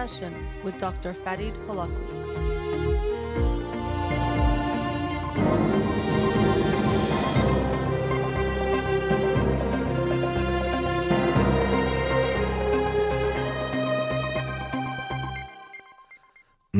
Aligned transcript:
Session 0.00 0.34
with 0.64 0.78
Dr. 0.78 1.12
Farid 1.12 1.52
Holakouee. 1.66 1.92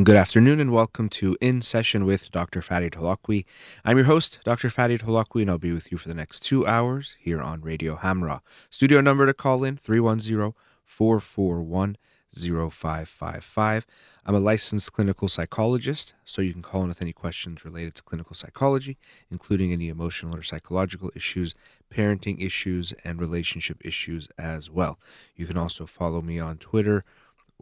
Good 0.02 0.16
afternoon 0.16 0.58
and 0.58 0.72
welcome 0.72 1.10
to 1.10 1.36
In 1.42 1.60
Session 1.60 2.06
with 2.06 2.30
Dr. 2.30 2.62
Farid 2.62 2.94
Holakouee. 2.94 3.44
I'm 3.84 3.98
your 3.98 4.06
host, 4.06 4.40
Dr. 4.44 4.70
Farid 4.70 5.02
Holakouee, 5.02 5.42
and 5.42 5.50
I'll 5.50 5.58
be 5.58 5.72
with 5.72 5.92
you 5.92 5.98
for 5.98 6.08
the 6.08 6.14
next 6.14 6.40
two 6.40 6.66
hours 6.66 7.16
here 7.20 7.42
on 7.42 7.60
Radio 7.60 7.96
Hamrah. 7.96 8.40
Studio 8.70 9.02
number 9.02 9.26
to 9.26 9.34
call 9.34 9.62
in 9.62 9.76
310 9.76 10.54
441 10.86 11.98
0555. 12.34 13.86
I'm 14.26 14.34
a 14.34 14.40
licensed 14.40 14.92
clinical 14.92 15.28
psychologist, 15.28 16.14
so 16.24 16.42
you 16.42 16.52
can 16.52 16.62
call 16.62 16.82
in 16.82 16.88
with 16.88 17.02
any 17.02 17.12
questions 17.12 17.64
related 17.64 17.94
to 17.96 18.02
clinical 18.02 18.34
psychology, 18.34 18.98
including 19.30 19.72
any 19.72 19.88
emotional 19.88 20.36
or 20.36 20.42
psychological 20.42 21.10
issues, 21.14 21.54
parenting 21.90 22.44
issues, 22.44 22.92
and 23.04 23.20
relationship 23.20 23.78
issues 23.84 24.28
as 24.38 24.70
well. 24.70 24.98
You 25.36 25.46
can 25.46 25.56
also 25.56 25.86
follow 25.86 26.22
me 26.22 26.38
on 26.38 26.58
Twitter 26.58 27.04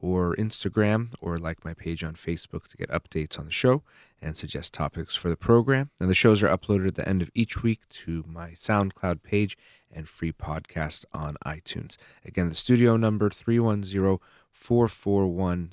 or 0.00 0.36
Instagram 0.36 1.08
or 1.20 1.38
like 1.38 1.64
my 1.64 1.74
page 1.74 2.04
on 2.04 2.14
Facebook 2.14 2.68
to 2.68 2.76
get 2.76 2.90
updates 2.90 3.38
on 3.38 3.46
the 3.46 3.50
show 3.50 3.82
and 4.20 4.36
suggest 4.36 4.74
topics 4.74 5.14
for 5.14 5.28
the 5.28 5.36
program. 5.36 5.90
And 6.00 6.10
the 6.10 6.14
shows 6.14 6.42
are 6.42 6.48
uploaded 6.48 6.88
at 6.88 6.94
the 6.96 7.08
end 7.08 7.22
of 7.22 7.30
each 7.34 7.62
week 7.62 7.88
to 7.90 8.24
my 8.26 8.50
SoundCloud 8.50 9.22
page 9.22 9.56
and 9.92 10.08
free 10.08 10.32
podcast 10.32 11.04
on 11.12 11.36
iTunes. 11.44 11.96
Again, 12.24 12.48
the 12.48 12.54
studio 12.54 12.96
number 12.96 13.30
310 13.30 14.18
441 14.58 15.70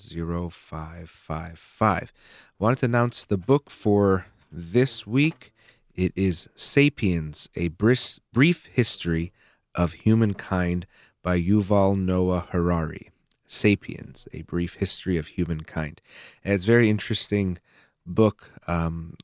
0555. 0.51 2.13
Wanted 2.59 2.77
to 2.77 2.85
announce 2.85 3.25
the 3.25 3.37
book 3.37 3.69
for 3.69 4.27
this 4.51 5.05
week. 5.05 5.51
It 5.95 6.13
is 6.15 6.47
Sapiens, 6.55 7.49
a 7.55 7.69
brief 7.69 8.69
history 8.71 9.33
of 9.73 9.93
humankind 9.93 10.85
by 11.21 11.41
Yuval 11.41 11.97
Noah 11.99 12.47
Harari. 12.51 13.09
Sapiens, 13.45 14.27
A 14.33 14.43
Brief 14.43 14.75
History 14.75 15.17
of 15.17 15.27
Humankind. 15.27 16.01
And 16.43 16.53
it's 16.53 16.63
a 16.63 16.67
very 16.67 16.89
interesting 16.89 17.57
book, 18.05 18.51
um, 18.67 19.17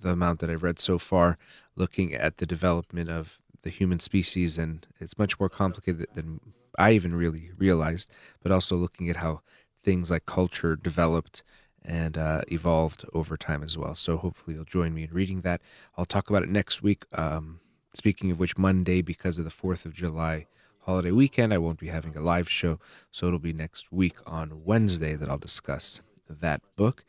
the 0.00 0.10
amount 0.10 0.40
that 0.40 0.50
I've 0.50 0.62
read 0.62 0.78
so 0.78 0.98
far, 0.98 1.38
looking 1.76 2.14
at 2.14 2.38
the 2.38 2.46
development 2.46 3.10
of 3.10 3.40
the 3.62 3.70
human 3.70 4.00
species. 4.00 4.58
And 4.58 4.86
it's 5.00 5.18
much 5.18 5.38
more 5.38 5.48
complicated 5.48 6.06
than 6.14 6.40
I 6.78 6.92
even 6.92 7.14
really 7.14 7.50
realized, 7.56 8.10
but 8.42 8.52
also 8.52 8.76
looking 8.76 9.10
at 9.10 9.16
how 9.16 9.40
things 9.82 10.10
like 10.10 10.26
culture 10.26 10.76
developed 10.76 11.42
and 11.84 12.18
uh, 12.18 12.42
evolved 12.48 13.04
over 13.12 13.36
time 13.36 13.62
as 13.62 13.76
well. 13.76 13.94
So 13.94 14.16
hopefully 14.16 14.56
you'll 14.56 14.64
join 14.64 14.94
me 14.94 15.04
in 15.04 15.10
reading 15.10 15.40
that. 15.42 15.60
I'll 15.96 16.04
talk 16.04 16.30
about 16.30 16.42
it 16.42 16.48
next 16.48 16.82
week. 16.82 17.04
Um, 17.12 17.60
speaking 17.94 18.30
of 18.30 18.40
which, 18.40 18.58
Monday, 18.58 19.02
because 19.02 19.38
of 19.38 19.44
the 19.44 19.50
4th 19.50 19.86
of 19.86 19.94
July 19.94 20.46
holiday 20.88 21.10
weekend. 21.10 21.52
I 21.52 21.58
won't 21.58 21.78
be 21.78 21.88
having 21.88 22.16
a 22.16 22.22
live 22.22 22.48
show, 22.48 22.78
so 23.12 23.26
it'll 23.26 23.38
be 23.38 23.52
next 23.52 23.92
week 23.92 24.16
on 24.26 24.64
Wednesday 24.64 25.16
that 25.16 25.28
I'll 25.28 25.36
discuss 25.36 26.00
that 26.30 26.62
book. 26.76 27.04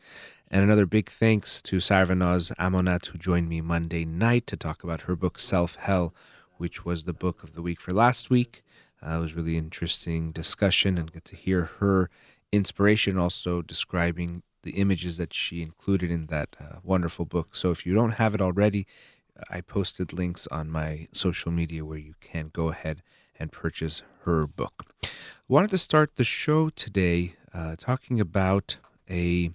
And 0.50 0.62
another 0.62 0.84
big 0.84 1.08
thanks 1.08 1.62
to 1.62 1.78
Sarvanaz 1.78 2.52
Amonat, 2.58 3.06
who 3.06 3.16
joined 3.16 3.48
me 3.48 3.62
Monday 3.62 4.04
night 4.04 4.46
to 4.48 4.56
talk 4.58 4.84
about 4.84 5.02
her 5.02 5.16
book 5.16 5.38
Self 5.38 5.76
Hell, 5.76 6.14
which 6.58 6.84
was 6.84 7.04
the 7.04 7.14
book 7.14 7.42
of 7.42 7.54
the 7.54 7.62
week 7.62 7.80
for 7.80 7.94
last 7.94 8.28
week. 8.28 8.62
Uh, 9.04 9.16
it 9.16 9.20
was 9.20 9.34
really 9.34 9.56
interesting 9.56 10.32
discussion 10.32 10.98
and 10.98 11.12
get 11.12 11.24
to 11.26 11.36
hear 11.36 11.70
her 11.78 12.10
inspiration, 12.52 13.18
also 13.18 13.62
describing 13.62 14.42
the 14.62 14.72
images 14.72 15.16
that 15.16 15.32
she 15.32 15.62
included 15.62 16.10
in 16.10 16.26
that 16.26 16.56
uh, 16.60 16.76
wonderful 16.82 17.24
book. 17.24 17.56
So 17.56 17.70
if 17.70 17.86
you 17.86 17.94
don't 17.94 18.12
have 18.12 18.34
it 18.34 18.40
already, 18.40 18.86
I 19.48 19.62
posted 19.62 20.12
links 20.12 20.46
on 20.48 20.70
my 20.70 21.08
social 21.12 21.50
media 21.50 21.84
where 21.84 21.98
you 21.98 22.14
can 22.20 22.50
go 22.52 22.68
ahead 22.68 23.02
and 23.38 23.50
purchase 23.50 24.02
her 24.24 24.46
book. 24.46 24.84
Wanted 25.48 25.70
to 25.70 25.78
start 25.78 26.16
the 26.16 26.24
show 26.24 26.68
today 26.68 27.36
uh, 27.54 27.76
talking 27.78 28.20
about 28.20 28.76
a 29.08 29.50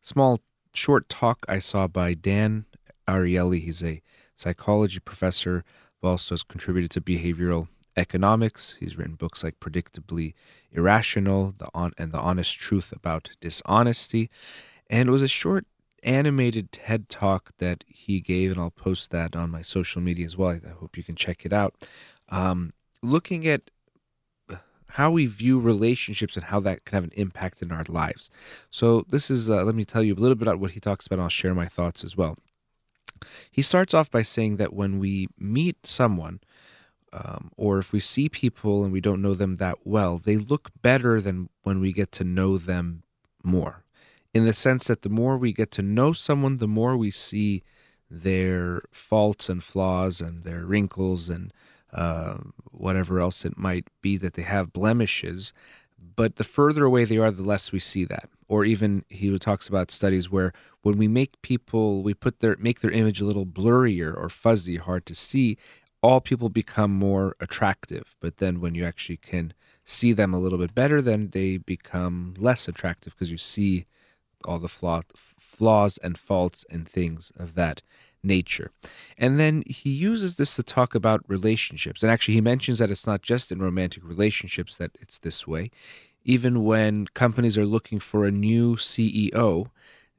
small 0.00 0.40
short 0.74 1.08
talk 1.08 1.46
I 1.48 1.60
saw 1.60 1.86
by 1.86 2.14
Dan 2.14 2.66
Ariely. 3.06 3.62
He's 3.62 3.84
a 3.84 4.02
psychology 4.34 4.98
professor, 4.98 5.64
who 6.00 6.08
also 6.08 6.34
has 6.34 6.42
contributed 6.42 6.90
to 6.92 7.00
behavioral 7.00 7.68
economics. 8.00 8.76
He's 8.80 8.96
written 8.98 9.14
books 9.14 9.44
like 9.44 9.60
Predictably 9.60 10.34
Irrational 10.72 11.54
the 11.58 11.68
on, 11.74 11.92
and 11.98 12.12
The 12.12 12.18
Honest 12.18 12.58
Truth 12.58 12.92
About 12.92 13.30
Dishonesty. 13.40 14.30
And 14.88 15.08
it 15.08 15.12
was 15.12 15.22
a 15.22 15.28
short 15.28 15.66
animated 16.02 16.72
TED 16.72 17.08
talk 17.08 17.52
that 17.58 17.84
he 17.86 18.20
gave, 18.20 18.50
and 18.50 18.60
I'll 18.60 18.70
post 18.70 19.10
that 19.10 19.36
on 19.36 19.50
my 19.50 19.62
social 19.62 20.00
media 20.00 20.24
as 20.24 20.36
well. 20.36 20.50
I 20.50 20.70
hope 20.70 20.96
you 20.96 21.02
can 21.02 21.16
check 21.16 21.44
it 21.44 21.52
out. 21.52 21.74
Um, 22.30 22.72
looking 23.02 23.46
at 23.46 23.70
how 24.94 25.10
we 25.10 25.26
view 25.26 25.60
relationships 25.60 26.36
and 26.36 26.46
how 26.46 26.58
that 26.60 26.84
can 26.84 26.96
have 26.96 27.04
an 27.04 27.12
impact 27.14 27.62
in 27.62 27.70
our 27.70 27.84
lives. 27.88 28.28
So, 28.70 29.04
this 29.08 29.30
is, 29.30 29.48
uh, 29.48 29.64
let 29.64 29.74
me 29.74 29.84
tell 29.84 30.02
you 30.02 30.14
a 30.14 30.20
little 30.22 30.34
bit 30.34 30.48
about 30.48 30.58
what 30.58 30.72
he 30.72 30.80
talks 30.80 31.06
about. 31.06 31.20
I'll 31.20 31.28
share 31.28 31.54
my 31.54 31.66
thoughts 31.66 32.02
as 32.02 32.16
well. 32.16 32.36
He 33.50 33.62
starts 33.62 33.94
off 33.94 34.10
by 34.10 34.22
saying 34.22 34.56
that 34.56 34.72
when 34.72 34.98
we 34.98 35.28
meet 35.38 35.86
someone, 35.86 36.40
um, 37.12 37.50
or 37.56 37.78
if 37.78 37.92
we 37.92 38.00
see 38.00 38.28
people 38.28 38.84
and 38.84 38.92
we 38.92 39.00
don't 39.00 39.22
know 39.22 39.34
them 39.34 39.56
that 39.56 39.78
well, 39.84 40.18
they 40.18 40.36
look 40.36 40.70
better 40.82 41.20
than 41.20 41.48
when 41.62 41.80
we 41.80 41.92
get 41.92 42.12
to 42.12 42.24
know 42.24 42.58
them 42.58 43.02
more. 43.42 43.84
In 44.32 44.44
the 44.44 44.52
sense 44.52 44.86
that 44.86 45.02
the 45.02 45.08
more 45.08 45.36
we 45.36 45.52
get 45.52 45.70
to 45.72 45.82
know 45.82 46.12
someone, 46.12 46.58
the 46.58 46.68
more 46.68 46.96
we 46.96 47.10
see 47.10 47.62
their 48.08 48.82
faults 48.90 49.48
and 49.48 49.62
flaws 49.62 50.20
and 50.20 50.44
their 50.44 50.64
wrinkles 50.64 51.28
and 51.28 51.52
uh, 51.92 52.38
whatever 52.70 53.18
else 53.18 53.44
it 53.44 53.58
might 53.58 53.86
be 54.00 54.16
that 54.16 54.34
they 54.34 54.42
have 54.42 54.72
blemishes. 54.72 55.52
But 56.16 56.36
the 56.36 56.44
further 56.44 56.84
away 56.84 57.04
they 57.04 57.18
are, 57.18 57.30
the 57.30 57.42
less 57.42 57.72
we 57.72 57.78
see 57.78 58.04
that. 58.04 58.28
Or 58.48 58.64
even 58.64 59.04
he 59.08 59.36
talks 59.38 59.68
about 59.68 59.90
studies 59.90 60.30
where 60.30 60.52
when 60.82 60.96
we 60.96 61.08
make 61.08 61.40
people, 61.42 62.02
we 62.02 62.14
put 62.14 62.40
their 62.40 62.56
make 62.58 62.80
their 62.80 62.90
image 62.90 63.20
a 63.20 63.24
little 63.24 63.46
blurrier 63.46 64.16
or 64.16 64.28
fuzzy, 64.28 64.76
hard 64.76 65.06
to 65.06 65.14
see, 65.14 65.56
all 66.02 66.20
people 66.20 66.48
become 66.48 66.90
more 66.90 67.36
attractive. 67.40 68.16
But 68.20 68.38
then 68.38 68.60
when 68.60 68.74
you 68.74 68.84
actually 68.84 69.18
can 69.18 69.52
see 69.84 70.12
them 70.12 70.32
a 70.32 70.38
little 70.38 70.58
bit 70.58 70.74
better, 70.74 71.02
then 71.02 71.30
they 71.30 71.58
become 71.58 72.34
less 72.38 72.68
attractive 72.68 73.14
because 73.14 73.30
you 73.30 73.36
see 73.36 73.86
all 74.44 74.58
the 74.58 74.68
flaw, 74.68 75.02
flaws 75.14 75.98
and 75.98 76.18
faults 76.18 76.64
and 76.70 76.88
things 76.88 77.32
of 77.36 77.54
that 77.54 77.82
nature. 78.22 78.70
And 79.18 79.38
then 79.38 79.62
he 79.66 79.90
uses 79.90 80.36
this 80.36 80.56
to 80.56 80.62
talk 80.62 80.94
about 80.94 81.24
relationships. 81.28 82.02
And 82.02 82.10
actually, 82.10 82.34
he 82.34 82.40
mentions 82.40 82.78
that 82.78 82.90
it's 82.90 83.06
not 83.06 83.22
just 83.22 83.52
in 83.52 83.60
romantic 83.60 84.02
relationships 84.04 84.76
that 84.76 84.96
it's 85.00 85.18
this 85.18 85.46
way. 85.46 85.70
Even 86.24 86.64
when 86.64 87.06
companies 87.08 87.56
are 87.56 87.66
looking 87.66 87.98
for 87.98 88.24
a 88.26 88.30
new 88.30 88.76
CEO, 88.76 89.68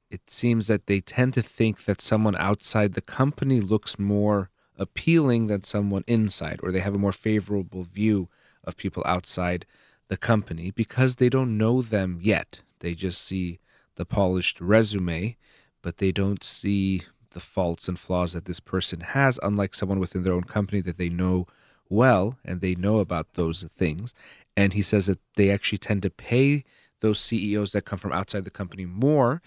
it 0.10 0.30
seems 0.30 0.68
that 0.68 0.88
they 0.88 1.00
tend 1.00 1.34
to 1.36 1.42
think 1.42 1.86
that 1.86 2.02
someone 2.02 2.36
outside 2.36 2.94
the 2.94 3.02
company 3.02 3.62
looks 3.62 3.98
more 3.98 4.51
appealing 4.82 5.48
than 5.48 5.64
someone 5.64 6.04
inside, 6.08 6.60
or 6.64 6.72
they 6.72 6.80
have 6.80 6.96
a 6.96 7.00
more 7.06 7.12
favorable 7.12 7.84
view 7.84 8.28
of 8.64 8.76
people 8.76 9.04
outside 9.06 9.66
the 10.08 10.18
company 10.18 10.72
because 10.72 11.16
they 11.16 11.30
don't 11.30 11.58
know 11.58 11.82
them 11.82 12.20
yet. 12.22 12.62
They 12.80 12.96
just 12.96 13.24
see 13.26 13.60
the 13.96 14.06
polished 14.06 14.60
resume, 14.60 15.38
but 15.82 15.98
they 15.98 16.12
don't 16.12 16.44
see 16.44 17.04
the 17.32 17.40
faults 17.40 17.88
and 17.88 17.98
flaws 17.98 18.34
that 18.34 18.46
this 18.46 18.60
person 18.60 19.02
has, 19.02 19.40
unlike 19.44 19.76
someone 19.76 20.00
within 20.00 20.24
their 20.24 20.34
own 20.34 20.44
company 20.44 20.82
that 20.82 20.98
they 20.98 21.10
know 21.10 21.46
well 21.90 22.40
and 22.44 22.60
they 22.60 22.76
know 22.76 23.00
about 23.00 23.36
those 23.36 23.64
things. 23.78 24.14
And 24.58 24.74
he 24.74 24.82
says 24.82 25.06
that 25.06 25.20
they 25.36 25.50
actually 25.50 25.78
tend 25.78 26.02
to 26.02 26.10
pay 26.10 26.64
those 27.02 27.20
CEOs 27.20 27.72
that 27.72 27.86
come 27.86 28.00
from 28.00 28.12
outside 28.12 28.46
the 28.46 28.52
company 28.52 28.86
more, 28.86 29.42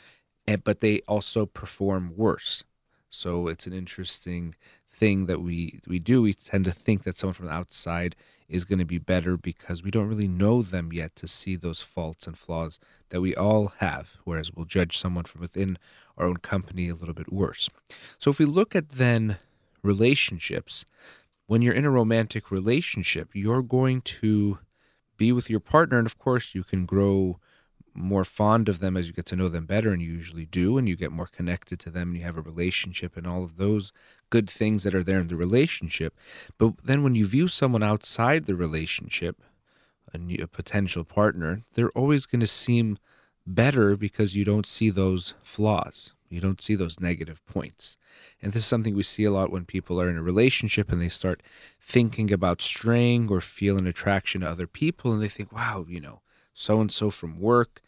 but 0.64 0.80
they 0.80 1.00
also 1.08 1.44
perform 1.44 2.12
worse. 2.16 2.64
So 3.10 3.48
it's 3.48 3.66
an 3.66 3.72
interesting 3.72 4.54
thing 4.94 5.26
that 5.26 5.40
we 5.40 5.80
we 5.86 5.98
do. 5.98 6.22
We 6.22 6.34
tend 6.34 6.64
to 6.66 6.72
think 6.72 7.02
that 7.02 7.16
someone 7.16 7.34
from 7.34 7.46
the 7.46 7.52
outside 7.52 8.16
is 8.48 8.64
going 8.64 8.78
to 8.78 8.84
be 8.84 8.98
better 8.98 9.36
because 9.36 9.82
we 9.82 9.90
don't 9.90 10.08
really 10.08 10.28
know 10.28 10.62
them 10.62 10.92
yet 10.92 11.16
to 11.16 11.26
see 11.26 11.56
those 11.56 11.80
faults 11.80 12.26
and 12.26 12.36
flaws 12.36 12.78
that 13.08 13.20
we 13.20 13.34
all 13.34 13.68
have, 13.78 14.12
whereas 14.24 14.52
we'll 14.52 14.66
judge 14.66 14.98
someone 14.98 15.24
from 15.24 15.40
within 15.40 15.78
our 16.18 16.26
own 16.26 16.36
company 16.36 16.88
a 16.88 16.94
little 16.94 17.14
bit 17.14 17.32
worse. 17.32 17.70
So 18.18 18.30
if 18.30 18.38
we 18.38 18.44
look 18.44 18.76
at 18.76 18.90
then 18.90 19.38
relationships, 19.82 20.84
when 21.46 21.62
you're 21.62 21.74
in 21.74 21.84
a 21.84 21.90
romantic 21.90 22.50
relationship, 22.50 23.30
you're 23.32 23.62
going 23.62 24.02
to 24.02 24.58
be 25.16 25.32
with 25.32 25.48
your 25.48 25.60
partner, 25.60 25.98
and 25.98 26.06
of 26.06 26.18
course, 26.18 26.54
you 26.54 26.64
can 26.64 26.86
grow 26.86 27.38
more 27.94 28.24
fond 28.24 28.68
of 28.68 28.80
them 28.80 28.96
as 28.96 29.06
you 29.06 29.12
get 29.12 29.26
to 29.26 29.36
know 29.36 29.48
them 29.48 29.66
better, 29.66 29.92
and 29.92 30.02
you 30.02 30.10
usually 30.10 30.46
do, 30.46 30.76
and 30.78 30.88
you 30.88 30.96
get 30.96 31.12
more 31.12 31.26
connected 31.26 31.78
to 31.80 31.90
them, 31.90 32.08
and 32.08 32.18
you 32.18 32.24
have 32.24 32.36
a 32.36 32.42
relationship, 32.42 33.16
and 33.16 33.26
all 33.26 33.44
of 33.44 33.56
those 33.56 33.92
good 34.30 34.50
things 34.50 34.82
that 34.82 34.94
are 34.94 35.04
there 35.04 35.20
in 35.20 35.28
the 35.28 35.36
relationship. 35.36 36.16
But 36.58 36.74
then 36.84 37.02
when 37.02 37.14
you 37.14 37.26
view 37.26 37.48
someone 37.48 37.82
outside 37.82 38.46
the 38.46 38.56
relationship, 38.56 39.42
a, 40.12 40.18
new, 40.18 40.38
a 40.42 40.46
potential 40.46 41.04
partner, 41.04 41.62
they're 41.74 41.90
always 41.90 42.26
going 42.26 42.40
to 42.40 42.46
seem 42.46 42.98
better 43.46 43.96
because 43.96 44.34
you 44.34 44.44
don't 44.44 44.66
see 44.66 44.90
those 44.90 45.34
flaws. 45.42 46.12
You 46.30 46.40
don't 46.40 46.60
see 46.60 46.74
those 46.74 46.98
negative 46.98 47.44
points. 47.46 47.96
And 48.42 48.52
this 48.52 48.62
is 48.62 48.66
something 48.66 48.94
we 48.94 49.02
see 49.02 49.24
a 49.24 49.30
lot 49.30 49.52
when 49.52 49.64
people 49.66 50.00
are 50.00 50.08
in 50.08 50.16
a 50.16 50.22
relationship 50.22 50.90
and 50.90 51.00
they 51.00 51.08
start 51.08 51.42
thinking 51.80 52.32
about 52.32 52.62
straying 52.62 53.28
or 53.30 53.40
feel 53.40 53.78
an 53.78 53.86
attraction 53.86 54.40
to 54.40 54.48
other 54.48 54.66
people 54.66 55.12
and 55.12 55.22
they 55.22 55.28
think, 55.28 55.52
wow, 55.52 55.84
you 55.88 56.00
know, 56.00 56.22
so 56.52 56.80
and 56.80 56.90
so 56.90 57.10
from 57.10 57.38
work, 57.38 57.80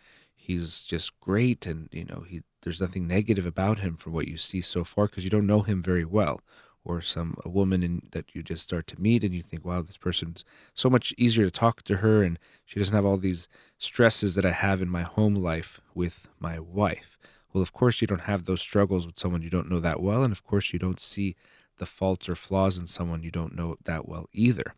he's 0.47 0.83
just 0.83 1.19
great 1.21 1.67
and 1.67 1.89
you 1.93 2.05
know, 2.05 2.25
he 2.27 2.43
there's 2.63 2.81
nothing 2.81 3.07
negative 3.07 3.47
about 3.47 3.81
him 3.81 3.97
from 3.97 4.13
what 4.13 4.29
you 4.29 4.37
see 4.37 4.61
so 4.61 4.85
far 4.85 5.07
because 5.07 5.25
you 5.25 5.31
don't 5.31 5.47
know 5.47 5.63
him 5.63 5.83
very 5.83 6.05
well. 6.05 6.41
Or 6.85 7.01
some 7.01 7.37
a 7.45 7.49
woman 7.49 7.83
in, 7.83 8.03
that 8.13 8.33
you 8.33 8.45
just 8.45 8.63
start 8.63 8.87
to 8.89 9.01
meet 9.01 9.25
and 9.25 9.35
you 9.35 9.43
think 9.43 9.65
wow 9.65 9.83
this 9.83 9.97
person's 9.97 10.45
so 10.73 10.89
much 10.89 11.13
easier 11.19 11.45
to 11.45 11.51
talk 11.51 11.83
to 11.83 11.97
her 11.97 12.23
and 12.23 12.39
she 12.65 12.79
doesn't 12.79 12.95
have 12.95 13.05
all 13.05 13.17
these 13.17 13.49
stresses 13.77 14.37
that 14.37 14.47
i 14.47 14.53
have 14.53 14.81
in 14.81 14.89
my 14.89 15.03
home 15.03 15.35
life 15.35 15.81
with 15.97 16.29
my 16.39 16.61
wife. 16.61 17.19
Well 17.53 17.61
of 17.61 17.73
course 17.73 18.01
you 18.01 18.07
don't 18.07 18.31
have 18.33 18.45
those 18.45 18.61
struggles 18.61 19.05
with 19.05 19.19
someone 19.19 19.43
you 19.43 19.51
don't 19.51 19.69
know 19.69 19.81
that 19.81 20.01
well 20.01 20.23
and 20.23 20.31
of 20.31 20.45
course 20.45 20.73
you 20.73 20.79
don't 20.79 21.01
see 21.01 21.35
the 21.79 21.87
faults 21.87 22.29
or 22.29 22.37
flaws 22.37 22.79
in 22.79 22.87
someone 22.87 23.25
you 23.25 23.33
don't 23.33 23.57
know 23.57 23.77
that 23.85 24.09
well 24.09 24.29
either. 24.33 24.75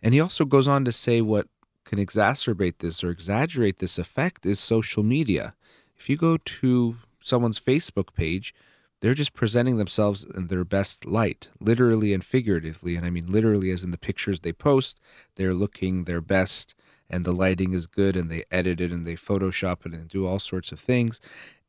And 0.00 0.14
he 0.14 0.20
also 0.20 0.44
goes 0.44 0.68
on 0.68 0.84
to 0.84 0.92
say 0.92 1.20
what 1.20 1.48
can 1.88 1.98
exacerbate 1.98 2.78
this 2.78 3.02
or 3.02 3.10
exaggerate 3.10 3.78
this 3.78 3.98
effect 3.98 4.46
is 4.46 4.60
social 4.60 5.02
media 5.02 5.54
if 5.96 6.08
you 6.08 6.16
go 6.16 6.36
to 6.36 6.96
someone's 7.20 7.60
facebook 7.60 8.14
page 8.14 8.54
they're 9.00 9.14
just 9.14 9.34
presenting 9.34 9.76
themselves 9.76 10.24
in 10.24 10.48
their 10.48 10.64
best 10.64 11.06
light, 11.06 11.50
literally 11.60 12.12
and 12.12 12.24
figuratively. 12.24 12.96
And 12.96 13.06
I 13.06 13.10
mean 13.10 13.26
literally, 13.26 13.70
as 13.70 13.84
in 13.84 13.92
the 13.92 13.98
pictures 13.98 14.40
they 14.40 14.52
post, 14.52 15.00
they're 15.36 15.54
looking 15.54 16.04
their 16.04 16.20
best 16.20 16.74
and 17.08 17.24
the 17.24 17.32
lighting 17.32 17.72
is 17.72 17.86
good 17.86 18.16
and 18.16 18.30
they 18.30 18.44
edit 18.50 18.80
it 18.80 18.92
and 18.92 19.06
they 19.06 19.14
Photoshop 19.14 19.86
it 19.86 19.92
and 19.92 20.08
do 20.08 20.26
all 20.26 20.38
sorts 20.38 20.72
of 20.72 20.80
things. 20.80 21.20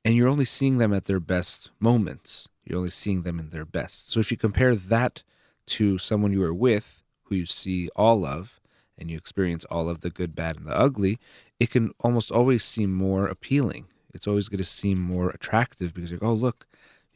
And 0.04 0.16
you're 0.16 0.28
only 0.28 0.46
seeing 0.46 0.78
them 0.78 0.94
at 0.94 1.06
their 1.06 1.20
best 1.20 1.70
moments. 1.80 2.48
You're 2.66 2.78
only 2.78 2.90
seeing 2.90 3.22
them 3.22 3.40
in 3.40 3.50
their 3.50 3.66
best. 3.66 4.10
So 4.10 4.20
if 4.20 4.32
you 4.32 4.38
compare 4.38 4.76
that 4.76 5.24
to 5.68 5.98
someone 5.98 6.34
you 6.34 6.44
are 6.44 6.54
with 6.54 7.04
who 7.24 7.36
you 7.36 7.46
see 7.46 7.90
all 7.96 8.26
of 8.26 8.59
and 9.00 9.10
you 9.10 9.18
experience 9.18 9.66
all 9.66 9.90
of 9.90 10.02
the 10.02 10.12
good, 10.12 10.36
bad, 10.36 10.58
and 10.58 10.68
the 10.68 10.78
ugly, 10.78 11.18
it 11.60 11.72
can 11.72 11.92
almost 12.02 12.30
always 12.32 12.64
seem 12.64 12.94
more 12.94 13.26
appealing. 13.26 13.88
It's 14.14 14.28
always 14.28 14.50
going 14.50 14.60
to 14.60 14.64
seem 14.64 15.00
more 15.00 15.30
attractive 15.30 15.94
because 15.94 16.12
you're, 16.12 16.20
like, 16.20 16.30
oh, 16.30 16.34
look, 16.34 16.68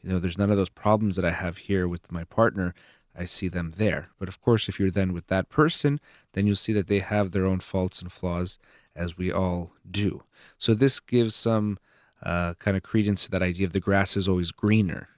you 0.02 0.10
know, 0.10 0.18
there's 0.18 0.38
none 0.38 0.50
of 0.50 0.56
those 0.56 0.68
problems 0.68 1.16
that 1.16 1.24
I 1.24 1.30
have 1.30 1.58
here 1.58 1.86
with 1.86 2.10
my 2.10 2.24
partner. 2.24 2.74
I 3.16 3.26
see 3.26 3.48
them 3.48 3.74
there. 3.76 4.08
But 4.18 4.28
of 4.28 4.40
course, 4.40 4.68
if 4.68 4.80
you're 4.80 4.90
then 4.90 5.12
with 5.12 5.28
that 5.28 5.48
person, 5.48 6.00
then 6.32 6.46
you'll 6.46 6.56
see 6.56 6.72
that 6.72 6.88
they 6.88 7.00
have 7.00 7.30
their 7.30 7.46
own 7.46 7.60
faults 7.60 8.02
and 8.02 8.10
flaws, 8.10 8.58
as 8.96 9.16
we 9.16 9.30
all 9.32 9.72
do. 9.90 10.22
So 10.58 10.74
this 10.74 11.00
gives 11.00 11.34
some 11.34 11.78
uh, 12.22 12.54
kind 12.54 12.76
of 12.76 12.82
credence 12.82 13.24
to 13.24 13.30
that 13.32 13.42
idea 13.42 13.66
of 13.66 13.72
the 13.72 13.80
grass 13.80 14.16
is 14.16 14.28
always 14.28 14.50
greener. 14.50 15.08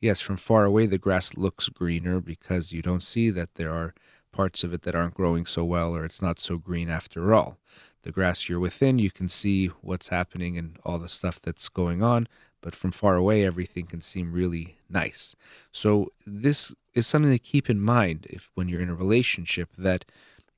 Yes, 0.00 0.20
from 0.20 0.36
far 0.36 0.64
away, 0.64 0.86
the 0.86 0.98
grass 0.98 1.34
looks 1.34 1.68
greener 1.68 2.20
because 2.20 2.72
you 2.72 2.82
don't 2.82 3.02
see 3.02 3.30
that 3.30 3.54
there 3.54 3.72
are 3.72 3.94
parts 4.32 4.64
of 4.64 4.72
it 4.72 4.82
that 4.82 4.94
aren't 4.94 5.14
growing 5.14 5.46
so 5.46 5.64
well 5.64 5.94
or 5.94 6.04
it's 6.04 6.22
not 6.22 6.40
so 6.40 6.58
green 6.58 6.90
after 6.90 7.34
all. 7.34 7.58
The 8.02 8.12
grass 8.12 8.48
you're 8.48 8.58
within, 8.58 8.98
you 8.98 9.10
can 9.10 9.28
see 9.28 9.66
what's 9.66 10.08
happening 10.08 10.58
and 10.58 10.78
all 10.84 10.98
the 10.98 11.08
stuff 11.08 11.40
that's 11.40 11.68
going 11.68 12.02
on, 12.02 12.26
but 12.60 12.74
from 12.74 12.90
far 12.90 13.14
away, 13.14 13.44
everything 13.44 13.86
can 13.86 14.00
seem 14.00 14.32
really 14.32 14.76
nice. 14.88 15.36
So 15.70 16.12
this 16.26 16.72
is 16.94 17.06
something 17.06 17.30
to 17.30 17.38
keep 17.38 17.70
in 17.70 17.80
mind 17.80 18.26
if 18.28 18.50
when 18.54 18.68
you're 18.68 18.80
in 18.80 18.88
a 18.88 18.94
relationship 18.94 19.68
that 19.78 20.04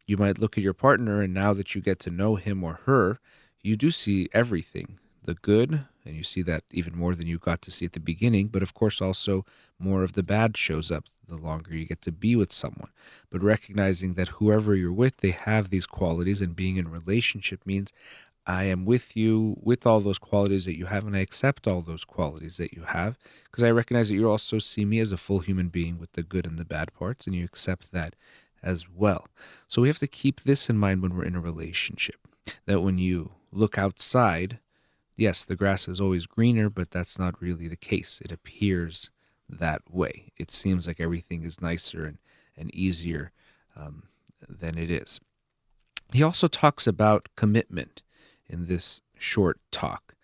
you 0.07 0.17
might 0.17 0.39
look 0.39 0.57
at 0.57 0.65
your 0.65 0.75
partner 0.75 1.21
and 1.21 1.35
now 1.35 1.53
that 1.55 1.75
you 1.75 1.81
get 1.81 1.99
to 2.01 2.11
know 2.11 2.37
him 2.37 2.65
or 2.65 2.81
her, 2.85 3.19
you 3.63 3.77
do 3.77 3.91
see 3.91 4.29
everything, 4.33 4.99
the 5.25 5.35
good, 5.35 5.85
and 6.05 6.15
you 6.15 6.23
see 6.23 6.43
that 6.43 6.65
even 6.71 6.97
more 6.97 7.15
than 7.15 7.27
you 7.27 7.39
got 7.39 7.63
to 7.63 7.71
see 7.71 7.85
at 7.87 7.93
the 7.93 8.01
beginning, 8.01 8.49
but 8.49 8.63
of 8.63 8.75
course 8.75 9.01
also 9.01 9.45
more 9.79 10.03
of 10.03 10.13
the 10.13 10.23
bad 10.23 10.57
shows 10.57 10.91
up 10.91 11.05
the 11.29 11.37
longer 11.37 11.75
you 11.75 11.87
get 11.87 12.03
to 12.03 12.13
be 12.13 12.37
with 12.37 12.53
someone. 12.53 12.91
But 13.31 13.43
recognizing 13.43 14.15
that 14.15 14.29
whoever 14.29 14.75
you're 14.75 14.93
with, 14.93 15.19
they 15.19 15.31
have 15.31 15.71
these 15.71 15.87
qualities 15.87 16.41
and 16.41 16.55
being 16.55 16.77
in 16.77 16.91
relationship 16.91 17.65
means 17.65 17.93
I 18.47 18.65
am 18.65 18.85
with 18.85 19.17
you 19.17 19.57
with 19.63 19.87
all 19.87 20.01
those 20.01 20.19
qualities 20.19 20.67
that 20.67 20.77
you 20.77 20.87
have, 20.87 21.07
and 21.07 21.17
I 21.17 21.21
accept 21.21 21.67
all 21.67 21.81
those 21.81 22.05
qualities 22.05 22.59
that 22.59 22.75
you 22.75 22.83
have 22.83 23.19
because 23.45 23.65
I 23.65 23.71
recognize 23.71 24.09
that 24.09 24.15
you 24.15 24.31
also 24.31 24.59
see 24.59 24.85
me 24.85 25.01
as 25.01 25.13
a 25.13 25.17
full 25.17 25.39
human 25.39 25.69
being 25.69 25.99
with 25.99 26.13
the 26.13 26.23
good 26.23 26.47
and 26.47 26.59
the 26.59 26.65
bad 26.65 26.93
parts, 26.93 27.27
and 27.27 27.35
you 27.35 27.45
accept 27.45 27.93
that 27.93 28.15
as 28.63 28.87
well. 28.89 29.27
So 29.69 29.83
we 29.83 29.89
have 29.89 29.99
to 29.99 30.07
keep 30.07 30.43
this 30.43 30.69
in 30.69 30.77
mind 30.77 31.03
when 31.03 31.17
we're 31.17 31.25
in 31.25 31.37
a 31.37 31.41
relationship 31.41 32.17
that 32.67 32.81
when 32.81 32.99
you 32.99 33.33
look 33.53 33.79
outside, 33.79 34.59
yes, 35.17 35.45
the 35.45 35.57
grass 35.57 35.89
is 35.89 36.01
always 36.01 36.27
greener, 36.27 36.71
but 36.71 36.91
that's 36.91 37.19
not 37.19 37.41
really 37.41 37.69
the 37.69 37.77
case. 37.77 38.21
It 38.25 38.33
appears 38.33 39.11
that 39.49 39.83
way. 39.91 40.33
It 40.37 40.51
seems 40.51 40.87
like 40.87 41.01
everything 41.01 41.45
is 41.45 41.61
nicer 41.61 42.05
and, 42.05 42.19
and 42.57 42.75
easier 42.75 43.33
um, 43.77 44.05
than 44.49 44.79
it 44.79 44.91
is. 44.91 45.21
He 46.13 46.23
also 46.23 46.49
talks 46.49 46.87
about 46.87 47.29
commitment 47.37 48.03
in 48.49 48.67
this 48.67 49.03
short 49.19 49.59
talk. 49.71 50.15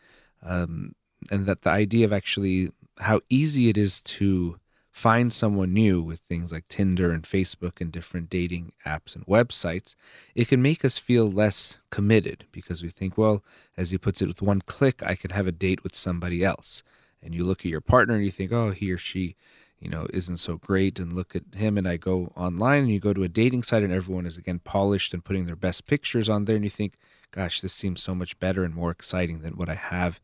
Um, 0.42 0.94
and 1.30 1.46
that 1.46 1.62
the 1.62 1.70
idea 1.70 2.06
of 2.06 2.12
actually 2.12 2.70
how 2.98 3.20
easy 3.28 3.68
it 3.68 3.76
is 3.76 4.00
to 4.02 4.58
find 4.90 5.32
someone 5.32 5.72
new 5.72 6.02
with 6.02 6.20
things 6.20 6.52
like 6.52 6.66
Tinder 6.68 7.12
and 7.12 7.22
Facebook 7.22 7.80
and 7.80 7.92
different 7.92 8.28
dating 8.28 8.72
apps 8.84 9.14
and 9.14 9.24
websites, 9.26 9.94
it 10.34 10.48
can 10.48 10.60
make 10.60 10.84
us 10.84 10.98
feel 10.98 11.30
less 11.30 11.78
committed 11.90 12.46
because 12.52 12.82
we 12.82 12.88
think, 12.88 13.16
well, 13.16 13.42
as 13.76 13.90
he 13.90 13.98
puts 13.98 14.20
it, 14.20 14.28
with 14.28 14.42
one 14.42 14.60
click, 14.60 15.02
I 15.02 15.14
can 15.14 15.30
have 15.30 15.46
a 15.46 15.52
date 15.52 15.84
with 15.84 15.94
somebody 15.94 16.44
else. 16.44 16.82
And 17.22 17.34
you 17.34 17.44
look 17.44 17.60
at 17.60 17.70
your 17.70 17.80
partner 17.80 18.14
and 18.14 18.24
you 18.24 18.30
think, 18.30 18.52
oh, 18.52 18.70
he 18.70 18.90
or 18.90 18.98
she, 18.98 19.36
you 19.78 19.88
know, 19.88 20.06
isn't 20.12 20.38
so 20.38 20.56
great. 20.56 20.98
And 20.98 21.12
look 21.12 21.36
at 21.36 21.54
him. 21.54 21.78
And 21.78 21.86
I 21.86 21.96
go 21.96 22.32
online 22.36 22.84
and 22.84 22.92
you 22.92 22.98
go 22.98 23.12
to 23.12 23.22
a 23.22 23.28
dating 23.28 23.62
site 23.62 23.82
and 23.82 23.92
everyone 23.92 24.26
is 24.26 24.36
again 24.36 24.58
polished 24.58 25.14
and 25.14 25.24
putting 25.24 25.46
their 25.46 25.56
best 25.56 25.86
pictures 25.86 26.28
on 26.28 26.46
there. 26.46 26.56
And 26.56 26.64
you 26.64 26.70
think, 26.70 26.98
gosh, 27.30 27.60
this 27.60 27.74
seems 27.74 28.02
so 28.02 28.14
much 28.14 28.38
better 28.40 28.64
and 28.64 28.74
more 28.74 28.90
exciting 28.90 29.40
than 29.40 29.56
what 29.56 29.68
I 29.68 29.74
have 29.74 30.18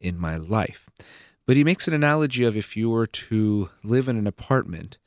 in 0.00 0.18
my 0.18 0.36
life. 0.36 0.88
But 1.48 1.56
he 1.56 1.64
makes 1.64 1.88
an 1.88 1.94
analogy 1.94 2.44
of 2.44 2.58
if 2.58 2.76
you 2.76 2.90
were 2.90 3.06
to 3.06 3.70
live 3.82 4.06
in 4.06 4.18
an 4.18 4.26
apartment 4.26 4.98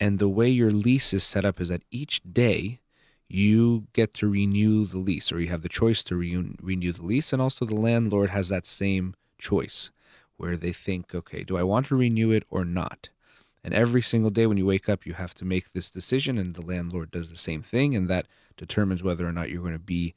and 0.00 0.18
the 0.18 0.28
way 0.28 0.48
your 0.48 0.72
lease 0.72 1.14
is 1.14 1.22
set 1.22 1.44
up 1.44 1.60
is 1.60 1.68
that 1.68 1.84
each 1.92 2.20
day 2.24 2.80
you 3.28 3.86
get 3.92 4.12
to 4.14 4.28
renew 4.28 4.86
the 4.86 4.98
lease 4.98 5.30
or 5.30 5.38
you 5.38 5.50
have 5.50 5.62
the 5.62 5.68
choice 5.68 6.02
to 6.02 6.16
re- 6.16 6.56
renew 6.60 6.90
the 6.90 7.06
lease 7.06 7.32
and 7.32 7.40
also 7.40 7.64
the 7.64 7.76
landlord 7.76 8.30
has 8.30 8.48
that 8.48 8.66
same 8.66 9.14
choice 9.38 9.92
where 10.36 10.56
they 10.56 10.72
think 10.72 11.14
okay 11.14 11.44
do 11.44 11.56
i 11.56 11.62
want 11.62 11.86
to 11.86 11.94
renew 11.94 12.32
it 12.32 12.42
or 12.50 12.64
not 12.64 13.08
and 13.62 13.72
every 13.72 14.02
single 14.02 14.30
day 14.30 14.48
when 14.48 14.58
you 14.58 14.66
wake 14.66 14.88
up 14.88 15.06
you 15.06 15.12
have 15.14 15.32
to 15.32 15.44
make 15.44 15.72
this 15.72 15.92
decision 15.92 16.38
and 16.38 16.54
the 16.54 16.66
landlord 16.66 17.12
does 17.12 17.30
the 17.30 17.36
same 17.36 17.62
thing 17.62 17.94
and 17.94 18.10
that 18.10 18.26
determines 18.56 19.04
whether 19.04 19.24
or 19.24 19.32
not 19.32 19.48
you're 19.48 19.62
going 19.62 19.72
to 19.72 19.78
be 19.78 20.12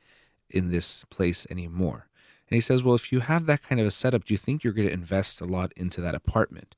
in 0.50 0.72
this 0.72 1.04
place 1.12 1.46
anymore. 1.52 2.07
And 2.50 2.56
he 2.56 2.62
says, 2.62 2.84
well, 2.84 2.96
if 2.96 3.12
you 3.12 3.20
have 3.20 3.46
that 3.46 3.63
kind 3.63 3.82
of 3.82 3.88
a 3.88 3.92
setup, 3.92 4.25
do 4.25 4.34
you 4.34 4.38
think 4.38 4.63
you're 4.63 4.74
going 4.74 4.88
to 4.88 4.94
invest 4.94 5.42
a 5.42 5.46
lot 5.46 5.74
into 5.75 6.00
that 6.01 6.16
apartment? 6.16 6.75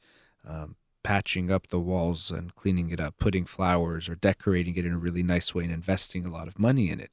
Um, 0.47 0.75
patching 1.03 1.51
up 1.51 1.67
the 1.67 1.79
walls 1.79 2.31
and 2.31 2.55
cleaning 2.55 2.89
it 2.89 2.99
up, 2.99 3.17
putting 3.19 3.45
flowers 3.45 4.09
or 4.09 4.15
decorating 4.15 4.75
it 4.75 4.85
in 4.85 4.93
a 4.93 4.97
really 4.97 5.23
nice 5.23 5.53
way 5.53 5.63
and 5.63 5.73
investing 5.73 6.25
a 6.25 6.31
lot 6.31 6.47
of 6.47 6.59
money 6.59 6.89
in 6.89 6.99
it? 6.99 7.11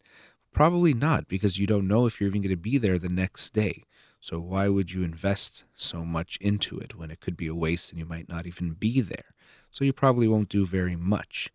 Probably 0.52 0.94
not, 0.94 1.28
because 1.28 1.58
you 1.58 1.66
don't 1.66 1.86
know 1.86 2.06
if 2.06 2.18
you're 2.18 2.28
even 2.28 2.40
going 2.40 2.50
to 2.50 2.56
be 2.56 2.78
there 2.78 2.98
the 2.98 3.10
next 3.10 3.50
day. 3.50 3.84
So 4.20 4.40
why 4.40 4.68
would 4.68 4.90
you 4.90 5.04
invest 5.04 5.64
so 5.75 6.04
much 6.04 6.38
into 6.40 6.78
it 6.78 6.98
when 6.98 7.10
it 7.10 7.20
could 7.20 7.36
be 7.36 7.46
a 7.46 7.54
waste 7.54 7.90
and 7.90 7.98
you 7.98 8.06
might 8.06 8.28
not 8.28 8.46
even 8.46 8.72
be 8.72 9.00
there? 9.00 9.34
So 9.70 9.84
you 9.84 9.92
probably 9.92 10.26
won't 10.26 10.48
do 10.48 10.64
very 10.64 10.96
much. 10.96 11.50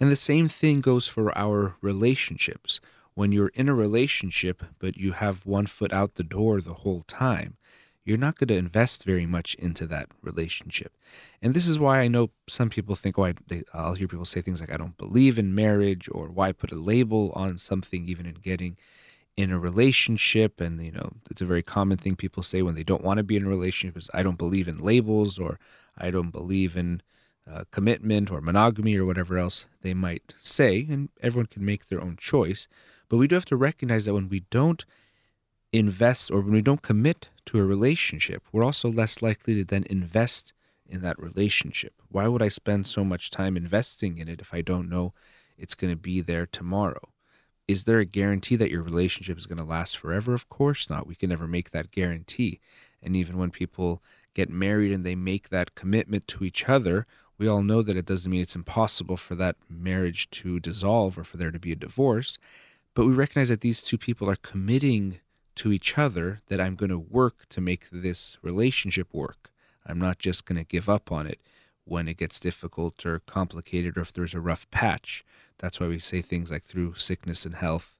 And 0.00 0.10
the 0.10 0.16
same 0.16 0.48
thing 0.48 0.80
goes 0.80 1.06
for 1.06 1.36
our 1.38 1.76
relationships 1.80 2.80
when 3.20 3.32
you're 3.32 3.48
in 3.48 3.68
a 3.68 3.74
relationship 3.74 4.62
but 4.78 4.96
you 4.96 5.12
have 5.12 5.44
one 5.44 5.66
foot 5.66 5.92
out 5.92 6.14
the 6.14 6.24
door 6.24 6.58
the 6.58 6.72
whole 6.72 7.04
time, 7.06 7.58
you're 8.02 8.16
not 8.16 8.38
going 8.38 8.48
to 8.48 8.56
invest 8.56 9.04
very 9.04 9.26
much 9.26 9.54
into 9.56 9.86
that 9.86 10.08
relationship. 10.22 10.96
And 11.42 11.52
this 11.52 11.68
is 11.68 11.78
why 11.78 12.00
I 12.00 12.08
know 12.08 12.30
some 12.48 12.70
people 12.70 12.94
think, 12.94 13.18
oh, 13.18 13.26
I, 13.26 13.34
will 13.74 13.92
hear 13.92 14.08
people 14.08 14.24
say 14.24 14.40
things 14.40 14.58
like, 14.58 14.72
I 14.72 14.78
don't 14.78 14.96
believe 14.96 15.38
in 15.38 15.54
marriage, 15.54 16.08
or 16.10 16.28
why 16.28 16.52
put 16.52 16.72
a 16.72 16.76
label 16.76 17.30
on 17.34 17.58
something, 17.58 18.08
even 18.08 18.24
in 18.24 18.36
getting 18.36 18.78
in 19.36 19.50
a 19.50 19.58
relationship. 19.58 20.58
And, 20.58 20.82
you 20.82 20.92
know, 20.92 21.12
it's 21.30 21.42
a 21.42 21.52
very 21.52 21.62
common 21.62 21.98
thing 21.98 22.16
people 22.16 22.42
say 22.42 22.62
when 22.62 22.74
they 22.74 22.84
don't 22.84 23.04
want 23.04 23.18
to 23.18 23.22
be 23.22 23.36
in 23.36 23.44
a 23.44 23.50
relationship 23.50 23.98
is, 23.98 24.08
I 24.14 24.22
don't 24.22 24.38
believe 24.38 24.66
in 24.66 24.78
labels, 24.78 25.38
or 25.38 25.58
I 25.98 26.10
don't 26.10 26.30
believe 26.30 26.74
in 26.74 27.02
uh, 27.46 27.64
commitment 27.70 28.30
or 28.30 28.40
monogamy, 28.40 28.96
or 28.96 29.04
whatever 29.04 29.36
else 29.36 29.66
they 29.82 29.92
might 29.92 30.32
say. 30.38 30.86
And 30.88 31.10
everyone 31.20 31.48
can 31.48 31.66
make 31.66 31.88
their 31.88 32.00
own 32.00 32.16
choice. 32.16 32.66
But 33.10 33.18
we 33.18 33.28
do 33.28 33.34
have 33.34 33.44
to 33.46 33.56
recognize 33.56 34.06
that 34.06 34.14
when 34.14 34.30
we 34.30 34.44
don't 34.50 34.82
invest 35.70 36.30
or 36.30 36.40
when 36.40 36.54
we 36.54 36.62
don't 36.62 36.80
commit 36.80 37.28
to 37.46 37.58
a 37.58 37.64
relationship, 37.64 38.42
we're 38.50 38.64
also 38.64 38.90
less 38.90 39.20
likely 39.20 39.54
to 39.56 39.64
then 39.64 39.84
invest 39.90 40.54
in 40.88 41.02
that 41.02 41.18
relationship. 41.18 41.92
Why 42.08 42.26
would 42.26 42.40
I 42.40 42.48
spend 42.48 42.86
so 42.86 43.04
much 43.04 43.30
time 43.30 43.58
investing 43.58 44.16
in 44.16 44.28
it 44.28 44.40
if 44.40 44.54
I 44.54 44.62
don't 44.62 44.88
know 44.88 45.12
it's 45.58 45.74
going 45.74 45.92
to 45.92 45.96
be 45.96 46.22
there 46.22 46.46
tomorrow? 46.46 47.10
is 47.70 47.84
there 47.84 48.00
a 48.00 48.04
guarantee 48.04 48.56
that 48.56 48.70
your 48.70 48.82
relationship 48.82 49.38
is 49.38 49.46
going 49.46 49.56
to 49.58 49.64
last 49.64 49.96
forever? 49.96 50.34
Of 50.34 50.48
course 50.48 50.90
not. 50.90 51.06
We 51.06 51.14
can 51.14 51.30
never 51.30 51.46
make 51.46 51.70
that 51.70 51.92
guarantee. 51.92 52.58
And 53.00 53.14
even 53.14 53.38
when 53.38 53.52
people 53.52 54.02
get 54.34 54.50
married 54.50 54.90
and 54.90 55.06
they 55.06 55.14
make 55.14 55.50
that 55.50 55.76
commitment 55.76 56.26
to 56.28 56.42
each 56.42 56.68
other, 56.68 57.06
we 57.38 57.46
all 57.46 57.62
know 57.62 57.80
that 57.82 57.96
it 57.96 58.06
doesn't 58.06 58.30
mean 58.30 58.40
it's 58.40 58.56
impossible 58.56 59.16
for 59.16 59.36
that 59.36 59.54
marriage 59.68 60.28
to 60.30 60.58
dissolve 60.58 61.16
or 61.16 61.22
for 61.22 61.36
there 61.36 61.52
to 61.52 61.60
be 61.60 61.70
a 61.70 61.76
divorce. 61.76 62.38
But 62.94 63.06
we 63.06 63.12
recognize 63.12 63.48
that 63.48 63.60
these 63.60 63.82
two 63.82 63.98
people 63.98 64.28
are 64.28 64.36
committing 64.36 65.20
to 65.56 65.72
each 65.72 65.98
other 65.98 66.40
that 66.48 66.60
I'm 66.60 66.74
going 66.74 66.90
to 66.90 66.98
work 66.98 67.48
to 67.50 67.60
make 67.60 67.88
this 67.90 68.36
relationship 68.42 69.12
work. 69.12 69.50
I'm 69.86 69.98
not 69.98 70.18
just 70.18 70.44
going 70.44 70.58
to 70.58 70.64
give 70.64 70.88
up 70.88 71.12
on 71.12 71.26
it 71.26 71.40
when 71.84 72.08
it 72.08 72.16
gets 72.16 72.40
difficult 72.40 73.04
or 73.04 73.20
complicated 73.20 73.96
or 73.96 74.00
if 74.00 74.12
there's 74.12 74.34
a 74.34 74.40
rough 74.40 74.70
patch. 74.70 75.24
That's 75.58 75.80
why 75.80 75.88
we 75.88 75.98
say 75.98 76.22
things 76.22 76.50
like 76.50 76.62
through 76.62 76.94
sickness 76.94 77.44
and 77.44 77.54
health, 77.54 77.98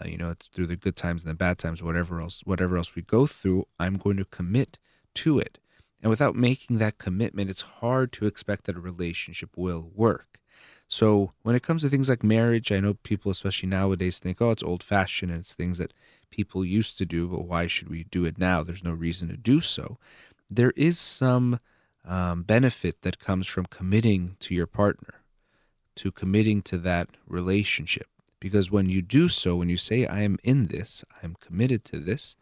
uh, 0.00 0.08
you 0.08 0.16
know, 0.16 0.34
through 0.52 0.66
the 0.66 0.76
good 0.76 0.96
times 0.96 1.22
and 1.22 1.30
the 1.30 1.36
bad 1.36 1.58
times, 1.58 1.82
whatever 1.82 2.20
else, 2.20 2.42
whatever 2.44 2.76
else 2.76 2.94
we 2.94 3.02
go 3.02 3.26
through, 3.26 3.66
I'm 3.78 3.96
going 3.96 4.16
to 4.16 4.24
commit 4.24 4.78
to 5.14 5.38
it. 5.38 5.58
And 6.00 6.10
without 6.10 6.36
making 6.36 6.78
that 6.78 6.98
commitment, 6.98 7.50
it's 7.50 7.62
hard 7.62 8.12
to 8.12 8.26
expect 8.26 8.64
that 8.64 8.76
a 8.76 8.80
relationship 8.80 9.56
will 9.56 9.90
work. 9.94 10.37
So 10.88 11.32
when 11.42 11.54
it 11.54 11.62
comes 11.62 11.82
to 11.82 11.90
things 11.90 12.08
like 12.08 12.24
marriage, 12.24 12.72
I 12.72 12.80
know 12.80 12.94
people, 12.94 13.30
especially 13.30 13.68
nowadays, 13.68 14.18
think, 14.18 14.40
oh, 14.40 14.50
it's 14.50 14.62
old 14.62 14.82
fashioned 14.82 15.30
and 15.30 15.40
it's 15.40 15.54
things 15.54 15.78
that 15.78 15.92
people 16.30 16.64
used 16.64 16.96
to 16.98 17.06
do, 17.06 17.28
but 17.28 17.46
why 17.46 17.66
should 17.66 17.88
we 17.88 18.04
do 18.04 18.24
it 18.24 18.38
now? 18.38 18.62
There's 18.62 18.84
no 18.84 18.92
reason 18.92 19.28
to 19.28 19.36
do 19.36 19.60
so. 19.60 19.98
There 20.48 20.72
is 20.76 20.98
some 20.98 21.60
um, 22.06 22.42
benefit 22.42 23.02
that 23.02 23.18
comes 23.18 23.46
from 23.46 23.66
committing 23.66 24.36
to 24.40 24.54
your 24.54 24.66
partner 24.66 25.22
to 25.96 26.10
committing 26.10 26.62
to 26.62 26.78
that 26.78 27.08
relationship. 27.26 28.06
Because 28.40 28.70
when 28.70 28.88
you 28.88 29.02
do 29.02 29.28
so, 29.28 29.56
when 29.56 29.68
you 29.68 29.76
say, 29.76 30.06
I 30.06 30.22
am 30.22 30.38
in 30.44 30.66
this, 30.66 31.04
I 31.20 31.26
am 31.26 31.34
committed 31.40 31.84
to 31.86 31.98
this, 31.98 32.36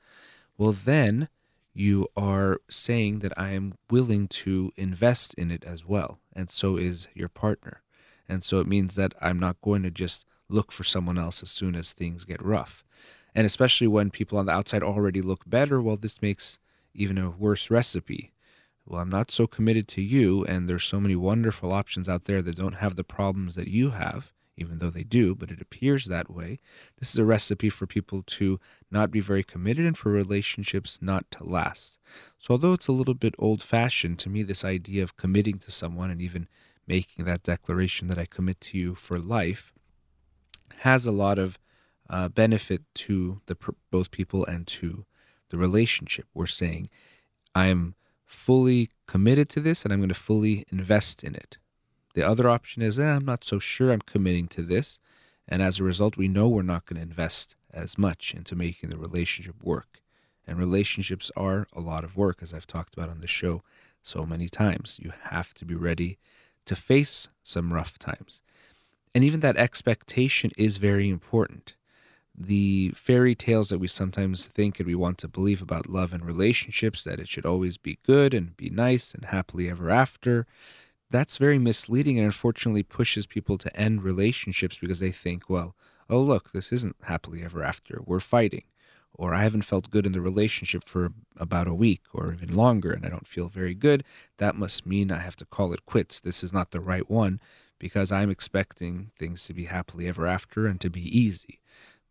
well, 0.58 0.72
then 0.72 1.28
you 1.72 2.06
are 2.16 2.60
saying 2.68 3.20
that 3.20 3.32
I 3.36 3.50
am 3.50 3.72
willing 3.90 4.28
to 4.28 4.72
invest 4.76 5.34
in 5.34 5.50
it 5.50 5.64
as 5.64 5.86
well. 5.86 6.18
And 6.34 6.48
so 6.50 6.76
is 6.76 7.08
your 7.14 7.28
partner. 7.28 7.82
And 8.28 8.42
so 8.42 8.60
it 8.60 8.66
means 8.66 8.94
that 8.96 9.14
I'm 9.20 9.38
not 9.38 9.60
going 9.60 9.82
to 9.82 9.90
just 9.90 10.26
look 10.48 10.72
for 10.72 10.84
someone 10.84 11.18
else 11.18 11.42
as 11.42 11.50
soon 11.50 11.74
as 11.74 11.92
things 11.92 12.24
get 12.24 12.44
rough. 12.44 12.84
And 13.34 13.46
especially 13.46 13.86
when 13.86 14.10
people 14.10 14.38
on 14.38 14.46
the 14.46 14.52
outside 14.52 14.82
already 14.82 15.20
look 15.20 15.42
better, 15.46 15.80
well, 15.82 15.96
this 15.96 16.22
makes 16.22 16.58
even 16.94 17.18
a 17.18 17.30
worse 17.30 17.70
recipe 17.70 18.32
well, 18.86 19.00
I'm 19.00 19.10
not 19.10 19.32
so 19.32 19.48
committed 19.48 19.88
to 19.88 20.02
you, 20.02 20.44
and 20.44 20.66
there's 20.68 20.84
so 20.84 21.00
many 21.00 21.16
wonderful 21.16 21.72
options 21.72 22.08
out 22.08 22.24
there 22.24 22.40
that 22.42 22.56
don't 22.56 22.76
have 22.76 22.94
the 22.94 23.02
problems 23.02 23.56
that 23.56 23.66
you 23.66 23.90
have, 23.90 24.32
even 24.56 24.78
though 24.78 24.90
they 24.90 25.02
do, 25.02 25.34
but 25.34 25.50
it 25.50 25.60
appears 25.60 26.04
that 26.04 26.30
way. 26.30 26.60
This 27.00 27.10
is 27.10 27.18
a 27.18 27.24
recipe 27.24 27.68
for 27.68 27.88
people 27.88 28.22
to 28.22 28.60
not 28.88 29.10
be 29.10 29.18
very 29.18 29.42
committed 29.42 29.84
and 29.84 29.98
for 29.98 30.12
relationships 30.12 31.00
not 31.02 31.28
to 31.32 31.44
last. 31.44 31.98
So, 32.38 32.52
although 32.52 32.74
it's 32.74 32.86
a 32.86 32.92
little 32.92 33.14
bit 33.14 33.34
old 33.40 33.60
fashioned, 33.60 34.20
to 34.20 34.28
me, 34.28 34.44
this 34.44 34.64
idea 34.64 35.02
of 35.02 35.16
committing 35.16 35.58
to 35.58 35.72
someone 35.72 36.10
and 36.10 36.22
even 36.22 36.46
making 36.86 37.24
that 37.24 37.42
declaration 37.42 38.08
that 38.08 38.18
I 38.18 38.26
commit 38.26 38.60
to 38.62 38.78
you 38.78 38.94
for 38.94 39.18
life 39.18 39.72
has 40.78 41.06
a 41.06 41.12
lot 41.12 41.38
of 41.38 41.58
uh, 42.08 42.28
benefit 42.28 42.82
to 42.94 43.40
the 43.46 43.56
both 43.90 44.10
people 44.10 44.44
and 44.44 44.66
to 44.66 45.04
the 45.48 45.58
relationship. 45.58 46.26
We're 46.34 46.46
saying, 46.46 46.88
I'm 47.54 47.94
fully 48.24 48.90
committed 49.06 49.48
to 49.50 49.60
this 49.60 49.84
and 49.84 49.92
I'm 49.92 50.00
going 50.00 50.08
to 50.08 50.14
fully 50.14 50.64
invest 50.70 51.24
in 51.24 51.34
it. 51.34 51.58
The 52.14 52.22
other 52.22 52.48
option 52.48 52.82
is, 52.82 52.98
eh, 52.98 53.04
I'm 53.04 53.24
not 53.24 53.44
so 53.44 53.58
sure 53.58 53.92
I'm 53.92 54.00
committing 54.00 54.48
to 54.48 54.62
this. 54.62 54.98
And 55.48 55.62
as 55.62 55.78
a 55.78 55.84
result, 55.84 56.16
we 56.16 56.28
know 56.28 56.48
we're 56.48 56.62
not 56.62 56.86
going 56.86 56.96
to 56.96 57.02
invest 57.02 57.54
as 57.72 57.98
much 57.98 58.34
into 58.34 58.56
making 58.56 58.90
the 58.90 58.98
relationship 58.98 59.62
work. 59.62 60.00
And 60.46 60.58
relationships 60.58 61.30
are 61.36 61.66
a 61.72 61.80
lot 61.80 62.04
of 62.04 62.16
work, 62.16 62.38
as 62.40 62.54
I've 62.54 62.66
talked 62.66 62.94
about 62.94 63.10
on 63.10 63.20
the 63.20 63.26
show 63.26 63.62
so 64.02 64.24
many 64.24 64.48
times. 64.48 64.98
You 65.02 65.12
have 65.24 65.54
to 65.54 65.64
be 65.64 65.74
ready 65.74 66.18
to 66.66 66.76
face 66.76 67.28
some 67.42 67.72
rough 67.72 67.98
times. 67.98 68.40
And 69.14 69.24
even 69.24 69.40
that 69.40 69.56
expectation 69.56 70.50
is 70.56 70.76
very 70.76 71.08
important. 71.08 71.74
The 72.38 72.92
fairy 72.94 73.34
tales 73.34 73.70
that 73.70 73.78
we 73.78 73.88
sometimes 73.88 74.46
think 74.46 74.78
and 74.78 74.86
we 74.86 74.94
want 74.94 75.16
to 75.18 75.28
believe 75.28 75.62
about 75.62 75.88
love 75.88 76.12
and 76.12 76.24
relationships 76.24 77.02
that 77.04 77.18
it 77.18 77.28
should 77.28 77.46
always 77.46 77.78
be 77.78 77.98
good 78.04 78.34
and 78.34 78.56
be 78.56 78.68
nice 78.68 79.14
and 79.14 79.24
happily 79.26 79.70
ever 79.70 79.88
after 79.90 80.46
that's 81.10 81.36
very 81.36 81.58
misleading 81.58 82.18
and 82.18 82.26
unfortunately 82.26 82.82
pushes 82.82 83.26
people 83.26 83.58
to 83.58 83.74
end 83.76 84.02
relationships 84.02 84.78
because 84.78 84.98
they 84.98 85.12
think 85.12 85.48
well 85.48 85.74
oh 86.10 86.20
look 86.20 86.52
this 86.52 86.72
isn't 86.72 86.96
happily 87.02 87.42
ever 87.42 87.62
after. 87.62 88.00
We're 88.04 88.20
fighting 88.20 88.64
or 89.18 89.34
i 89.34 89.42
haven't 89.42 89.62
felt 89.62 89.90
good 89.90 90.06
in 90.06 90.12
the 90.12 90.20
relationship 90.20 90.84
for 90.84 91.12
about 91.36 91.68
a 91.68 91.74
week 91.74 92.02
or 92.12 92.32
even 92.32 92.54
longer 92.54 92.92
and 92.92 93.04
i 93.04 93.08
don't 93.08 93.26
feel 93.26 93.48
very 93.48 93.74
good 93.74 94.04
that 94.38 94.54
must 94.54 94.86
mean 94.86 95.10
i 95.10 95.18
have 95.18 95.36
to 95.36 95.44
call 95.44 95.72
it 95.72 95.86
quits 95.86 96.20
this 96.20 96.44
is 96.44 96.52
not 96.52 96.70
the 96.70 96.80
right 96.80 97.10
one 97.10 97.40
because 97.78 98.12
i'm 98.12 98.30
expecting 98.30 99.10
things 99.16 99.44
to 99.44 99.52
be 99.52 99.64
happily 99.64 100.06
ever 100.06 100.26
after 100.26 100.66
and 100.66 100.80
to 100.80 100.90
be 100.90 101.02
easy 101.18 101.60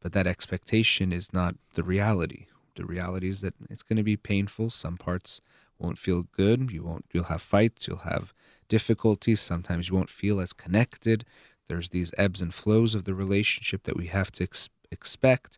but 0.06 0.14
that 0.14 0.28
expectation 0.28 1.12
is 1.12 1.34
not 1.34 1.56
the 1.74 1.82
reality. 1.82 2.46
The 2.76 2.86
reality 2.86 3.28
is 3.28 3.42
that 3.42 3.56
it's 3.72 3.82
going 3.82 3.98
to 3.98 4.04
be 4.04 4.16
painful. 4.16 4.70
Some 4.70 4.98
parts 4.98 5.42
won't 5.80 5.98
feel 5.98 6.28
good. 6.32 6.70
You 6.70 6.84
won't. 6.84 7.06
You'll 7.12 7.24
have 7.24 7.42
fights. 7.42 7.88
You'll 7.88 8.06
have 8.14 8.32
difficulties. 8.70 9.40
Sometimes 9.40 9.90
you 9.90 9.96
won't 9.96 10.12
feel 10.12 10.40
as 10.40 10.54
connected. 10.54 11.26
There's 11.70 11.90
these 11.90 12.14
ebbs 12.20 12.40
and 12.40 12.54
flows 12.54 12.94
of 12.94 13.06
the 13.06 13.16
relationship 13.16 13.82
that 13.86 13.98
we 13.98 14.06
have 14.06 14.30
to 14.34 14.44
ex- 14.44 14.70
expect, 14.92 15.58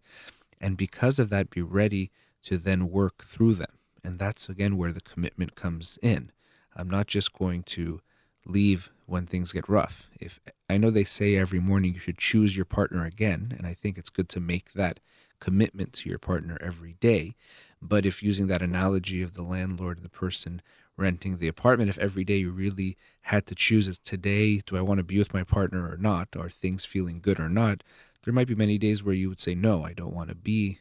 and 0.59 0.77
because 0.77 1.19
of 1.19 1.29
that, 1.29 1.49
be 1.49 1.61
ready 1.61 2.11
to 2.43 2.57
then 2.57 2.89
work 2.89 3.23
through 3.23 3.55
them. 3.55 3.79
And 4.03 4.19
that's 4.19 4.47
again 4.49 4.77
where 4.77 4.91
the 4.91 5.01
commitment 5.01 5.55
comes 5.55 5.99
in. 6.01 6.31
I'm 6.75 6.89
not 6.89 7.07
just 7.07 7.33
going 7.33 7.63
to 7.63 8.01
leave 8.45 8.91
when 9.05 9.25
things 9.25 9.51
get 9.51 9.67
rough. 9.67 10.09
If 10.19 10.39
I 10.69 10.77
know 10.77 10.89
they 10.89 11.03
say 11.03 11.35
every 11.35 11.59
morning 11.59 11.93
you 11.93 11.99
should 11.99 12.17
choose 12.17 12.55
your 12.55 12.65
partner 12.65 13.05
again, 13.05 13.53
and 13.57 13.67
I 13.67 13.73
think 13.73 13.97
it's 13.97 14.09
good 14.09 14.29
to 14.29 14.39
make 14.39 14.73
that 14.73 14.99
commitment 15.39 15.93
to 15.93 16.09
your 16.09 16.19
partner 16.19 16.57
every 16.61 16.93
day. 16.99 17.35
But 17.81 18.05
if 18.05 18.23
using 18.23 18.47
that 18.47 18.61
analogy 18.61 19.21
of 19.21 19.33
the 19.33 19.43
landlord 19.43 19.97
and 19.97 20.05
the 20.05 20.09
person 20.09 20.61
renting 20.97 21.37
the 21.37 21.47
apartment, 21.47 21.89
if 21.89 21.97
every 21.99 22.23
day 22.23 22.37
you 22.37 22.51
really 22.51 22.97
had 23.21 23.45
to 23.47 23.55
choose 23.55 23.87
is 23.87 23.99
today, 23.99 24.57
do 24.65 24.77
I 24.77 24.81
want 24.81 24.97
to 24.97 25.03
be 25.03 25.19
with 25.19 25.33
my 25.33 25.43
partner 25.43 25.89
or 25.89 25.97
not? 25.97 26.29
Are 26.35 26.49
things 26.49 26.85
feeling 26.85 27.19
good 27.19 27.39
or 27.39 27.49
not? 27.49 27.83
There 28.27 28.33
might 28.33 28.49
be 28.49 28.55
many 28.55 28.77
days 28.77 29.05
where 29.05 29.15
you 29.15 29.29
would 29.29 29.39
say, 29.39 29.55
no, 29.55 29.85
I 29.85 29.93
don't 29.93 30.13
want 30.13 30.27
to 30.27 30.35
be 30.35 30.79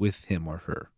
with 0.00 0.24
him 0.24 0.48
or 0.48 0.56
her. 0.66 0.90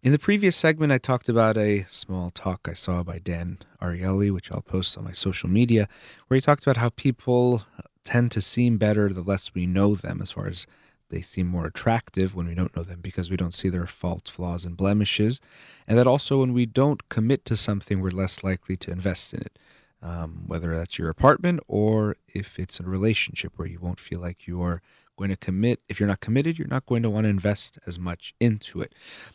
In 0.02 0.10
the 0.10 0.18
previous 0.18 0.56
segment, 0.56 0.90
I 0.90 0.96
talked 0.96 1.28
about 1.28 1.58
a 1.58 1.82
small 1.82 2.30
talk 2.30 2.66
I 2.66 2.72
saw 2.72 3.02
by 3.02 3.18
Dan 3.18 3.58
Ariely, 3.82 4.32
which 4.32 4.50
I'll 4.50 4.62
post 4.62 4.96
on 4.96 5.04
my 5.04 5.12
social 5.12 5.50
media, 5.50 5.86
where 6.26 6.36
he 6.36 6.40
talked 6.40 6.62
about 6.62 6.78
how 6.78 6.88
people 6.96 7.66
tend 8.04 8.32
to 8.32 8.40
seem 8.40 8.78
better 8.78 9.10
the 9.10 9.20
less 9.20 9.54
we 9.54 9.66
know 9.66 9.94
them, 9.94 10.22
as 10.22 10.32
far 10.32 10.46
as 10.46 10.66
they 11.10 11.20
seem 11.20 11.46
more 11.46 11.66
attractive 11.66 12.34
when 12.34 12.46
we 12.46 12.54
don't 12.54 12.74
know 12.74 12.84
them 12.84 13.00
because 13.02 13.30
we 13.30 13.36
don't 13.36 13.52
see 13.52 13.68
their 13.68 13.86
faults, 13.86 14.30
flaws, 14.30 14.64
and 14.64 14.78
blemishes. 14.78 15.42
And 15.86 15.98
that 15.98 16.06
also 16.06 16.40
when 16.40 16.54
we 16.54 16.64
don't 16.64 17.10
commit 17.10 17.44
to 17.44 17.54
something, 17.54 18.00
we're 18.00 18.08
less 18.08 18.42
likely 18.42 18.78
to 18.78 18.90
invest 18.90 19.34
in 19.34 19.42
it 19.42 19.58
um, 20.02 20.44
whether 20.46 20.76
that's 20.76 20.98
your 20.98 21.08
apartment 21.08 21.60
or 21.66 22.16
if 22.32 22.58
it's 22.58 22.80
a 22.80 22.84
relationship 22.84 23.52
where 23.56 23.68
you 23.68 23.80
won't 23.80 24.00
feel 24.00 24.20
like 24.20 24.46
you're 24.46 24.82
going 25.16 25.30
to 25.30 25.36
commit. 25.36 25.80
If 25.88 25.98
you're 25.98 26.08
not 26.08 26.20
committed, 26.20 26.58
you're 26.58 26.68
not 26.68 26.86
going 26.86 27.02
to 27.02 27.10
want 27.10 27.24
to 27.24 27.30
invest 27.30 27.78
as 27.86 27.98
much 27.98 28.34
into 28.40 28.80
it. 28.80 28.94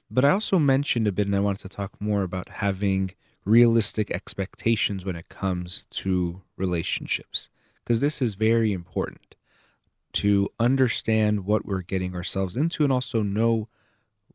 But 0.09 0.25
I 0.25 0.29
also 0.29 0.57
mentioned 0.57 1.07
a 1.07 1.11
bit, 1.11 1.27
and 1.27 1.35
I 1.35 1.41
wanted 1.41 1.61
to 1.63 1.69
talk 1.69 1.99
more 1.99 2.23
about 2.23 2.49
having 2.49 3.11
realistic 3.45 4.09
expectations 4.09 5.05
when 5.05 5.17
it 5.17 5.27
comes 5.27 5.85
to 5.91 6.41
relationships, 6.55 7.49
because 7.83 7.99
this 7.99 8.21
is 8.21 8.35
very 8.35 8.71
important 8.71 9.35
to 10.13 10.49
understand 10.59 11.45
what 11.45 11.65
we're 11.65 11.81
getting 11.81 12.15
ourselves 12.15 12.55
into 12.55 12.83
and 12.83 12.93
also 12.93 13.21
know 13.21 13.67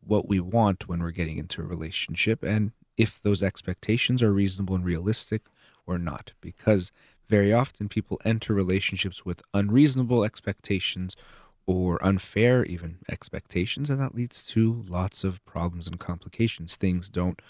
what 0.00 0.28
we 0.28 0.40
want 0.40 0.88
when 0.88 1.00
we're 1.00 1.11
getting 1.11 1.38
into 1.38 1.62
a 1.62 1.66
relationship 1.66 2.42
and 2.42 2.73
if 2.97 3.23
those 3.23 3.42
expectations 3.42 4.23
are 4.23 4.32
reasonable 4.32 4.75
and 4.75 4.85
realistic 4.85 5.42
or 5.88 5.99
not, 5.99 6.33
because 6.40 6.92
very 7.28 7.52
often 7.52 7.88
people 7.88 8.21
enter 8.25 8.54
relationships 8.54 9.25
with 9.25 9.42
unreasonable 9.54 10.23
expectations 10.23 11.16
or 11.66 12.02
unfair 12.04 12.64
even 12.64 12.99
expectations, 13.11 13.90
and 13.90 14.00
that 14.00 14.14
leads 14.14 14.47
to 14.47 14.85
lots 14.88 15.25
of 15.25 15.45
problems 15.45 15.88
and 15.88 15.99
complications. 15.99 16.76
Things 16.76 17.09
don't 17.09 17.40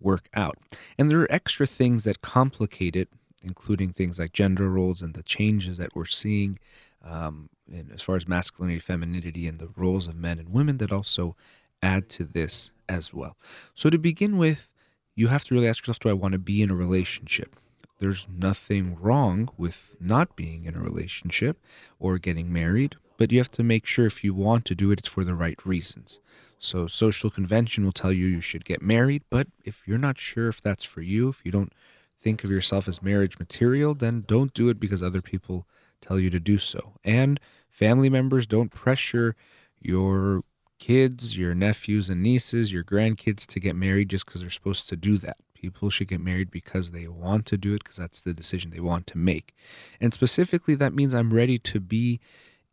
work 0.00 0.28
out. 0.34 0.58
And 0.98 1.10
there 1.10 1.20
are 1.20 1.32
extra 1.32 1.66
things 1.66 2.04
that 2.04 2.22
complicate 2.22 2.96
it, 2.96 3.08
including 3.42 3.92
things 3.92 4.18
like 4.18 4.32
gender 4.32 4.68
roles 4.68 5.02
and 5.02 5.14
the 5.14 5.22
changes 5.22 5.78
that 5.78 5.94
we're 5.94 6.06
seeing 6.06 6.58
um, 7.04 7.48
as 7.92 8.02
far 8.02 8.16
as 8.16 8.28
masculinity, 8.28 8.78
femininity, 8.78 9.46
and 9.46 9.58
the 9.58 9.68
roles 9.76 10.06
of 10.06 10.16
men 10.16 10.38
and 10.38 10.50
women 10.50 10.78
that 10.78 10.92
also 10.92 11.36
add 11.82 12.08
to 12.08 12.24
this 12.24 12.72
as 12.88 13.12
well. 13.12 13.36
So, 13.74 13.90
to 13.90 13.98
begin 13.98 14.38
with, 14.38 14.68
you 15.14 15.28
have 15.28 15.44
to 15.44 15.54
really 15.54 15.68
ask 15.68 15.82
yourself 15.82 16.00
do 16.00 16.08
I 16.08 16.14
want 16.14 16.32
to 16.32 16.38
be 16.38 16.62
in 16.62 16.70
a 16.70 16.74
relationship? 16.74 17.56
There's 17.98 18.26
nothing 18.28 18.96
wrong 19.00 19.48
with 19.56 19.96
not 20.00 20.36
being 20.36 20.64
in 20.64 20.76
a 20.76 20.80
relationship 20.80 21.58
or 21.98 22.18
getting 22.18 22.52
married, 22.52 22.96
but 23.16 23.32
you 23.32 23.38
have 23.38 23.50
to 23.52 23.62
make 23.62 23.86
sure 23.86 24.06
if 24.06 24.22
you 24.22 24.34
want 24.34 24.64
to 24.66 24.74
do 24.74 24.90
it, 24.90 24.98
it's 24.98 25.08
for 25.08 25.24
the 25.24 25.34
right 25.34 25.58
reasons. 25.64 26.20
So, 26.58 26.86
social 26.86 27.30
convention 27.30 27.84
will 27.84 27.92
tell 27.92 28.12
you 28.12 28.26
you 28.26 28.40
should 28.40 28.64
get 28.64 28.82
married, 28.82 29.22
but 29.30 29.48
if 29.64 29.86
you're 29.86 29.98
not 29.98 30.18
sure 30.18 30.48
if 30.48 30.60
that's 30.60 30.84
for 30.84 31.02
you, 31.02 31.28
if 31.28 31.42
you 31.44 31.52
don't 31.52 31.72
think 32.18 32.44
of 32.44 32.50
yourself 32.50 32.88
as 32.88 33.02
marriage 33.02 33.38
material, 33.38 33.94
then 33.94 34.24
don't 34.26 34.54
do 34.54 34.68
it 34.68 34.80
because 34.80 35.02
other 35.02 35.20
people 35.20 35.66
tell 36.00 36.18
you 36.18 36.30
to 36.30 36.40
do 36.40 36.58
so. 36.58 36.94
And 37.04 37.38
family 37.70 38.08
members 38.08 38.46
don't 38.46 38.70
pressure 38.70 39.36
your 39.80 40.42
kids, 40.78 41.36
your 41.38 41.54
nephews 41.54 42.08
and 42.08 42.22
nieces, 42.22 42.72
your 42.72 42.84
grandkids 42.84 43.46
to 43.46 43.60
get 43.60 43.76
married 43.76 44.10
just 44.10 44.26
because 44.26 44.40
they're 44.40 44.50
supposed 44.50 44.88
to 44.88 44.96
do 44.96 45.18
that. 45.18 45.36
People 45.70 45.90
should 45.90 46.08
get 46.08 46.20
married 46.20 46.50
because 46.50 46.90
they 46.90 47.08
want 47.08 47.46
to 47.46 47.56
do 47.56 47.74
it, 47.74 47.84
because 47.84 47.96
that's 47.96 48.20
the 48.20 48.34
decision 48.34 48.70
they 48.70 48.80
want 48.80 49.06
to 49.08 49.18
make. 49.18 49.54
And 50.00 50.12
specifically, 50.14 50.74
that 50.76 50.94
means 50.94 51.14
I'm 51.14 51.32
ready 51.32 51.58
to 51.58 51.80
be 51.80 52.20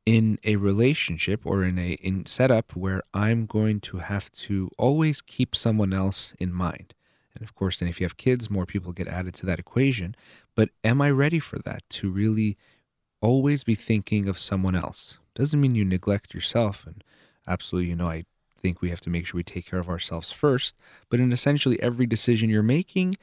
in 0.05 0.37
a 0.43 0.57
relationship 0.57 1.45
or 1.45 1.63
in 1.63 1.79
a 1.79 1.93
in 1.93 2.25
setup 2.25 2.75
where 2.75 3.01
I'm 3.13 3.45
going 3.45 3.79
to 3.81 3.97
have 3.97 4.31
to 4.33 4.69
always 4.77 5.21
keep 5.21 5.55
someone 5.55 5.93
else 5.93 6.33
in 6.39 6.51
mind. 6.51 6.93
And 7.35 7.43
of 7.43 7.55
course, 7.55 7.79
then 7.79 7.89
if 7.89 7.99
you 7.99 8.05
have 8.05 8.17
kids, 8.17 8.49
more 8.49 8.65
people 8.65 8.91
get 8.91 9.07
added 9.07 9.33
to 9.35 9.45
that 9.47 9.59
equation. 9.59 10.15
But 10.55 10.69
am 10.83 11.01
I 11.01 11.09
ready 11.09 11.39
for 11.39 11.57
that 11.59 11.83
to 11.91 12.11
really 12.11 12.57
always 13.21 13.63
be 13.63 13.75
thinking 13.75 14.27
of 14.27 14.39
someone 14.39 14.75
else? 14.75 15.17
Doesn't 15.33 15.59
mean 15.59 15.73
you 15.73 15.85
neglect 15.85 16.33
yourself. 16.33 16.85
And 16.85 17.03
absolutely, 17.47 17.89
you 17.89 17.95
know, 17.95 18.09
I 18.09 18.25
think 18.63 18.81
we 18.81 18.89
have 18.89 19.01
to 19.01 19.09
make 19.11 19.27
sure 19.27 19.37
we 19.37 19.43
take 19.43 19.69
care 19.69 19.79
of 19.79 19.89
ourselves 19.89 20.31
first. 20.31 20.75
But 21.09 21.19
in 21.19 21.31
essentially 21.31 21.79
every 21.83 22.07
decision 22.07 22.49
you're 22.49 22.63
making, 22.63 23.17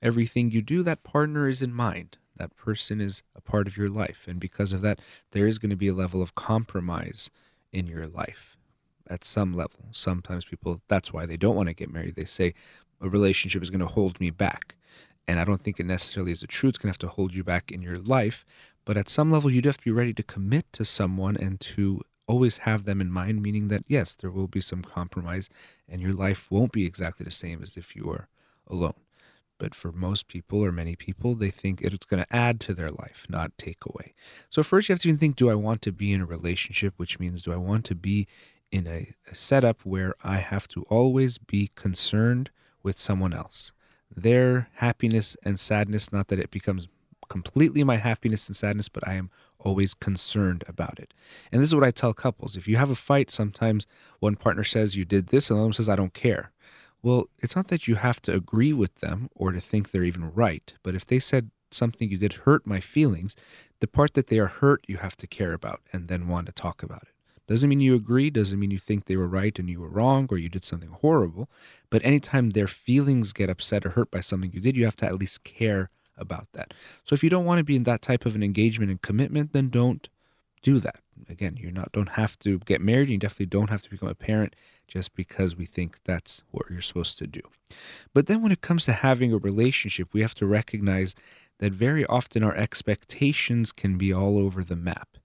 everything 0.00 0.50
you 0.50 0.62
do, 0.62 0.84
that 0.84 1.02
partner 1.02 1.48
is 1.48 1.62
in 1.62 1.74
mind. 1.74 2.18
That 2.36 2.54
person 2.56 3.00
is 3.00 3.22
a 3.34 3.40
part 3.40 3.66
of 3.66 3.76
your 3.76 3.88
life. 3.88 4.26
And 4.28 4.38
because 4.38 4.72
of 4.72 4.82
that, 4.82 5.00
there 5.32 5.46
is 5.46 5.58
going 5.58 5.70
to 5.70 5.76
be 5.76 5.88
a 5.88 5.94
level 5.94 6.22
of 6.22 6.34
compromise 6.34 7.30
in 7.72 7.86
your 7.86 8.06
life 8.06 8.56
at 9.08 9.24
some 9.24 9.52
level. 9.52 9.86
Sometimes 9.92 10.44
people, 10.44 10.80
that's 10.88 11.12
why 11.12 11.26
they 11.26 11.36
don't 11.36 11.56
want 11.56 11.68
to 11.68 11.74
get 11.74 11.92
married. 11.92 12.14
They 12.14 12.24
say 12.24 12.54
a 13.00 13.08
relationship 13.08 13.62
is 13.62 13.70
going 13.70 13.80
to 13.80 13.86
hold 13.86 14.20
me 14.20 14.30
back. 14.30 14.76
And 15.26 15.38
I 15.38 15.44
don't 15.44 15.60
think 15.60 15.80
it 15.80 15.86
necessarily 15.86 16.32
is 16.32 16.40
the 16.40 16.46
truth. 16.46 16.70
It's 16.70 16.78
going 16.78 16.92
to 16.92 16.94
have 16.94 17.10
to 17.10 17.14
hold 17.14 17.32
you 17.34 17.44
back 17.44 17.70
in 17.70 17.80
your 17.80 17.98
life. 17.98 18.44
But 18.84 18.96
at 18.96 19.08
some 19.08 19.30
level, 19.30 19.50
you'd 19.50 19.64
have 19.64 19.78
to 19.78 19.84
be 19.84 19.92
ready 19.92 20.12
to 20.14 20.22
commit 20.22 20.66
to 20.72 20.84
someone 20.84 21.36
and 21.36 21.60
to 21.60 22.02
always 22.26 22.58
have 22.58 22.84
them 22.84 23.00
in 23.00 23.10
mind, 23.10 23.42
meaning 23.42 23.68
that 23.68 23.84
yes, 23.88 24.14
there 24.14 24.30
will 24.30 24.48
be 24.48 24.60
some 24.60 24.82
compromise 24.82 25.48
and 25.88 26.00
your 26.00 26.12
life 26.12 26.50
won't 26.50 26.72
be 26.72 26.86
exactly 26.86 27.24
the 27.24 27.30
same 27.30 27.62
as 27.62 27.76
if 27.76 27.96
you 27.96 28.04
were 28.04 28.28
alone. 28.66 28.94
But 29.58 29.74
for 29.74 29.92
most 29.92 30.26
people 30.26 30.64
or 30.64 30.72
many 30.72 30.96
people, 30.96 31.34
they 31.34 31.50
think 31.50 31.82
it's 31.82 32.06
going 32.06 32.22
to 32.22 32.34
add 32.34 32.58
to 32.60 32.74
their 32.74 32.90
life, 32.90 33.26
not 33.28 33.56
take 33.58 33.84
away. 33.86 34.12
So, 34.50 34.64
first, 34.64 34.88
you 34.88 34.92
have 34.92 35.00
to 35.02 35.08
even 35.08 35.18
think 35.18 35.36
do 35.36 35.50
I 35.50 35.54
want 35.54 35.82
to 35.82 35.92
be 35.92 36.12
in 36.12 36.20
a 36.20 36.26
relationship, 36.26 36.94
which 36.96 37.20
means 37.20 37.42
do 37.42 37.52
I 37.52 37.56
want 37.56 37.84
to 37.84 37.94
be 37.94 38.26
in 38.72 38.88
a, 38.88 39.14
a 39.30 39.34
setup 39.34 39.82
where 39.84 40.14
I 40.24 40.38
have 40.38 40.66
to 40.68 40.82
always 40.88 41.38
be 41.38 41.70
concerned 41.76 42.50
with 42.82 42.98
someone 42.98 43.32
else? 43.32 43.70
Their 44.14 44.68
happiness 44.74 45.36
and 45.44 45.60
sadness, 45.60 46.10
not 46.10 46.26
that 46.28 46.40
it 46.40 46.50
becomes 46.50 46.88
completely 47.28 47.84
my 47.84 47.96
happiness 47.96 48.48
and 48.48 48.56
sadness, 48.56 48.88
but 48.88 49.06
I 49.06 49.14
am 49.14 49.30
always 49.62 49.94
concerned 49.94 50.64
about 50.68 50.98
it. 50.98 51.14
And 51.50 51.60
this 51.60 51.68
is 51.68 51.74
what 51.74 51.84
I 51.84 51.90
tell 51.90 52.12
couples. 52.12 52.56
If 52.56 52.68
you 52.68 52.76
have 52.76 52.90
a 52.90 52.94
fight, 52.94 53.30
sometimes 53.30 53.86
one 54.20 54.36
partner 54.36 54.64
says 54.64 54.96
you 54.96 55.04
did 55.04 55.28
this 55.28 55.50
and 55.50 55.58
the 55.58 55.64
other 55.64 55.72
says 55.72 55.88
I 55.88 55.96
don't 55.96 56.14
care. 56.14 56.52
Well, 57.02 57.26
it's 57.38 57.56
not 57.56 57.68
that 57.68 57.88
you 57.88 57.96
have 57.96 58.22
to 58.22 58.34
agree 58.34 58.72
with 58.72 58.94
them 58.96 59.28
or 59.34 59.50
to 59.50 59.60
think 59.60 59.90
they're 59.90 60.04
even 60.04 60.32
right, 60.32 60.72
but 60.82 60.94
if 60.94 61.04
they 61.04 61.18
said 61.18 61.50
something 61.70 62.10
you 62.10 62.18
did 62.18 62.32
hurt 62.32 62.66
my 62.66 62.80
feelings, 62.80 63.34
the 63.80 63.88
part 63.88 64.14
that 64.14 64.28
they 64.28 64.38
are 64.38 64.46
hurt 64.46 64.84
you 64.86 64.98
have 64.98 65.16
to 65.16 65.26
care 65.26 65.52
about 65.52 65.80
and 65.92 66.06
then 66.06 66.28
want 66.28 66.46
to 66.46 66.52
talk 66.52 66.82
about 66.82 67.02
it. 67.02 67.08
Doesn't 67.48 67.68
mean 67.68 67.80
you 67.80 67.96
agree, 67.96 68.30
doesn't 68.30 68.58
mean 68.58 68.70
you 68.70 68.78
think 68.78 69.06
they 69.06 69.16
were 69.16 69.26
right 69.26 69.58
and 69.58 69.68
you 69.68 69.80
were 69.80 69.88
wrong 69.88 70.28
or 70.30 70.38
you 70.38 70.48
did 70.48 70.64
something 70.64 70.90
horrible, 70.90 71.50
but 71.90 72.04
anytime 72.04 72.50
their 72.50 72.68
feelings 72.68 73.32
get 73.32 73.50
upset 73.50 73.84
or 73.84 73.90
hurt 73.90 74.10
by 74.10 74.20
something 74.20 74.52
you 74.52 74.60
did, 74.60 74.76
you 74.76 74.84
have 74.84 74.96
to 74.96 75.06
at 75.06 75.16
least 75.16 75.42
care 75.42 75.90
about 76.22 76.48
that. 76.54 76.72
So 77.04 77.12
if 77.12 77.22
you 77.22 77.28
don't 77.28 77.44
want 77.44 77.58
to 77.58 77.64
be 77.64 77.76
in 77.76 77.82
that 77.82 78.00
type 78.00 78.24
of 78.24 78.34
an 78.34 78.42
engagement 78.42 78.90
and 78.90 79.02
commitment, 79.02 79.52
then 79.52 79.68
don't 79.68 80.08
do 80.62 80.78
that. 80.78 81.00
Again, 81.28 81.56
you're 81.58 81.70
not 81.72 81.92
don't 81.92 82.10
have 82.10 82.38
to 82.40 82.58
get 82.60 82.80
married. 82.80 83.10
You 83.10 83.18
definitely 83.18 83.46
don't 83.46 83.70
have 83.70 83.82
to 83.82 83.90
become 83.90 84.08
a 84.08 84.14
parent 84.14 84.56
just 84.88 85.14
because 85.14 85.56
we 85.56 85.66
think 85.66 86.02
that's 86.04 86.42
what 86.50 86.66
you're 86.70 86.80
supposed 86.80 87.18
to 87.18 87.26
do. 87.26 87.42
But 88.14 88.26
then 88.26 88.42
when 88.42 88.52
it 88.52 88.60
comes 88.60 88.84
to 88.86 88.92
having 88.92 89.32
a 89.32 89.38
relationship, 89.38 90.08
we 90.12 90.22
have 90.22 90.34
to 90.36 90.46
recognize 90.46 91.14
that 91.58 91.72
very 91.72 92.04
often 92.06 92.42
our 92.42 92.54
expectations 92.54 93.72
can 93.72 93.96
be 93.96 94.12
all 94.12 94.38
over 94.38 94.64
the 94.64 94.76
map, 94.76 95.16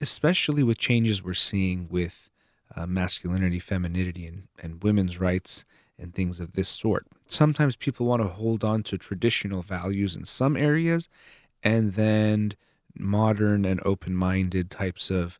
especially 0.00 0.62
with 0.62 0.78
changes 0.78 1.22
we're 1.22 1.34
seeing 1.34 1.88
with 1.90 2.30
uh, 2.76 2.86
masculinity, 2.86 3.58
femininity, 3.58 4.26
and, 4.26 4.44
and 4.62 4.82
women's 4.82 5.18
rights 5.18 5.64
and 6.00 6.14
things 6.14 6.40
of 6.40 6.52
this 6.52 6.68
sort. 6.68 7.06
Sometimes 7.28 7.76
people 7.76 8.06
want 8.06 8.22
to 8.22 8.28
hold 8.28 8.64
on 8.64 8.82
to 8.84 8.98
traditional 8.98 9.62
values 9.62 10.16
in 10.16 10.24
some 10.24 10.56
areas 10.56 11.08
and 11.62 11.94
then 11.94 12.52
modern 12.98 13.64
and 13.64 13.80
open 13.84 14.14
minded 14.14 14.70
types 14.70 15.10
of 15.10 15.38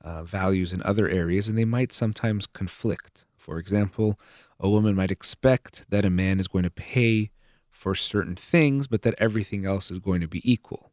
uh, 0.00 0.22
values 0.22 0.72
in 0.72 0.82
other 0.82 1.08
areas, 1.08 1.48
and 1.48 1.58
they 1.58 1.64
might 1.64 1.92
sometimes 1.92 2.46
conflict. 2.46 3.26
For 3.36 3.58
example, 3.58 4.18
a 4.58 4.68
woman 4.68 4.94
might 4.94 5.10
expect 5.10 5.84
that 5.90 6.04
a 6.04 6.10
man 6.10 6.40
is 6.40 6.48
going 6.48 6.64
to 6.64 6.70
pay 6.70 7.30
for 7.70 7.94
certain 7.94 8.34
things, 8.34 8.86
but 8.86 9.02
that 9.02 9.14
everything 9.18 9.64
else 9.64 9.90
is 9.90 9.98
going 9.98 10.20
to 10.20 10.28
be 10.28 10.40
equal. 10.50 10.90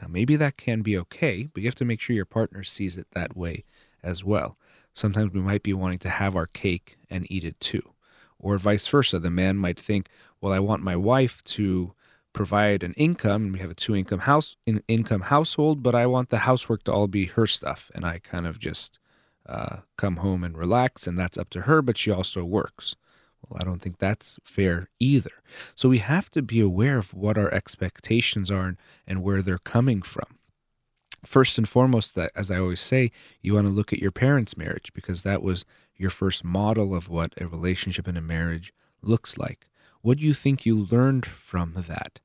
Now, 0.00 0.08
maybe 0.08 0.36
that 0.36 0.56
can 0.56 0.82
be 0.82 0.96
okay, 0.98 1.48
but 1.52 1.62
you 1.62 1.68
have 1.68 1.74
to 1.76 1.84
make 1.84 2.00
sure 2.00 2.16
your 2.16 2.24
partner 2.24 2.62
sees 2.62 2.96
it 2.96 3.08
that 3.12 3.36
way 3.36 3.64
as 4.02 4.24
well. 4.24 4.56
Sometimes 4.94 5.32
we 5.32 5.40
might 5.40 5.62
be 5.62 5.72
wanting 5.72 5.98
to 6.00 6.08
have 6.08 6.34
our 6.34 6.46
cake 6.46 6.96
and 7.10 7.30
eat 7.30 7.44
it 7.44 7.58
too 7.60 7.92
or 8.38 8.58
vice 8.58 8.86
versa. 8.86 9.18
The 9.18 9.30
man 9.30 9.56
might 9.56 9.78
think, 9.80 10.08
well, 10.40 10.52
I 10.52 10.58
want 10.60 10.82
my 10.82 10.96
wife 10.96 11.42
to 11.44 11.92
provide 12.32 12.82
an 12.84 12.92
income 12.94 13.44
and 13.44 13.52
we 13.52 13.58
have 13.58 13.70
a 13.70 13.74
two 13.74 13.96
income 13.96 14.20
house 14.20 14.56
in 14.66 14.82
income 14.86 15.22
household, 15.22 15.82
but 15.82 15.94
I 15.94 16.06
want 16.06 16.28
the 16.30 16.38
housework 16.38 16.84
to 16.84 16.92
all 16.92 17.08
be 17.08 17.26
her 17.26 17.46
stuff. 17.46 17.90
And 17.94 18.04
I 18.04 18.18
kind 18.20 18.46
of 18.46 18.58
just 18.58 18.98
uh, 19.46 19.78
come 19.96 20.16
home 20.16 20.44
and 20.44 20.56
relax 20.56 21.06
and 21.06 21.18
that's 21.18 21.38
up 21.38 21.50
to 21.50 21.62
her, 21.62 21.82
but 21.82 21.98
she 21.98 22.10
also 22.10 22.44
works. 22.44 22.94
Well, 23.48 23.60
I 23.60 23.64
don't 23.64 23.80
think 23.80 23.98
that's 23.98 24.38
fair 24.44 24.90
either. 25.00 25.42
So 25.74 25.88
we 25.88 25.98
have 25.98 26.30
to 26.32 26.42
be 26.42 26.60
aware 26.60 26.98
of 26.98 27.14
what 27.14 27.38
our 27.38 27.52
expectations 27.52 28.50
are 28.50 28.76
and 29.06 29.22
where 29.22 29.42
they're 29.42 29.58
coming 29.58 30.02
from. 30.02 30.26
first 31.24 31.58
and 31.58 31.68
foremost, 31.68 32.14
that 32.14 32.30
as 32.36 32.50
I 32.50 32.58
always 32.58 32.80
say, 32.80 33.10
you 33.42 33.54
want 33.54 33.66
to 33.66 33.72
look 33.72 33.92
at 33.92 33.98
your 34.00 34.12
parents' 34.12 34.56
marriage 34.56 34.92
because 34.94 35.22
that 35.22 35.42
was 35.42 35.64
your 35.98 36.10
first 36.10 36.44
model 36.44 36.94
of 36.94 37.08
what 37.08 37.34
a 37.38 37.46
relationship 37.46 38.06
and 38.06 38.16
a 38.16 38.22
marriage 38.22 38.72
looks 39.02 39.36
like. 39.36 39.66
What 40.00 40.18
do 40.18 40.24
you 40.24 40.34
think 40.34 40.64
you 40.64 40.76
learned 40.76 41.26
from 41.26 41.74
that? 41.74 42.20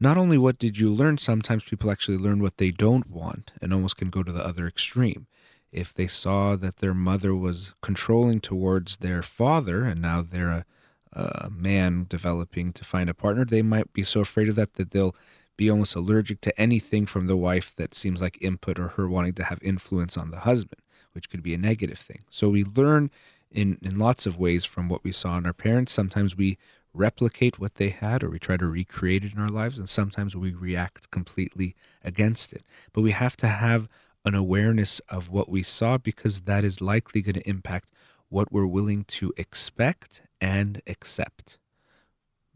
Not 0.00 0.16
only 0.16 0.38
what 0.38 0.58
did 0.58 0.78
you 0.78 0.92
learn, 0.92 1.18
sometimes 1.18 1.64
people 1.64 1.90
actually 1.90 2.18
learn 2.18 2.42
what 2.42 2.56
they 2.56 2.70
don't 2.70 3.08
want 3.08 3.52
and 3.62 3.72
almost 3.72 3.96
can 3.96 4.10
go 4.10 4.22
to 4.22 4.32
the 4.32 4.44
other 4.44 4.66
extreme. 4.66 5.26
If 5.70 5.92
they 5.92 6.06
saw 6.06 6.56
that 6.56 6.78
their 6.78 6.94
mother 6.94 7.34
was 7.34 7.74
controlling 7.80 8.40
towards 8.40 8.98
their 8.98 9.22
father 9.22 9.84
and 9.84 10.00
now 10.00 10.22
they're 10.22 10.50
a, 10.50 10.64
a 11.12 11.50
man 11.50 12.06
developing 12.08 12.72
to 12.72 12.84
find 12.84 13.08
a 13.08 13.14
partner, 13.14 13.44
they 13.44 13.62
might 13.62 13.92
be 13.92 14.02
so 14.02 14.20
afraid 14.20 14.48
of 14.48 14.56
that 14.56 14.74
that 14.74 14.90
they'll 14.90 15.14
be 15.56 15.70
almost 15.70 15.94
allergic 15.94 16.40
to 16.40 16.60
anything 16.60 17.06
from 17.06 17.26
the 17.26 17.36
wife 17.36 17.74
that 17.76 17.94
seems 17.94 18.20
like 18.20 18.38
input 18.40 18.78
or 18.78 18.88
her 18.88 19.08
wanting 19.08 19.34
to 19.34 19.44
have 19.44 19.58
influence 19.62 20.16
on 20.16 20.30
the 20.30 20.40
husband, 20.40 20.80
which 21.14 21.30
could 21.30 21.42
be 21.42 21.54
a 21.54 21.58
negative 21.58 21.98
thing. 21.98 22.24
So 22.28 22.48
we 22.48 22.64
learn 22.64 23.10
in, 23.50 23.78
in 23.82 23.96
lots 23.96 24.26
of 24.26 24.38
ways 24.38 24.64
from 24.64 24.88
what 24.88 25.04
we 25.04 25.12
saw 25.12 25.38
in 25.38 25.46
our 25.46 25.52
parents. 25.52 25.92
Sometimes 25.92 26.36
we 26.36 26.58
replicate 26.92 27.58
what 27.58 27.76
they 27.76 27.90
had 27.90 28.22
or 28.22 28.30
we 28.30 28.38
try 28.38 28.56
to 28.56 28.66
recreate 28.66 29.24
it 29.24 29.32
in 29.32 29.40
our 29.40 29.48
lives, 29.48 29.78
and 29.78 29.88
sometimes 29.88 30.36
we 30.36 30.52
react 30.52 31.10
completely 31.10 31.74
against 32.02 32.52
it. 32.52 32.64
But 32.92 33.02
we 33.02 33.12
have 33.12 33.36
to 33.38 33.48
have 33.48 33.88
an 34.24 34.34
awareness 34.34 35.00
of 35.08 35.28
what 35.28 35.48
we 35.48 35.62
saw 35.62 35.98
because 35.98 36.42
that 36.42 36.64
is 36.64 36.80
likely 36.80 37.20
going 37.22 37.34
to 37.34 37.48
impact 37.48 37.90
what 38.28 38.52
we're 38.52 38.66
willing 38.66 39.04
to 39.04 39.32
expect 39.36 40.22
and 40.40 40.80
accept. 40.86 41.58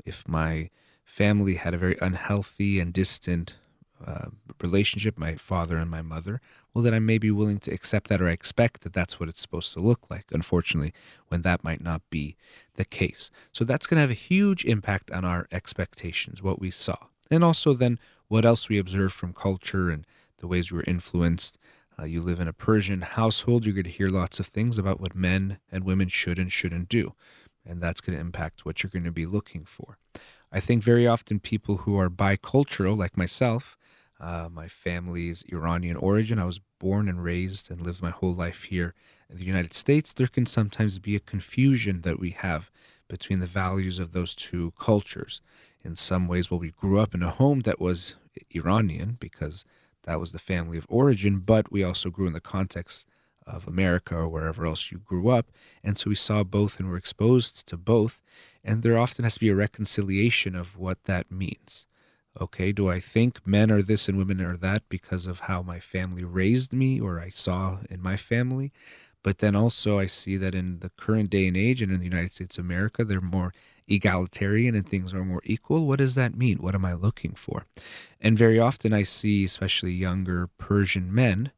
If 0.04 0.26
my 0.26 0.70
family 1.04 1.54
had 1.54 1.74
a 1.74 1.78
very 1.78 1.96
unhealthy 2.00 2.80
and 2.80 2.92
distant 2.92 3.54
uh, 4.04 4.26
relationship, 4.62 5.18
my 5.18 5.34
father 5.34 5.76
and 5.76 5.90
my 5.90 6.02
mother, 6.02 6.40
well, 6.78 6.84
then 6.84 6.94
I 6.94 7.00
may 7.00 7.18
be 7.18 7.32
willing 7.32 7.58
to 7.58 7.72
accept 7.72 8.06
that 8.06 8.22
or 8.22 8.28
I 8.28 8.30
expect 8.30 8.82
that 8.82 8.92
that's 8.92 9.18
what 9.18 9.28
it's 9.28 9.40
supposed 9.40 9.72
to 9.72 9.80
look 9.80 10.08
like, 10.10 10.26
unfortunately, 10.30 10.94
when 11.26 11.42
that 11.42 11.64
might 11.64 11.82
not 11.82 12.08
be 12.08 12.36
the 12.76 12.84
case. 12.84 13.32
So 13.50 13.64
that's 13.64 13.88
going 13.88 13.96
to 13.96 14.02
have 14.02 14.12
a 14.12 14.14
huge 14.14 14.64
impact 14.64 15.10
on 15.10 15.24
our 15.24 15.48
expectations, 15.50 16.40
what 16.40 16.60
we 16.60 16.70
saw. 16.70 16.94
And 17.32 17.42
also 17.42 17.72
then 17.72 17.98
what 18.28 18.44
else 18.44 18.68
we 18.68 18.78
observed 18.78 19.12
from 19.12 19.32
culture 19.32 19.90
and 19.90 20.06
the 20.38 20.46
ways 20.46 20.70
we 20.70 20.76
were 20.76 20.84
influenced. 20.86 21.58
Uh, 21.98 22.04
you 22.04 22.22
live 22.22 22.38
in 22.38 22.46
a 22.46 22.52
Persian 22.52 23.00
household, 23.00 23.66
you're 23.66 23.74
going 23.74 23.82
to 23.82 23.90
hear 23.90 24.06
lots 24.06 24.38
of 24.38 24.46
things 24.46 24.78
about 24.78 25.00
what 25.00 25.16
men 25.16 25.58
and 25.72 25.82
women 25.82 26.06
should 26.06 26.38
and 26.38 26.52
shouldn't 26.52 26.88
do. 26.88 27.14
And 27.66 27.80
that's 27.80 28.00
going 28.00 28.14
to 28.14 28.20
impact 28.20 28.64
what 28.64 28.84
you're 28.84 28.90
going 28.92 29.02
to 29.02 29.10
be 29.10 29.26
looking 29.26 29.64
for. 29.64 29.98
I 30.52 30.60
think 30.60 30.84
very 30.84 31.08
often 31.08 31.40
people 31.40 31.78
who 31.78 31.98
are 31.98 32.08
bicultural, 32.08 32.96
like 32.96 33.16
myself, 33.16 33.76
uh, 34.20 34.48
my 34.52 34.68
family's 34.68 35.44
Iranian 35.48 35.96
origin. 35.96 36.38
I 36.38 36.44
was 36.44 36.60
born 36.78 37.08
and 37.08 37.22
raised 37.22 37.70
and 37.70 37.80
lived 37.80 38.02
my 38.02 38.10
whole 38.10 38.34
life 38.34 38.64
here 38.64 38.94
in 39.30 39.36
the 39.36 39.44
United 39.44 39.74
States. 39.74 40.12
There 40.12 40.26
can 40.26 40.46
sometimes 40.46 40.98
be 40.98 41.16
a 41.16 41.20
confusion 41.20 42.02
that 42.02 42.18
we 42.18 42.30
have 42.30 42.70
between 43.08 43.40
the 43.40 43.46
values 43.46 43.98
of 43.98 44.12
those 44.12 44.34
two 44.34 44.72
cultures. 44.78 45.40
In 45.84 45.96
some 45.96 46.28
ways, 46.28 46.50
well, 46.50 46.60
we 46.60 46.70
grew 46.70 46.98
up 46.98 47.14
in 47.14 47.22
a 47.22 47.30
home 47.30 47.60
that 47.60 47.80
was 47.80 48.14
Iranian 48.54 49.16
because 49.18 49.64
that 50.02 50.20
was 50.20 50.32
the 50.32 50.38
family 50.38 50.78
of 50.78 50.86
origin, 50.88 51.38
but 51.38 51.70
we 51.70 51.84
also 51.84 52.10
grew 52.10 52.26
in 52.26 52.32
the 52.32 52.40
context 52.40 53.06
of 53.46 53.66
America 53.66 54.14
or 54.14 54.28
wherever 54.28 54.66
else 54.66 54.92
you 54.92 54.98
grew 54.98 55.28
up. 55.28 55.50
And 55.82 55.96
so 55.96 56.10
we 56.10 56.14
saw 56.14 56.44
both 56.44 56.78
and 56.78 56.88
were 56.88 56.96
exposed 56.96 57.66
to 57.68 57.76
both. 57.76 58.22
And 58.62 58.82
there 58.82 58.98
often 58.98 59.24
has 59.24 59.34
to 59.34 59.40
be 59.40 59.48
a 59.48 59.54
reconciliation 59.54 60.54
of 60.54 60.76
what 60.76 61.04
that 61.04 61.30
means. 61.30 61.86
Okay, 62.40 62.70
do 62.72 62.88
I 62.88 63.00
think 63.00 63.44
men 63.46 63.72
are 63.72 63.82
this 63.82 64.08
and 64.08 64.16
women 64.16 64.40
are 64.40 64.56
that 64.56 64.88
because 64.88 65.26
of 65.26 65.40
how 65.40 65.62
my 65.62 65.80
family 65.80 66.22
raised 66.22 66.72
me 66.72 67.00
or 67.00 67.18
I 67.18 67.30
saw 67.30 67.78
in 67.90 68.00
my 68.00 68.16
family? 68.16 68.72
But 69.24 69.38
then 69.38 69.56
also, 69.56 69.98
I 69.98 70.06
see 70.06 70.36
that 70.36 70.54
in 70.54 70.78
the 70.78 70.90
current 70.90 71.30
day 71.30 71.48
and 71.48 71.56
age 71.56 71.82
and 71.82 71.92
in 71.92 71.98
the 71.98 72.04
United 72.04 72.32
States 72.32 72.56
of 72.56 72.64
America, 72.64 73.04
they're 73.04 73.20
more 73.20 73.52
egalitarian 73.88 74.74
and 74.74 74.88
things 74.88 75.12
are 75.12 75.24
more 75.24 75.42
equal. 75.44 75.86
What 75.86 75.98
does 75.98 76.14
that 76.14 76.36
mean? 76.36 76.58
What 76.58 76.74
am 76.74 76.84
I 76.84 76.92
looking 76.92 77.32
for? 77.32 77.66
And 78.20 78.38
very 78.38 78.60
often, 78.60 78.92
I 78.92 79.02
see, 79.02 79.44
especially 79.44 79.92
younger 79.92 80.48
Persian 80.58 81.12
men, 81.12 81.50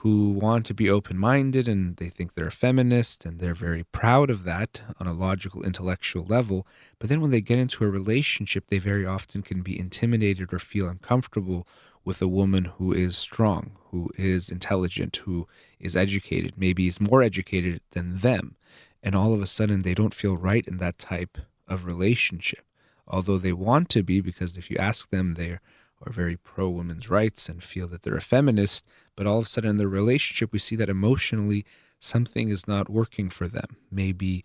who 0.00 0.30
want 0.30 0.66
to 0.66 0.74
be 0.74 0.90
open 0.90 1.16
minded 1.16 1.66
and 1.66 1.96
they 1.96 2.08
think 2.10 2.34
they're 2.34 2.48
a 2.48 2.52
feminist 2.52 3.24
and 3.24 3.40
they're 3.40 3.54
very 3.54 3.82
proud 3.84 4.28
of 4.28 4.44
that 4.44 4.82
on 5.00 5.06
a 5.06 5.12
logical, 5.12 5.62
intellectual 5.62 6.24
level. 6.24 6.66
But 6.98 7.08
then 7.08 7.22
when 7.22 7.30
they 7.30 7.40
get 7.40 7.58
into 7.58 7.82
a 7.84 7.88
relationship, 7.88 8.66
they 8.68 8.78
very 8.78 9.06
often 9.06 9.42
can 9.42 9.62
be 9.62 9.78
intimidated 9.78 10.52
or 10.52 10.58
feel 10.58 10.86
uncomfortable 10.86 11.66
with 12.04 12.20
a 12.20 12.28
woman 12.28 12.66
who 12.76 12.92
is 12.92 13.16
strong, 13.16 13.72
who 13.90 14.10
is 14.16 14.50
intelligent, 14.50 15.16
who 15.24 15.48
is 15.80 15.96
educated, 15.96 16.52
maybe 16.56 16.86
is 16.86 17.00
more 17.00 17.22
educated 17.22 17.80
than 17.92 18.18
them. 18.18 18.56
And 19.02 19.14
all 19.14 19.32
of 19.32 19.42
a 19.42 19.46
sudden, 19.46 19.80
they 19.80 19.94
don't 19.94 20.14
feel 20.14 20.36
right 20.36 20.66
in 20.68 20.76
that 20.76 20.98
type 20.98 21.38
of 21.66 21.86
relationship. 21.86 22.64
Although 23.08 23.38
they 23.38 23.52
want 23.52 23.88
to 23.90 24.02
be, 24.02 24.20
because 24.20 24.58
if 24.58 24.70
you 24.70 24.76
ask 24.76 25.10
them, 25.10 25.34
they're 25.34 25.60
are 26.04 26.12
very 26.12 26.36
pro 26.36 26.68
women's 26.68 27.08
rights 27.08 27.48
and 27.48 27.62
feel 27.62 27.88
that 27.88 28.02
they're 28.02 28.16
a 28.16 28.20
feminist, 28.20 28.86
but 29.16 29.26
all 29.26 29.38
of 29.38 29.46
a 29.46 29.48
sudden 29.48 29.70
in 29.70 29.76
their 29.78 29.88
relationship, 29.88 30.52
we 30.52 30.58
see 30.58 30.76
that 30.76 30.88
emotionally 30.88 31.64
something 31.98 32.48
is 32.48 32.68
not 32.68 32.88
working 32.88 33.30
for 33.30 33.48
them. 33.48 33.76
Maybe 33.90 34.44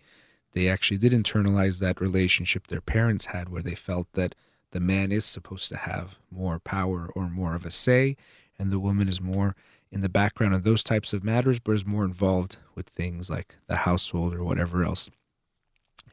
they 0.52 0.68
actually 0.68 0.98
did 0.98 1.12
internalize 1.12 1.78
that 1.78 2.00
relationship 2.00 2.66
their 2.66 2.80
parents 2.80 3.26
had 3.26 3.48
where 3.48 3.62
they 3.62 3.74
felt 3.74 4.08
that 4.14 4.34
the 4.72 4.80
man 4.80 5.12
is 5.12 5.24
supposed 5.24 5.68
to 5.68 5.76
have 5.76 6.16
more 6.30 6.58
power 6.58 7.10
or 7.14 7.28
more 7.28 7.54
of 7.54 7.66
a 7.66 7.70
say, 7.70 8.16
and 8.58 8.70
the 8.70 8.80
woman 8.80 9.08
is 9.08 9.20
more 9.20 9.54
in 9.90 10.00
the 10.00 10.08
background 10.08 10.54
of 10.54 10.64
those 10.64 10.82
types 10.82 11.12
of 11.12 11.22
matters, 11.22 11.60
but 11.60 11.72
is 11.72 11.84
more 11.84 12.04
involved 12.04 12.56
with 12.74 12.88
things 12.88 13.28
like 13.28 13.56
the 13.66 13.76
household 13.76 14.34
or 14.34 14.42
whatever 14.42 14.82
else 14.82 15.10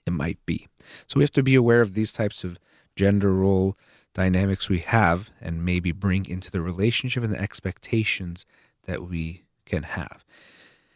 it 0.05 0.11
might 0.11 0.45
be. 0.45 0.67
So 1.07 1.17
we 1.17 1.23
have 1.23 1.31
to 1.31 1.43
be 1.43 1.55
aware 1.55 1.81
of 1.81 1.93
these 1.93 2.11
types 2.11 2.43
of 2.43 2.59
gender 2.95 3.33
role 3.33 3.77
dynamics 4.13 4.69
we 4.69 4.79
have 4.79 5.29
and 5.41 5.63
maybe 5.63 5.91
bring 5.91 6.25
into 6.25 6.51
the 6.51 6.61
relationship 6.61 7.23
and 7.23 7.33
the 7.33 7.41
expectations 7.41 8.45
that 8.85 9.03
we 9.03 9.43
can 9.65 9.83
have. 9.83 10.25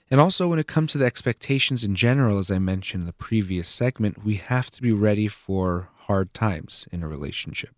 And 0.09 0.19
also, 0.19 0.47
when 0.47 0.59
it 0.59 0.67
comes 0.67 0.91
to 0.91 0.97
the 0.97 1.05
expectations 1.05 1.83
in 1.83 1.95
general, 1.95 2.37
as 2.37 2.51
I 2.51 2.59
mentioned 2.59 3.01
in 3.01 3.07
the 3.07 3.13
previous 3.13 3.67
segment, 3.67 4.23
we 4.23 4.35
have 4.35 4.69
to 4.71 4.81
be 4.81 4.91
ready 4.91 5.27
for 5.27 5.89
hard 5.95 6.33
times 6.33 6.87
in 6.91 7.01
a 7.01 7.07
relationship. 7.07 7.75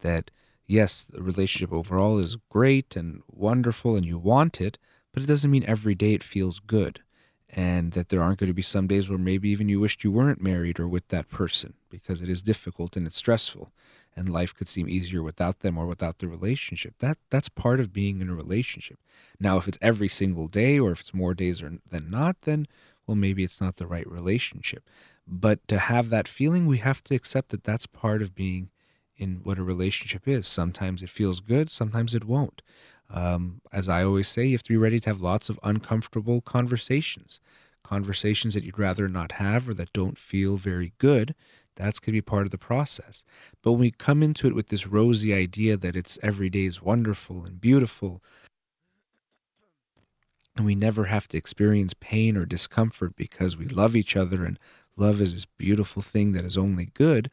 That, 0.00 0.30
yes, 0.66 1.04
the 1.04 1.22
relationship 1.22 1.72
overall 1.72 2.18
is 2.18 2.36
great 2.50 2.96
and 2.96 3.22
wonderful 3.30 3.96
and 3.96 4.04
you 4.04 4.18
want 4.18 4.60
it, 4.60 4.78
but 5.12 5.22
it 5.22 5.26
doesn't 5.26 5.50
mean 5.50 5.64
every 5.66 5.94
day 5.94 6.12
it 6.12 6.22
feels 6.22 6.58
good. 6.58 7.00
And 7.48 7.92
that 7.92 8.10
there 8.10 8.20
aren't 8.20 8.38
going 8.38 8.48
to 8.48 8.54
be 8.54 8.60
some 8.60 8.86
days 8.86 9.08
where 9.08 9.18
maybe 9.18 9.48
even 9.48 9.70
you 9.70 9.80
wished 9.80 10.04
you 10.04 10.12
weren't 10.12 10.42
married 10.42 10.78
or 10.78 10.86
with 10.86 11.08
that 11.08 11.30
person 11.30 11.72
because 11.88 12.20
it 12.20 12.28
is 12.28 12.42
difficult 12.42 12.94
and 12.94 13.06
it's 13.06 13.16
stressful 13.16 13.72
and 14.16 14.28
life 14.28 14.54
could 14.54 14.68
seem 14.68 14.88
easier 14.88 15.22
without 15.22 15.60
them 15.60 15.78
or 15.78 15.86
without 15.86 16.18
the 16.18 16.28
relationship. 16.28 16.94
That 16.98 17.18
that's 17.30 17.48
part 17.48 17.80
of 17.80 17.92
being 17.92 18.20
in 18.20 18.28
a 18.28 18.34
relationship. 18.34 18.98
Now, 19.38 19.56
if 19.58 19.68
it's 19.68 19.78
every 19.80 20.08
single 20.08 20.48
day 20.48 20.78
or 20.78 20.90
if 20.92 21.00
it's 21.00 21.14
more 21.14 21.34
days 21.34 21.62
or, 21.62 21.78
than 21.90 22.10
not, 22.10 22.42
then 22.42 22.66
well, 23.06 23.16
maybe 23.16 23.42
it's 23.42 23.60
not 23.60 23.76
the 23.76 23.86
right 23.86 24.08
relationship. 24.10 24.84
But 25.26 25.66
to 25.68 25.78
have 25.78 26.10
that 26.10 26.28
feeling, 26.28 26.66
we 26.66 26.78
have 26.78 27.02
to 27.04 27.14
accept 27.14 27.48
that 27.50 27.64
that's 27.64 27.86
part 27.86 28.22
of 28.22 28.34
being 28.34 28.70
in 29.16 29.40
what 29.42 29.58
a 29.58 29.62
relationship 29.62 30.28
is. 30.28 30.46
Sometimes 30.46 31.02
it 31.02 31.10
feels 31.10 31.40
good, 31.40 31.70
sometimes 31.70 32.14
it 32.14 32.24
won't. 32.24 32.62
Um, 33.10 33.60
as 33.72 33.88
I 33.88 34.04
always 34.04 34.28
say, 34.28 34.46
you 34.46 34.52
have 34.52 34.62
to 34.64 34.72
be 34.72 34.76
ready 34.76 35.00
to 35.00 35.10
have 35.10 35.20
lots 35.20 35.48
of 35.48 35.58
uncomfortable 35.62 36.40
conversations, 36.40 37.40
conversations 37.82 38.54
that 38.54 38.64
you'd 38.64 38.78
rather 38.78 39.08
not 39.08 39.32
have 39.32 39.68
or 39.68 39.74
that 39.74 39.92
don't 39.92 40.18
feel 40.18 40.56
very 40.56 40.92
good 40.98 41.34
that's 41.78 42.00
going 42.00 42.12
to 42.12 42.18
be 42.18 42.20
part 42.20 42.44
of 42.44 42.50
the 42.50 42.58
process. 42.58 43.24
But 43.62 43.72
when 43.72 43.80
we 43.80 43.90
come 43.90 44.22
into 44.22 44.46
it 44.46 44.54
with 44.54 44.68
this 44.68 44.86
rosy 44.86 45.32
idea 45.32 45.76
that 45.76 45.96
it's 45.96 46.18
every 46.22 46.50
day 46.50 46.66
is 46.66 46.82
wonderful 46.82 47.44
and 47.44 47.60
beautiful, 47.60 48.22
and 50.56 50.66
we 50.66 50.74
never 50.74 51.04
have 51.04 51.28
to 51.28 51.38
experience 51.38 51.94
pain 51.98 52.36
or 52.36 52.44
discomfort 52.44 53.14
because 53.16 53.56
we 53.56 53.66
love 53.66 53.96
each 53.96 54.16
other 54.16 54.44
and 54.44 54.58
love 54.96 55.20
is 55.20 55.32
this 55.32 55.46
beautiful 55.46 56.02
thing 56.02 56.32
that 56.32 56.44
is 56.44 56.58
only 56.58 56.86
good, 56.86 57.30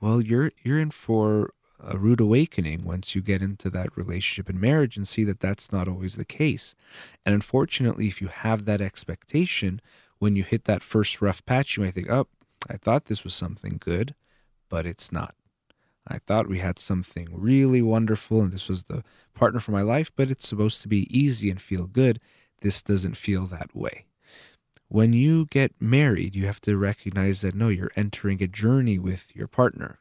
well, 0.00 0.20
you're 0.20 0.52
you're 0.62 0.78
in 0.78 0.92
for 0.92 1.52
a 1.80 1.98
rude 1.98 2.20
awakening 2.20 2.84
once 2.84 3.14
you 3.14 3.22
get 3.22 3.42
into 3.42 3.70
that 3.70 3.96
relationship 3.96 4.48
and 4.48 4.60
marriage 4.60 4.96
and 4.96 5.06
see 5.06 5.24
that 5.24 5.40
that's 5.40 5.70
not 5.70 5.88
always 5.88 6.16
the 6.16 6.24
case. 6.24 6.74
And 7.24 7.34
unfortunately, 7.34 8.06
if 8.08 8.20
you 8.20 8.28
have 8.28 8.64
that 8.64 8.80
expectation, 8.80 9.80
when 10.18 10.34
you 10.34 10.42
hit 10.42 10.64
that 10.64 10.82
first 10.82 11.22
rough 11.22 11.44
patch, 11.46 11.76
you 11.76 11.84
might 11.84 11.94
think, 11.94 12.10
oh, 12.10 12.26
I 12.68 12.76
thought 12.76 13.06
this 13.06 13.24
was 13.24 13.34
something 13.34 13.78
good, 13.78 14.14
but 14.68 14.86
it's 14.86 15.12
not. 15.12 15.34
I 16.06 16.18
thought 16.18 16.48
we 16.48 16.58
had 16.58 16.78
something 16.78 17.28
really 17.30 17.82
wonderful 17.82 18.40
and 18.40 18.52
this 18.52 18.68
was 18.68 18.84
the 18.84 19.04
partner 19.34 19.60
for 19.60 19.72
my 19.72 19.82
life, 19.82 20.10
but 20.16 20.30
it's 20.30 20.48
supposed 20.48 20.80
to 20.82 20.88
be 20.88 21.06
easy 21.16 21.50
and 21.50 21.60
feel 21.60 21.86
good. 21.86 22.18
This 22.62 22.82
doesn't 22.82 23.16
feel 23.16 23.46
that 23.46 23.74
way. 23.76 24.06
When 24.88 25.12
you 25.12 25.46
get 25.46 25.72
married, 25.78 26.34
you 26.34 26.46
have 26.46 26.62
to 26.62 26.78
recognize 26.78 27.42
that 27.42 27.54
no, 27.54 27.68
you're 27.68 27.92
entering 27.94 28.42
a 28.42 28.48
journey 28.48 28.98
with 28.98 29.36
your 29.36 29.46
partner. 29.46 30.00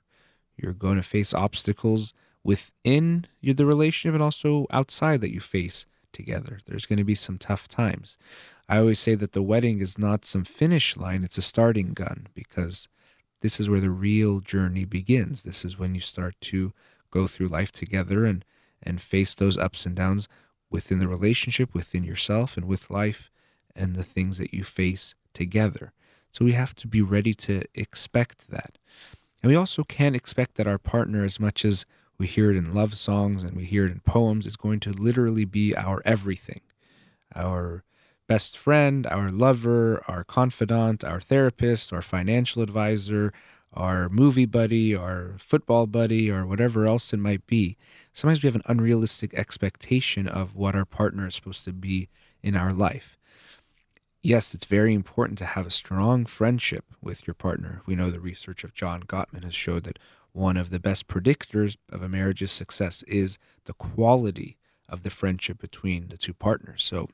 You're 0.55 0.73
going 0.73 0.95
to 0.95 1.03
face 1.03 1.33
obstacles 1.33 2.13
within 2.41 3.25
the 3.43 3.65
relationship 3.65 4.13
and 4.13 4.23
also 4.23 4.65
outside 4.71 5.19
that 5.21 5.33
you 5.33 5.41
face 5.41 5.85
together. 6.13 6.59
There's 6.65 6.85
going 6.85 6.97
to 6.97 7.03
be 7.03 7.15
some 7.15 7.37
tough 7.37 7.67
times. 7.67 8.17
I 8.69 8.79
always 8.79 8.99
say 8.99 9.15
that 9.15 9.31
the 9.31 9.41
wedding 9.41 9.79
is 9.79 9.97
not 9.97 10.25
some 10.25 10.43
finish 10.43 10.97
line, 10.97 11.23
it's 11.23 11.37
a 11.37 11.41
starting 11.41 11.93
gun 11.93 12.27
because 12.33 12.89
this 13.41 13.59
is 13.59 13.69
where 13.69 13.79
the 13.79 13.89
real 13.89 14.39
journey 14.39 14.83
begins. 14.83 15.43
This 15.43 15.63
is 15.63 15.79
when 15.79 15.95
you 15.95 16.01
start 16.01 16.35
to 16.41 16.73
go 17.11 17.27
through 17.27 17.47
life 17.47 17.71
together 17.71 18.25
and 18.25 18.43
and 18.83 19.01
face 19.01 19.33
those 19.33 19.57
ups 19.57 19.85
and 19.85 19.95
downs 19.95 20.27
within 20.69 20.99
the 20.99 21.07
relationship, 21.07 21.73
within 21.73 22.03
yourself 22.03 22.57
and 22.57 22.65
with 22.65 22.91
life 22.91 23.31
and 23.75 23.95
the 23.95 24.03
things 24.03 24.37
that 24.37 24.53
you 24.53 24.63
face 24.63 25.15
together. 25.33 25.93
So 26.29 26.45
we 26.45 26.51
have 26.51 26.75
to 26.75 26.87
be 26.87 27.01
ready 27.01 27.33
to 27.33 27.63
expect 27.73 28.49
that. 28.49 28.77
And 29.41 29.49
we 29.49 29.55
also 29.55 29.83
can't 29.83 30.15
expect 30.15 30.55
that 30.55 30.67
our 30.67 30.77
partner 30.77 31.23
as 31.23 31.39
much 31.39 31.63
as 31.63 31.85
we 32.17 32.27
hear 32.27 32.51
it 32.51 32.57
in 32.57 32.73
love 32.73 32.95
songs 32.95 33.43
and 33.43 33.55
we 33.55 33.65
hear 33.65 33.85
it 33.85 33.91
in 33.91 33.99
poems 34.01 34.45
is 34.45 34.57
going 34.57 34.79
to 34.81 34.91
literally 34.91 35.45
be 35.45 35.75
our 35.75 36.01
everything. 36.03 36.61
Our 37.35 37.83
best 38.27 38.57
friend, 38.57 39.07
our 39.07 39.31
lover, 39.31 40.03
our 40.07 40.23
confidant, 40.23 41.03
our 41.03 41.21
therapist, 41.21 41.93
our 41.93 42.01
financial 42.01 42.61
advisor, 42.61 43.33
our 43.73 44.09
movie 44.09 44.45
buddy, 44.45 44.95
our 44.95 45.33
football 45.37 45.87
buddy, 45.87 46.29
or 46.29 46.45
whatever 46.45 46.85
else 46.85 47.13
it 47.13 47.17
might 47.17 47.45
be. 47.47 47.77
Sometimes 48.13 48.43
we 48.43 48.47
have 48.47 48.55
an 48.55 48.61
unrealistic 48.65 49.33
expectation 49.33 50.27
of 50.27 50.55
what 50.55 50.75
our 50.75 50.85
partner 50.85 51.27
is 51.27 51.35
supposed 51.35 51.63
to 51.65 51.73
be 51.73 52.09
in 52.41 52.55
our 52.55 52.73
life. 52.73 53.17
Yes, 54.23 54.53
it's 54.53 54.65
very 54.65 54.93
important 54.93 55.37
to 55.37 55.45
have 55.45 55.65
a 55.65 55.71
strong 55.71 56.25
friendship 56.25 56.85
with 57.01 57.27
your 57.27 57.33
partner. 57.33 57.81
We 57.85 57.95
know 57.95 58.09
the 58.09 58.19
research 58.19 58.63
of 58.63 58.73
John 58.73 59.03
Gottman 59.03 59.43
has 59.43 59.55
showed 59.55 59.83
that 59.83 59.99
one 60.33 60.57
of 60.57 60.69
the 60.69 60.79
best 60.79 61.07
predictors 61.07 61.77
of 61.91 62.01
a 62.01 62.09
marriage's 62.09 62.51
success 62.51 63.03
is 63.03 63.37
the 63.65 63.73
quality 63.73 64.57
of 64.89 65.03
the 65.03 65.09
friendship 65.09 65.59
between 65.59 66.09
the 66.09 66.17
two 66.17 66.33
partners. 66.33 66.83
So 66.83 67.09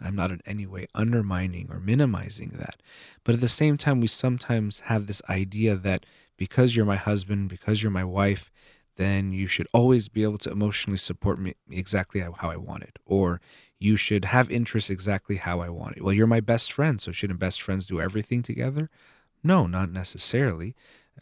I'm 0.00 0.16
not 0.16 0.30
in 0.30 0.40
any 0.46 0.66
way 0.66 0.86
undermining 0.94 1.68
or 1.70 1.80
minimizing 1.80 2.52
that. 2.56 2.82
But 3.24 3.34
at 3.34 3.40
the 3.40 3.48
same 3.48 3.76
time, 3.76 4.00
we 4.00 4.06
sometimes 4.06 4.80
have 4.80 5.06
this 5.06 5.22
idea 5.28 5.76
that 5.76 6.06
because 6.36 6.74
you're 6.74 6.86
my 6.86 6.96
husband, 6.96 7.48
because 7.48 7.82
you're 7.82 7.92
my 7.92 8.04
wife, 8.04 8.50
then 8.96 9.32
you 9.32 9.46
should 9.46 9.68
always 9.72 10.08
be 10.08 10.22
able 10.22 10.38
to 10.38 10.50
emotionally 10.50 10.98
support 10.98 11.38
me 11.38 11.54
exactly 11.70 12.20
how, 12.20 12.50
I 12.50 12.56
want 12.56 12.82
it. 12.82 12.98
Or 13.06 13.40
you 13.78 13.96
should 13.96 14.26
have 14.26 14.50
interests 14.50 14.90
exactly 14.90 15.36
how 15.36 15.60
I 15.60 15.68
want 15.68 15.96
it. 15.96 16.04
Well, 16.04 16.12
you're 16.12 16.26
my 16.26 16.40
best 16.40 16.72
friend, 16.72 17.00
so 17.00 17.10
shouldn't 17.10 17.40
best 17.40 17.62
friends 17.62 17.86
do 17.86 18.00
everything 18.00 18.42
together? 18.42 18.90
No, 19.42 19.66
not 19.66 19.90
necessarily. 19.90 20.74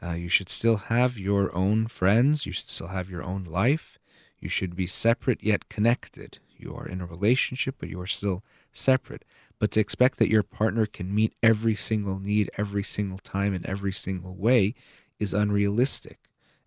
Uh, 0.02 0.12
you 0.12 0.28
should 0.28 0.48
still 0.48 0.76
have 0.76 1.18
your 1.18 1.54
own 1.54 1.87
friends. 1.87 2.46
You 2.46 2.52
should 2.52 2.68
still 2.68 2.88
have 2.88 3.11
your 3.11 3.22
own 3.22 3.44
life. 3.44 3.98
You 4.40 4.48
should 4.48 4.74
be 4.74 4.87
separate 4.87 5.42
yet 5.42 5.68
connected. 5.68 6.38
You 6.60 6.74
are 6.74 6.86
in 6.86 7.00
a 7.00 7.06
relationship, 7.06 7.76
but 7.78 7.88
you 7.88 8.00
are 8.00 8.06
still 8.06 8.42
separate. 8.72 9.24
But 9.58 9.70
to 9.72 9.80
expect 9.80 10.18
that 10.18 10.30
your 10.30 10.42
partner 10.42 10.86
can 10.86 11.14
meet 11.14 11.34
every 11.42 11.74
single 11.74 12.18
need 12.18 12.50
every 12.56 12.82
single 12.82 13.18
time 13.18 13.54
in 13.54 13.66
every 13.66 13.92
single 13.92 14.34
way 14.34 14.74
is 15.18 15.34
unrealistic. 15.34 16.18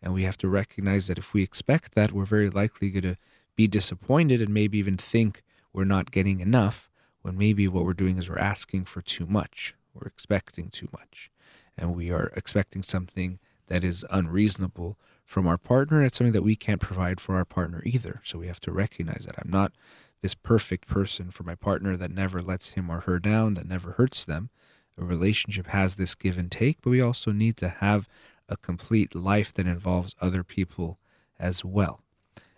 And 0.01 0.13
we 0.13 0.23
have 0.23 0.37
to 0.39 0.47
recognize 0.47 1.07
that 1.07 1.17
if 1.17 1.33
we 1.33 1.41
expect 1.43 1.95
that, 1.95 2.11
we're 2.11 2.25
very 2.25 2.49
likely 2.49 2.89
going 2.89 3.03
to 3.03 3.17
be 3.55 3.67
disappointed 3.67 4.41
and 4.41 4.53
maybe 4.53 4.77
even 4.77 4.97
think 4.97 5.43
we're 5.71 5.85
not 5.85 6.11
getting 6.11 6.39
enough 6.39 6.89
when 7.21 7.37
maybe 7.37 7.67
what 7.67 7.85
we're 7.85 7.93
doing 7.93 8.17
is 8.17 8.29
we're 8.29 8.37
asking 8.37 8.85
for 8.85 9.01
too 9.01 9.25
much. 9.25 9.75
We're 9.93 10.07
expecting 10.07 10.69
too 10.69 10.89
much. 10.91 11.31
And 11.77 11.95
we 11.95 12.11
are 12.11 12.31
expecting 12.35 12.83
something 12.83 13.39
that 13.67 13.83
is 13.83 14.05
unreasonable 14.11 14.97
from 15.23 15.47
our 15.47 15.57
partner. 15.57 16.03
It's 16.03 16.17
something 16.17 16.33
that 16.33 16.43
we 16.43 16.55
can't 16.55 16.81
provide 16.81 17.19
for 17.19 17.35
our 17.35 17.45
partner 17.45 17.81
either. 17.85 18.21
So 18.23 18.39
we 18.39 18.47
have 18.47 18.59
to 18.61 18.71
recognize 18.71 19.25
that 19.25 19.35
I'm 19.37 19.51
not 19.51 19.73
this 20.21 20.35
perfect 20.35 20.87
person 20.87 21.31
for 21.31 21.43
my 21.43 21.55
partner 21.55 21.97
that 21.97 22.11
never 22.11 22.41
lets 22.41 22.71
him 22.71 22.89
or 22.89 23.01
her 23.01 23.19
down, 23.19 23.55
that 23.55 23.67
never 23.67 23.91
hurts 23.91 24.23
them. 24.23 24.49
A 24.97 25.03
relationship 25.03 25.67
has 25.67 25.95
this 25.95 26.15
give 26.15 26.37
and 26.37 26.51
take, 26.51 26.81
but 26.81 26.91
we 26.91 27.01
also 27.01 27.31
need 27.31 27.57
to 27.57 27.67
have 27.67 28.07
a 28.47 28.57
complete 28.57 29.15
life 29.15 29.53
that 29.53 29.67
involves 29.67 30.15
other 30.21 30.43
people 30.43 30.99
as 31.39 31.65
well. 31.65 32.01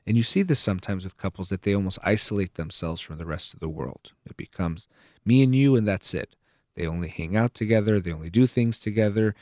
And 0.06 0.16
you 0.16 0.24
see 0.24 0.44
this 0.44 0.60
sometimes 0.60 1.04
with 1.04 1.18
couples 1.18 1.50
that 1.50 1.64
they 1.64 1.74
almost 1.74 1.98
isolate 2.04 2.54
themselves 2.54 3.02
from 3.02 3.18
the 3.18 3.26
rest 3.26 3.54
of 3.54 3.60
the 3.60 3.70
world. 3.70 4.12
It 4.26 4.38
becomes 4.38 4.88
me 5.26 5.42
and 5.42 5.56
you, 5.56 5.76
and 5.76 5.88
that's 5.88 6.14
it. 6.14 6.36
They 6.76 6.86
only 6.86 7.08
hang 7.08 7.36
out 7.36 7.54
together, 7.54 8.00
they 8.00 8.12
only 8.12 8.30
do 8.30 8.46
things 8.46 8.80
together. 8.80 9.34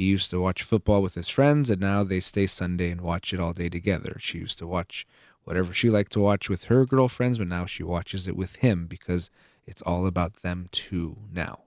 He 0.00 0.06
used 0.06 0.30
to 0.30 0.40
watch 0.40 0.62
football 0.62 1.02
with 1.02 1.12
his 1.14 1.28
friends, 1.28 1.68
and 1.68 1.78
now 1.78 2.04
they 2.04 2.20
stay 2.20 2.46
Sunday 2.46 2.90
and 2.90 3.02
watch 3.02 3.34
it 3.34 3.38
all 3.38 3.52
day 3.52 3.68
together. 3.68 4.16
She 4.18 4.38
used 4.38 4.56
to 4.56 4.66
watch 4.66 5.06
whatever 5.44 5.74
she 5.74 5.90
liked 5.90 6.12
to 6.12 6.20
watch 6.20 6.48
with 6.48 6.64
her 6.64 6.86
girlfriends, 6.86 7.36
but 7.36 7.48
now 7.48 7.66
she 7.66 7.82
watches 7.82 8.26
it 8.26 8.34
with 8.34 8.56
him 8.56 8.86
because 8.86 9.28
it's 9.66 9.82
all 9.82 10.06
about 10.06 10.40
them 10.40 10.68
too 10.72 11.18
now. 11.30 11.64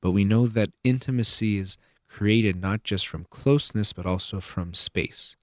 But 0.00 0.12
we 0.12 0.24
know 0.24 0.46
that 0.46 0.70
intimacy 0.84 1.58
is 1.58 1.76
created 2.06 2.54
not 2.54 2.84
just 2.84 3.08
from 3.08 3.26
closeness, 3.28 3.92
but 3.92 4.06
also 4.06 4.38
from 4.38 4.72
space. 4.72 5.34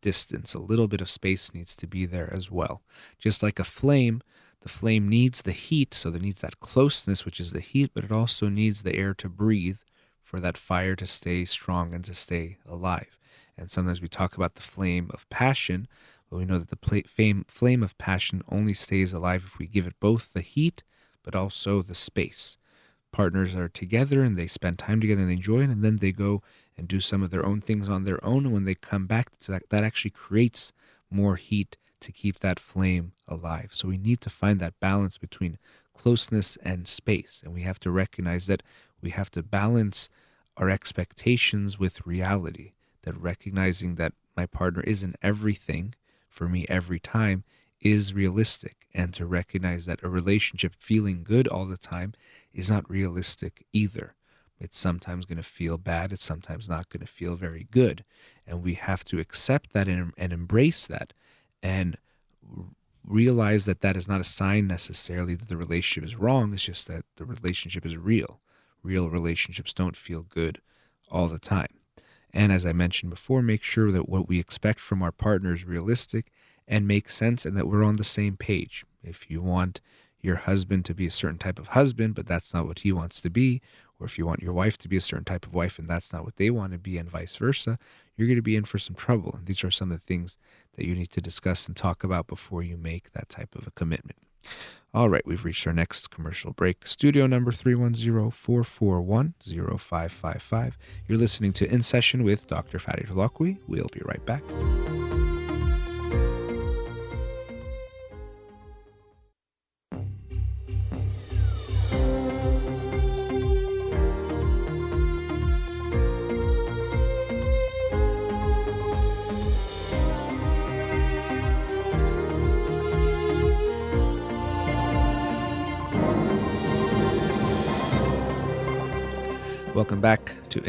Distance, 0.00 0.54
a 0.54 0.60
little 0.60 0.88
bit 0.88 1.02
of 1.02 1.10
space 1.10 1.52
needs 1.52 1.76
to 1.76 1.86
be 1.86 2.06
there 2.06 2.32
as 2.32 2.50
well. 2.50 2.80
Just 3.18 3.42
like 3.42 3.58
a 3.58 3.64
flame, 3.64 4.22
the 4.62 4.70
flame 4.70 5.10
needs 5.10 5.42
the 5.42 5.52
heat, 5.52 5.92
so 5.92 6.08
it 6.08 6.22
needs 6.22 6.40
that 6.40 6.60
closeness, 6.60 7.26
which 7.26 7.38
is 7.38 7.52
the 7.52 7.60
heat, 7.60 7.90
but 7.92 8.04
it 8.04 8.12
also 8.12 8.48
needs 8.48 8.82
the 8.82 8.96
air 8.96 9.12
to 9.12 9.28
breathe 9.28 9.80
for 10.30 10.38
that 10.38 10.56
fire 10.56 10.94
to 10.94 11.06
stay 11.06 11.44
strong 11.44 11.92
and 11.92 12.04
to 12.04 12.14
stay 12.14 12.56
alive. 12.64 13.18
And 13.58 13.68
sometimes 13.68 14.00
we 14.00 14.06
talk 14.06 14.36
about 14.36 14.54
the 14.54 14.62
flame 14.62 15.10
of 15.12 15.28
passion, 15.28 15.88
but 16.30 16.36
we 16.36 16.44
know 16.44 16.58
that 16.58 16.68
the 16.68 17.02
flame, 17.04 17.44
flame 17.48 17.82
of 17.82 17.98
passion 17.98 18.42
only 18.48 18.72
stays 18.72 19.12
alive 19.12 19.42
if 19.44 19.58
we 19.58 19.66
give 19.66 19.88
it 19.88 19.98
both 19.98 20.32
the 20.32 20.40
heat 20.40 20.84
but 21.24 21.34
also 21.34 21.82
the 21.82 21.96
space. 21.96 22.58
Partners 23.10 23.56
are 23.56 23.68
together 23.68 24.22
and 24.22 24.36
they 24.36 24.46
spend 24.46 24.78
time 24.78 25.00
together 25.00 25.22
and 25.22 25.28
they 25.28 25.34
enjoy 25.34 25.62
it, 25.62 25.70
and 25.70 25.82
then 25.82 25.96
they 25.96 26.12
go 26.12 26.42
and 26.78 26.86
do 26.86 27.00
some 27.00 27.24
of 27.24 27.30
their 27.30 27.44
own 27.44 27.60
things 27.60 27.88
on 27.88 28.04
their 28.04 28.24
own. 28.24 28.46
And 28.46 28.54
when 28.54 28.64
they 28.64 28.76
come 28.76 29.06
back 29.06 29.36
that, 29.48 29.68
that 29.70 29.82
actually 29.82 30.12
creates 30.12 30.72
more 31.10 31.34
heat 31.34 31.76
to 32.02 32.12
keep 32.12 32.38
that 32.38 32.60
flame 32.60 33.12
alive. 33.26 33.70
So 33.72 33.88
we 33.88 33.98
need 33.98 34.20
to 34.22 34.30
find 34.30 34.60
that 34.60 34.78
balance 34.78 35.18
between 35.18 35.58
closeness 35.92 36.56
and 36.62 36.86
space. 36.86 37.42
And 37.44 37.52
we 37.52 37.62
have 37.62 37.80
to 37.80 37.90
recognize 37.90 38.46
that 38.46 38.62
we 39.02 39.10
have 39.10 39.30
to 39.32 39.42
balance 39.42 40.08
our 40.60 40.68
expectations 40.68 41.78
with 41.78 42.06
reality, 42.06 42.72
that 43.02 43.18
recognizing 43.18 43.94
that 43.94 44.12
my 44.36 44.44
partner 44.44 44.82
isn't 44.82 45.16
everything 45.22 45.94
for 46.28 46.48
me 46.48 46.66
every 46.68 47.00
time 47.00 47.42
is 47.80 48.12
realistic 48.12 48.86
and 48.92 49.14
to 49.14 49.24
recognize 49.24 49.86
that 49.86 50.02
a 50.02 50.08
relationship 50.08 50.74
feeling 50.78 51.24
good 51.24 51.48
all 51.48 51.64
the 51.64 51.78
time 51.78 52.12
is 52.52 52.70
not 52.70 52.88
realistic 52.90 53.64
either. 53.72 54.14
It's 54.60 54.78
sometimes 54.78 55.24
going 55.24 55.38
to 55.38 55.42
feel 55.42 55.78
bad, 55.78 56.12
it's 56.12 56.24
sometimes 56.24 56.68
not 56.68 56.90
going 56.90 57.00
to 57.00 57.10
feel 57.10 57.36
very 57.36 57.66
good. 57.70 58.04
And 58.46 58.62
we 58.62 58.74
have 58.74 59.02
to 59.06 59.18
accept 59.18 59.72
that 59.72 59.88
and, 59.88 60.12
and 60.18 60.30
embrace 60.30 60.84
that 60.86 61.14
and 61.62 61.96
realize 63.06 63.64
that 63.64 63.80
that 63.80 63.96
is 63.96 64.06
not 64.06 64.20
a 64.20 64.24
sign 64.24 64.66
necessarily 64.66 65.34
that 65.34 65.48
the 65.48 65.56
relationship 65.56 66.04
is 66.04 66.16
wrong, 66.16 66.52
it's 66.52 66.64
just 66.64 66.86
that 66.88 67.06
the 67.16 67.24
relationship 67.24 67.86
is 67.86 67.96
real. 67.96 68.40
Real 68.82 69.10
relationships 69.10 69.72
don't 69.72 69.96
feel 69.96 70.22
good 70.22 70.60
all 71.10 71.28
the 71.28 71.38
time. 71.38 71.68
And 72.32 72.52
as 72.52 72.64
I 72.64 72.72
mentioned 72.72 73.10
before, 73.10 73.42
make 73.42 73.62
sure 73.62 73.90
that 73.90 74.08
what 74.08 74.28
we 74.28 74.38
expect 74.38 74.80
from 74.80 75.02
our 75.02 75.12
partner 75.12 75.52
is 75.52 75.66
realistic 75.66 76.30
and 76.68 76.86
makes 76.86 77.16
sense 77.16 77.44
and 77.44 77.56
that 77.56 77.66
we're 77.66 77.82
on 77.82 77.96
the 77.96 78.04
same 78.04 78.36
page. 78.36 78.84
If 79.02 79.28
you 79.30 79.42
want 79.42 79.80
your 80.20 80.36
husband 80.36 80.84
to 80.84 80.94
be 80.94 81.06
a 81.06 81.10
certain 81.10 81.38
type 81.38 81.58
of 81.58 81.68
husband, 81.68 82.14
but 82.14 82.26
that's 82.26 82.54
not 82.54 82.66
what 82.66 82.80
he 82.80 82.92
wants 82.92 83.20
to 83.22 83.30
be, 83.30 83.60
or 83.98 84.06
if 84.06 84.18
you 84.18 84.26
want 84.26 84.42
your 84.42 84.52
wife 84.52 84.78
to 84.78 84.88
be 84.88 84.96
a 84.96 85.00
certain 85.00 85.24
type 85.24 85.46
of 85.46 85.54
wife 85.54 85.78
and 85.78 85.88
that's 85.88 86.12
not 86.12 86.24
what 86.24 86.36
they 86.36 86.50
want 86.50 86.72
to 86.72 86.78
be, 86.78 86.98
and 86.98 87.08
vice 87.08 87.34
versa, 87.36 87.78
you're 88.16 88.28
going 88.28 88.36
to 88.36 88.42
be 88.42 88.56
in 88.56 88.64
for 88.64 88.78
some 88.78 88.94
trouble. 88.94 89.34
And 89.36 89.46
these 89.46 89.64
are 89.64 89.70
some 89.70 89.90
of 89.90 89.98
the 89.98 90.04
things 90.04 90.38
that 90.76 90.86
you 90.86 90.94
need 90.94 91.10
to 91.10 91.20
discuss 91.20 91.66
and 91.66 91.76
talk 91.76 92.04
about 92.04 92.26
before 92.26 92.62
you 92.62 92.76
make 92.76 93.12
that 93.12 93.28
type 93.28 93.54
of 93.54 93.66
a 93.66 93.70
commitment. 93.72 94.18
All 94.92 95.08
right, 95.08 95.24
we've 95.24 95.44
reached 95.44 95.66
our 95.66 95.72
next 95.72 96.10
commercial 96.10 96.52
break. 96.52 96.84
Studio 96.86 97.26
number 97.26 97.52
310 97.52 98.30
441 98.30 99.34
0555. 99.78 100.78
You're 101.06 101.18
listening 101.18 101.52
to 101.54 101.72
In 101.72 101.82
Session 101.82 102.24
with 102.24 102.48
Dr. 102.48 102.78
Farid 102.80 103.06
Holakouee. 103.06 103.58
We'll 103.68 103.86
be 103.92 104.00
right 104.04 104.24
back. 104.26 104.42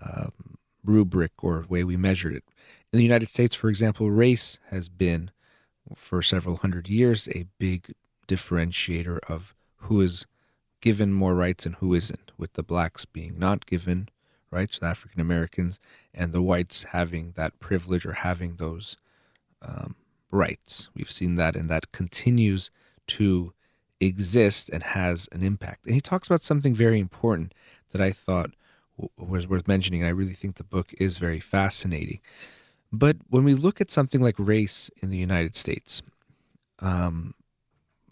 um, 0.00 0.56
rubric 0.84 1.32
or 1.42 1.66
way 1.68 1.82
we 1.82 1.96
measured 1.96 2.36
it. 2.36 2.44
In 2.92 2.98
the 2.98 3.02
United 3.02 3.28
States, 3.28 3.54
for 3.56 3.68
example, 3.68 4.12
race 4.12 4.60
has 4.70 4.88
been, 4.88 5.32
for 5.96 6.22
several 6.22 6.58
hundred 6.58 6.88
years, 6.88 7.28
a 7.34 7.46
big 7.58 7.92
differentiator 8.28 9.18
of 9.28 9.56
who 9.78 10.00
is 10.00 10.24
given 10.80 11.12
more 11.12 11.34
rights 11.34 11.66
and 11.66 11.74
who 11.74 11.94
isn't, 11.94 12.30
with 12.38 12.52
the 12.52 12.62
blacks 12.62 13.04
being 13.04 13.36
not 13.36 13.66
given 13.66 14.08
rights, 14.52 14.78
the 14.78 14.86
African 14.86 15.20
Americans, 15.20 15.80
and 16.14 16.32
the 16.32 16.42
whites 16.42 16.84
having 16.90 17.32
that 17.32 17.58
privilege 17.58 18.06
or 18.06 18.12
having 18.12 18.54
those 18.54 18.96
um, 19.62 19.96
rights. 20.30 20.88
We've 20.94 21.10
seen 21.10 21.34
that, 21.34 21.56
and 21.56 21.68
that 21.68 21.90
continues 21.90 22.70
to 23.08 23.52
exists 24.00 24.68
and 24.68 24.82
has 24.82 25.28
an 25.32 25.42
impact. 25.42 25.86
And 25.86 25.94
he 25.94 26.00
talks 26.00 26.28
about 26.28 26.42
something 26.42 26.74
very 26.74 27.00
important 27.00 27.54
that 27.92 28.00
I 28.00 28.10
thought 28.10 28.50
was 29.16 29.46
worth 29.48 29.68
mentioning. 29.68 30.04
I 30.04 30.08
really 30.08 30.34
think 30.34 30.56
the 30.56 30.64
book 30.64 30.92
is 30.98 31.18
very 31.18 31.40
fascinating. 31.40 32.20
But 32.92 33.16
when 33.28 33.44
we 33.44 33.54
look 33.54 33.80
at 33.80 33.90
something 33.90 34.20
like 34.20 34.36
race 34.38 34.90
in 35.02 35.10
the 35.10 35.18
United 35.18 35.56
States, 35.56 36.02
um, 36.80 37.34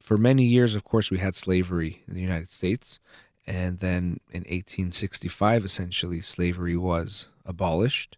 for 0.01 0.16
many 0.16 0.44
years, 0.44 0.75
of 0.75 0.85
course, 0.85 1.11
we 1.11 1.18
had 1.18 1.35
slavery 1.35 2.03
in 2.07 2.14
the 2.14 2.20
United 2.20 2.51
States. 2.51 2.99
And 3.46 3.79
then 3.81 4.20
in 4.31 4.42
1865, 4.42 5.64
essentially, 5.64 6.20
slavery 6.20 6.77
was 6.77 7.29
abolished 7.44 8.16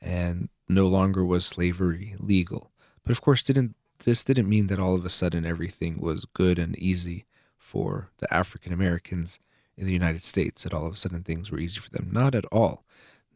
and 0.00 0.48
no 0.68 0.88
longer 0.88 1.24
was 1.24 1.46
slavery 1.46 2.16
legal. 2.18 2.70
But 3.04 3.12
of 3.12 3.20
course, 3.20 3.42
didn't 3.42 3.76
this 4.04 4.22
didn't 4.22 4.48
mean 4.48 4.66
that 4.68 4.80
all 4.80 4.94
of 4.94 5.04
a 5.04 5.10
sudden 5.10 5.44
everything 5.44 6.00
was 6.00 6.24
good 6.24 6.58
and 6.58 6.78
easy 6.78 7.24
for 7.58 8.10
the 8.18 8.32
African 8.32 8.72
Americans 8.72 9.40
in 9.76 9.86
the 9.86 9.92
United 9.92 10.22
States, 10.22 10.62
that 10.62 10.74
all 10.74 10.86
of 10.86 10.94
a 10.94 10.96
sudden 10.96 11.22
things 11.22 11.50
were 11.50 11.58
easy 11.58 11.80
for 11.80 11.90
them. 11.90 12.08
Not 12.12 12.34
at 12.34 12.44
all. 12.46 12.84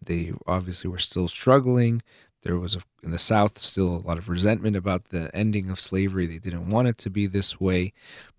They 0.03 0.33
obviously 0.47 0.91
were 0.91 0.99
still 0.99 1.29
struggling. 1.29 2.03
There 2.43 2.59
was, 2.59 2.77
a, 2.77 2.81
in 3.03 3.11
the 3.11 3.19
South, 3.19 3.59
still 3.59 3.97
a 3.97 4.07
lot 4.07 4.19
of 4.19 4.29
resentment 4.29 4.77
about 4.77 5.07
the 5.07 5.35
ending 5.35 5.71
of 5.71 5.81
slavery. 5.81 6.27
They 6.27 6.39
didn't 6.39 6.69
want 6.69 6.89
it 6.89 6.99
to 6.99 7.11
be 7.11 7.27
this 7.27 7.59
way. 7.59 7.93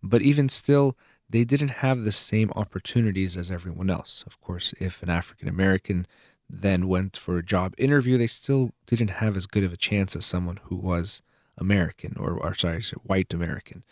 But 0.04 0.22
even 0.22 0.50
still, 0.50 0.96
they 1.30 1.44
didn't 1.44 1.70
have 1.70 2.04
the 2.04 2.12
same 2.12 2.52
opportunities 2.56 3.36
as 3.36 3.52
everyone 3.52 3.90
else. 3.90 4.24
Of 4.28 4.40
course, 4.40 4.74
if 4.80 5.04
an 5.04 5.10
African 5.10 5.48
American 5.48 6.08
then 6.50 6.88
went 6.88 7.18
for 7.18 7.38
a 7.38 7.44
job 7.44 7.74
interview, 7.78 8.18
they 8.18 8.28
still 8.28 8.72
didn't 8.86 9.10
have 9.10 9.36
as 9.36 9.48
good 9.48 9.63
of 9.63 9.74
a 9.74 9.78
chance 9.78 10.16
as 10.16 10.26
someone 10.26 10.60
who 10.63 10.76
was 10.78 11.22
American, 11.58 12.15
or, 12.17 12.34
or 12.34 12.54
sorry, 12.54 12.84
white 13.04 13.34
American, 13.34 13.84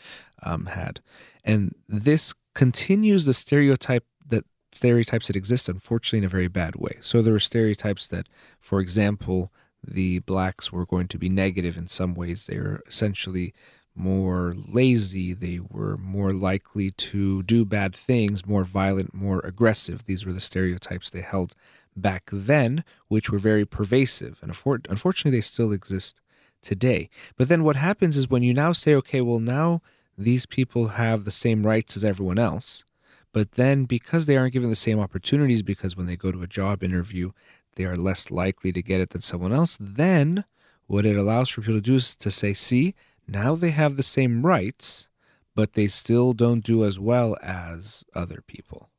um, 0.43 0.67
had. 0.67 1.01
And 1.43 1.75
this 1.88 2.34
continues 2.54 3.25
the 3.25 3.34
stereotype 3.34 4.06
that 4.28 4.45
stereotypes 4.71 5.28
that 5.28 5.36
exist, 5.36 5.69
unfortunately, 5.69 6.19
in 6.19 6.25
a 6.25 6.30
very 6.30 6.47
bad 6.47 6.75
way. 6.75 6.97
So 7.01 7.21
there 7.21 7.34
were 7.34 7.39
stereotypes 7.39 8.08
that, 8.08 8.28
for 8.60 8.80
example, 8.80 9.51
the 9.86 10.19
blacks 10.19 10.71
were 10.71 10.86
going 10.86 11.08
to 11.10 11.17
be 11.17 11.30
negative 11.30 11.78
in 11.78 11.88
some 11.88 12.15
ways. 12.15 12.45
They 12.45 12.58
were 12.58 12.82
essentially 12.88 13.54
more 13.95 14.56
lazy. 14.58 15.34
They 15.34 15.60
were 15.60 15.97
more 15.97 16.34
likely 16.34 16.91
to 16.91 17.43
do 17.43 17.63
bad 17.65 17.95
things, 17.95 18.45
more 18.45 18.65
violent, 18.65 19.13
more 19.13 19.39
aggressive. 19.39 20.06
These 20.06 20.25
were 20.25 20.34
the 20.34 20.41
stereotypes 20.41 21.10
they 21.10 21.21
held 21.21 21.56
back 21.95 22.30
then, 22.32 22.84
which 23.08 23.30
were 23.30 23.39
very 23.39 23.65
pervasive. 23.65 24.39
And 24.41 24.51
unfortunately, 24.89 25.38
they 25.38 25.41
still 25.41 25.71
exist 25.71 26.19
today. 26.65 27.10
But 27.38 27.47
then 27.47 27.63
what 27.63 27.78
happens 27.78 28.17
is 28.17 28.30
when 28.30 28.43
you 28.43 28.54
now 28.54 28.73
say, 28.73 28.95
okay, 28.95 29.21
well, 29.21 29.39
now 29.39 29.82
these 30.17 30.45
people 30.45 30.89
have 30.89 31.23
the 31.23 31.32
same 31.32 31.65
rights 31.65 31.95
as 31.95 32.04
everyone 32.04 32.39
else, 32.39 32.84
but 33.32 33.51
then 33.54 33.86
because 33.86 34.25
they 34.25 34.36
aren't 34.36 34.54
given 34.54 34.69
the 34.69 34.75
same 34.75 34.99
opportunities, 34.99 35.62
because 35.62 35.95
when 35.95 36.08
they 36.08 36.17
go 36.17 36.32
to 36.32 36.41
a 36.41 36.47
job 36.47 36.84
interview, 36.84 37.32
they 37.75 37.86
are 37.86 37.95
less 37.95 38.32
likely 38.32 38.71
to 38.71 38.82
get 38.82 39.01
it 39.01 39.12
than 39.12 39.21
someone 39.21 39.54
else, 39.54 39.78
then 39.80 40.45
what 40.88 41.06
it 41.06 41.17
allows 41.17 41.49
for 41.49 41.62
people 41.62 41.75
to 41.75 41.82
do 41.82 41.95
is 41.95 42.15
to 42.15 42.32
say, 42.32 42.54
see, 42.54 42.95
now 43.28 43.56
they 43.56 43.71
have 43.71 43.95
the 43.95 44.04
same 44.04 44.45
rights, 44.45 45.08
but 45.56 45.73
they 45.73 45.88
still 45.88 46.34
don't 46.34 46.63
do 46.63 46.86
as 46.86 46.99
well 46.99 47.38
as 47.41 48.04
other 48.13 48.41
people. 48.45 48.89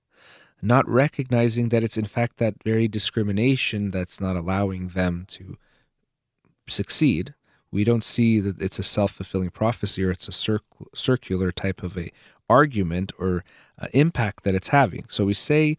Not 0.61 0.88
recognizing 0.88 1.68
that 1.68 1.85
it's 1.85 1.98
in 1.98 2.07
fact 2.07 2.38
that 2.38 2.62
very 2.64 2.88
discrimination 2.88 3.90
that's 3.90 4.20
not 4.20 4.37
allowing 4.37 4.88
them 4.88 5.24
to 5.29 5.59
succeed 6.66 7.35
we 7.76 7.84
don't 7.84 8.04
see 8.04 8.40
that 8.40 8.60
it's 8.60 8.78
a 8.78 8.82
self-fulfilling 8.82 9.50
prophecy 9.50 10.03
or 10.03 10.11
it's 10.11 10.28
a 10.28 10.32
circ- 10.32 10.64
circular 10.94 11.53
type 11.53 11.82
of 11.82 11.98
a 11.98 12.11
argument 12.48 13.12
or 13.18 13.44
uh, 13.78 13.86
impact 13.92 14.44
that 14.44 14.55
it's 14.55 14.68
having. 14.68 15.05
So 15.09 15.26
we 15.26 15.34
say 15.34 15.76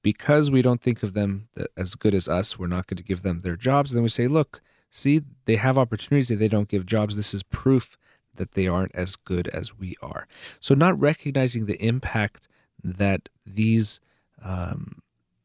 because 0.00 0.48
we 0.48 0.62
don't 0.62 0.80
think 0.80 1.02
of 1.02 1.12
them 1.12 1.48
as 1.76 1.96
good 1.96 2.14
as 2.14 2.28
us 2.28 2.56
we're 2.56 2.76
not 2.76 2.86
going 2.86 2.98
to 2.98 3.02
give 3.02 3.22
them 3.22 3.40
their 3.40 3.56
jobs 3.56 3.90
and 3.90 3.96
then 3.96 4.04
we 4.04 4.08
say 4.08 4.28
look 4.28 4.62
see 4.90 5.22
they 5.46 5.56
have 5.56 5.76
opportunities 5.76 6.28
they 6.28 6.48
don't 6.56 6.68
give 6.68 6.86
jobs. 6.86 7.16
This 7.16 7.34
is 7.34 7.42
proof 7.42 7.98
that 8.36 8.52
they 8.52 8.68
aren't 8.68 8.94
as 8.94 9.16
good 9.16 9.48
as 9.48 9.76
we 9.76 9.96
are. 10.00 10.28
So 10.60 10.74
not 10.74 10.98
recognizing 10.98 11.66
the 11.66 11.84
impact 11.84 12.46
that 12.84 13.28
these 13.44 14.00
um, 14.42 15.02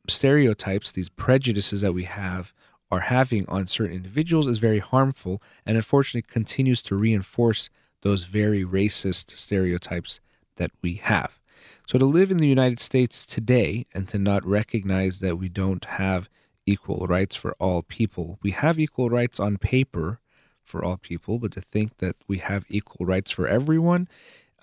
stereotypes 0.08 0.92
these 0.92 1.10
prejudices 1.10 1.82
that 1.82 1.94
we 1.94 2.04
have 2.04 2.54
are 2.92 3.02
having 3.02 3.48
on 3.48 3.68
certain 3.68 3.96
individuals 3.96 4.48
is 4.48 4.60
very 4.60 4.80
harmful 4.80 5.42
and 5.66 5.76
unfortunately 5.76 6.28
continues 6.30 6.82
to 6.84 6.96
reinforce 6.96 7.70
those 8.02 8.26
very 8.26 8.64
racist 8.64 9.36
stereotypes 9.36 10.22
that 10.58 10.72
we 10.82 10.96
have. 10.96 11.40
So, 11.88 12.00
to 12.00 12.06
live 12.06 12.32
in 12.32 12.38
the 12.38 12.48
United 12.48 12.80
States 12.80 13.26
today 13.26 13.86
and 13.94 14.08
to 14.10 14.18
not 14.18 14.46
recognize 14.46 15.20
that 15.20 15.38
we 15.38 15.50
don't 15.50 15.86
have 15.86 16.30
equal 16.66 17.06
rights 17.08 17.36
for 17.36 17.56
all 17.60 17.84
people, 17.84 18.40
we 18.42 18.52
have 18.52 18.80
equal 18.80 19.10
rights 19.10 19.40
on 19.40 19.58
paper 19.58 20.20
for 20.64 20.84
all 20.84 20.98
people, 20.98 21.38
but 21.38 21.52
to 21.52 21.62
think 21.62 21.98
that 21.98 22.16
we 22.28 22.40
have 22.40 22.66
equal 22.70 23.06
rights 23.06 23.32
for 23.32 23.48
everyone 23.48 24.08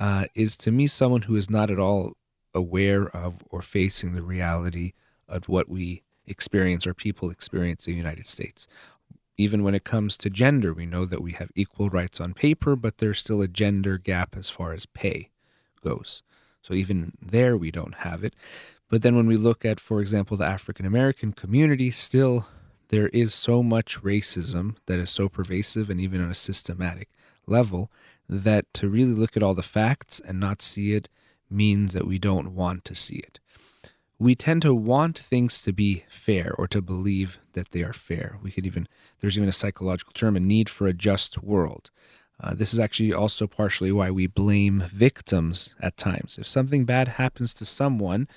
uh, 0.01 0.25
is 0.35 0.57
to 0.57 0.73
me 0.73 0.87
someone 0.87 1.23
who 1.23 1.37
is 1.37 1.49
not 1.49 1.71
at 1.71 1.79
all 1.79 2.15
aware 2.55 3.09
of 3.17 3.45
or 3.51 3.63
facing 3.63 4.15
the 4.15 4.23
reality 4.23 4.93
of 5.29 5.49
what 5.49 5.69
we 5.69 6.03
experience 6.27 6.87
or 6.87 6.95
people 6.95 7.31
experience 7.31 7.87
in 7.87 7.93
the 7.93 7.99
United 7.99 8.27
States. 8.27 8.67
Even 9.37 9.63
when 9.63 9.75
it 9.75 9.85
comes 9.85 10.17
to 10.19 10.31
gender, 10.31 10.73
we 10.73 10.87
know 10.87 11.05
that 11.05 11.23
we 11.23 11.33
have 11.33 11.51
equal 11.55 11.89
rights 11.89 12.21
on 12.21 12.35
paper, 12.35 12.77
but 12.77 12.99
there's 12.99 13.19
still 13.19 13.43
a 13.43 13.49
gender 13.49 13.99
gap 13.99 14.37
as 14.37 14.51
far 14.51 14.73
as 14.73 14.87
pay 14.87 15.31
goes. 15.83 16.23
So 16.63 16.75
even 16.75 17.13
there, 17.21 17.57
we 17.57 17.71
don't 17.71 17.97
have 17.97 18.23
it. 18.23 18.35
But 18.89 19.03
then 19.03 19.17
when 19.17 19.27
we 19.27 19.37
look 19.37 19.65
at, 19.65 19.81
for 19.81 20.01
example, 20.01 20.37
the 20.37 20.45
African 20.45 20.87
American 20.87 21.33
community, 21.33 21.91
still 21.91 22.47
there 22.89 23.09
is 23.09 23.33
so 23.33 23.63
much 23.63 24.01
racism 24.03 24.77
that 24.87 24.99
is 24.99 25.11
so 25.11 25.29
pervasive 25.29 25.89
and 25.89 26.01
even 26.01 26.23
on 26.23 26.31
a 26.31 26.35
systematic 26.35 27.09
level 27.47 27.91
that 28.29 28.73
to 28.75 28.89
really 28.89 29.15
look 29.15 29.37
at 29.37 29.43
all 29.43 29.55
the 29.55 29.63
facts 29.63 30.21
and 30.21 30.39
not 30.39 30.63
see 30.63 30.93
it 30.93 31.09
means 31.51 31.95
that 31.95 32.07
we 32.07 32.19
don't 32.19 32.55
want 32.55 32.85
to 32.85 32.95
see 32.95 33.17
it. 33.17 33.41
We 34.23 34.37
tend 34.37 34.63
to 34.63 34.73
want 34.73 35.19
things 35.19 35.63
to 35.63 35.73
be 35.73 36.05
fair 36.09 36.55
or 36.57 36.69
to 36.69 36.81
believe 36.81 37.41
that 37.55 37.73
they 37.73 37.83
are 37.83 37.93
fair. 37.93 38.39
We 38.41 38.53
could 38.53 38.65
even, 38.65 38.87
there's 39.21 39.37
even 39.37 39.49
a 39.49 39.53
psychological 39.53 40.13
term, 40.13 40.37
a 40.37 40.41
need 40.41 40.69
for 40.69 40.87
a 40.87 40.93
just 40.93 41.43
world. 41.43 41.91
Uh, 42.41 42.55
this 42.55 42.73
is 42.73 42.79
actually 42.79 43.13
also 43.13 43.49
partially 43.49 43.91
why 43.91 44.13
we 44.13 44.29
blame 44.29 44.85
victims 44.95 45.75
at 45.81 45.97
times. 45.97 46.39
If 46.39 46.47
something 46.47 46.85
bad 46.85 47.09
happens 47.09 47.53
to 47.55 47.65
someone, 47.65 48.29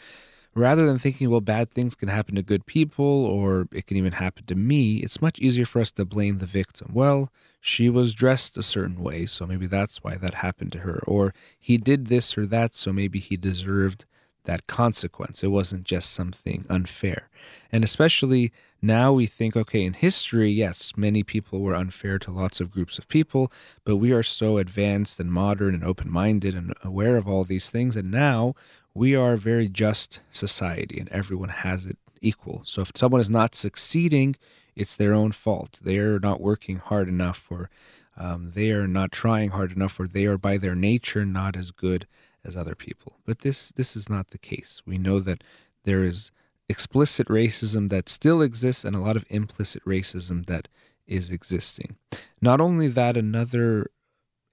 rather 0.56 0.88
than 0.88 0.98
thinking, 0.98 1.30
well, 1.30 1.40
bad 1.40 1.70
things 1.70 1.94
can 1.94 2.10
happen 2.10 2.34
to 2.34 2.42
good 2.42 2.66
people 2.66 3.06
or 3.06 3.68
it 3.72 3.86
can 3.86 3.98
even 3.98 4.14
happen 4.14 4.46
to 4.46 4.56
me, 4.56 4.98
it's 4.98 5.22
much 5.22 5.38
easier 5.38 5.66
for 5.66 5.82
us 5.82 5.92
to 5.92 6.04
blame 6.04 6.40
the 6.40 6.48
victim. 6.48 6.90
Well, 6.96 7.32
she 7.62 7.92
was 7.92 8.16
dressed 8.16 8.58
a 8.58 8.64
certain 8.64 9.04
way, 9.04 9.28
so 9.28 9.46
maybe 9.46 9.68
that's 9.68 10.04
why 10.04 10.16
that 10.16 10.34
happened 10.34 10.72
to 10.72 10.80
her. 10.80 11.04
Or 11.06 11.36
he 11.60 11.78
did 11.78 12.08
this 12.08 12.36
or 12.40 12.48
that, 12.48 12.74
so 12.74 12.92
maybe 12.92 13.20
he 13.20 13.38
deserved 13.38 14.06
that 14.46 14.68
consequence. 14.68 15.44
It 15.44 15.48
wasn't 15.48 15.84
just 15.84 16.12
something 16.12 16.66
unfair. 16.70 17.30
And 17.72 17.84
especially 17.84 18.52
now 18.82 19.14
we 19.14 19.26
think, 19.26 19.56
okay, 19.56 19.84
in 19.84 19.94
history, 19.94 20.52
yes, 20.52 20.94
many 20.96 21.24
people 21.24 21.62
were 21.62 21.76
unfair 21.76 22.20
to 22.20 22.32
lots 22.32 22.60
of 22.60 22.72
groups 22.72 22.98
of 22.98 23.08
people, 23.08 23.52
but 23.84 23.98
we 23.98 24.12
are 24.12 24.24
so 24.24 24.58
advanced 24.58 25.20
and 25.20 25.32
modern 25.32 25.74
and 25.74 25.84
open 25.84 26.10
minded 26.10 26.56
and 26.56 26.74
aware 26.84 27.18
of 27.18 27.28
all 27.28 27.44
these 27.44 27.70
things. 27.70 27.96
And 27.96 28.12
now 28.12 28.56
we 28.94 29.16
are 29.16 29.34
a 29.34 29.38
very 29.38 29.68
just 29.68 30.22
society 30.32 31.00
and 31.00 31.10
everyone 31.10 31.50
has 31.50 31.86
it 31.86 31.98
equal. 32.22 32.62
So 32.66 32.82
if 32.82 32.92
someone 32.96 33.22
is 33.22 33.30
not 33.30 33.56
succeeding, 33.56 34.36
it's 34.76 34.96
their 34.96 35.14
own 35.14 35.32
fault. 35.32 35.80
They're 35.82 36.20
not 36.20 36.42
working 36.42 36.78
hard 36.78 37.08
enough, 37.08 37.48
or 37.50 37.70
um, 38.18 38.52
they 38.54 38.72
are 38.72 38.88
not 38.88 39.12
trying 39.12 39.52
hard 39.52 39.72
enough, 39.72 40.00
or 40.00 40.08
they 40.08 40.26
are 40.26 40.38
by 40.38 40.58
their 40.58 40.76
nature 40.76 41.26
not 41.26 41.56
as 41.56 41.72
good 41.72 42.08
as 42.46 42.56
other 42.56 42.76
people. 42.76 43.18
But 43.26 43.40
this 43.40 43.72
this 43.72 43.96
is 43.96 44.10
not 44.10 44.30
the 44.30 44.38
case. 44.38 44.82
We 44.86 44.98
know 44.98 45.20
that 45.20 45.44
there 45.84 46.04
is 46.04 46.32
explicit 46.68 47.28
racism 47.28 47.90
that 47.90 48.10
still 48.10 48.42
exists 48.42 48.84
and 48.84 48.96
a 48.96 49.00
lot 49.00 49.16
of 49.16 49.26
implicit 49.30 49.84
racism 49.86 50.46
that 50.48 50.68
is 51.06 51.32
existing. 51.32 51.96
Not 52.42 52.60
only 52.60 52.88
that, 52.88 53.16
another 53.16 53.92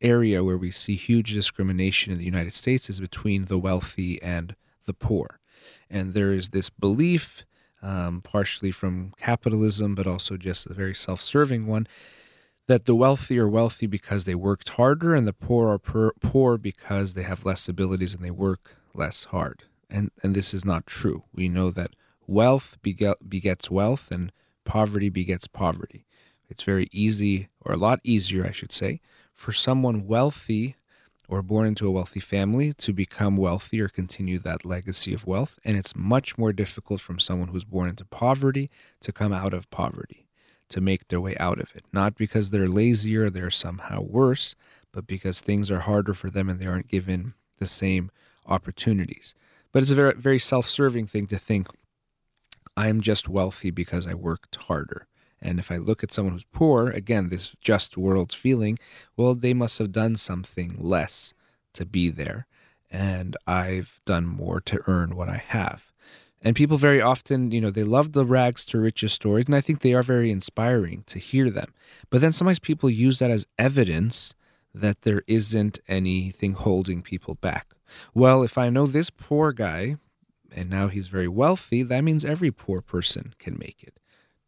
area 0.01 0.45
where 0.45 0.59
we 0.59 0.70
see 0.70 0.97
huge 0.97 1.32
discrimination 1.32 2.12
in 2.12 2.18
the 2.18 2.24
United 2.24 2.53
States 2.53 2.90
is 2.90 3.01
between 3.01 3.47
the 3.47 3.59
wealthy 3.59 4.20
and 4.22 4.55
the 4.84 4.93
poor. 4.93 5.40
And 5.88 6.12
there 6.12 6.32
is 6.32 6.51
this 6.51 6.68
belief 6.68 7.45
um, 7.82 8.20
partially 8.22 8.70
from 8.70 9.12
capitalism, 9.18 9.95
but 9.95 10.07
also 10.07 10.36
just 10.36 10.66
a 10.66 10.74
very 10.74 10.95
self 10.95 11.20
serving 11.20 11.66
one, 11.66 11.86
that 12.73 12.87
the 12.87 12.95
wealthy 12.95 13.39
are 13.39 13.49
wealthy 13.49 13.87
because 13.87 14.25
they 14.25 14.35
worked 14.35 14.70
harder 14.70 15.14
and 15.14 15.29
the 15.29 15.33
poor 15.35 15.68
are 15.68 15.79
per- 15.79 16.14
poor 16.23 16.57
because 16.57 17.12
they 17.12 17.23
have 17.23 17.45
less 17.45 17.68
abilities 17.68 18.14
and 18.14 18.25
they 18.25 18.31
work 18.31 18.77
less 18.95 19.25
hard. 19.25 19.64
And, 19.91 20.11
and 20.23 20.35
this 20.35 20.55
is 20.55 20.64
not 20.64 20.87
true. 20.87 21.25
We 21.35 21.51
know 21.51 21.68
that 21.68 21.91
wealth 22.27 22.79
begets 22.83 23.70
wealth 23.70 24.11
and 24.11 24.33
poverty 24.64 25.11
begets 25.11 25.47
poverty. 25.47 26.07
It's 26.49 26.62
very 26.62 26.89
easy, 26.93 27.49
or 27.61 27.75
a 27.75 27.79
lot 27.79 28.01
easier, 28.05 28.47
I 28.47 28.53
should 28.53 28.73
say, 28.73 29.01
for 29.35 29.53
someone 29.53 30.07
wealthy 30.07 30.77
or 31.29 31.43
born 31.43 31.66
into 31.66 31.87
a 31.87 31.91
wealthy 31.91 32.20
family 32.20 32.73
to 32.75 32.95
become 32.95 33.37
wealthy 33.37 33.83
or 33.83 33.89
continue 33.89 34.39
that 34.39 34.64
legacy 34.64 35.12
of 35.12 35.27
wealth. 35.27 35.59
And 35.62 35.77
it's 35.77 35.95
much 35.95 36.39
more 36.39 36.55
difficult 36.55 37.03
from 37.03 37.20
someone 37.20 37.49
who's 37.49 37.66
born 37.66 37.91
into 37.91 38.07
poverty 38.07 38.70
to 39.01 39.12
come 39.12 39.33
out 39.33 39.53
of 39.53 39.70
poverty, 39.70 40.27
to 40.73 40.81
make 40.81 41.09
their 41.09 41.20
way 41.20 41.37
out 41.39 41.61
of 41.61 41.75
it. 41.75 41.85
Not 41.93 42.16
because 42.16 42.51
they're 42.51 42.68
lazier, 42.68 43.31
they're 43.31 43.51
somehow 43.51 44.01
worse, 44.01 44.55
but 44.93 45.07
because 45.07 45.41
things 45.41 45.70
are 45.70 45.81
harder 45.81 46.14
for 46.14 46.31
them 46.31 46.49
and 46.49 46.59
they 46.59 46.66
aren't 46.66 46.89
given 46.89 47.35
the 47.59 47.68
same 47.68 48.11
opportunities. 48.47 49.35
But 49.70 49.83
it's 49.83 49.93
a 49.93 49.97
very, 49.97 50.14
very 50.14 50.39
self 50.39 50.68
serving 50.68 51.07
thing 51.07 51.27
to 51.29 51.39
think, 51.39 51.68
I'm 52.77 53.01
just 53.01 53.29
wealthy 53.29 53.70
because 53.70 54.07
I 54.07 54.14
worked 54.14 54.57
harder. 54.57 55.07
And 55.41 55.59
if 55.59 55.70
I 55.70 55.77
look 55.77 56.03
at 56.03 56.12
someone 56.12 56.35
who's 56.35 56.45
poor, 56.45 56.89
again, 56.91 57.29
this 57.29 57.55
just 57.61 57.97
world's 57.97 58.35
feeling, 58.35 58.79
well, 59.16 59.35
they 59.35 59.53
must 59.53 59.79
have 59.79 59.93
done 59.93 60.16
something 60.16 60.77
less 60.79 61.35
to 61.75 61.85
be 61.85 62.09
there. 62.09 62.47
And 62.91 63.37
I've 63.47 64.01
done 64.05 64.27
more 64.27 64.61
to 64.62 64.81
earn 64.87 65.16
what 65.16 65.29
I 65.29 65.43
have. 65.49 65.91
And 66.45 66.57
people 66.57 66.76
very 66.76 67.01
often, 67.01 67.53
you 67.53 67.61
know, 67.61 67.70
they 67.70 67.84
love 67.84 68.12
the 68.12 68.26
rags 68.26 68.64
to 68.66 68.80
riches 68.80 69.12
stories, 69.12 69.47
and 69.47 69.55
I 69.55 69.61
think 69.61 69.80
they 69.80 69.95
are 69.95 70.03
very 70.03 70.30
inspiring 70.30 71.05
to 71.07 71.18
hear 71.18 71.51
them. 71.51 71.72
But 72.11 72.20
then 72.20 72.32
sometimes 72.32 72.59
people 72.59 72.90
use 72.90 73.20
that 73.20 73.30
as 73.30 73.47
evidence 73.59 74.34
that 74.74 75.03
there 75.03 75.22
isn't 75.26 75.78
anything 75.86 76.55
holding 76.55 77.03
people 77.03 77.34
back. 77.36 77.68
Well, 78.12 78.43
if 78.43 78.59
I 78.59 78.70
know 78.70 78.86
this 78.86 79.11
poor 79.11 79.53
guy 79.53 79.97
and 80.55 80.68
now 80.68 80.88
he's 80.88 81.09
very 81.09 81.28
wealthy, 81.28 81.82
that 81.82 82.03
means 82.03 82.24
every 82.24 82.51
poor 82.51 82.80
person 82.80 83.34
can 83.38 83.57
make 83.59 83.82
it. 83.82 83.99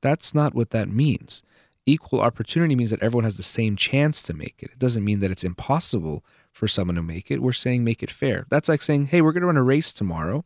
That's 0.00 0.34
not 0.34 0.54
what 0.54 0.70
that 0.70 0.88
means. 0.88 1.42
Equal 1.86 2.20
opportunity 2.20 2.74
means 2.74 2.90
that 2.90 3.02
everyone 3.02 3.24
has 3.24 3.36
the 3.36 3.42
same 3.42 3.76
chance 3.76 4.22
to 4.22 4.34
make 4.34 4.62
it. 4.62 4.70
It 4.72 4.78
doesn't 4.78 5.04
mean 5.04 5.20
that 5.20 5.30
it's 5.30 5.44
impossible 5.44 6.24
for 6.50 6.66
someone 6.66 6.96
to 6.96 7.02
make 7.02 7.30
it. 7.30 7.42
We're 7.42 7.52
saying 7.52 7.84
make 7.84 8.02
it 8.02 8.10
fair. 8.10 8.46
That's 8.48 8.68
like 8.68 8.80
saying, 8.80 9.06
hey, 9.06 9.20
we're 9.20 9.32
going 9.32 9.42
to 9.42 9.48
run 9.48 9.56
a 9.58 9.62
race 9.62 9.92
tomorrow, 9.92 10.44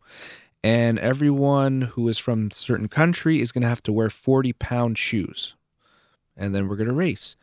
and 0.63 0.99
everyone 0.99 1.83
who 1.83 2.09
is 2.09 2.19
from 2.19 2.51
certain 2.51 2.89
country 2.89 3.41
is 3.41 3.53
going 3.53 3.63
to 3.63 3.69
have 3.69 3.83
to 3.85 3.93
wear 3.93 4.11
40 4.11 4.53
pound 4.55 4.99
shoes. 4.99 5.55
And 6.37 6.55
then 6.55 6.69
we're 6.69 6.77
going 6.77 6.89
to 6.89 6.95
race. 6.95 7.37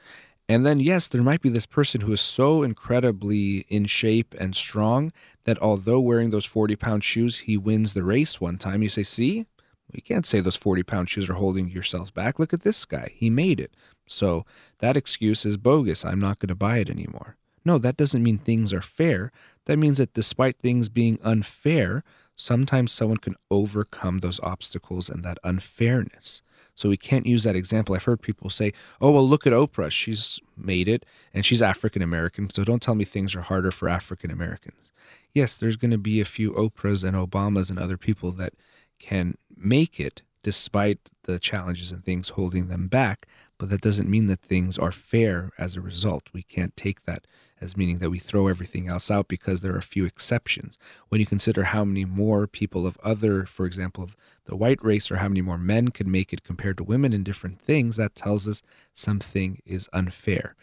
And 0.47 0.65
then, 0.65 0.79
yes, 0.79 1.07
there 1.07 1.23
might 1.23 1.41
be 1.41 1.49
this 1.49 1.65
person 1.65 2.01
who 2.01 2.13
is 2.13 2.21
so 2.21 2.61
incredibly 2.61 3.65
in 3.67 3.85
shape 3.85 4.35
and 4.39 4.55
strong 4.55 5.11
that 5.45 5.59
although 5.59 5.99
wearing 5.99 6.29
those 6.29 6.45
40 6.45 6.75
pound 6.75 7.03
shoes, 7.03 7.39
he 7.39 7.57
wins 7.57 7.93
the 7.93 8.03
race 8.03 8.39
one 8.39 8.57
time. 8.57 8.83
You 8.83 8.89
say, 8.89 9.03
see, 9.03 9.47
you 9.91 10.01
can't 10.01 10.25
say 10.25 10.39
those 10.39 10.55
40 10.55 10.83
pound 10.83 11.09
shoes 11.09 11.29
are 11.29 11.35
holding 11.35 11.69
yourselves 11.69 12.11
back. 12.11 12.37
Look 12.37 12.53
at 12.53 12.61
this 12.61 12.85
guy. 12.85 13.11
He 13.15 13.29
made 13.29 13.59
it. 13.59 13.73
So 14.07 14.45
that 14.79 14.97
excuse 14.97 15.45
is 15.45 15.57
bogus. 15.57 16.05
I'm 16.05 16.19
not 16.19 16.39
going 16.39 16.49
to 16.49 16.55
buy 16.55 16.77
it 16.77 16.89
anymore. 16.89 17.37
No, 17.63 17.79
that 17.79 17.97
doesn't 17.97 18.21
mean 18.21 18.37
things 18.37 18.71
are 18.71 18.81
fair. 18.81 19.31
That 19.65 19.77
means 19.77 19.97
that 19.97 20.13
despite 20.13 20.59
things 20.59 20.89
being 20.89 21.17
unfair, 21.23 22.03
sometimes 22.35 22.91
someone 22.91 23.17
can 23.17 23.35
overcome 23.49 24.19
those 24.19 24.39
obstacles 24.41 25.09
and 25.09 25.23
that 25.23 25.39
unfairness. 25.43 26.41
So 26.75 26.89
we 26.89 26.97
can't 26.97 27.25
use 27.25 27.43
that 27.43 27.55
example. 27.55 27.95
I've 27.95 28.03
heard 28.03 28.21
people 28.21 28.49
say, 28.49 28.73
oh, 28.99 29.11
well, 29.11 29.27
look 29.27 29.47
at 29.47 29.53
Oprah. 29.53 29.91
She's 29.91 30.39
made 30.57 30.89
it 30.89 31.05
and 31.33 31.45
she's 31.45 31.61
African 31.61 32.01
American. 32.01 32.49
So 32.49 32.63
don't 32.65 32.81
tell 32.81 32.95
me 32.95 33.05
things 33.05 33.33
are 33.35 33.41
harder 33.41 33.71
for 33.71 33.87
African 33.87 34.29
Americans. 34.29 34.91
Yes, 35.33 35.55
there's 35.55 35.77
going 35.77 35.91
to 35.91 35.97
be 35.97 36.19
a 36.19 36.25
few 36.25 36.51
Oprahs 36.51 37.03
and 37.03 37.15
Obamas 37.15 37.69
and 37.69 37.79
other 37.79 37.97
people 37.97 38.31
that 38.33 38.53
can 38.99 39.35
make 39.55 39.99
it 39.99 40.21
despite 40.43 41.09
the 41.23 41.39
challenges 41.39 41.91
and 41.91 42.03
things 42.03 42.29
holding 42.29 42.67
them 42.67 42.87
back. 42.87 43.25
But 43.57 43.69
that 43.69 43.81
doesn't 43.81 44.09
mean 44.09 44.27
that 44.27 44.41
things 44.41 44.77
are 44.77 44.91
fair 44.91 45.51
as 45.57 45.75
a 45.75 45.81
result. 45.81 46.29
We 46.33 46.43
can't 46.43 46.75
take 46.75 47.03
that 47.03 47.25
as 47.61 47.77
meaning 47.77 47.99
that 47.99 48.09
we 48.09 48.19
throw 48.19 48.47
everything 48.47 48.89
else 48.89 49.09
out 49.09 49.27
because 49.29 49.61
there 49.61 49.73
are 49.73 49.77
a 49.77 49.81
few 49.81 50.05
exceptions. 50.05 50.77
When 51.07 51.21
you 51.21 51.25
consider 51.25 51.63
how 51.63 51.85
many 51.85 52.03
more 52.03 52.47
people 52.47 52.85
of 52.85 52.97
other, 53.01 53.45
for 53.45 53.65
example, 53.65 54.03
of 54.03 54.17
the 54.45 54.57
white 54.57 54.83
race, 54.83 55.09
or 55.09 55.17
how 55.17 55.29
many 55.29 55.41
more 55.41 55.57
men 55.57 55.87
can 55.89 56.11
make 56.11 56.33
it 56.33 56.43
compared 56.43 56.77
to 56.77 56.83
women 56.83 57.13
in 57.13 57.23
different 57.23 57.61
things, 57.61 57.95
that 57.95 58.13
tells 58.13 58.47
us 58.47 58.61
something 58.93 59.61
is 59.65 59.89
unfair. 59.93 60.55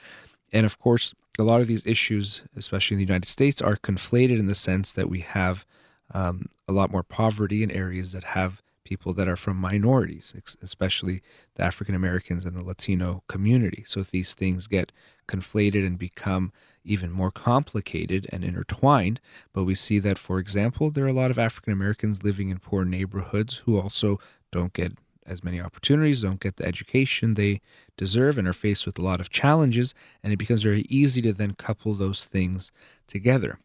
And 0.52 0.66
of 0.66 0.78
course, 0.78 1.14
a 1.38 1.44
lot 1.44 1.62
of 1.62 1.66
these 1.66 1.86
issues, 1.86 2.42
especially 2.56 2.96
in 2.96 2.98
the 2.98 3.06
United 3.06 3.28
States, 3.28 3.62
are 3.62 3.76
conflated 3.76 4.38
in 4.38 4.46
the 4.46 4.54
sense 4.54 4.92
that 4.92 5.08
we 5.08 5.20
have 5.20 5.64
um, 6.12 6.46
a 6.68 6.72
lot 6.72 6.92
more 6.92 7.02
poverty 7.02 7.62
in 7.62 7.70
areas 7.70 8.12
that 8.12 8.24
have 8.24 8.60
people 8.84 9.12
that 9.14 9.28
are 9.28 9.36
from 9.36 9.56
minorities, 9.56 10.34
especially 10.62 11.22
the 11.54 11.62
African 11.62 11.94
Americans 11.94 12.44
and 12.44 12.56
the 12.56 12.64
Latino 12.64 13.22
community. 13.28 13.84
So 13.86 14.00
if 14.00 14.10
these 14.10 14.34
things 14.34 14.66
get 14.66 14.92
conflated 15.28 15.86
and 15.86 15.98
become 15.98 16.52
even 16.84 17.10
more 17.10 17.30
complicated 17.30 18.26
and 18.32 18.42
intertwined, 18.44 19.20
but 19.52 19.64
we 19.64 19.74
see 19.74 19.98
that, 20.00 20.18
for 20.18 20.38
example, 20.38 20.90
there 20.90 21.04
are 21.04 21.08
a 21.08 21.12
lot 21.12 21.30
of 21.30 21.38
African 21.38 21.72
Americans 21.72 22.22
living 22.24 22.48
in 22.48 22.58
poor 22.58 22.84
neighborhoods 22.84 23.58
who 23.58 23.78
also 23.78 24.18
don't 24.50 24.72
get 24.72 24.92
as 25.24 25.44
many 25.44 25.60
opportunities, 25.60 26.22
don't 26.22 26.40
get 26.40 26.56
the 26.56 26.66
education 26.66 27.34
they 27.34 27.60
deserve, 27.96 28.36
and 28.36 28.48
are 28.48 28.52
faced 28.52 28.86
with 28.86 28.98
a 28.98 29.02
lot 29.02 29.20
of 29.20 29.30
challenges. 29.30 29.94
And 30.24 30.32
it 30.32 30.38
becomes 30.38 30.62
very 30.62 30.82
easy 30.88 31.22
to 31.22 31.32
then 31.32 31.54
couple 31.54 31.94
those 31.94 32.24
things 32.24 32.72
together. 33.06 33.60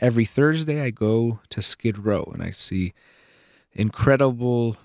Every 0.00 0.24
Thursday, 0.24 0.80
I 0.80 0.90
go 0.90 1.40
to 1.48 1.60
Skid 1.60 1.98
Row 1.98 2.30
and 2.32 2.42
I 2.42 2.52
see 2.52 2.92
incredible, 3.72 4.76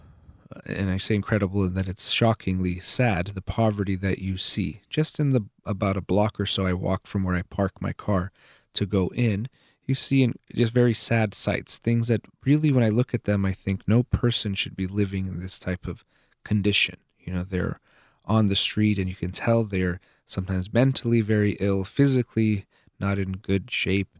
uh, 0.55 0.59
and 0.65 0.89
I 0.89 0.97
say 0.97 1.15
incredible 1.15 1.63
in 1.63 1.73
that 1.75 1.87
it's 1.87 2.11
shockingly 2.11 2.79
sad, 2.79 3.27
the 3.27 3.41
poverty 3.41 3.95
that 3.95 4.19
you 4.19 4.37
see. 4.37 4.81
Just 4.89 5.19
in 5.19 5.31
the 5.31 5.45
about 5.65 5.97
a 5.97 6.01
block 6.01 6.39
or 6.39 6.45
so 6.45 6.65
I 6.65 6.73
walk 6.73 7.07
from 7.07 7.23
where 7.23 7.35
I 7.35 7.41
park 7.43 7.81
my 7.81 7.93
car 7.93 8.31
to 8.73 8.85
go 8.85 9.07
in, 9.15 9.47
you 9.85 9.95
see 9.95 10.31
just 10.53 10.73
very 10.73 10.93
sad 10.93 11.33
sights, 11.33 11.77
things 11.77 12.07
that 12.07 12.21
really, 12.43 12.71
when 12.71 12.83
I 12.83 12.89
look 12.89 13.13
at 13.13 13.25
them, 13.25 13.45
I 13.45 13.53
think 13.53 13.87
no 13.87 14.03
person 14.03 14.55
should 14.55 14.75
be 14.75 14.87
living 14.87 15.27
in 15.27 15.39
this 15.39 15.59
type 15.59 15.87
of 15.87 16.03
condition. 16.43 16.97
You 17.19 17.33
know, 17.33 17.43
they're 17.43 17.79
on 18.25 18.47
the 18.47 18.55
street 18.55 18.97
and 18.97 19.07
you 19.07 19.15
can 19.15 19.31
tell 19.31 19.63
they're 19.63 19.99
sometimes 20.25 20.73
mentally 20.73 21.21
very 21.21 21.51
ill, 21.59 21.83
physically 21.83 22.65
not 22.99 23.19
in 23.19 23.33
good 23.33 23.69
shape, 23.69 24.14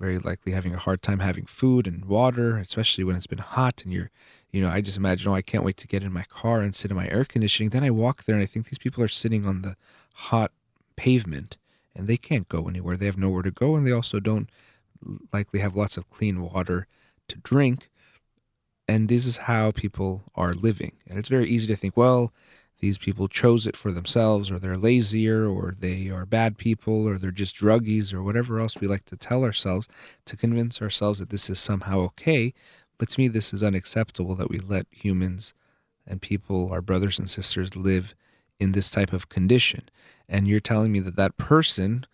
very 0.00 0.18
likely 0.18 0.52
having 0.52 0.74
a 0.74 0.78
hard 0.78 1.02
time 1.02 1.18
having 1.18 1.44
food 1.44 1.86
and 1.86 2.06
water, 2.06 2.56
especially 2.56 3.04
when 3.04 3.14
it's 3.14 3.26
been 3.26 3.38
hot 3.38 3.82
and 3.84 3.92
you're, 3.92 4.10
you 4.50 4.62
know, 4.62 4.70
I 4.70 4.80
just 4.80 4.96
imagine, 4.96 5.30
oh, 5.30 5.34
I 5.34 5.42
can't 5.42 5.62
wait 5.62 5.76
to 5.76 5.86
get 5.86 6.02
in 6.02 6.12
my 6.12 6.24
car 6.24 6.60
and 6.60 6.74
sit 6.74 6.90
in 6.90 6.96
my 6.96 7.08
air 7.08 7.24
conditioning. 7.24 7.70
Then 7.70 7.84
I 7.84 7.90
walk 7.90 8.24
there 8.24 8.34
and 8.34 8.42
I 8.42 8.46
think 8.46 8.66
these 8.66 8.78
people 8.78 9.04
are 9.04 9.08
sitting 9.08 9.46
on 9.46 9.62
the 9.62 9.76
hot 10.14 10.52
pavement 10.96 11.58
and 11.94 12.08
they 12.08 12.16
can't 12.16 12.48
go 12.48 12.66
anywhere. 12.66 12.96
They 12.96 13.06
have 13.06 13.18
nowhere 13.18 13.42
to 13.42 13.50
go 13.50 13.76
and 13.76 13.86
they 13.86 13.92
also 13.92 14.20
don't 14.20 14.48
likely 15.32 15.60
have 15.60 15.76
lots 15.76 15.96
of 15.96 16.08
clean 16.10 16.40
water 16.40 16.86
to 17.28 17.36
drink. 17.38 17.90
And 18.88 19.08
this 19.08 19.26
is 19.26 19.36
how 19.36 19.70
people 19.70 20.22
are 20.34 20.54
living. 20.54 20.92
And 21.08 21.18
it's 21.18 21.28
very 21.28 21.48
easy 21.48 21.66
to 21.68 21.76
think, 21.76 21.96
well, 21.96 22.32
these 22.80 22.98
people 22.98 23.28
chose 23.28 23.66
it 23.66 23.76
for 23.76 23.92
themselves, 23.92 24.50
or 24.50 24.58
they're 24.58 24.76
lazier, 24.76 25.46
or 25.46 25.76
they 25.78 26.08
are 26.08 26.26
bad 26.26 26.58
people, 26.58 27.06
or 27.06 27.18
they're 27.18 27.30
just 27.30 27.56
druggies, 27.56 28.12
or 28.12 28.22
whatever 28.22 28.58
else 28.58 28.80
we 28.80 28.88
like 28.88 29.04
to 29.06 29.16
tell 29.16 29.44
ourselves 29.44 29.86
to 30.24 30.36
convince 30.36 30.80
ourselves 30.80 31.18
that 31.18 31.30
this 31.30 31.50
is 31.50 31.60
somehow 31.60 32.00
okay. 32.00 32.54
But 32.98 33.10
to 33.10 33.20
me, 33.20 33.28
this 33.28 33.52
is 33.52 33.62
unacceptable 33.62 34.34
that 34.34 34.50
we 34.50 34.58
let 34.58 34.86
humans 34.90 35.54
and 36.06 36.20
people, 36.20 36.70
our 36.72 36.82
brothers 36.82 37.18
and 37.18 37.30
sisters, 37.30 37.76
live 37.76 38.14
in 38.58 38.72
this 38.72 38.90
type 38.90 39.12
of 39.12 39.28
condition. 39.28 39.88
And 40.28 40.48
you're 40.48 40.60
telling 40.60 40.92
me 40.92 41.00
that 41.00 41.16
that 41.16 41.36
person 41.36 42.06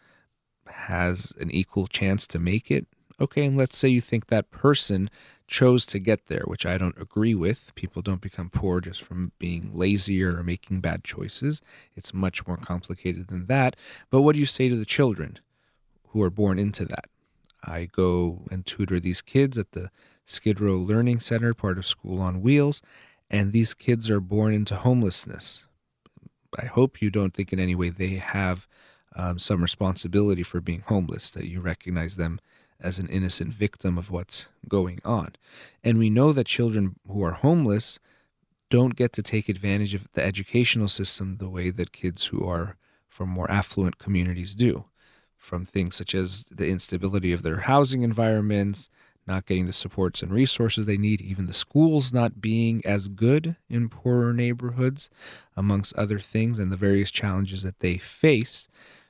has 0.66 1.32
an 1.40 1.50
equal 1.50 1.86
chance 1.86 2.26
to 2.28 2.38
make 2.38 2.70
it. 2.70 2.86
Okay, 3.20 3.46
and 3.46 3.56
let's 3.56 3.78
say 3.78 3.88
you 3.88 4.00
think 4.00 4.26
that 4.26 4.50
person 4.50 5.08
chose 5.46 5.86
to 5.86 5.98
get 5.98 6.26
there, 6.26 6.42
which 6.46 6.66
I 6.66 6.76
don't 6.76 7.00
agree 7.00 7.34
with. 7.34 7.74
People 7.74 8.02
don't 8.02 8.20
become 8.20 8.50
poor 8.50 8.80
just 8.80 9.02
from 9.02 9.32
being 9.38 9.70
lazier 9.72 10.36
or 10.36 10.42
making 10.42 10.80
bad 10.80 11.02
choices. 11.04 11.62
It's 11.94 12.12
much 12.12 12.46
more 12.46 12.56
complicated 12.58 13.28
than 13.28 13.46
that. 13.46 13.76
But 14.10 14.22
what 14.22 14.34
do 14.34 14.38
you 14.38 14.46
say 14.46 14.68
to 14.68 14.76
the 14.76 14.84
children 14.84 15.38
who 16.08 16.22
are 16.22 16.30
born 16.30 16.58
into 16.58 16.84
that? 16.84 17.06
I 17.64 17.88
go 17.90 18.42
and 18.50 18.66
tutor 18.66 19.00
these 19.00 19.22
kids 19.22 19.56
at 19.56 19.72
the 19.72 19.90
Skid 20.26 20.60
Row 20.60 20.76
Learning 20.76 21.20
Center, 21.20 21.54
part 21.54 21.78
of 21.78 21.86
School 21.86 22.20
on 22.20 22.42
Wheels, 22.42 22.82
and 23.30 23.52
these 23.52 23.72
kids 23.72 24.10
are 24.10 24.20
born 24.20 24.52
into 24.52 24.76
homelessness. 24.76 25.64
I 26.58 26.66
hope 26.66 27.00
you 27.00 27.10
don't 27.10 27.34
think 27.34 27.52
in 27.52 27.60
any 27.60 27.74
way 27.74 27.90
they 27.90 28.16
have 28.16 28.66
um, 29.14 29.38
some 29.38 29.62
responsibility 29.62 30.42
for 30.42 30.60
being 30.60 30.82
homeless, 30.86 31.30
that 31.30 31.46
you 31.46 31.60
recognize 31.60 32.16
them 32.16 32.40
as 32.80 32.98
an 32.98 33.08
innocent 33.08 33.52
victim 33.52 33.96
of 33.98 34.10
what's 34.10 34.48
going 34.68 35.00
on. 35.04 35.28
And 35.82 35.98
we 35.98 36.10
know 36.10 36.32
that 36.32 36.46
children 36.46 36.96
who 37.06 37.22
are 37.24 37.32
homeless 37.32 37.98
don't 38.70 38.96
get 38.96 39.12
to 39.14 39.22
take 39.22 39.48
advantage 39.48 39.94
of 39.94 40.08
the 40.12 40.24
educational 40.24 40.88
system 40.88 41.36
the 41.38 41.48
way 41.48 41.70
that 41.70 41.92
kids 41.92 42.26
who 42.26 42.46
are 42.46 42.76
from 43.08 43.28
more 43.28 43.50
affluent 43.50 43.98
communities 43.98 44.54
do, 44.54 44.84
from 45.36 45.64
things 45.64 45.96
such 45.96 46.14
as 46.14 46.44
the 46.44 46.68
instability 46.68 47.32
of 47.32 47.42
their 47.42 47.60
housing 47.60 48.02
environments, 48.02 48.90
not 49.26 49.46
getting 49.46 49.66
the 49.66 49.72
supports 49.72 50.22
and 50.22 50.32
resources 50.32 50.86
they 50.86 50.96
need, 50.96 51.20
even 51.20 51.46
the 51.46 51.52
schools 51.52 52.12
not 52.12 52.40
being 52.40 52.84
as 52.84 53.08
good 53.08 53.56
in 53.68 53.88
poorer 53.88 54.32
neighborhoods, 54.32 55.10
amongst 55.56 55.96
other 55.96 56.18
things, 56.18 56.58
and 56.58 56.70
the 56.70 56.76
various 56.76 57.10
challenges 57.10 57.62
that 57.62 57.80
they 57.80 57.98
face. 57.98 58.68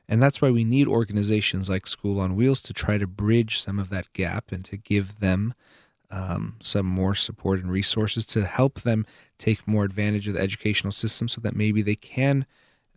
And 0.09 0.23
that's 0.23 0.41
why 0.41 0.51
we 0.51 0.65
need 0.65 0.87
organizations 0.87 1.69
like 1.69 1.87
School 1.87 2.21
on 2.21 2.37
Wheels 2.37 2.63
to 2.63 2.73
try 2.73 2.97
to 2.99 3.07
bridge 3.07 3.61
some 3.61 3.79
of 3.79 3.89
that 3.91 4.13
gap 4.13 4.53
and 4.53 4.65
to 4.67 4.77
give 4.77 5.19
them 5.21 5.55
um, 6.11 6.57
some 6.63 6.87
more 6.87 7.15
support 7.15 7.61
and 7.61 7.71
resources 7.71 8.25
to 8.27 8.45
help 8.45 8.83
them 8.83 9.05
take 9.39 9.67
more 9.67 9.85
advantage 9.85 10.29
of 10.29 10.35
the 10.35 10.41
educational 10.41 10.93
system 10.93 11.27
so 11.27 11.41
that 11.41 11.57
maybe 11.57 11.83
they 11.83 11.97
can 11.97 12.47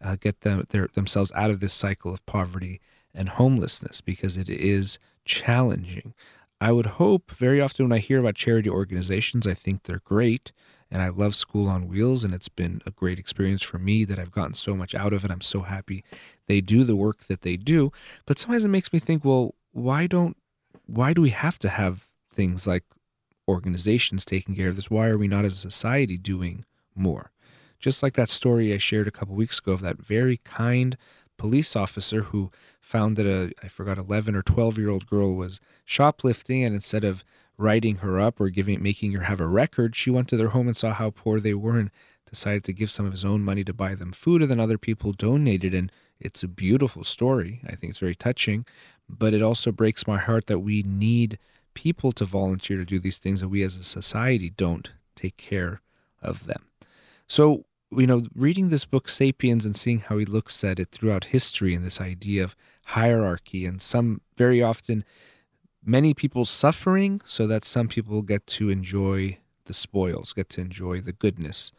uh, 0.01 0.16
get 0.20 0.41
them, 0.41 0.66
their, 0.70 0.88
themselves 0.93 1.32
out 1.36 1.49
of 1.49 1.60
this 1.60 1.74
cycle 1.74 2.14
of 2.14 2.26
poverty 2.26 2.80
and 3.14 3.30
homelessness 3.30 4.01
because 4.01 4.38
it 4.38 4.49
is 4.49 4.99
challenging. 5.26 6.14
I 6.62 6.72
would 6.72 6.86
hope 6.86 7.32
very 7.32 7.62
often 7.62 7.86
when 7.86 7.97
I 7.97 7.99
hear 7.99 8.20
about 8.20 8.36
charity 8.36 8.70
organizations, 8.70 9.47
I 9.47 9.53
think 9.53 9.84
they're 9.84 10.01
great 10.03 10.51
and 10.92 11.02
I 11.02 11.10
love 11.10 11.36
School 11.36 11.68
on 11.68 11.88
Wheels, 11.88 12.24
and 12.24 12.34
it's 12.34 12.50
been 12.50 12.82
a 12.86 12.92
great 12.92 13.20
experience 13.20 13.62
for 13.62 13.78
me 13.78 14.06
that 14.06 14.20
I've 14.20 14.32
gotten 14.32 14.54
so 14.54 14.76
much 14.76 14.96
out 14.96 15.14
of 15.14 15.24
it. 15.24 15.32
I'm 15.32 15.42
so 15.42 15.62
happy 15.62 16.04
they 16.48 16.62
do 16.62 16.84
the 16.84 16.96
work 16.96 17.26
that 17.26 17.42
they 17.42 17.56
do. 17.56 17.92
But 18.26 18.40
sometimes 18.40 18.66
it 18.66 18.70
makes 18.70 18.92
me 18.92 19.00
think, 19.00 19.24
well, 19.24 19.56
why 19.72 20.08
don't 20.08 20.36
why 20.88 21.14
do 21.14 21.22
we 21.22 21.30
have 21.30 21.60
to 21.60 21.70
have 21.70 22.08
things 22.32 22.66
like 22.66 22.84
organizations 23.48 24.26
taking 24.26 24.56
care 24.56 24.70
of 24.70 24.76
this? 24.76 24.90
Why 24.90 25.08
are 25.08 25.18
we 25.18 25.28
not 25.28 25.46
as 25.46 25.54
a 25.54 25.72
society 25.72 26.18
doing 26.18 26.66
more? 26.96 27.32
Just 27.80 28.02
like 28.02 28.14
that 28.14 28.30
story 28.30 28.74
I 28.74 28.80
shared 28.80 29.08
a 29.08 29.12
couple 29.12 29.36
weeks 29.36 29.60
ago 29.60 29.74
of 29.74 29.82
that 29.82 29.98
very 29.98 30.38
kind 30.44 30.98
police 31.38 31.76
officer 31.76 32.24
who 32.24 32.52
found 32.82 33.16
that 33.16 33.26
a 33.26 33.52
I 33.64 33.68
forgot 33.68 33.98
11 33.98 34.36
or 34.36 34.42
12 34.42 34.78
year 34.78 34.90
old 34.90 35.06
girl 35.06 35.36
was 35.36 35.62
shoplifting 35.86 36.64
and 36.64 36.74
instead 36.74 37.04
of 37.04 37.24
writing 37.60 37.97
her 37.97 38.20
up 38.20 38.39
or 38.39 38.49
giving 38.49 38.82
making 38.82 39.12
her 39.12 39.24
have 39.24 39.41
a 39.41 39.47
record, 39.47 39.95
she 39.95 40.10
went 40.10 40.30
to 40.30 40.38
their 40.38 40.49
home 40.49 40.68
and 40.68 40.78
saw 40.78 40.93
how 40.93 41.12
poor 41.12 41.39
they 41.39 41.53
were 41.53 41.78
and 41.78 41.91
decided 42.28 42.64
to 42.64 42.74
give 42.74 42.89
some 42.89 43.05
of 43.05 43.12
his 43.12 43.26
own 43.26 43.43
money 43.43 43.64
to 43.64 43.74
buy 43.74 43.93
them 43.93 44.14
food 44.14 44.41
and 44.41 44.49
then 44.49 44.60
other 44.60 44.78
people 44.78 45.12
donated 45.12 45.74
and 45.74 45.91
it's 46.20 46.41
a 46.41 46.47
beautiful 46.47 47.03
story. 47.03 47.62
I 47.66 47.76
think 47.76 47.91
it's 47.91 47.99
very 47.99 48.16
touching, 48.16 48.66
but 49.07 49.34
it 49.34 49.41
also 49.41 49.72
breaks 49.72 50.07
my 50.07 50.18
heart 50.18 50.47
that 50.47 50.60
we 50.60 50.84
need 50.84 51.38
people 51.74 52.12
to 52.14 52.26
volunteer 52.26 52.78
to 52.78 52.86
do 52.86 52.99
these 52.99 53.20
things 53.20 53.41
that 53.41 53.49
we 53.49 53.62
as 53.64 53.78
a 53.78 53.84
society 53.84 54.49
don't 54.49 54.91
take 55.16 55.38
care 55.38 55.82
of 56.22 56.45
them. 56.45 56.66
So, 57.28 57.66
you 57.91 58.07
know, 58.07 58.28
reading 58.36 58.70
this 58.70 58.86
book, 58.86 59.07
Sapiens, 59.10 59.66
and 59.66 59.76
seeing 59.76 59.99
how 59.99 60.18
he 60.18 60.26
looks 60.26 60.64
at 60.64 60.80
it 60.80 60.89
throughout 60.91 61.26
history 61.26 61.74
and 61.74 61.86
this 61.86 62.01
idea 62.01 62.43
of 62.43 62.55
hierarchy 62.86 63.66
and 63.66 63.82
some 63.82 64.22
very 64.38 64.62
often 64.62 65.03
many 65.84 66.14
people 66.14 66.46
suffering 66.46 67.22
so 67.26 67.48
that 67.48 67.66
some 67.66 67.88
people 67.88 68.22
get 68.22 68.46
to 68.48 68.70
enjoy 68.70 69.38
the 69.66 69.74
spoils, 69.74 70.34
get 70.34 70.50
to 70.50 70.62
enjoy 70.62 71.02
the 71.02 71.14
goodness 71.14 71.72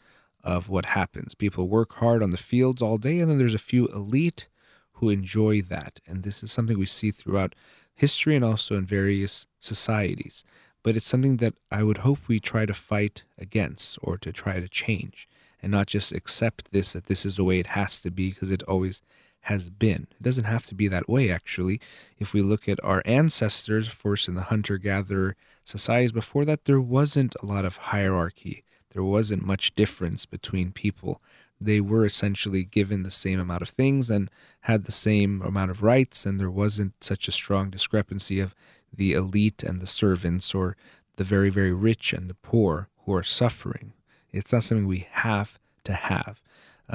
of 0.42 0.68
what 0.68 0.86
happens. 0.86 1.34
People 1.34 1.68
work 1.68 1.94
hard 1.94 2.22
on 2.22 2.30
the 2.30 2.36
fields 2.36 2.80
all 2.80 2.96
day, 2.96 3.18
and 3.18 3.30
then 3.30 3.38
there's 3.38 3.55
a 3.55 3.59
few 3.59 3.86
elite 3.88 4.48
who 4.94 5.11
enjoy 5.11 5.61
that. 5.62 6.01
And 6.07 6.22
this 6.22 6.42
is 6.42 6.53
something 6.53 6.78
we 6.78 6.86
see 6.86 7.11
throughout 7.11 7.55
history 7.94 8.36
and 8.36 8.44
also 8.44 8.76
in 8.76 8.86
various 8.86 9.46
societies. 9.59 10.44
But 10.82 10.96
it's 10.96 11.07
something 11.07 11.36
that 11.38 11.55
I 11.70 11.82
would 11.82 11.98
hope 11.98 12.26
we 12.26 12.40
try 12.40 12.64
to 12.64 12.72
fight 12.72 13.24
against 13.36 13.98
or 14.03 14.16
to 14.18 14.32
try 14.32 14.61
to 14.61 14.68
change 14.68 15.28
and 15.62 15.70
not 15.70 15.86
just 15.86 16.12
accept 16.12 16.72
this 16.72 16.94
that 16.94 17.07
this 17.07 17.26
is 17.26 17.36
the 17.36 17.44
way 17.44 17.59
it 17.59 17.68
has 17.68 18.01
to 18.01 18.11
be 18.11 18.30
because 18.30 18.51
it 18.51 18.62
always 18.62 19.03
has 19.43 19.70
been. 19.70 20.07
It 20.11 20.22
doesn't 20.22 20.45
have 20.45 20.66
to 20.66 20.74
be 20.74 20.88
that 20.88 21.09
way, 21.09 21.30
actually. 21.30 21.80
If 22.18 22.32
we 22.32 22.43
look 22.43 22.68
at 22.68 22.82
our 22.84 23.03
ancestors, 23.05 23.88
first 23.88 24.28
in 24.28 24.34
the 24.34 24.43
hunter 24.43 24.78
gatherer 24.78 25.36
societies, 25.64 26.12
before 26.12 26.45
that, 26.45 26.64
there 26.64 26.80
wasn't 26.80 27.34
a 27.43 27.47
lot 27.47 27.64
of 27.64 27.76
hierarchy. 27.76 28.64
There 28.91 29.05
wasn't 29.05 29.45
much 29.45 29.74
difference 29.74 30.26
between 30.26 30.72
people. 30.72 31.22
They 31.61 31.80
were 31.80 32.05
essentially 32.05 32.64
given 32.64 33.03
the 33.03 33.11
same 33.11 33.38
amount 33.38 33.62
of 33.62 33.68
things 33.68 34.11
and 34.11 34.30
had 34.62 34.84
the 34.84 34.93
same 34.93 35.43
amount 35.43 35.70
of 35.70 35.82
rights, 35.82 36.26
and 36.26 36.38
there 36.38 36.51
wasn't 36.51 37.03
such 37.03 37.28
a 37.28 37.32
strong 37.32 37.70
discrepancy 37.70 38.41
of 38.41 38.55
the 38.93 39.12
elite 39.12 39.62
and 39.62 39.80
the 39.80 39.86
servants 39.86 40.55
or 40.55 40.76
the 41.16 41.24
very, 41.24 41.51
very 41.51 41.72
rich 41.72 42.12
and 42.12 42.28
the 42.28 42.34
poor 42.34 42.88
who 43.05 43.14
are 43.14 43.22
suffering. 43.22 43.93
It's 44.32 44.53
not 44.53 44.64
something 44.64 44.86
we 44.86 45.07
have 45.11 45.59
to 45.84 45.93
have 45.93 46.41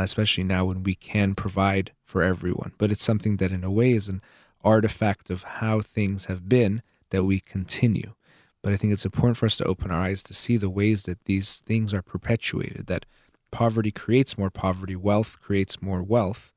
especially 0.04 0.44
now 0.44 0.66
when 0.66 0.84
we 0.84 0.96
can 0.96 1.36
provide 1.36 1.92
for 2.04 2.22
everyone. 2.22 2.74
But 2.78 2.92
it's 2.92 3.04
something 3.04 3.38
that, 3.38 3.52
in 3.52 3.64
a 3.64 3.72
way, 3.72 3.94
is 3.94 4.10
an 4.10 4.22
artifact 4.64 5.30
of 5.30 5.44
how 5.44 5.82
things 5.82 6.26
have 6.26 6.50
been 6.50 6.82
that 7.12 7.24
we 7.24 7.40
continue. 7.40 8.14
But 8.62 8.74
I 8.74 8.78
think 8.78 8.94
it's 8.94 9.06
important 9.06 9.38
for 9.38 9.46
us 9.46 9.58
to 9.58 9.66
open 9.66 9.92
our 9.92 10.02
eyes 10.02 10.24
to 10.24 10.34
see 10.34 10.58
the 10.58 10.70
ways 10.70 11.04
that 11.04 11.26
these 11.26 11.58
things 11.58 11.94
are 11.94 12.02
perpetuated, 12.02 12.88
that 12.88 13.06
poverty 13.52 13.92
creates 13.92 14.38
more 14.38 14.50
poverty, 14.50 14.96
wealth 14.96 15.40
creates 15.40 15.82
more 15.82 16.02
wealth, 16.02 16.52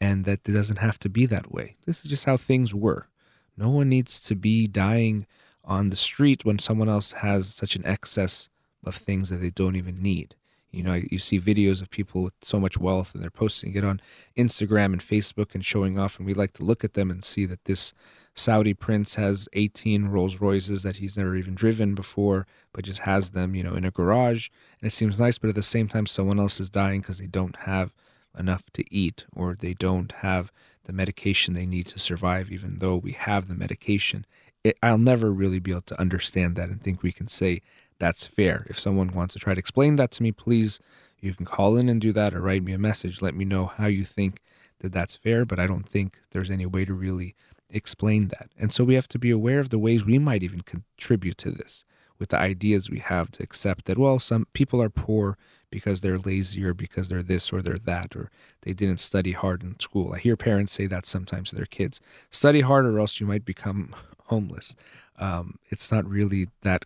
and 0.00 0.24
that 0.26 0.46
it 0.46 0.52
doesn't 0.52 0.78
have 0.78 0.98
to 1.00 1.08
be 1.08 1.24
that 1.26 1.50
way. 1.50 1.76
This 1.86 2.04
is 2.04 2.10
just 2.10 2.26
how 2.26 2.36
things 2.36 2.74
were. 2.74 3.08
No 3.56 3.70
one 3.70 3.88
needs 3.88 4.20
to 4.20 4.34
be 4.34 4.66
dying 4.66 5.26
on 5.64 5.88
the 5.88 5.96
street 5.96 6.44
when 6.44 6.58
someone 6.58 6.90
else 6.90 7.12
has 7.12 7.52
such 7.52 7.74
an 7.74 7.86
excess 7.86 8.48
of 8.84 8.94
things 8.94 9.30
that 9.30 9.38
they 9.38 9.50
don't 9.50 9.76
even 9.76 10.02
need 10.02 10.36
You 10.76 10.82
know, 10.82 11.00
you 11.10 11.18
see 11.18 11.40
videos 11.40 11.80
of 11.80 11.90
people 11.90 12.22
with 12.22 12.34
so 12.42 12.60
much 12.60 12.76
wealth 12.78 13.14
and 13.14 13.22
they're 13.22 13.30
posting 13.30 13.74
it 13.74 13.84
on 13.84 14.00
Instagram 14.36 14.92
and 14.92 15.00
Facebook 15.00 15.54
and 15.54 15.64
showing 15.64 15.98
off. 15.98 16.18
And 16.18 16.26
we 16.26 16.34
like 16.34 16.52
to 16.54 16.64
look 16.64 16.84
at 16.84 16.94
them 16.94 17.10
and 17.10 17.24
see 17.24 17.46
that 17.46 17.64
this 17.64 17.94
Saudi 18.34 18.74
prince 18.74 19.14
has 19.14 19.48
18 19.54 20.08
Rolls 20.08 20.38
Royces 20.38 20.82
that 20.82 20.96
he's 20.96 21.16
never 21.16 21.34
even 21.34 21.54
driven 21.54 21.94
before, 21.94 22.46
but 22.72 22.84
just 22.84 23.00
has 23.00 23.30
them, 23.30 23.54
you 23.54 23.62
know, 23.62 23.74
in 23.74 23.86
a 23.86 23.90
garage. 23.90 24.50
And 24.80 24.86
it 24.86 24.92
seems 24.92 25.18
nice, 25.18 25.38
but 25.38 25.48
at 25.48 25.54
the 25.54 25.62
same 25.62 25.88
time, 25.88 26.04
someone 26.04 26.38
else 26.38 26.60
is 26.60 26.68
dying 26.68 27.00
because 27.00 27.18
they 27.18 27.26
don't 27.26 27.56
have 27.56 27.94
enough 28.38 28.70
to 28.74 28.84
eat 28.94 29.24
or 29.34 29.56
they 29.58 29.72
don't 29.72 30.12
have 30.12 30.52
the 30.84 30.92
medication 30.92 31.54
they 31.54 31.64
need 31.64 31.86
to 31.86 31.98
survive, 31.98 32.52
even 32.52 32.80
though 32.80 32.96
we 32.96 33.12
have 33.12 33.48
the 33.48 33.54
medication. 33.54 34.26
It, 34.62 34.76
I'll 34.82 34.98
never 34.98 35.32
really 35.32 35.58
be 35.58 35.70
able 35.70 35.80
to 35.82 36.00
understand 36.00 36.56
that 36.56 36.68
and 36.68 36.82
think 36.82 37.02
we 37.02 37.12
can 37.12 37.28
say 37.28 37.62
that's 37.98 38.24
fair. 38.24 38.66
If 38.68 38.78
someone 38.78 39.12
wants 39.12 39.34
to 39.34 39.40
try 39.40 39.54
to 39.54 39.58
explain 39.58 39.96
that 39.96 40.10
to 40.12 40.22
me, 40.22 40.32
please, 40.32 40.80
you 41.20 41.34
can 41.34 41.46
call 41.46 41.76
in 41.76 41.88
and 41.88 42.00
do 42.00 42.12
that 42.12 42.34
or 42.34 42.40
write 42.40 42.62
me 42.62 42.72
a 42.72 42.78
message. 42.78 43.22
Let 43.22 43.34
me 43.34 43.44
know 43.44 43.66
how 43.66 43.86
you 43.86 44.04
think 44.04 44.40
that 44.80 44.92
that's 44.92 45.16
fair, 45.16 45.44
but 45.44 45.58
I 45.58 45.66
don't 45.66 45.88
think 45.88 46.20
there's 46.30 46.50
any 46.50 46.66
way 46.66 46.84
to 46.84 46.94
really 46.94 47.34
explain 47.70 48.28
that. 48.28 48.50
And 48.58 48.72
so 48.72 48.84
we 48.84 48.94
have 48.94 49.08
to 49.08 49.18
be 49.18 49.30
aware 49.30 49.60
of 49.60 49.70
the 49.70 49.78
ways 49.78 50.04
we 50.04 50.18
might 50.18 50.42
even 50.42 50.60
contribute 50.60 51.38
to 51.38 51.50
this 51.50 51.84
with 52.18 52.30
the 52.30 52.38
ideas 52.38 52.90
we 52.90 52.98
have 52.98 53.30
to 53.32 53.42
accept 53.42 53.84
that, 53.86 53.98
well, 53.98 54.18
some 54.18 54.46
people 54.52 54.80
are 54.82 54.88
poor 54.88 55.36
because 55.70 56.00
they're 56.00 56.18
lazy 56.18 56.64
or 56.64 56.72
because 56.72 57.08
they're 57.08 57.22
this 57.22 57.52
or 57.52 57.60
they're 57.60 57.78
that 57.78 58.14
or 58.16 58.30
they 58.62 58.72
didn't 58.72 59.00
study 59.00 59.32
hard 59.32 59.62
in 59.62 59.78
school. 59.80 60.14
I 60.14 60.18
hear 60.18 60.36
parents 60.36 60.72
say 60.72 60.86
that 60.86 61.06
sometimes 61.06 61.50
to 61.50 61.56
their 61.56 61.66
kids 61.66 62.00
study 62.30 62.60
hard 62.60 62.86
or 62.86 62.98
else 62.98 63.20
you 63.20 63.26
might 63.26 63.44
become 63.44 63.94
homeless. 64.26 64.74
Um, 65.18 65.58
it's 65.68 65.90
not 65.90 66.06
really 66.06 66.46
that. 66.62 66.84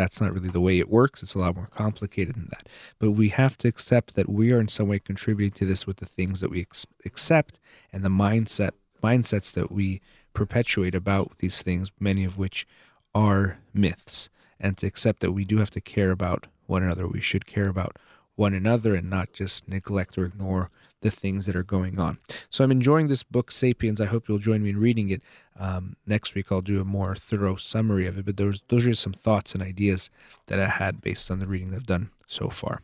That's 0.00 0.20
not 0.20 0.32
really 0.32 0.48
the 0.48 0.62
way 0.62 0.78
it 0.78 0.88
works. 0.88 1.22
It's 1.22 1.34
a 1.34 1.38
lot 1.38 1.56
more 1.56 1.68
complicated 1.74 2.34
than 2.34 2.48
that. 2.50 2.68
But 2.98 3.10
we 3.10 3.28
have 3.28 3.58
to 3.58 3.68
accept 3.68 4.14
that 4.14 4.30
we 4.30 4.50
are 4.50 4.58
in 4.58 4.68
some 4.68 4.88
way 4.88 4.98
contributing 4.98 5.52
to 5.52 5.66
this 5.66 5.86
with 5.86 5.98
the 5.98 6.06
things 6.06 6.40
that 6.40 6.50
we 6.50 6.62
ex- 6.62 6.86
accept 7.04 7.60
and 7.92 8.02
the 8.02 8.08
mindset 8.08 8.70
mindsets 9.02 9.52
that 9.52 9.70
we 9.70 10.00
perpetuate 10.32 10.94
about 10.94 11.38
these 11.38 11.60
things, 11.60 11.92
many 12.00 12.24
of 12.24 12.38
which 12.38 12.66
are 13.14 13.58
myths, 13.74 14.30
and 14.58 14.78
to 14.78 14.86
accept 14.86 15.20
that 15.20 15.32
we 15.32 15.44
do 15.44 15.58
have 15.58 15.70
to 15.70 15.80
care 15.80 16.10
about 16.10 16.46
one 16.66 16.82
another. 16.82 17.06
We 17.06 17.20
should 17.20 17.46
care 17.46 17.68
about 17.68 17.96
one 18.36 18.54
another 18.54 18.94
and 18.94 19.10
not 19.10 19.34
just 19.34 19.68
neglect 19.68 20.16
or 20.16 20.24
ignore 20.24 20.70
the 21.02 21.10
things 21.10 21.46
that 21.46 21.56
are 21.56 21.62
going 21.62 21.98
on. 21.98 22.18
So 22.50 22.62
I'm 22.62 22.70
enjoying 22.70 23.08
this 23.08 23.22
book, 23.22 23.50
Sapiens. 23.50 24.00
I 24.00 24.06
hope 24.06 24.28
you'll 24.28 24.38
join 24.38 24.62
me 24.62 24.70
in 24.70 24.78
reading 24.78 25.10
it. 25.10 25.22
Um, 25.58 25.96
next 26.06 26.34
week, 26.34 26.46
I'll 26.50 26.60
do 26.60 26.80
a 26.80 26.84
more 26.84 27.14
thorough 27.14 27.56
summary 27.56 28.06
of 28.06 28.18
it, 28.18 28.24
but 28.24 28.36
those, 28.36 28.62
those 28.68 28.86
are 28.86 28.94
some 28.94 29.12
thoughts 29.12 29.54
and 29.54 29.62
ideas 29.62 30.10
that 30.46 30.60
I 30.60 30.68
had 30.68 31.00
based 31.00 31.30
on 31.30 31.38
the 31.38 31.46
reading 31.46 31.74
I've 31.74 31.86
done 31.86 32.10
so 32.26 32.48
far. 32.48 32.82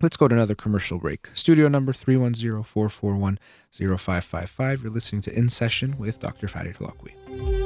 Let's 0.00 0.16
go 0.16 0.28
to 0.28 0.34
another 0.34 0.54
commercial 0.54 0.98
break. 0.98 1.28
Studio 1.34 1.68
number 1.68 1.92
310-441-0555. 1.92 4.82
You're 4.82 4.92
listening 4.92 5.22
to 5.22 5.32
In 5.32 5.48
Session 5.48 5.96
with 5.98 6.18
Dr. 6.18 6.48
Farid 6.48 6.76
Holakouee. 6.76 7.63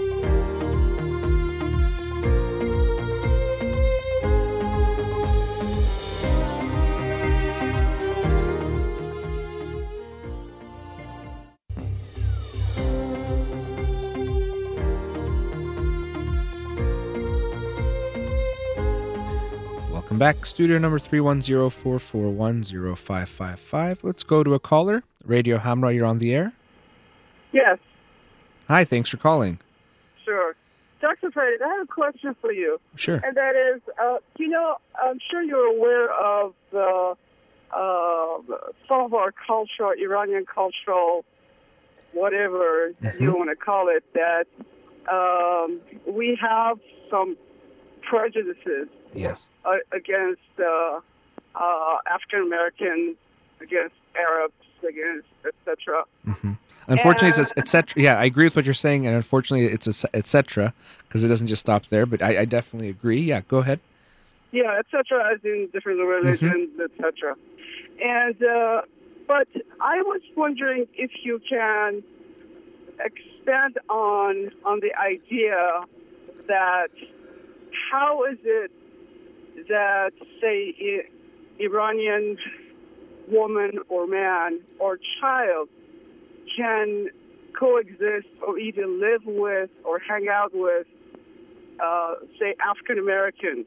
Welcome 20.19 20.41
back. 20.41 20.47
Studio 20.47 20.79
number 20.79 20.99
310-441-0555. 20.99 23.99
Let's 24.03 24.25
go 24.25 24.43
to 24.43 24.55
a 24.55 24.59
caller. 24.59 25.05
Radio 25.25 25.59
Hamrah, 25.59 25.95
you're 25.95 26.07
on 26.07 26.19
the 26.19 26.35
air? 26.35 26.53
Yes. 27.53 27.79
Hi, 28.67 28.85
thanks 28.85 29.11
for 29.11 29.17
calling. 29.17 29.61
Sure. 30.25 30.57
Dr. 31.01 31.31
Freddy, 31.31 31.63
I 31.65 31.69
have 31.69 31.83
a 31.83 31.87
question 31.87 32.35
for 32.41 32.51
you. 32.51 32.81
Sure. 32.97 33.21
And 33.23 33.37
that 33.37 33.55
is, 33.55 33.81
uh, 34.03 34.17
you 34.39 34.49
know, 34.49 34.79
I'm 35.01 35.21
sure 35.31 35.41
you're 35.41 35.77
aware 35.77 36.13
of 36.13 36.53
the, 36.73 37.15
uh, 37.71 38.39
some 38.89 39.03
of 39.03 39.15
our 39.15 39.33
cultural, 39.47 39.93
Iranian 39.93 40.47
cultural, 40.53 41.25
whatever 42.13 42.93
mm-hmm. 43.01 43.23
you 43.23 43.37
want 43.37 43.51
to 43.51 43.57
call 43.57 43.89
it, 43.89 44.03
that 44.15 44.49
um, 45.09 45.81
we 46.13 46.37
have 46.43 46.81
some 47.09 47.37
prejudices 48.09 48.89
Yes. 49.15 49.49
Uh, 49.65 49.77
against 49.93 50.41
uh, 50.59 51.01
uh, 51.55 51.97
African 52.11 52.43
Americans, 52.43 53.17
against 53.61 53.95
Arabs, 54.17 54.55
against 54.87 55.27
etc. 55.47 56.05
Mm-hmm. 56.27 56.53
Unfortunately, 56.89 57.29
and, 57.29 57.39
it's 57.39 57.53
etc. 57.57 58.03
Yeah, 58.03 58.19
I 58.19 58.25
agree 58.25 58.47
with 58.47 58.57
what 58.57 58.65
you're 58.65 58.75
saying, 58.75 59.07
and 59.07 59.15
unfortunately, 59.15 59.67
it's 59.67 60.05
etc. 60.15 60.73
Because 61.07 61.25
it 61.25 61.29
doesn't 61.29 61.49
just 61.49 61.61
stop 61.61 61.87
there. 61.87 62.07
But 62.07 62.23
I, 62.23 62.41
I, 62.41 62.45
definitely 62.45 62.89
agree. 62.89 63.21
Yeah, 63.21 63.43
go 63.43 63.59
ahead. 63.59 63.81
Yeah, 64.53 64.79
etc. 64.79 65.33
As 65.35 65.41
in 65.45 65.69
different 65.73 66.01
religions, 66.01 66.71
mm-hmm. 66.71 66.83
etc. 66.83 67.37
And 68.03 68.43
uh, 68.43 68.83
but 69.27 69.49
I 69.81 70.01
was 70.03 70.23
wondering 70.37 70.87
if 70.95 71.11
you 71.23 71.41
can 71.49 72.03
expand 73.01 73.79
on 73.91 74.51
on 74.65 74.81
the 74.81 74.95
idea 74.99 75.83
that 76.47 76.89
how 77.91 78.25
is 78.25 78.39
it 78.45 78.71
that, 79.69 80.13
say, 80.41 81.05
Iranian 81.59 82.37
woman 83.29 83.79
or 83.89 84.07
man 84.07 84.61
or 84.79 84.99
child 85.21 85.69
can 86.57 87.09
coexist 87.59 88.29
or 88.47 88.59
even 88.59 89.01
live 89.01 89.23
with 89.25 89.71
or 89.85 89.99
hang 89.99 90.29
out 90.29 90.51
with, 90.55 90.87
uh, 91.83 92.15
say, 92.39 92.55
African 92.65 92.99
American 92.99 93.65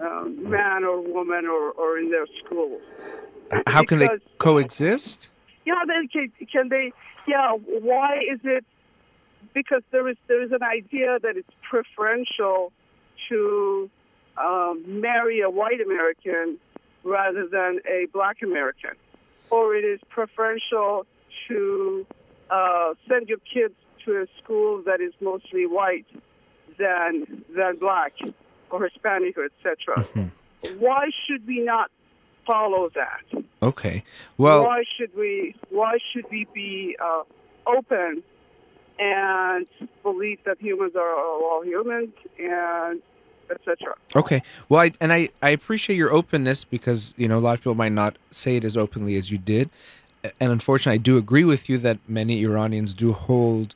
um, 0.00 0.50
man 0.50 0.84
or 0.84 1.00
woman 1.00 1.46
or, 1.46 1.70
or 1.72 1.98
in 1.98 2.10
their 2.10 2.26
schools. 2.44 2.82
How 3.66 3.84
can 3.84 3.98
they 3.98 4.08
coexist? 4.38 5.28
Yeah, 5.64 5.74
they 5.86 6.06
can, 6.08 6.32
can 6.50 6.68
they? 6.68 6.92
Yeah, 7.26 7.52
why 7.52 8.18
is 8.32 8.40
it? 8.44 8.64
Because 9.54 9.82
there 9.90 10.08
is 10.08 10.16
there 10.28 10.42
is 10.42 10.52
an 10.52 10.62
idea 10.62 11.18
that 11.22 11.36
it's 11.36 11.48
preferential 11.68 12.72
to 13.28 13.90
um, 14.38 15.00
marry 15.00 15.40
a 15.40 15.50
white 15.50 15.80
American 15.80 16.58
rather 17.04 17.46
than 17.46 17.80
a 17.88 18.06
black 18.12 18.38
American, 18.42 18.92
or 19.50 19.74
it 19.74 19.84
is 19.84 20.00
preferential 20.08 21.06
to 21.48 22.06
uh, 22.50 22.94
send 23.08 23.28
your 23.28 23.38
kids 23.52 23.74
to 24.04 24.22
a 24.22 24.26
school 24.42 24.82
that 24.86 25.00
is 25.00 25.12
mostly 25.20 25.66
white 25.66 26.06
than 26.78 27.44
than 27.54 27.76
black 27.76 28.12
or 28.70 28.84
Hispanic 28.84 29.36
or 29.38 29.44
etc. 29.44 29.76
Mm-hmm. 29.98 30.80
Why 30.80 31.08
should 31.26 31.46
we 31.46 31.60
not 31.60 31.90
follow 32.46 32.90
that? 32.94 33.44
Okay. 33.62 34.04
Well, 34.38 34.64
why 34.64 34.84
should 34.96 35.14
we? 35.16 35.54
Why 35.70 35.98
should 36.12 36.26
we 36.30 36.46
be 36.52 36.96
uh, 37.02 37.22
open 37.66 38.22
and 38.98 39.66
believe 40.02 40.38
that 40.44 40.60
humans 40.60 40.94
are 40.96 41.14
all 41.16 41.62
humans 41.64 42.14
and 42.38 43.02
etc. 43.50 43.94
Okay. 44.14 44.42
Well, 44.68 44.80
I, 44.80 44.92
and 45.00 45.12
I, 45.12 45.30
I 45.42 45.50
appreciate 45.50 45.96
your 45.96 46.12
openness 46.12 46.64
because 46.64 47.14
you 47.16 47.28
know 47.28 47.38
a 47.38 47.40
lot 47.40 47.54
of 47.54 47.60
people 47.60 47.74
might 47.74 47.92
not 47.92 48.16
say 48.30 48.56
it 48.56 48.64
as 48.64 48.76
openly 48.76 49.16
as 49.16 49.30
you 49.30 49.38
did, 49.38 49.70
and 50.40 50.52
unfortunately, 50.52 50.94
I 50.94 51.02
do 51.02 51.16
agree 51.16 51.44
with 51.44 51.68
you 51.68 51.78
that 51.78 51.98
many 52.08 52.42
Iranians 52.42 52.94
do 52.94 53.12
hold 53.12 53.74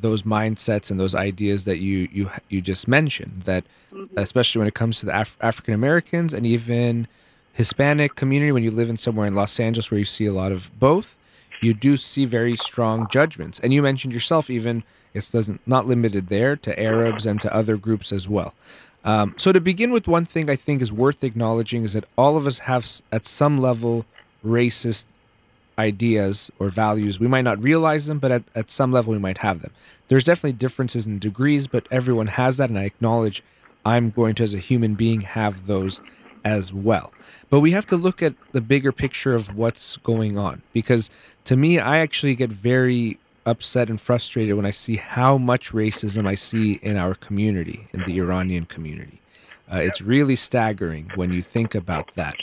those 0.00 0.22
mindsets 0.22 0.90
and 0.90 0.98
those 0.98 1.14
ideas 1.14 1.64
that 1.64 1.78
you 1.78 2.08
you 2.12 2.30
you 2.48 2.60
just 2.60 2.88
mentioned. 2.88 3.42
That 3.44 3.64
mm-hmm. 3.92 4.18
especially 4.18 4.60
when 4.60 4.68
it 4.68 4.74
comes 4.74 5.00
to 5.00 5.06
the 5.06 5.20
Af- 5.20 5.36
African 5.40 5.74
Americans 5.74 6.32
and 6.32 6.46
even 6.46 7.06
Hispanic 7.52 8.14
community, 8.14 8.52
when 8.52 8.62
you 8.62 8.70
live 8.70 8.88
in 8.88 8.96
somewhere 8.96 9.26
in 9.26 9.34
Los 9.34 9.58
Angeles 9.60 9.90
where 9.90 9.98
you 9.98 10.04
see 10.04 10.26
a 10.26 10.32
lot 10.32 10.52
of 10.52 10.70
both, 10.78 11.16
you 11.60 11.74
do 11.74 11.96
see 11.96 12.24
very 12.24 12.56
strong 12.56 13.06
judgments. 13.10 13.58
And 13.60 13.74
you 13.74 13.82
mentioned 13.82 14.12
yourself 14.12 14.48
even 14.50 14.82
it 15.12 15.28
doesn't 15.32 15.60
not 15.66 15.86
limited 15.86 16.28
there 16.28 16.56
to 16.56 16.80
Arabs 16.80 17.26
and 17.26 17.40
to 17.40 17.54
other 17.54 17.76
groups 17.76 18.12
as 18.12 18.28
well. 18.28 18.54
Um, 19.04 19.34
so 19.38 19.52
to 19.52 19.60
begin 19.60 19.92
with, 19.92 20.06
one 20.06 20.24
thing 20.24 20.50
I 20.50 20.56
think 20.56 20.82
is 20.82 20.92
worth 20.92 21.24
acknowledging 21.24 21.84
is 21.84 21.94
that 21.94 22.04
all 22.18 22.36
of 22.36 22.46
us 22.46 22.60
have, 22.60 22.86
at 23.10 23.24
some 23.26 23.58
level, 23.58 24.04
racist 24.44 25.06
ideas 25.78 26.50
or 26.58 26.68
values. 26.68 27.18
We 27.18 27.26
might 27.26 27.42
not 27.42 27.62
realize 27.62 28.06
them, 28.06 28.18
but 28.18 28.30
at, 28.30 28.42
at 28.54 28.70
some 28.70 28.92
level, 28.92 29.12
we 29.12 29.18
might 29.18 29.38
have 29.38 29.62
them. 29.62 29.72
There's 30.08 30.24
definitely 30.24 30.52
differences 30.52 31.06
in 31.06 31.18
degrees, 31.18 31.66
but 31.66 31.86
everyone 31.90 32.26
has 32.26 32.58
that, 32.58 32.68
and 32.68 32.78
I 32.78 32.84
acknowledge 32.84 33.42
I'm 33.84 34.10
going 34.10 34.34
to, 34.36 34.42
as 34.42 34.52
a 34.52 34.58
human 34.58 34.94
being, 34.94 35.22
have 35.22 35.66
those 35.66 36.00
as 36.44 36.72
well. 36.72 37.12
But 37.48 37.60
we 37.60 37.72
have 37.72 37.86
to 37.86 37.96
look 37.96 38.22
at 38.22 38.34
the 38.52 38.60
bigger 38.60 38.92
picture 38.92 39.34
of 39.34 39.56
what's 39.56 39.96
going 39.98 40.38
on 40.38 40.62
because 40.72 41.10
to 41.44 41.56
me, 41.56 41.78
I 41.78 41.98
actually 41.98 42.34
get 42.34 42.50
very 42.50 43.18
upset 43.50 43.90
and 43.90 44.00
frustrated 44.00 44.54
when 44.56 44.66
I 44.66 44.70
see 44.84 44.96
how 44.96 45.32
much 45.52 45.72
racism 45.72 46.26
I 46.34 46.36
see 46.48 46.66
in 46.90 46.96
our 47.04 47.14
community, 47.26 47.80
in 47.94 48.00
the 48.04 48.16
Iranian 48.24 48.64
community. 48.74 49.18
Uh, 49.72 49.76
it's 49.88 50.00
really 50.14 50.36
staggering 50.36 51.10
when 51.14 51.32
you 51.32 51.42
think 51.42 51.74
about 51.74 52.06
that. 52.20 52.36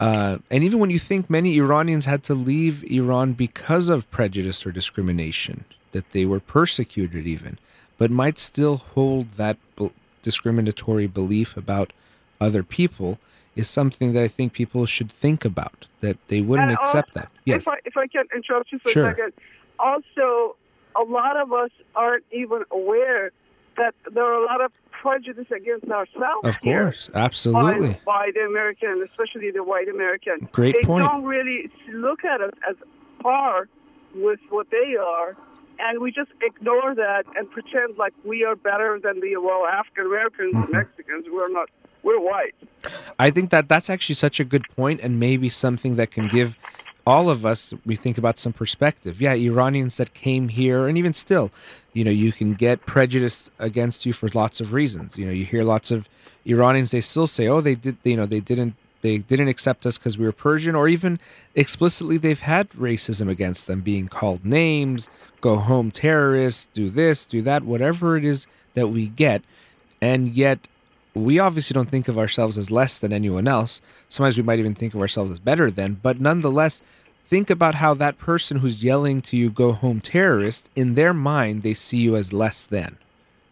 Uh, 0.00 0.38
and 0.50 0.62
even 0.62 0.78
when 0.78 0.90
you 0.90 0.98
think 0.98 1.28
many 1.28 1.50
Iranians 1.58 2.04
had 2.04 2.22
to 2.24 2.34
leave 2.34 2.84
Iran 2.84 3.32
because 3.32 3.88
of 3.88 4.08
prejudice 4.18 4.64
or 4.66 4.70
discrimination, 4.70 5.64
that 5.92 6.10
they 6.14 6.24
were 6.24 6.40
persecuted 6.40 7.26
even, 7.26 7.58
but 7.98 8.10
might 8.10 8.38
still 8.38 8.76
hold 8.94 9.26
that 9.36 9.56
discriminatory 10.22 11.06
belief 11.06 11.56
about 11.56 11.92
other 12.40 12.62
people 12.62 13.18
is 13.56 13.68
something 13.68 14.12
that 14.12 14.22
I 14.22 14.28
think 14.28 14.52
people 14.52 14.86
should 14.86 15.10
think 15.10 15.44
about, 15.44 15.86
that 16.00 16.16
they 16.28 16.40
wouldn't 16.40 16.70
And 16.70 16.78
accept 16.78 17.10
also, 17.16 17.20
that. 17.20 17.28
Yes. 17.44 17.62
If 17.62 17.68
I, 17.68 17.78
if 17.84 17.96
I 17.96 18.06
can 18.06 18.24
interrupt 18.36 18.70
you 18.70 18.78
for 18.78 18.90
Sure. 18.90 19.08
a 19.08 19.10
second. 19.10 19.32
Also, 19.78 20.56
a 20.96 21.04
lot 21.04 21.36
of 21.36 21.52
us 21.52 21.70
aren't 21.94 22.24
even 22.32 22.62
aware 22.70 23.30
that 23.76 23.94
there 24.12 24.24
are 24.24 24.42
a 24.42 24.44
lot 24.46 24.60
of 24.60 24.72
prejudice 24.90 25.46
against 25.54 25.88
ourselves. 25.90 26.42
Of 26.44 26.60
course. 26.60 27.08
Absolutely. 27.14 27.90
By, 28.04 28.26
by 28.26 28.30
the 28.34 28.40
American, 28.40 29.06
especially 29.08 29.50
the 29.52 29.62
white 29.62 29.88
American. 29.88 30.48
Great 30.52 30.74
they 30.74 30.82
point. 30.82 31.06
don't 31.08 31.24
really 31.24 31.70
look 31.92 32.24
at 32.24 32.40
us 32.40 32.52
as 32.68 32.74
par 33.20 33.68
with 34.14 34.40
what 34.50 34.68
they 34.70 34.96
are. 34.96 35.36
And 35.78 36.00
we 36.00 36.10
just 36.10 36.30
ignore 36.42 36.92
that 36.96 37.22
and 37.36 37.48
pretend 37.52 37.96
like 37.98 38.12
we 38.24 38.44
are 38.44 38.56
better 38.56 38.98
than 39.00 39.20
the 39.20 39.36
well 39.36 39.64
African 39.66 40.06
Americans 40.06 40.52
Mm-hmm. 40.54 40.62
and 40.64 40.72
Mexicans. 40.72 41.26
We're 41.30 41.48
not. 41.52 41.68
We're 42.02 42.18
white. 42.20 42.54
I 43.18 43.30
think 43.30 43.50
that 43.50 43.68
that's 43.68 43.90
actually 43.90 44.14
such 44.16 44.38
a 44.40 44.44
good 44.44 44.62
point 44.76 45.00
and 45.02 45.18
maybe 45.20 45.48
something 45.48 45.96
that 45.96 46.10
can 46.12 46.26
give 46.28 46.56
all 47.08 47.30
of 47.30 47.46
us 47.46 47.72
we 47.86 47.96
think 47.96 48.18
about 48.18 48.38
some 48.38 48.52
perspective. 48.52 49.18
Yeah, 49.18 49.32
Iranians 49.32 49.96
that 49.96 50.12
came 50.12 50.48
here 50.48 50.86
and 50.86 50.98
even 50.98 51.14
still, 51.14 51.50
you 51.94 52.04
know, 52.04 52.10
you 52.10 52.32
can 52.32 52.52
get 52.52 52.84
prejudice 52.84 53.48
against 53.58 54.04
you 54.04 54.12
for 54.12 54.28
lots 54.34 54.60
of 54.60 54.74
reasons. 54.74 55.16
You 55.16 55.24
know, 55.24 55.32
you 55.32 55.46
hear 55.46 55.64
lots 55.64 55.90
of 55.90 56.06
Iranians 56.44 56.90
they 56.90 57.00
still 57.00 57.26
say, 57.26 57.48
"Oh, 57.48 57.62
they 57.62 57.76
did, 57.76 57.96
you 58.04 58.14
know, 58.14 58.26
they 58.26 58.40
didn't 58.40 58.74
they 59.00 59.16
didn't 59.16 59.48
accept 59.48 59.86
us 59.86 59.96
because 59.96 60.18
we 60.18 60.26
were 60.26 60.32
Persian," 60.32 60.74
or 60.74 60.86
even 60.86 61.18
explicitly 61.54 62.18
they've 62.18 62.46
had 62.54 62.68
racism 62.72 63.30
against 63.30 63.66
them, 63.68 63.80
being 63.80 64.08
called 64.08 64.44
names, 64.44 65.08
"Go 65.40 65.56
home 65.56 65.90
terrorists," 65.90 66.68
do 66.74 66.90
this, 66.90 67.24
do 67.24 67.40
that, 67.40 67.62
whatever 67.62 68.18
it 68.18 68.24
is 68.24 68.46
that 68.74 68.88
we 68.88 69.06
get, 69.06 69.40
and 70.02 70.34
yet 70.34 70.68
we 71.14 71.38
obviously 71.38 71.74
don't 71.74 71.88
think 71.88 72.08
of 72.08 72.18
ourselves 72.18 72.58
as 72.58 72.70
less 72.70 72.98
than 72.98 73.12
anyone 73.12 73.48
else. 73.48 73.80
Sometimes 74.08 74.36
we 74.36 74.42
might 74.42 74.58
even 74.58 74.74
think 74.74 74.94
of 74.94 75.00
ourselves 75.00 75.30
as 75.30 75.40
better 75.40 75.70
than, 75.70 75.94
but 75.94 76.20
nonetheless, 76.20 76.82
think 77.28 77.50
about 77.50 77.74
how 77.74 77.92
that 77.94 78.16
person 78.16 78.58
who's 78.58 78.82
yelling 78.82 79.20
to 79.22 79.36
you, 79.36 79.50
go 79.50 79.72
home 79.72 80.00
terrorist, 80.00 80.70
in 80.74 80.94
their 80.94 81.12
mind, 81.12 81.62
they 81.62 81.74
see 81.74 81.98
you 81.98 82.16
as 82.16 82.32
less 82.32 82.64
than. 82.64 82.96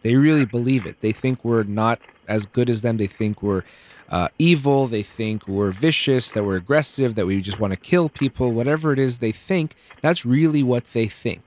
They 0.01 0.15
really 0.15 0.45
believe 0.45 0.85
it. 0.85 0.99
They 1.01 1.11
think 1.11 1.45
we're 1.45 1.63
not 1.63 1.99
as 2.27 2.45
good 2.45 2.69
as 2.69 2.81
them. 2.81 2.97
They 2.97 3.07
think 3.07 3.43
we're 3.43 3.63
uh, 4.09 4.29
evil. 4.39 4.87
They 4.87 5.03
think 5.03 5.47
we're 5.47 5.71
vicious, 5.71 6.31
that 6.31 6.43
we're 6.43 6.55
aggressive, 6.55 7.15
that 7.15 7.27
we 7.27 7.39
just 7.41 7.59
want 7.59 7.71
to 7.73 7.77
kill 7.77 8.09
people, 8.09 8.51
whatever 8.51 8.93
it 8.93 8.99
is 8.99 9.19
they 9.19 9.31
think. 9.31 9.75
That's 10.01 10.25
really 10.25 10.63
what 10.63 10.85
they 10.93 11.07
think. 11.07 11.43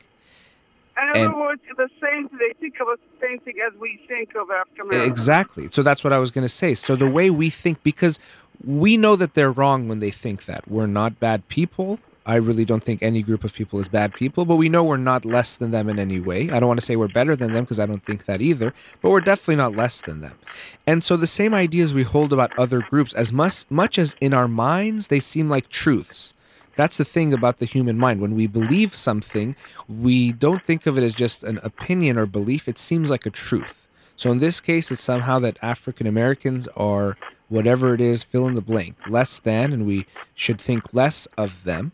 And 0.96 1.16
in 1.16 1.22
And- 1.24 1.32
other 1.32 1.40
words, 1.40 1.62
the 1.76 1.88
same. 2.00 2.28
They 2.38 2.52
think 2.60 2.74
of 2.80 2.88
us 2.88 2.98
the 3.18 3.26
same 3.26 3.38
thing 3.40 3.54
as 3.66 3.72
we 3.80 3.98
think 4.06 4.34
of 4.34 4.50
African 4.50 4.86
Americans. 4.86 5.10
Exactly. 5.10 5.68
So 5.70 5.82
that's 5.82 6.04
what 6.04 6.12
I 6.12 6.18
was 6.18 6.30
going 6.30 6.44
to 6.44 6.48
say. 6.62 6.74
So 6.74 6.94
the 6.94 7.08
way 7.08 7.30
we 7.30 7.48
think, 7.50 7.82
because 7.82 8.18
we 8.64 8.98
know 8.98 9.16
that 9.16 9.32
they're 9.34 9.50
wrong 9.50 9.88
when 9.88 10.00
they 10.00 10.10
think 10.10 10.44
that 10.44 10.68
we're 10.68 10.86
not 10.86 11.18
bad 11.18 11.48
people. 11.48 11.98
I 12.30 12.36
really 12.36 12.64
don't 12.64 12.82
think 12.84 13.02
any 13.02 13.22
group 13.22 13.42
of 13.42 13.52
people 13.52 13.80
is 13.80 13.88
bad 13.88 14.14
people, 14.14 14.44
but 14.44 14.54
we 14.54 14.68
know 14.68 14.84
we're 14.84 14.98
not 14.98 15.24
less 15.24 15.56
than 15.56 15.72
them 15.72 15.88
in 15.88 15.98
any 15.98 16.20
way. 16.20 16.48
I 16.48 16.60
don't 16.60 16.68
want 16.68 16.78
to 16.78 16.86
say 16.86 16.94
we're 16.94 17.08
better 17.08 17.34
than 17.34 17.52
them 17.52 17.64
because 17.64 17.80
I 17.80 17.86
don't 17.86 18.04
think 18.04 18.26
that 18.26 18.40
either, 18.40 18.72
but 19.02 19.10
we're 19.10 19.20
definitely 19.20 19.56
not 19.56 19.74
less 19.74 20.00
than 20.00 20.20
them. 20.20 20.38
And 20.86 21.02
so 21.02 21.16
the 21.16 21.26
same 21.26 21.52
ideas 21.52 21.92
we 21.92 22.04
hold 22.04 22.32
about 22.32 22.56
other 22.56 22.82
groups, 22.82 23.12
as 23.14 23.32
much, 23.32 23.64
much 23.68 23.98
as 23.98 24.14
in 24.20 24.32
our 24.32 24.46
minds 24.46 25.08
they 25.08 25.18
seem 25.18 25.48
like 25.48 25.70
truths. 25.70 26.32
That's 26.76 26.98
the 26.98 27.04
thing 27.04 27.34
about 27.34 27.58
the 27.58 27.66
human 27.66 27.98
mind. 27.98 28.20
When 28.20 28.36
we 28.36 28.46
believe 28.46 28.94
something, 28.94 29.56
we 29.88 30.30
don't 30.30 30.62
think 30.62 30.86
of 30.86 30.96
it 30.96 31.02
as 31.02 31.14
just 31.14 31.42
an 31.42 31.58
opinion 31.64 32.16
or 32.16 32.26
belief, 32.26 32.68
it 32.68 32.78
seems 32.78 33.10
like 33.10 33.26
a 33.26 33.30
truth. 33.30 33.88
So 34.14 34.30
in 34.30 34.38
this 34.38 34.60
case, 34.60 34.92
it's 34.92 35.02
somehow 35.02 35.40
that 35.40 35.58
African 35.62 36.06
Americans 36.06 36.68
are 36.76 37.16
whatever 37.48 37.92
it 37.92 38.00
is, 38.00 38.22
fill 38.22 38.46
in 38.46 38.54
the 38.54 38.60
blank, 38.60 38.94
less 39.08 39.40
than, 39.40 39.72
and 39.72 39.84
we 39.84 40.06
should 40.36 40.60
think 40.60 40.94
less 40.94 41.26
of 41.36 41.64
them. 41.64 41.90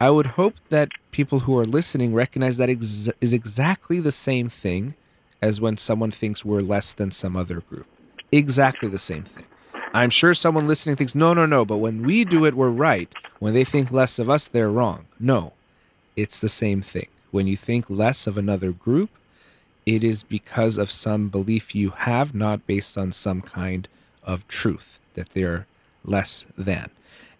I 0.00 0.10
would 0.10 0.26
hope 0.26 0.54
that 0.68 0.90
people 1.10 1.40
who 1.40 1.58
are 1.58 1.64
listening 1.64 2.14
recognize 2.14 2.56
that 2.58 2.70
ex- 2.70 3.08
is 3.20 3.32
exactly 3.32 4.00
the 4.00 4.12
same 4.12 4.48
thing 4.48 4.94
as 5.42 5.60
when 5.60 5.76
someone 5.76 6.10
thinks 6.10 6.44
we're 6.44 6.60
less 6.60 6.92
than 6.92 7.10
some 7.10 7.36
other 7.36 7.60
group. 7.60 7.86
Exactly 8.30 8.88
the 8.88 8.98
same 8.98 9.24
thing. 9.24 9.44
I'm 9.94 10.10
sure 10.10 10.34
someone 10.34 10.66
listening 10.66 10.96
thinks, 10.96 11.14
no, 11.14 11.32
no, 11.34 11.46
no, 11.46 11.64
but 11.64 11.78
when 11.78 12.02
we 12.02 12.24
do 12.24 12.44
it, 12.44 12.54
we're 12.54 12.68
right. 12.68 13.12
When 13.38 13.54
they 13.54 13.64
think 13.64 13.90
less 13.90 14.18
of 14.18 14.28
us, 14.28 14.46
they're 14.46 14.70
wrong. 14.70 15.06
No, 15.18 15.52
it's 16.14 16.40
the 16.40 16.48
same 16.48 16.82
thing. 16.82 17.08
When 17.30 17.46
you 17.46 17.56
think 17.56 17.88
less 17.88 18.26
of 18.26 18.36
another 18.36 18.72
group, 18.72 19.10
it 19.86 20.04
is 20.04 20.22
because 20.22 20.76
of 20.76 20.90
some 20.90 21.28
belief 21.28 21.74
you 21.74 21.90
have, 21.90 22.34
not 22.34 22.66
based 22.66 22.98
on 22.98 23.12
some 23.12 23.40
kind 23.40 23.88
of 24.22 24.46
truth 24.46 24.98
that 25.14 25.30
they're 25.30 25.66
less 26.04 26.46
than. 26.56 26.90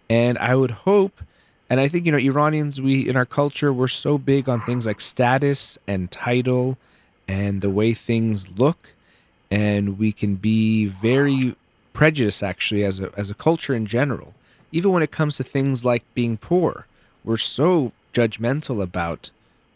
And 0.09 0.37
I 0.39 0.55
would 0.55 0.71
hope, 0.71 1.21
and 1.69 1.79
I 1.79 1.87
think, 1.87 2.05
you 2.05 2.11
know, 2.11 2.17
Iranians, 2.17 2.81
we, 2.81 3.07
in 3.07 3.15
our 3.15 3.25
culture, 3.25 3.71
we're 3.71 3.87
so 3.87 4.17
big 4.17 4.49
on 4.49 4.61
things 4.61 4.85
like 4.85 4.99
status 4.99 5.77
and 5.87 6.11
title 6.11 6.77
and 7.27 7.61
the 7.61 7.69
way 7.69 7.93
things 7.93 8.49
look. 8.57 8.93
And 9.51 9.99
we 9.99 10.11
can 10.11 10.35
be 10.35 10.85
very 10.85 11.55
prejudiced, 11.93 12.43
actually, 12.43 12.83
as 12.83 12.99
a, 12.99 13.11
as 13.15 13.29
a 13.29 13.35
culture 13.35 13.73
in 13.73 13.85
general. 13.85 14.33
Even 14.71 14.91
when 14.91 15.03
it 15.03 15.11
comes 15.11 15.37
to 15.37 15.43
things 15.43 15.85
like 15.85 16.03
being 16.13 16.37
poor, 16.37 16.85
we're 17.23 17.37
so 17.37 17.91
judgmental 18.13 18.81
about 18.81 19.31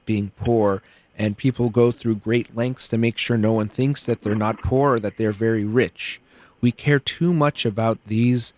being 0.06 0.32
poor 0.38 0.82
and 1.18 1.38
people 1.38 1.70
go 1.70 1.92
through 1.92 2.16
great 2.16 2.56
lengths 2.56 2.88
to 2.88 2.98
make 2.98 3.18
sure 3.18 3.38
no 3.38 3.54
one 3.54 3.70
thinks 3.70 4.04
that 4.06 4.22
they're 4.22 4.36
not 4.36 4.62
poor 4.62 4.94
or 4.94 5.00
that 5.00 5.18
they're 5.18 5.32
very 5.32 5.64
rich. 5.64 6.20
We 6.60 6.72
care 6.72 7.00
too 7.00 7.34
much 7.34 7.66
about 7.66 8.00
these 8.08 8.54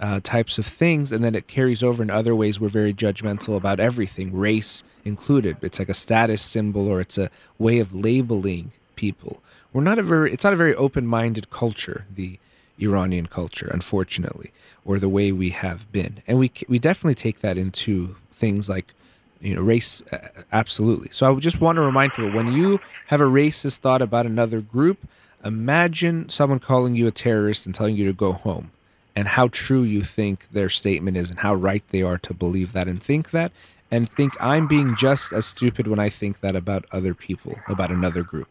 uh, 0.00 0.20
types 0.22 0.58
of 0.58 0.66
things, 0.66 1.12
and 1.12 1.24
then 1.24 1.34
it 1.34 1.48
carries 1.48 1.82
over 1.82 2.02
in 2.02 2.10
other 2.10 2.34
ways. 2.34 2.60
We're 2.60 2.68
very 2.68 2.92
judgmental 2.92 3.56
about 3.56 3.80
everything, 3.80 4.36
race 4.36 4.82
included. 5.04 5.56
It's 5.62 5.78
like 5.78 5.88
a 5.88 5.94
status 5.94 6.42
symbol 6.42 6.88
or 6.88 7.00
it's 7.00 7.18
a 7.18 7.30
way 7.58 7.78
of 7.78 7.94
labeling 7.94 8.72
people. 8.96 9.42
We're 9.72 9.82
not 9.82 9.98
a 9.98 10.02
very, 10.02 10.32
it's 10.32 10.44
not 10.44 10.52
a 10.52 10.56
very 10.56 10.74
open 10.74 11.06
minded 11.06 11.50
culture, 11.50 12.06
the 12.14 12.38
Iranian 12.78 13.26
culture, 13.26 13.70
unfortunately, 13.72 14.52
or 14.84 14.98
the 14.98 15.08
way 15.08 15.32
we 15.32 15.50
have 15.50 15.90
been. 15.92 16.18
And 16.26 16.38
we, 16.38 16.50
we 16.68 16.78
definitely 16.78 17.14
take 17.14 17.40
that 17.40 17.56
into 17.56 18.16
things 18.32 18.68
like 18.68 18.92
you 19.40 19.54
know 19.54 19.60
race 19.60 20.02
uh, 20.12 20.28
absolutely 20.52 21.08
so 21.10 21.30
i 21.30 21.38
just 21.38 21.60
want 21.60 21.76
to 21.76 21.82
remind 21.82 22.12
people 22.12 22.30
when 22.32 22.52
you 22.52 22.80
have 23.06 23.20
a 23.20 23.24
racist 23.24 23.78
thought 23.78 24.00
about 24.00 24.24
another 24.24 24.60
group 24.60 24.98
imagine 25.44 26.28
someone 26.28 26.58
calling 26.58 26.96
you 26.96 27.06
a 27.06 27.10
terrorist 27.10 27.66
and 27.66 27.74
telling 27.74 27.96
you 27.96 28.06
to 28.06 28.12
go 28.14 28.32
home 28.32 28.70
and 29.16 29.26
how 29.26 29.48
true 29.48 29.82
you 29.82 30.02
think 30.02 30.48
their 30.52 30.68
statement 30.68 31.16
is 31.16 31.30
and 31.30 31.40
how 31.40 31.54
right 31.54 31.82
they 31.90 32.02
are 32.02 32.18
to 32.18 32.32
believe 32.32 32.72
that 32.72 32.86
and 32.86 33.02
think 33.02 33.30
that 33.30 33.50
and 33.90 34.08
think 34.08 34.32
i'm 34.40 34.68
being 34.68 34.94
just 34.94 35.32
as 35.32 35.46
stupid 35.46 35.88
when 35.88 35.98
i 35.98 36.08
think 36.08 36.40
that 36.40 36.54
about 36.54 36.84
other 36.92 37.14
people 37.14 37.58
about 37.68 37.90
another 37.90 38.22
group 38.22 38.48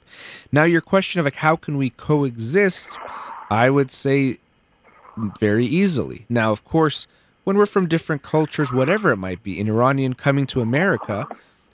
now 0.52 0.64
your 0.64 0.82
question 0.82 1.20
of 1.20 1.26
like 1.26 1.36
how 1.36 1.56
can 1.56 1.78
we 1.78 1.92
coexist 1.92 2.98
i 3.50 3.70
would 3.70 3.92
say 3.92 4.38
very 5.40 5.66
easily 5.66 6.26
now 6.28 6.52
of 6.52 6.66
course 6.66 7.08
when 7.46 7.58
we're 7.58 7.66
from 7.66 7.88
different 7.88 8.24
cultures, 8.24 8.74
whatever 8.74 9.12
it 9.12 9.18
might 9.18 9.42
be, 9.42 9.62
an 9.62 9.70
Iranian 9.70 10.16
coming 10.16 10.46
to 10.48 10.62
America 10.62 11.28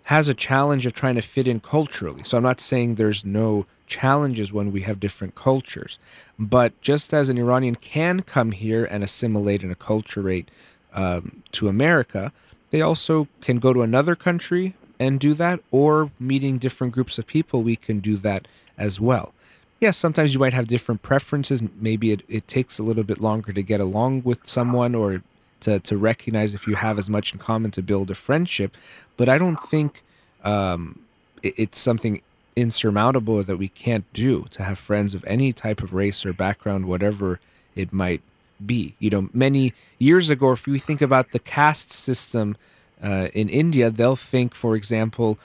has 0.03 0.27
a 0.27 0.33
challenge 0.33 0.85
of 0.85 0.93
trying 0.93 1.15
to 1.15 1.21
fit 1.21 1.47
in 1.47 1.59
culturally. 1.59 2.23
So 2.23 2.37
I'm 2.37 2.43
not 2.43 2.59
saying 2.59 2.95
there's 2.95 3.25
no 3.25 3.65
challenges 3.99 4.53
when 4.57 4.71
we 4.75 4.81
have 4.87 4.99
different 5.05 5.33
cultures, 5.35 5.99
but 6.39 6.69
just 6.81 7.13
as 7.13 7.29
an 7.29 7.37
Iranian 7.37 7.75
can 7.75 8.15
come 8.35 8.51
here 8.51 8.83
and 8.85 9.03
assimilate 9.03 9.61
and 9.63 9.71
acculturate 9.77 10.47
um, 10.93 11.43
to 11.51 11.67
America, 11.67 12.23
they 12.71 12.81
also 12.81 13.27
can 13.41 13.57
go 13.59 13.73
to 13.73 13.81
another 13.81 14.15
country 14.15 14.65
and 15.01 15.19
do 15.19 15.33
that, 15.33 15.59
or 15.71 16.11
meeting 16.19 16.59
different 16.59 16.93
groups 16.93 17.17
of 17.19 17.25
people, 17.25 17.63
we 17.63 17.75
can 17.75 17.99
do 17.99 18.17
that 18.17 18.47
as 18.77 19.01
well. 19.01 19.33
Yes, 19.79 19.97
sometimes 19.97 20.33
you 20.33 20.39
might 20.39 20.53
have 20.53 20.67
different 20.67 21.01
preferences. 21.01 21.59
Maybe 21.79 22.11
it, 22.11 22.21
it 22.29 22.47
takes 22.47 22.77
a 22.77 22.83
little 22.83 23.03
bit 23.03 23.19
longer 23.19 23.51
to 23.51 23.63
get 23.63 23.81
along 23.81 24.21
with 24.23 24.45
someone 24.45 24.93
or 24.93 25.23
to, 25.61 25.79
to 25.79 25.97
recognize 25.97 26.53
if 26.53 26.67
you 26.67 26.75
have 26.75 26.99
as 26.99 27.09
much 27.09 27.33
in 27.33 27.39
common 27.39 27.71
to 27.71 27.81
build 27.81 28.11
a 28.11 28.15
friendship. 28.15 28.77
But 29.17 29.27
I 29.27 29.39
don't 29.39 29.59
think 29.73 30.03
um, 30.43 30.99
it, 31.41 31.55
it's 31.57 31.79
something 31.79 32.21
insurmountable 32.55 33.43
that 33.43 33.57
we 33.57 33.67
can't 33.67 34.11
do 34.13 34.45
to 34.51 34.63
have 34.63 34.77
friends 34.77 35.13
of 35.13 35.23
any 35.25 35.51
type 35.53 35.81
of 35.81 35.93
race 35.93 36.25
or 36.25 36.33
background, 36.33 36.85
whatever 36.85 37.39
it 37.75 37.93
might 37.93 38.21
be. 38.65 38.95
You 38.99 39.09
know, 39.09 39.29
many 39.33 39.73
years 39.97 40.29
ago, 40.29 40.51
if 40.51 40.67
we 40.67 40.79
think 40.79 41.01
about 41.01 41.31
the 41.31 41.39
caste 41.39 41.91
system 41.91 42.57
uh, 43.01 43.29
in 43.33 43.49
India, 43.49 43.89
they'll 43.89 44.15
think, 44.15 44.53
for 44.53 44.75
example, 44.75 45.39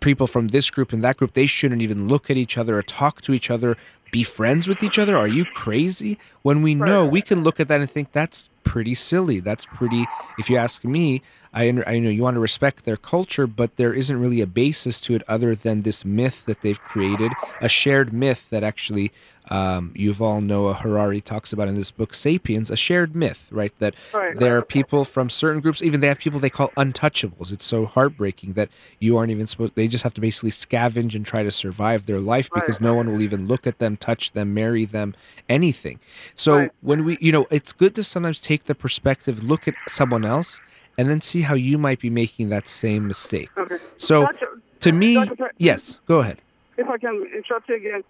people 0.00 0.26
from 0.26 0.48
this 0.48 0.70
group 0.70 0.92
and 0.92 1.02
that 1.04 1.16
group, 1.16 1.34
they 1.34 1.46
shouldn't 1.46 1.82
even 1.82 2.08
look 2.08 2.30
at 2.30 2.36
each 2.36 2.58
other 2.58 2.76
or 2.78 2.82
talk 2.82 3.22
to 3.22 3.32
each 3.32 3.50
other 3.50 3.76
be 4.10 4.22
friends 4.22 4.68
with 4.68 4.82
each 4.82 4.98
other? 4.98 5.16
Are 5.16 5.28
you 5.28 5.44
crazy? 5.44 6.18
When 6.42 6.62
we 6.62 6.74
know, 6.74 7.06
we 7.06 7.22
can 7.22 7.42
look 7.42 7.60
at 7.60 7.68
that 7.68 7.80
and 7.80 7.90
think 7.90 8.12
that's 8.12 8.48
pretty 8.64 8.94
silly. 8.94 9.40
That's 9.40 9.66
pretty. 9.66 10.06
If 10.38 10.50
you 10.50 10.56
ask 10.56 10.84
me, 10.84 11.22
I, 11.52 11.64
I 11.86 11.98
know 11.98 12.10
you 12.10 12.22
want 12.22 12.34
to 12.34 12.40
respect 12.40 12.84
their 12.84 12.96
culture, 12.96 13.46
but 13.46 13.76
there 13.76 13.92
isn't 13.94 14.20
really 14.20 14.40
a 14.40 14.46
basis 14.46 15.00
to 15.02 15.14
it 15.14 15.22
other 15.26 15.54
than 15.54 15.82
this 15.82 16.04
myth 16.04 16.44
that 16.46 16.60
they've 16.60 16.80
created, 16.80 17.32
a 17.60 17.68
shared 17.68 18.12
myth 18.12 18.50
that 18.50 18.62
actually 18.62 19.12
um, 19.50 19.92
Yuval 19.96 20.42
Noah 20.44 20.74
Harari 20.74 21.20
talks 21.20 21.52
about 21.52 21.68
in 21.68 21.76
this 21.76 21.90
book, 21.90 22.14
Sapiens, 22.14 22.70
a 22.70 22.76
shared 22.76 23.14
myth, 23.16 23.48
right? 23.50 23.72
That 23.78 23.94
Right. 24.12 24.38
there 24.38 24.56
are 24.56 24.62
people 24.62 25.04
from 25.04 25.30
certain 25.30 25.60
groups, 25.60 25.82
even 25.82 26.00
they 26.00 26.08
have 26.08 26.18
people 26.18 26.38
they 26.38 26.50
call 26.50 26.72
untouchables. 26.76 27.52
It's 27.52 27.64
so 27.64 27.86
heartbreaking 27.86 28.52
that 28.54 28.68
you 29.00 29.16
aren't 29.16 29.30
even 29.30 29.46
supposed, 29.46 29.74
they 29.74 29.88
just 29.88 30.04
have 30.04 30.14
to 30.14 30.20
basically 30.20 30.50
scavenge 30.50 31.14
and 31.14 31.24
try 31.24 31.42
to 31.42 31.50
survive 31.50 32.06
their 32.06 32.20
life 32.20 32.50
because 32.52 32.80
Right. 32.80 32.88
no 32.88 32.94
one 32.94 33.10
will 33.10 33.22
even 33.22 33.46
look 33.46 33.66
at 33.66 33.78
them, 33.78 33.96
touch 33.96 34.32
them, 34.32 34.54
marry 34.54 34.84
them, 34.84 35.14
anything. 35.48 36.00
So 36.34 36.56
Right. 36.58 36.70
when 36.82 37.04
we, 37.04 37.18
you 37.20 37.32
know, 37.32 37.46
it's 37.50 37.72
good 37.72 37.94
to 37.96 38.02
sometimes 38.04 38.40
take 38.42 38.64
the 38.64 38.74
perspective, 38.74 39.42
look 39.42 39.66
at 39.68 39.74
someone 39.88 40.24
else, 40.24 40.60
and 40.96 41.08
then 41.08 41.20
see 41.20 41.42
how 41.42 41.54
you 41.54 41.78
might 41.78 42.00
be 42.00 42.10
making 42.10 42.48
that 42.50 42.68
same 42.68 43.06
mistake. 43.06 43.50
Okay. 43.56 43.76
So 43.96 44.24
Dr. 44.24 44.60
to 44.80 44.92
me, 44.92 45.14
Dr. 45.14 45.50
Yes, 45.58 46.00
go 46.06 46.18
ahead. 46.20 46.38
if 46.76 46.88
I 46.88 46.98
can 46.98 47.24
interrupt 47.34 47.68
you 47.68 47.76
again, 47.76 48.02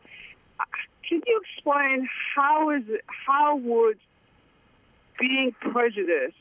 can 1.09 1.22
you 1.26 1.40
explain 1.42 2.09
how 2.34 2.70
is 2.70 2.82
it, 2.88 3.04
how 3.06 3.56
would 3.56 3.98
being 5.18 5.54
prejudiced, 5.61 6.36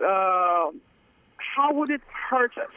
uh, 0.00 0.70
how 1.36 1.72
would 1.72 1.90
it 1.90 2.00
hurt 2.30 2.56
us? 2.58 2.70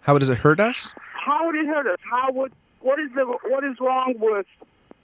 How 0.00 0.16
does 0.18 0.28
it 0.28 0.38
hurt 0.38 0.60
us? 0.60 0.92
How 1.12 1.46
would 1.46 1.56
it 1.56 1.66
hurt 1.66 1.86
us? 1.86 1.98
How 2.08 2.30
would 2.32 2.52
what 2.80 3.00
is 3.00 3.10
the 3.14 3.24
what 3.24 3.64
is 3.64 3.76
wrong 3.80 4.14
with 4.18 4.46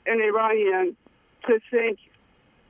an 0.06 0.20
Iranian 0.20 0.96
to 1.46 1.58
think 1.70 1.98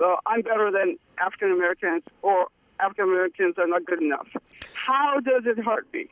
uh, 0.02 0.16
I'm 0.26 0.42
better 0.42 0.70
than 0.70 0.96
African 1.18 1.52
Americans 1.52 2.02
or 2.22 2.48
African 2.80 3.04
Americans 3.04 3.56
are 3.58 3.66
not 3.66 3.84
good 3.84 4.02
enough? 4.02 4.28
How 4.74 5.20
does 5.20 5.44
it 5.46 5.58
hurt 5.62 5.86
me? 5.92 6.08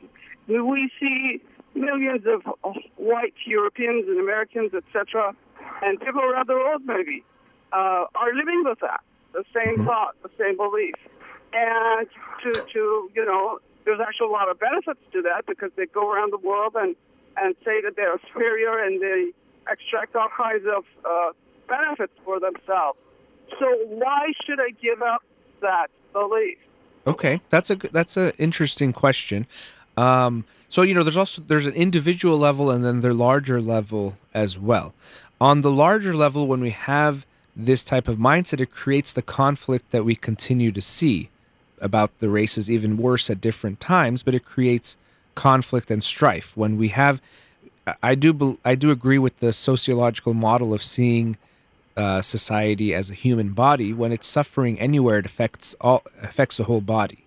Do 0.47 0.65
we 0.65 0.91
see 0.99 1.41
millions 1.75 2.25
of 2.25 2.43
white 2.97 3.33
Europeans 3.45 4.07
and 4.07 4.19
Americans, 4.19 4.73
etc., 4.73 5.35
and 5.81 5.99
people 5.99 6.21
around 6.21 6.47
the 6.47 6.53
world 6.53 6.81
maybe 6.85 7.23
uh, 7.71 8.05
are 8.15 8.33
living 8.33 8.63
with 8.65 8.79
that, 8.79 9.01
the 9.33 9.43
same 9.53 9.85
thought, 9.85 10.15
the 10.23 10.29
same 10.37 10.57
belief, 10.57 10.95
and 11.53 12.07
to 12.43 12.51
to 12.73 13.09
you 13.15 13.25
know, 13.25 13.59
there's 13.85 13.99
actually 13.99 14.27
a 14.27 14.31
lot 14.31 14.49
of 14.49 14.59
benefits 14.59 14.99
to 15.13 15.21
that 15.21 15.45
because 15.47 15.71
they 15.75 15.85
go 15.85 16.11
around 16.11 16.31
the 16.31 16.37
world 16.37 16.75
and 16.75 16.95
and 17.37 17.55
say 17.63 17.81
that 17.81 17.95
they're 17.95 18.19
superior 18.27 18.83
and 18.83 19.01
they 19.01 19.31
extract 19.71 20.15
all 20.15 20.27
kinds 20.35 20.65
of 20.65 20.83
uh, 21.05 21.31
benefits 21.67 22.13
for 22.25 22.39
themselves. 22.39 22.99
So 23.59 23.65
why 23.87 24.31
should 24.45 24.59
I 24.59 24.71
give 24.81 25.01
up 25.01 25.23
that 25.61 25.87
belief? 26.13 26.57
Okay, 27.07 27.41
that's 27.49 27.69
a 27.69 27.75
that's 27.75 28.17
an 28.17 28.31
interesting 28.37 28.93
question. 28.93 29.47
Um, 30.01 30.45
so 30.69 30.81
you 30.81 30.93
know, 30.93 31.03
there's 31.03 31.17
also 31.17 31.41
there's 31.47 31.67
an 31.67 31.73
individual 31.73 32.37
level 32.37 32.71
and 32.71 32.83
then 32.85 33.01
the 33.01 33.13
larger 33.13 33.61
level 33.61 34.17
as 34.33 34.57
well. 34.57 34.93
On 35.39 35.61
the 35.61 35.71
larger 35.71 36.13
level, 36.13 36.47
when 36.47 36.61
we 36.61 36.69
have 36.71 37.25
this 37.55 37.83
type 37.83 38.07
of 38.07 38.17
mindset, 38.17 38.59
it 38.61 38.71
creates 38.71 39.11
the 39.13 39.21
conflict 39.21 39.91
that 39.91 40.05
we 40.05 40.15
continue 40.15 40.71
to 40.71 40.81
see 40.81 41.29
about 41.79 42.11
the 42.19 42.29
races, 42.29 42.69
even 42.69 42.97
worse 42.97 43.29
at 43.29 43.41
different 43.41 43.79
times. 43.79 44.23
But 44.23 44.35
it 44.35 44.45
creates 44.45 44.97
conflict 45.35 45.91
and 45.91 46.03
strife 46.03 46.55
when 46.55 46.77
we 46.77 46.89
have. 46.89 47.21
I- 47.87 47.95
I 48.11 48.15
do 48.15 48.57
I 48.63 48.75
do 48.75 48.91
agree 48.91 49.17
with 49.17 49.39
the 49.39 49.51
sociological 49.53 50.33
model 50.33 50.73
of 50.73 50.83
seeing 50.83 51.37
uh, 51.97 52.21
society 52.21 52.93
as 52.93 53.09
a 53.09 53.13
human 53.25 53.49
body. 53.53 53.91
When 53.93 54.11
it's 54.11 54.27
suffering 54.27 54.79
anywhere, 54.79 55.19
it 55.19 55.25
affects 55.25 55.75
all 55.81 56.01
affects 56.21 56.57
the 56.57 56.63
whole 56.63 56.81
body. 56.81 57.20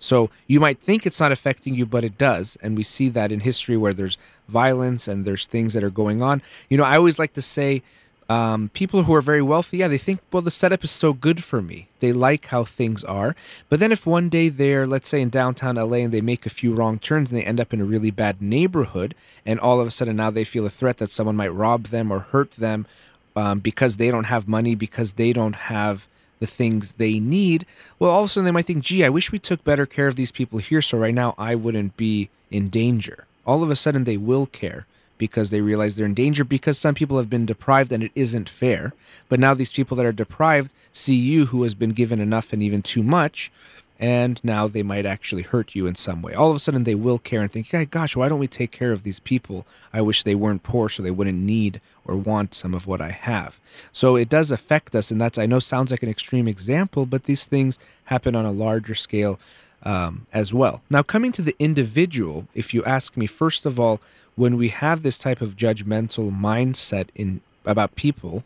So 0.00 0.30
you 0.46 0.58
might 0.58 0.80
think 0.80 1.06
it's 1.06 1.20
not 1.20 1.30
affecting 1.30 1.74
you, 1.74 1.86
but 1.86 2.02
it 2.02 2.18
does, 2.18 2.56
and 2.62 2.76
we 2.76 2.82
see 2.82 3.08
that 3.10 3.30
in 3.30 3.40
history 3.40 3.76
where 3.76 3.92
there's 3.92 4.18
violence 4.48 5.06
and 5.06 5.24
there's 5.24 5.46
things 5.46 5.74
that 5.74 5.84
are 5.84 5.90
going 5.90 6.22
on. 6.22 6.42
You 6.68 6.78
know, 6.78 6.84
I 6.84 6.96
always 6.96 7.18
like 7.18 7.34
to 7.34 7.42
say. 7.42 7.82
Um, 8.28 8.70
people 8.74 9.02
who 9.02 9.14
are 9.16 9.20
very 9.20 9.42
wealthy, 9.42 9.78
yeah, 9.78 9.88
they 9.88 9.98
think, 9.98 10.20
well, 10.30 10.40
the 10.40 10.52
setup 10.52 10.84
is 10.84 10.92
so 10.92 11.12
good 11.12 11.42
for 11.42 11.60
me. 11.60 11.88
They 11.98 12.12
like 12.12 12.46
how 12.46 12.62
things 12.62 13.02
are. 13.02 13.34
But 13.68 13.80
then 13.80 13.90
if 13.90 14.06
one 14.06 14.28
day 14.28 14.48
they're, 14.48 14.86
let's 14.86 15.08
say, 15.08 15.20
in 15.20 15.30
downtown 15.30 15.74
LA 15.74 15.96
and 15.96 16.12
they 16.12 16.20
make 16.20 16.46
a 16.46 16.48
few 16.48 16.72
wrong 16.72 17.00
turns 17.00 17.32
and 17.32 17.40
they 17.40 17.42
end 17.42 17.58
up 17.58 17.74
in 17.74 17.80
a 17.80 17.84
really 17.84 18.12
bad 18.12 18.40
neighborhood, 18.40 19.16
and 19.44 19.58
all 19.58 19.80
of 19.80 19.88
a 19.88 19.90
sudden 19.90 20.14
now 20.14 20.30
they 20.30 20.44
feel 20.44 20.64
a 20.64 20.70
threat 20.70 20.98
that 20.98 21.10
someone 21.10 21.34
might 21.34 21.48
rob 21.48 21.86
them 21.86 22.12
or 22.12 22.20
hurt 22.20 22.52
them 22.52 22.86
um, 23.34 23.58
because 23.58 23.96
they 23.96 24.12
don't 24.12 24.26
have 24.26 24.46
money, 24.46 24.76
because 24.76 25.14
they 25.14 25.32
don't 25.32 25.56
have 25.56 26.06
the 26.40 26.46
things 26.46 26.94
they 26.94 27.20
need, 27.20 27.64
well, 27.98 28.10
all 28.10 28.22
of 28.22 28.26
a 28.26 28.28
sudden 28.28 28.46
they 28.46 28.50
might 28.50 28.66
think, 28.66 28.82
gee, 28.82 29.04
I 29.04 29.08
wish 29.08 29.30
we 29.30 29.38
took 29.38 29.62
better 29.62 29.86
care 29.86 30.08
of 30.08 30.16
these 30.16 30.32
people 30.32 30.58
here 30.58 30.82
so 30.82 30.98
right 30.98 31.14
now 31.14 31.34
I 31.38 31.54
wouldn't 31.54 31.96
be 31.96 32.30
in 32.50 32.68
danger. 32.68 33.26
All 33.46 33.62
of 33.62 33.70
a 33.70 33.76
sudden 33.76 34.04
they 34.04 34.16
will 34.16 34.46
care 34.46 34.86
because 35.18 35.50
they 35.50 35.60
realize 35.60 35.96
they're 35.96 36.06
in 36.06 36.14
danger 36.14 36.44
because 36.44 36.78
some 36.78 36.94
people 36.94 37.18
have 37.18 37.28
been 37.28 37.44
deprived 37.44 37.92
and 37.92 38.02
it 38.02 38.10
isn't 38.14 38.48
fair. 38.48 38.94
But 39.28 39.38
now 39.38 39.52
these 39.52 39.72
people 39.72 39.96
that 39.98 40.06
are 40.06 40.12
deprived 40.12 40.72
see 40.92 41.14
you 41.14 41.46
who 41.46 41.62
has 41.62 41.74
been 41.74 41.90
given 41.90 42.20
enough 42.20 42.52
and 42.52 42.62
even 42.62 42.80
too 42.80 43.02
much. 43.02 43.52
And 44.00 44.40
now 44.42 44.66
they 44.66 44.82
might 44.82 45.04
actually 45.04 45.42
hurt 45.42 45.74
you 45.74 45.86
in 45.86 45.94
some 45.94 46.22
way. 46.22 46.32
All 46.32 46.50
of 46.50 46.56
a 46.56 46.58
sudden, 46.58 46.84
they 46.84 46.94
will 46.94 47.18
care 47.18 47.42
and 47.42 47.52
think, 47.52 47.70
"Yeah, 47.70 47.84
gosh, 47.84 48.16
why 48.16 48.30
don't 48.30 48.40
we 48.40 48.48
take 48.48 48.70
care 48.70 48.92
of 48.92 49.02
these 49.02 49.20
people? 49.20 49.66
I 49.92 50.00
wish 50.00 50.22
they 50.22 50.34
weren't 50.34 50.62
poor 50.62 50.88
so 50.88 51.02
they 51.02 51.10
wouldn't 51.10 51.38
need 51.38 51.82
or 52.06 52.16
want 52.16 52.54
some 52.54 52.72
of 52.72 52.86
what 52.86 53.02
I 53.02 53.10
have." 53.10 53.60
So 53.92 54.16
it 54.16 54.30
does 54.30 54.50
affect 54.50 54.96
us, 54.96 55.10
and 55.10 55.20
that's 55.20 55.38
I 55.38 55.44
know 55.44 55.58
sounds 55.58 55.90
like 55.90 56.02
an 56.02 56.08
extreme 56.08 56.48
example, 56.48 57.04
but 57.04 57.24
these 57.24 57.44
things 57.44 57.78
happen 58.04 58.34
on 58.34 58.46
a 58.46 58.50
larger 58.52 58.94
scale 58.94 59.38
um, 59.82 60.26
as 60.32 60.54
well. 60.54 60.82
Now, 60.88 61.02
coming 61.02 61.32
to 61.32 61.42
the 61.42 61.56
individual, 61.58 62.46
if 62.54 62.72
you 62.72 62.82
ask 62.84 63.18
me, 63.18 63.26
first 63.26 63.66
of 63.66 63.78
all, 63.78 64.00
when 64.34 64.56
we 64.56 64.68
have 64.68 65.02
this 65.02 65.18
type 65.18 65.42
of 65.42 65.56
judgmental 65.56 66.34
mindset 66.34 67.08
in 67.14 67.42
about 67.66 67.96
people, 67.96 68.44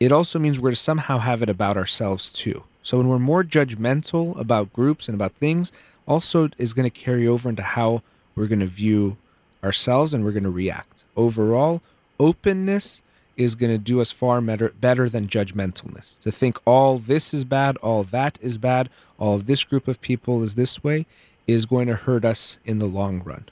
it 0.00 0.10
also 0.10 0.38
means 0.38 0.58
we're 0.58 0.70
to 0.70 0.76
somehow 0.76 1.18
have 1.18 1.42
it 1.42 1.50
about 1.50 1.76
ourselves 1.76 2.32
too. 2.32 2.64
So 2.86 2.98
when 2.98 3.08
we're 3.08 3.18
more 3.18 3.42
judgmental 3.42 4.38
about 4.38 4.72
groups 4.72 5.08
and 5.08 5.16
about 5.16 5.32
things, 5.32 5.72
also 6.06 6.50
is 6.56 6.72
going 6.72 6.88
to 6.88 7.00
carry 7.00 7.26
over 7.26 7.48
into 7.48 7.64
how 7.64 8.04
we're 8.36 8.46
going 8.46 8.60
to 8.60 8.66
view 8.66 9.16
ourselves 9.64 10.14
and 10.14 10.24
we're 10.24 10.30
going 10.30 10.44
to 10.44 10.50
react. 10.50 11.02
Overall, 11.16 11.82
openness 12.20 13.02
is 13.36 13.56
going 13.56 13.72
to 13.72 13.78
do 13.78 14.00
us 14.00 14.12
far 14.12 14.40
better, 14.40 14.72
better 14.80 15.08
than 15.08 15.26
judgmentalness. 15.26 16.20
To 16.20 16.30
think 16.30 16.60
all 16.64 16.98
this 16.98 17.34
is 17.34 17.42
bad, 17.42 17.76
all 17.78 18.04
that 18.04 18.38
is 18.40 18.56
bad, 18.56 18.88
all 19.18 19.34
of 19.34 19.46
this 19.46 19.64
group 19.64 19.88
of 19.88 20.00
people 20.00 20.44
is 20.44 20.54
this 20.54 20.84
way 20.84 21.06
is 21.48 21.66
going 21.66 21.88
to 21.88 21.96
hurt 21.96 22.24
us 22.24 22.58
in 22.64 22.78
the 22.78 22.86
long 22.86 23.20
run. 23.24 23.46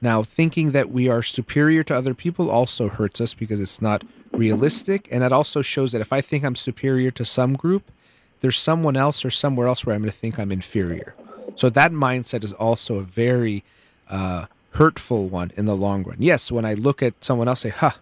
Now, 0.00 0.24
thinking 0.24 0.72
that 0.72 0.90
we 0.90 1.08
are 1.08 1.22
superior 1.22 1.84
to 1.84 1.94
other 1.94 2.14
people 2.14 2.50
also 2.50 2.88
hurts 2.88 3.20
us 3.20 3.32
because 3.32 3.60
it's 3.60 3.80
not 3.80 4.02
realistic. 4.32 5.06
And 5.12 5.22
that 5.22 5.32
also 5.32 5.62
shows 5.62 5.92
that 5.92 6.00
if 6.00 6.12
I 6.12 6.20
think 6.20 6.44
I'm 6.44 6.56
superior 6.56 7.12
to 7.12 7.24
some 7.24 7.54
group, 7.54 7.92
there's 8.40 8.58
someone 8.58 8.96
else 8.96 9.24
or 9.24 9.30
somewhere 9.30 9.66
else 9.66 9.84
where 9.84 9.94
I'm 9.94 10.02
going 10.02 10.10
to 10.10 10.16
think 10.16 10.38
I'm 10.38 10.52
inferior. 10.52 11.14
So 11.54 11.70
that 11.70 11.92
mindset 11.92 12.44
is 12.44 12.52
also 12.52 12.96
a 12.96 13.02
very 13.02 13.64
uh, 14.08 14.46
hurtful 14.72 15.26
one 15.26 15.52
in 15.56 15.64
the 15.64 15.76
long 15.76 16.02
run. 16.04 16.16
Yes, 16.20 16.52
when 16.52 16.64
I 16.64 16.74
look 16.74 17.02
at 17.02 17.24
someone 17.24 17.48
else, 17.48 17.60
say, 17.60 17.70
"Ha, 17.70 17.98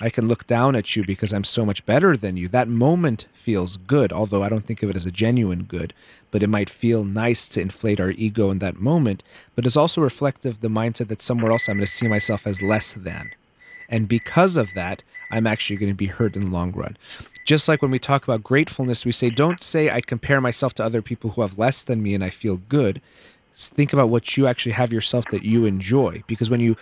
I 0.00 0.10
can 0.10 0.28
look 0.28 0.46
down 0.46 0.76
at 0.76 0.94
you 0.94 1.04
because 1.04 1.32
I'm 1.32 1.44
so 1.44 1.64
much 1.64 1.86
better 1.86 2.16
than 2.16 2.36
you." 2.36 2.48
That 2.48 2.68
moment 2.68 3.26
feels 3.32 3.78
good, 3.78 4.12
although 4.12 4.42
I 4.42 4.50
don't 4.50 4.64
think 4.64 4.82
of 4.82 4.90
it 4.90 4.96
as 4.96 5.06
a 5.06 5.10
genuine 5.10 5.64
good. 5.64 5.94
But 6.30 6.42
it 6.42 6.48
might 6.48 6.68
feel 6.68 7.04
nice 7.04 7.48
to 7.50 7.60
inflate 7.60 7.98
our 7.98 8.10
ego 8.10 8.50
in 8.50 8.58
that 8.58 8.78
moment. 8.78 9.22
But 9.56 9.64
it's 9.64 9.76
also 9.76 10.02
reflective 10.02 10.56
of 10.56 10.60
the 10.60 10.68
mindset 10.68 11.08
that 11.08 11.22
somewhere 11.22 11.52
else 11.52 11.68
I'm 11.68 11.76
going 11.76 11.86
to 11.86 11.92
see 11.92 12.08
myself 12.08 12.46
as 12.46 12.60
less 12.60 12.92
than. 12.92 13.30
And 13.88 14.06
because 14.06 14.58
of 14.58 14.74
that, 14.74 15.02
I'm 15.30 15.46
actually 15.46 15.76
going 15.76 15.92
to 15.92 15.96
be 15.96 16.06
hurt 16.06 16.36
in 16.36 16.42
the 16.42 16.50
long 16.50 16.72
run. 16.72 16.96
Just 17.48 17.66
like 17.66 17.80
when 17.80 17.90
we 17.90 17.98
talk 17.98 18.24
about 18.24 18.42
gratefulness, 18.42 19.06
we 19.06 19.12
say, 19.12 19.30
don't 19.30 19.62
say 19.62 19.88
I 19.88 20.02
compare 20.02 20.38
myself 20.38 20.74
to 20.74 20.84
other 20.84 21.00
people 21.00 21.30
who 21.30 21.40
have 21.40 21.56
less 21.56 21.82
than 21.82 22.02
me 22.02 22.14
and 22.14 22.22
I 22.22 22.28
feel 22.28 22.58
good. 22.58 23.00
Think 23.54 23.94
about 23.94 24.10
what 24.10 24.36
you 24.36 24.46
actually 24.46 24.72
have 24.72 24.92
yourself 24.92 25.24
that 25.30 25.44
you 25.44 25.64
enjoy. 25.64 26.22
Because 26.26 26.50
when 26.50 26.60
you 26.60 26.76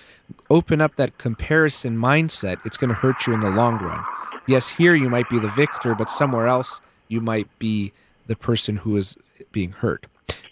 open 0.51 0.81
up 0.81 0.97
that 0.97 1.19
comparison 1.19 1.97
mindset, 1.97 2.57
it's 2.67 2.77
going 2.77 2.89
to 2.89 2.97
hurt 2.97 3.29
you 3.29 3.33
in 3.33 3.39
the 3.39 3.51
long 3.53 3.79
run. 3.79 4.05
Yes, 4.49 4.67
here 4.67 4.97
you 4.97 5.09
might 5.09 5.29
be 5.29 5.39
the 5.39 5.51
victor, 5.51 5.95
but 5.95 6.11
somewhere 6.11 6.49
else 6.49 6.81
you 7.07 7.21
might 7.21 7.47
be 7.61 7.93
the 8.27 8.35
person 8.35 8.79
who 8.79 8.97
is 8.97 9.17
being 9.53 9.71
hurt. 9.71 10.09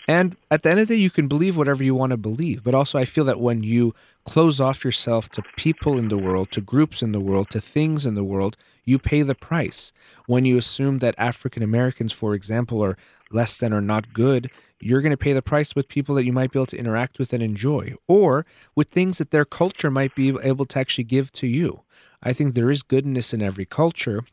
And 0.07 0.37
at 0.51 0.63
the 0.63 0.71
end 0.71 0.81
of 0.81 0.89
the 0.89 0.97
day, 0.97 1.01
you 1.01 1.11
can 1.11 1.29
believe 1.29 1.57
whatever 1.57 1.83
you 1.83 1.95
want 1.95 2.11
to 2.11 2.17
believe. 2.17 2.63
But 2.63 2.75
also, 2.75 2.99
I 2.99 3.05
feel 3.05 3.25
that 3.25 3.41
when 3.41 3.63
you 3.63 3.95
close 4.25 4.61
off 4.61 4.85
yourself 4.85 5.31
to 5.31 5.43
people 5.57 5.97
in 5.99 6.09
the 6.09 6.19
world, 6.19 6.51
to 6.53 6.61
groups 6.61 7.03
in 7.03 7.13
the 7.13 7.21
world, 7.21 7.49
to 7.51 7.61
things 7.61 8.05
in 8.05 8.15
the 8.15 8.25
world, 8.25 8.57
you 8.85 8.99
pay 8.99 9.23
the 9.23 9.35
price. 9.35 9.93
When 10.27 10.45
you 10.45 10.59
assume 10.59 10.99
that 10.99 11.15
African 11.17 11.63
Americans, 11.63 12.13
for 12.13 12.35
example, 12.35 12.85
are 12.85 12.99
less 13.31 13.57
than 13.57 13.73
or 13.73 13.81
not 13.81 14.13
good, 14.13 14.51
you're 14.79 15.01
going 15.01 15.11
to 15.11 15.17
pay 15.17 15.33
the 15.33 15.41
price 15.41 15.75
with 15.75 15.89
people 15.89 16.15
that 16.17 16.25
you 16.25 16.33
might 16.33 16.53
be 16.53 16.59
able 16.59 16.67
to 16.67 16.79
interact 16.79 17.19
with 17.19 17.33
and 17.33 17.43
enjoy, 17.43 17.95
or 18.07 18.45
with 18.75 18.91
things 18.91 19.17
that 19.17 19.31
their 19.31 19.47
culture 19.47 19.91
might 19.91 20.15
be 20.15 20.37
able 20.43 20.67
to 20.67 20.79
actually 20.79 21.05
give 21.05 21.33
to 21.33 21.47
you. 21.47 21.81
I 22.23 22.35
think 22.35 22.53
there 22.53 22.71
is 22.71 22.83
goodness 22.83 23.33
in 23.33 23.41
every 23.41 23.65
culture. 23.65 24.25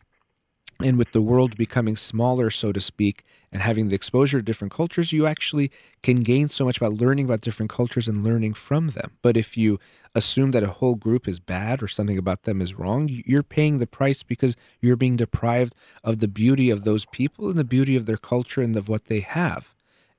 And 0.84 0.98
with 0.98 1.12
the 1.12 1.22
world 1.22 1.58
becoming 1.58 1.96
smaller, 1.96 2.50
so 2.50 2.72
to 2.72 2.82
speak, 2.82 3.24
and 3.52 3.62
having 3.62 3.90
the 3.90 3.96
exposure 3.96 4.40
to 4.40 4.44
different 4.44 4.74
cultures, 4.74 5.12
you 5.12 5.28
actually 5.28 5.72
can 6.04 6.18
gain 6.18 6.48
so 6.48 6.66
much 6.66 6.80
by 6.80 6.88
learning 6.88 7.26
about 7.26 7.42
different 7.42 7.70
cultures 7.70 8.08
and 8.08 8.24
learning 8.24 8.54
from 8.54 8.90
them. 8.90 9.12
But 9.22 9.38
if 9.38 9.58
you 9.58 9.80
assume 10.16 10.52
that 10.52 10.64
a 10.64 10.68
whole 10.70 10.96
group 10.96 11.28
is 11.28 11.40
bad 11.40 11.84
or 11.84 11.88
something 11.88 12.18
about 12.18 12.44
them 12.44 12.62
is 12.62 12.76
wrong, 12.76 13.10
you're 13.26 13.44
paying 13.44 13.78
the 13.78 13.88
price 13.88 14.24
because 14.24 14.56
you're 14.80 14.96
being 14.96 15.18
deprived 15.18 15.76
of 16.04 16.20
the 16.20 16.28
beauty 16.28 16.70
of 16.70 16.84
those 16.84 17.06
people 17.08 17.50
and 17.50 17.60
the 17.60 17.64
beauty 17.64 17.96
of 17.96 18.06
their 18.06 18.18
culture 18.18 18.62
and 18.62 18.76
of 18.76 18.90
what 18.90 19.06
they 19.06 19.20
have. 19.20 19.74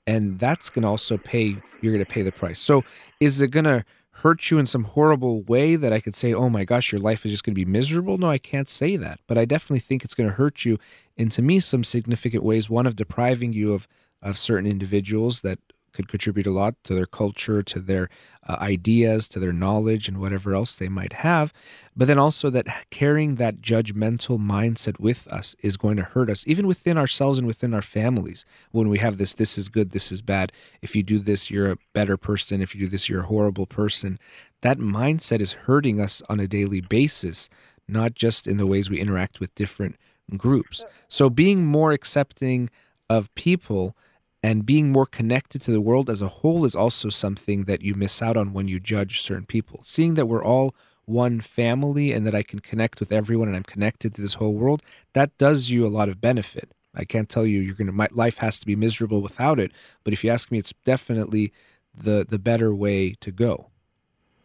And 0.06 0.38
that's 0.38 0.68
going 0.68 0.82
to 0.82 0.88
also 0.88 1.16
pay, 1.16 1.56
you're 1.80 1.92
going 1.92 2.04
to 2.04 2.10
pay 2.10 2.22
the 2.22 2.32
price. 2.32 2.60
So 2.60 2.84
is 3.20 3.40
it 3.40 3.48
going 3.48 3.64
to 3.64 3.84
hurt 4.16 4.50
you 4.50 4.58
in 4.58 4.66
some 4.66 4.84
horrible 4.84 5.42
way 5.42 5.74
that 5.74 5.92
I 5.92 6.00
could 6.00 6.14
say, 6.14 6.32
oh 6.32 6.48
my 6.48 6.64
gosh, 6.64 6.92
your 6.92 7.00
life 7.00 7.24
is 7.24 7.32
just 7.32 7.44
going 7.44 7.54
to 7.54 7.64
be 7.64 7.64
miserable? 7.64 8.18
No, 8.18 8.28
I 8.28 8.38
can't 8.38 8.68
say 8.68 8.96
that. 8.96 9.20
But 9.26 9.38
I 9.38 9.44
definitely 9.44 9.80
think 9.80 10.04
it's 10.04 10.14
going 10.14 10.28
to 10.28 10.36
hurt 10.36 10.64
you 10.64 10.78
in, 11.16 11.28
to 11.30 11.42
me, 11.42 11.60
some 11.60 11.82
significant 11.82 12.44
ways. 12.44 12.70
One 12.70 12.86
of 12.86 12.96
depriving 12.96 13.52
you 13.52 13.72
of, 13.72 13.88
of 14.20 14.38
certain 14.38 14.70
individuals 14.70 15.40
that 15.40 15.58
could 15.92 16.08
contribute 16.08 16.46
a 16.46 16.50
lot 16.50 16.74
to 16.84 16.94
their 16.94 17.06
culture, 17.06 17.62
to 17.62 17.80
their 17.80 18.08
uh, 18.48 18.56
ideas, 18.60 19.28
to 19.28 19.38
their 19.38 19.52
knowledge, 19.52 20.08
and 20.08 20.18
whatever 20.18 20.54
else 20.54 20.74
they 20.74 20.88
might 20.88 21.12
have. 21.12 21.52
But 21.96 22.08
then 22.08 22.18
also 22.18 22.50
that 22.50 22.66
carrying 22.90 23.36
that 23.36 23.60
judgmental 23.60 24.38
mindset 24.38 24.98
with 24.98 25.26
us 25.28 25.54
is 25.62 25.76
going 25.76 25.96
to 25.98 26.02
hurt 26.02 26.30
us, 26.30 26.46
even 26.46 26.66
within 26.66 26.98
ourselves 26.98 27.38
and 27.38 27.46
within 27.46 27.74
our 27.74 27.82
families. 27.82 28.44
When 28.70 28.88
we 28.88 28.98
have 28.98 29.18
this, 29.18 29.34
this 29.34 29.58
is 29.58 29.68
good, 29.68 29.90
this 29.90 30.10
is 30.10 30.22
bad. 30.22 30.52
If 30.80 30.96
you 30.96 31.02
do 31.02 31.18
this, 31.18 31.50
you're 31.50 31.70
a 31.70 31.78
better 31.92 32.16
person. 32.16 32.62
If 32.62 32.74
you 32.74 32.82
do 32.82 32.88
this, 32.88 33.08
you're 33.08 33.22
a 33.22 33.26
horrible 33.26 33.66
person. 33.66 34.18
That 34.62 34.78
mindset 34.78 35.40
is 35.40 35.52
hurting 35.52 36.00
us 36.00 36.22
on 36.28 36.40
a 36.40 36.48
daily 36.48 36.80
basis, 36.80 37.48
not 37.88 38.14
just 38.14 38.46
in 38.46 38.56
the 38.56 38.66
ways 38.66 38.88
we 38.88 39.00
interact 39.00 39.40
with 39.40 39.54
different 39.54 39.96
groups. 40.36 40.84
So 41.08 41.28
being 41.28 41.66
more 41.66 41.92
accepting 41.92 42.70
of 43.10 43.34
people 43.34 43.96
and 44.42 44.66
being 44.66 44.90
more 44.90 45.06
connected 45.06 45.62
to 45.62 45.70
the 45.70 45.80
world 45.80 46.10
as 46.10 46.20
a 46.20 46.28
whole 46.28 46.64
is 46.64 46.74
also 46.74 47.08
something 47.08 47.64
that 47.64 47.82
you 47.82 47.94
miss 47.94 48.20
out 48.20 48.36
on 48.36 48.52
when 48.52 48.66
you 48.68 48.80
judge 48.80 49.20
certain 49.20 49.46
people. 49.46 49.80
Seeing 49.84 50.14
that 50.14 50.26
we're 50.26 50.44
all 50.44 50.74
one 51.04 51.40
family 51.40 52.12
and 52.12 52.26
that 52.26 52.34
I 52.34 52.42
can 52.42 52.58
connect 52.58 52.98
with 52.98 53.12
everyone 53.12 53.48
and 53.48 53.56
I'm 53.56 53.62
connected 53.62 54.14
to 54.14 54.20
this 54.22 54.34
whole 54.34 54.54
world, 54.54 54.82
that 55.12 55.36
does 55.38 55.70
you 55.70 55.86
a 55.86 55.88
lot 55.88 56.08
of 56.08 56.20
benefit. 56.20 56.74
I 56.94 57.04
can't 57.04 57.28
tell 57.28 57.46
you 57.46 57.60
you're 57.60 57.74
gonna. 57.74 57.92
My 57.92 58.08
life 58.12 58.38
has 58.38 58.58
to 58.58 58.66
be 58.66 58.76
miserable 58.76 59.22
without 59.22 59.58
it. 59.58 59.72
But 60.04 60.12
if 60.12 60.22
you 60.22 60.30
ask 60.30 60.50
me, 60.50 60.58
it's 60.58 60.74
definitely 60.84 61.52
the 61.94 62.26
the 62.28 62.38
better 62.38 62.74
way 62.74 63.14
to 63.20 63.32
go. 63.32 63.70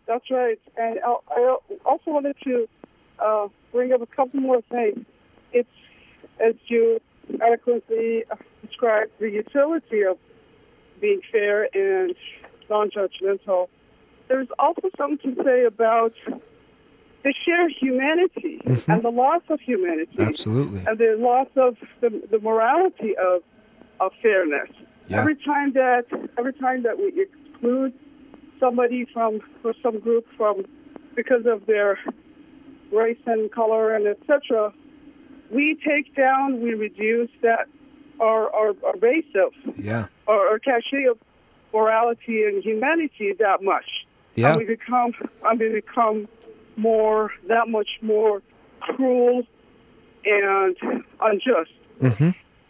That's 0.06 0.32
right. 0.32 0.60
And 0.78 1.00
I 1.04 1.58
also 1.86 2.12
wanted 2.12 2.38
to 2.46 2.70
uh, 3.20 3.48
bring 3.74 3.92
up 3.92 4.02
a 4.02 4.06
couple 4.06 4.40
more 4.40 4.62
things. 4.72 5.06
It's 5.52 5.70
as 6.40 6.56
you 6.68 7.02
adequately 7.42 8.24
describe 8.78 9.10
the 9.20 9.30
utility 9.30 10.04
of 10.04 10.18
being 11.02 11.22
fair 11.32 11.68
and 11.74 12.16
non-judgmental. 12.70 13.68
There's 14.28 14.48
also 14.60 14.90
something 14.98 15.36
to 15.36 15.44
say 15.44 15.66
about 15.66 16.14
the 17.24 17.34
shared 17.46 17.72
humanity 17.80 18.62
mm-hmm. 18.64 18.92
and 18.92 19.04
the 19.04 19.10
loss 19.10 19.42
of 19.50 19.60
humanity. 19.62 20.18
Absolutely. 20.20 20.84
And 20.86 20.98
the 20.98 21.16
loss 21.18 21.48
of 21.56 21.78
the, 22.02 22.22
the 22.30 22.40
morality 22.40 23.16
of, 23.18 23.42
of 24.00 24.12
fairness. 24.22 24.70
Yeah. 25.08 25.22
Every 25.22 25.36
time 25.36 25.74
that 25.74 26.06
every 26.38 26.54
time 26.54 26.84
that 26.84 26.98
we 26.98 27.14
exclude 27.22 27.94
somebody 28.60 29.06
from 29.14 29.40
or 29.64 29.74
some 29.82 30.00
group 30.00 30.26
from 30.36 30.66
because 31.16 31.46
of 31.46 31.66
their 31.66 31.98
race 32.92 33.18
and 33.26 33.50
color 33.52 33.96
and 33.96 34.06
etc., 34.06 34.74
we 35.50 35.78
take 35.88 36.14
down, 36.14 36.62
we 36.62 36.74
reduce 36.74 37.30
that 37.42 37.70
our 38.20 38.54
our, 38.54 38.74
our 38.86 38.98
base 38.98 39.26
of 39.36 39.54
yeah 39.78 40.08
our, 40.28 40.60
cachet 40.60 41.06
of 41.06 41.18
morality 41.74 42.44
and 42.44 42.64
humanity 42.64 43.34
that 43.40 43.62
much. 43.62 43.86
Yeah. 44.36 44.50
And 44.50 44.58
we 44.58 44.66
become 44.66 45.14
and 45.46 45.60
we 45.60 45.70
become 45.70 46.28
more 46.76 47.32
that 47.48 47.68
much 47.68 47.90
more 48.02 48.42
cruel 48.80 49.44
and 50.26 50.76
unjust. 51.22 51.72
Mm-hmm. 52.02 52.30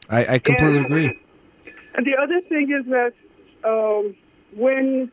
I, 0.10 0.36
I 0.36 0.40
completely 0.40 0.78
and, 0.78 0.86
agree. 0.86 1.20
And 1.96 2.06
the 2.06 2.16
other 2.22 2.42
thing 2.48 2.72
is 2.72 2.86
that 2.90 3.14
um, 3.68 4.16
when 4.56 5.12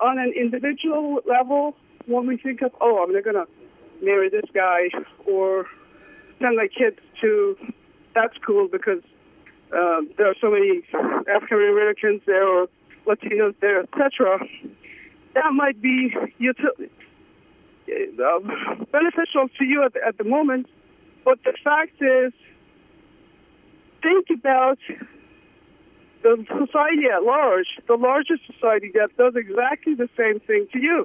on 0.00 0.18
an 0.18 0.32
individual 0.36 1.20
level, 1.26 1.76
when 2.06 2.26
we 2.26 2.36
think 2.36 2.62
of, 2.62 2.72
oh, 2.80 3.02
I'm 3.02 3.12
going 3.12 3.34
to 3.34 3.46
marry 4.02 4.28
this 4.28 4.44
guy 4.52 4.88
or 5.26 5.66
send 6.40 6.56
my 6.56 6.66
kids 6.66 6.98
to 7.20 7.56
that 8.14 8.30
cool 8.44 8.68
because 8.68 9.02
uh, 9.72 10.00
there 10.16 10.28
are 10.28 10.34
so 10.40 10.50
many 10.50 10.82
African 11.28 11.58
Americans 11.58 12.20
there 12.26 12.46
or 12.46 12.68
Latinos 13.06 13.54
there, 13.60 13.80
etc. 13.80 14.38
That 15.34 15.52
might 15.52 15.80
be 15.80 16.14
util- 16.40 16.88
uh, 17.88 18.84
beneficial 18.92 19.48
to 19.58 19.64
you 19.64 19.84
at, 19.84 19.96
at 20.06 20.18
the 20.18 20.24
moment, 20.24 20.66
but 21.24 21.38
the 21.44 21.54
fact 21.64 22.00
is, 22.00 22.32
think 24.02 24.26
about 24.30 24.78
the 26.22 26.44
society 26.48 27.06
at 27.12 27.22
large, 27.22 27.66
the 27.88 27.96
larger 27.96 28.36
society 28.46 28.92
that 28.94 29.16
does 29.16 29.34
exactly 29.36 29.94
the 29.94 30.08
same 30.16 30.40
thing 30.40 30.66
to 30.72 30.78
you. 30.78 31.04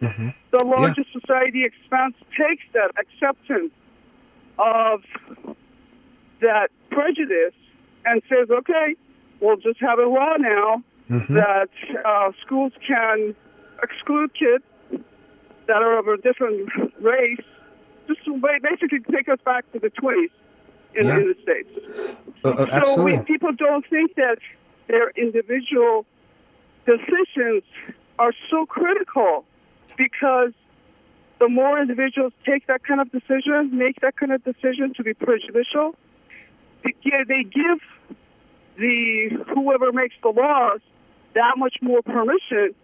Mm-hmm. 0.00 0.28
The 0.50 0.64
larger 0.64 1.02
yeah. 1.06 1.20
society 1.20 1.64
expands, 1.64 2.16
takes 2.30 2.64
that 2.72 2.90
acceptance 2.98 3.72
of 4.58 5.02
that 6.44 6.68
prejudice 6.90 7.54
and 8.04 8.22
says, 8.28 8.48
okay, 8.50 8.94
we'll 9.40 9.56
just 9.56 9.80
have 9.80 9.98
a 9.98 10.06
law 10.06 10.34
now 10.38 10.82
mm-hmm. 11.10 11.34
that 11.34 11.70
uh, 12.04 12.30
schools 12.44 12.72
can 12.86 13.34
exclude 13.82 14.30
kids 14.34 14.64
that 15.66 15.82
are 15.82 15.98
of 15.98 16.08
a 16.08 16.16
different 16.18 16.68
race, 17.00 17.40
just 18.06 18.20
basically 18.62 19.00
take 19.10 19.28
us 19.28 19.38
back 19.44 19.70
to 19.72 19.78
the 19.78 19.90
20s 19.90 20.30
in, 20.94 21.06
yeah. 21.06 21.16
in 21.16 21.28
the 21.28 21.36
States. 21.42 21.70
Uh, 22.44 22.50
uh, 22.50 22.94
so 22.94 23.02
we, 23.02 23.18
people 23.18 23.52
don't 23.52 23.86
think 23.88 24.14
that 24.16 24.38
their 24.88 25.10
individual 25.16 26.04
decisions 26.86 27.62
are 28.18 28.32
so 28.50 28.66
critical 28.66 29.44
because 29.96 30.52
the 31.40 31.48
more 31.48 31.80
individuals 31.80 32.32
take 32.44 32.66
that 32.66 32.84
kind 32.84 33.00
of 33.00 33.10
decision, 33.10 33.76
make 33.76 34.00
that 34.00 34.16
kind 34.16 34.32
of 34.32 34.44
decision 34.44 34.92
to 34.94 35.02
be 35.02 35.14
prejudicial, 35.14 35.96
they 36.84 37.42
give 37.44 37.80
the 38.76 39.44
whoever 39.54 39.92
makes 39.92 40.14
the 40.22 40.30
laws 40.30 40.80
that 41.34 41.54
much 41.56 41.76
more 41.80 42.02
permission 42.02 42.74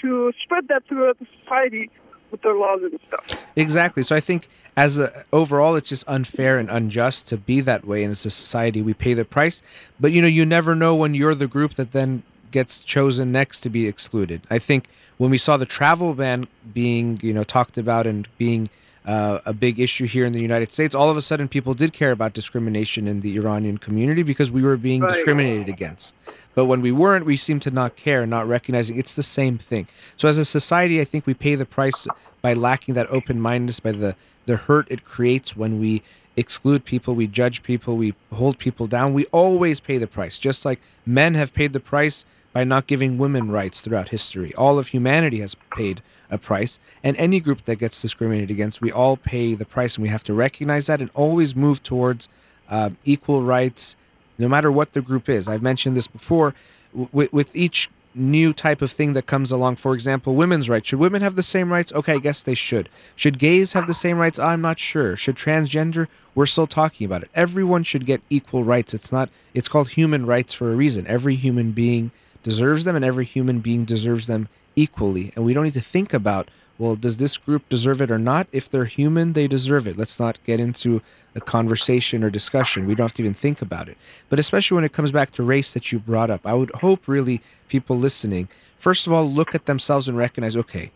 to 0.00 0.32
spread 0.42 0.68
that 0.68 0.86
throughout 0.88 1.18
the 1.18 1.26
society 1.40 1.90
with 2.30 2.42
their 2.42 2.54
laws 2.54 2.80
and 2.82 2.98
stuff. 3.06 3.40
Exactly. 3.56 4.02
So 4.02 4.16
I 4.16 4.20
think 4.20 4.48
as 4.76 4.98
a, 4.98 5.24
overall, 5.32 5.76
it's 5.76 5.88
just 5.88 6.04
unfair 6.08 6.58
and 6.58 6.68
unjust 6.68 7.28
to 7.28 7.36
be 7.36 7.60
that 7.60 7.84
way. 7.86 8.02
And 8.02 8.10
as 8.10 8.26
a 8.26 8.30
society, 8.30 8.82
we 8.82 8.94
pay 8.94 9.14
the 9.14 9.24
price. 9.24 9.62
But 10.00 10.12
you 10.12 10.20
know, 10.20 10.28
you 10.28 10.44
never 10.44 10.74
know 10.74 10.96
when 10.96 11.14
you're 11.14 11.34
the 11.34 11.46
group 11.46 11.74
that 11.74 11.92
then 11.92 12.22
gets 12.50 12.80
chosen 12.80 13.32
next 13.32 13.60
to 13.60 13.70
be 13.70 13.86
excluded. 13.86 14.42
I 14.50 14.58
think 14.58 14.88
when 15.16 15.30
we 15.30 15.38
saw 15.38 15.56
the 15.56 15.66
travel 15.66 16.14
ban 16.14 16.48
being, 16.72 17.20
you 17.22 17.32
know, 17.32 17.44
talked 17.44 17.78
about 17.78 18.06
and 18.06 18.28
being 18.38 18.68
uh, 19.04 19.40
a 19.44 19.52
big 19.52 19.78
issue 19.78 20.06
here 20.06 20.24
in 20.24 20.32
the 20.32 20.40
United 20.40 20.72
States, 20.72 20.94
all 20.94 21.10
of 21.10 21.16
a 21.16 21.22
sudden 21.22 21.46
people 21.46 21.74
did 21.74 21.92
care 21.92 22.10
about 22.10 22.32
discrimination 22.32 23.06
in 23.06 23.20
the 23.20 23.36
Iranian 23.36 23.78
community 23.78 24.22
because 24.22 24.50
we 24.50 24.62
were 24.62 24.76
being 24.76 25.02
right. 25.02 25.12
discriminated 25.12 25.68
against. 25.68 26.14
But 26.54 26.66
when 26.66 26.80
we 26.80 26.92
weren't, 26.92 27.26
we 27.26 27.36
seemed 27.36 27.62
to 27.62 27.70
not 27.70 27.96
care, 27.96 28.26
not 28.26 28.46
recognizing 28.46 28.98
it's 28.98 29.14
the 29.14 29.22
same 29.22 29.58
thing. 29.58 29.88
So 30.16 30.28
as 30.28 30.38
a 30.38 30.44
society, 30.44 31.00
I 31.00 31.04
think 31.04 31.26
we 31.26 31.34
pay 31.34 31.54
the 31.54 31.66
price 31.66 32.06
by 32.40 32.54
lacking 32.54 32.94
that 32.94 33.06
open 33.10 33.40
mindedness, 33.40 33.80
by 33.80 33.92
the 33.92 34.16
the 34.46 34.56
hurt 34.56 34.86
it 34.90 35.04
creates 35.04 35.56
when 35.56 35.80
we 35.80 36.02
exclude 36.36 36.84
people, 36.84 37.14
we 37.14 37.26
judge 37.26 37.62
people, 37.62 37.96
we 37.96 38.14
hold 38.32 38.58
people 38.58 38.86
down. 38.86 39.14
We 39.14 39.24
always 39.26 39.80
pay 39.80 39.98
the 39.98 40.06
price, 40.06 40.38
just 40.38 40.64
like 40.64 40.80
men 41.06 41.34
have 41.34 41.54
paid 41.54 41.72
the 41.72 41.80
price 41.80 42.24
by 42.52 42.64
not 42.64 42.86
giving 42.86 43.18
women 43.18 43.50
rights 43.50 43.80
throughout 43.80 44.10
history. 44.10 44.54
All 44.54 44.78
of 44.78 44.88
humanity 44.88 45.40
has 45.40 45.56
paid 45.76 46.02
a 46.34 46.38
price, 46.38 46.78
and 47.02 47.16
any 47.16 47.40
group 47.40 47.64
that 47.64 47.76
gets 47.76 48.02
discriminated 48.02 48.50
against, 48.50 48.80
we 48.80 48.92
all 48.92 49.16
pay 49.16 49.54
the 49.54 49.64
price, 49.64 49.96
and 49.96 50.02
we 50.02 50.08
have 50.08 50.24
to 50.24 50.34
recognize 50.34 50.86
that 50.88 51.00
and 51.00 51.10
always 51.14 51.56
move 51.56 51.82
towards 51.82 52.28
uh, 52.68 52.90
equal 53.04 53.42
rights, 53.42 53.96
no 54.36 54.48
matter 54.48 54.70
what 54.70 54.92
the 54.92 55.00
group 55.00 55.28
is. 55.28 55.48
I've 55.48 55.62
mentioned 55.62 55.96
this 55.96 56.08
before. 56.08 56.54
W- 56.94 57.28
with 57.32 57.54
each 57.56 57.88
new 58.14 58.52
type 58.52 58.80
of 58.80 58.90
thing 58.90 59.12
that 59.14 59.26
comes 59.26 59.50
along, 59.50 59.76
for 59.76 59.94
example, 59.94 60.34
women's 60.34 60.70
rights. 60.70 60.88
Should 60.88 60.98
women 61.00 61.22
have 61.22 61.36
the 61.36 61.42
same 61.42 61.72
rights? 61.72 61.92
Okay, 61.92 62.14
I 62.14 62.18
guess 62.18 62.42
they 62.42 62.54
should. 62.54 62.88
Should 63.16 63.38
gays 63.38 63.72
have 63.72 63.86
the 63.86 63.94
same 63.94 64.18
rights? 64.18 64.38
I'm 64.38 64.60
not 64.60 64.78
sure. 64.78 65.16
Should 65.16 65.36
transgender? 65.36 66.06
We're 66.34 66.46
still 66.46 66.66
talking 66.66 67.04
about 67.04 67.22
it. 67.22 67.30
Everyone 67.34 67.82
should 67.82 68.06
get 68.06 68.22
equal 68.30 68.64
rights. 68.64 68.94
It's 68.94 69.12
not. 69.12 69.30
It's 69.52 69.68
called 69.68 69.90
human 69.90 70.26
rights 70.26 70.52
for 70.52 70.72
a 70.72 70.76
reason. 70.76 71.06
Every 71.06 71.34
human 71.34 71.72
being 71.72 72.10
deserves 72.42 72.84
them, 72.84 72.96
and 72.96 73.04
every 73.04 73.24
human 73.24 73.60
being 73.60 73.84
deserves 73.84 74.26
them 74.26 74.48
equally. 74.76 75.32
And 75.34 75.44
we 75.44 75.52
don't 75.54 75.64
need 75.64 75.74
to 75.74 75.80
think 75.80 76.12
about 76.12 76.50
well, 76.76 76.96
does 76.96 77.18
this 77.18 77.36
group 77.36 77.68
deserve 77.68 78.02
it 78.02 78.10
or 78.10 78.18
not? 78.18 78.48
If 78.50 78.68
they're 78.68 78.84
human, 78.84 79.34
they 79.34 79.46
deserve 79.46 79.86
it. 79.86 79.96
Let's 79.96 80.18
not 80.18 80.42
get 80.42 80.58
into 80.58 81.02
a 81.36 81.40
conversation 81.40 82.24
or 82.24 82.30
discussion. 82.30 82.86
We 82.86 82.94
don't 82.94 83.04
have 83.04 83.14
to 83.14 83.22
even 83.22 83.34
think 83.34 83.62
about 83.62 83.88
it. 83.88 83.96
But 84.28 84.40
especially 84.40 84.74
when 84.74 84.84
it 84.84 84.92
comes 84.92 85.12
back 85.12 85.30
to 85.32 85.42
race 85.44 85.72
that 85.74 85.92
you 85.92 86.00
brought 86.00 86.30
up, 86.30 86.44
I 86.44 86.54
would 86.54 86.72
hope 86.72 87.06
really 87.06 87.40
people 87.68 87.96
listening, 87.96 88.48
first 88.76 89.06
of 89.06 89.12
all, 89.12 89.30
look 89.30 89.54
at 89.54 89.66
themselves 89.66 90.08
and 90.08 90.18
recognize, 90.18 90.56
okay, 90.56 90.90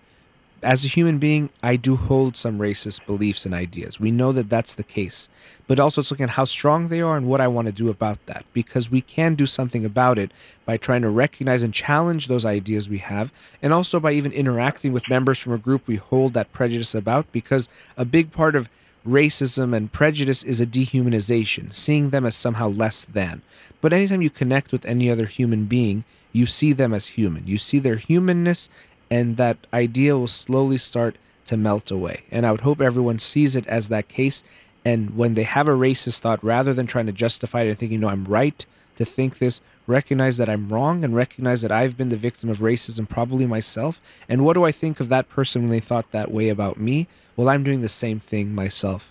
as 0.63 0.85
a 0.85 0.89
human 0.89 1.19
being, 1.19 1.51
I 1.63 1.77
do 1.77 1.97
hold 1.97 2.37
some 2.37 2.59
racist 2.59 3.05
beliefs 3.07 3.47
and 3.47 3.55
ideas. 3.55 4.01
We 4.01 4.11
know 4.11 4.33
that 4.33 4.51
that's 4.51 4.75
the 4.75 4.83
case. 4.83 5.29
But 5.67 5.79
also, 5.79 6.01
it's 6.01 6.11
looking 6.11 6.25
at 6.25 6.31
how 6.31 6.45
strong 6.45 6.89
they 6.89 7.01
are 7.01 7.17
and 7.17 7.27
what 7.27 7.41
I 7.41 7.49
want 7.49 7.67
to 7.67 7.73
do 7.73 7.89
about 7.89 8.25
that. 8.27 8.45
Because 8.53 8.91
we 8.91 9.01
can 9.01 9.35
do 9.35 9.47
something 9.47 9.85
about 9.85 10.19
it 10.19 10.33
by 10.65 10.77
trying 10.77 11.03
to 11.03 11.11
recognize 11.11 11.63
and 11.63 11.73
challenge 11.73 12.27
those 12.27 12.45
ideas 12.45 12.89
we 12.89 12.99
have, 12.99 13.33
and 13.63 13.73
also 13.73 14.01
by 14.01 14.13
even 14.13 14.33
interacting 14.33 14.93
with 14.93 15.09
members 15.09 15.39
from 15.39 15.53
a 15.53 15.59
group 15.59 15.87
we 15.87 15.97
hold 15.97 16.35
that 16.35 16.53
prejudice 16.53 16.95
about. 16.95 17.31
Because 17.31 17.69
a 17.97 18.05
big 18.05 18.33
part 18.33 18.57
of 18.57 18.69
racism 19.07 19.75
and 19.75 19.93
prejudice 19.93 20.43
is 20.43 20.61
a 20.61 20.67
dehumanization, 20.67 21.73
seeing 21.73 22.11
them 22.11 22.27
as 22.27 22.35
somehow 22.35 22.69
less 22.69 23.05
than. 23.05 23.43
But 23.81 23.93
anytime 23.93 24.23
you 24.23 24.31
connect 24.31 24.73
with 24.73 24.85
any 24.87 25.11
other 25.11 25.27
human 25.27 25.67
being, 25.67 26.05
you 26.33 26.47
see 26.47 26.73
them 26.73 26.93
as 26.93 27.07
human. 27.07 27.47
You 27.47 27.59
see 27.59 27.79
their 27.79 27.97
humanness 27.97 28.69
and 29.11 29.37
that 29.37 29.59
idea 29.73 30.17
will 30.17 30.29
slowly 30.29 30.79
start 30.79 31.17
to 31.47 31.57
melt 31.57 31.91
away. 31.91 32.25
And 32.31 32.47
I 32.47 32.51
would 32.51 32.61
hope 32.61 32.81
everyone 32.81 33.19
sees 33.19 33.57
it 33.57 33.67
as 33.67 33.89
that 33.89 34.09
case. 34.09 34.45
And 34.85 35.17
when 35.17 35.35
they 35.35 35.43
have 35.43 35.69
a 35.69 35.73
racist 35.73 36.21
thought, 36.21 36.43
rather 36.45 36.75
than 36.75 36.87
trying 36.87 37.07
to 37.07 37.13
justify 37.13 37.63
it 37.63 37.69
and 37.69 37.79
thinking, 37.79 38.01
no, 38.01 38.09
I'm 38.09 38.25
right 38.25 38.65
to 38.97 39.05
think 39.05 39.39
this, 39.39 39.61
recognize 39.87 40.37
that 40.37 40.49
I'm 40.49 40.69
wrong 40.69 41.05
and 41.05 41.17
recognize 41.17 41.63
that 41.63 41.73
I've 41.73 41.97
been 41.97 42.11
the 42.11 42.17
victim 42.17 42.51
of 42.51 42.59
racism, 42.59 43.09
probably 43.09 43.47
myself. 43.47 44.01
And 44.29 44.45
what 44.45 44.55
do 44.55 44.65
I 44.65 44.73
think 44.73 45.01
of 45.01 45.09
that 45.09 45.29
person 45.29 45.63
when 45.63 45.71
they 45.71 45.81
thought 45.81 46.11
that 46.13 46.31
way 46.31 46.49
about 46.49 46.79
me? 46.79 47.09
Well, 47.37 47.49
I'm 47.49 47.65
doing 47.65 47.81
the 47.81 47.89
same 47.89 48.19
thing 48.19 48.55
myself 48.55 49.11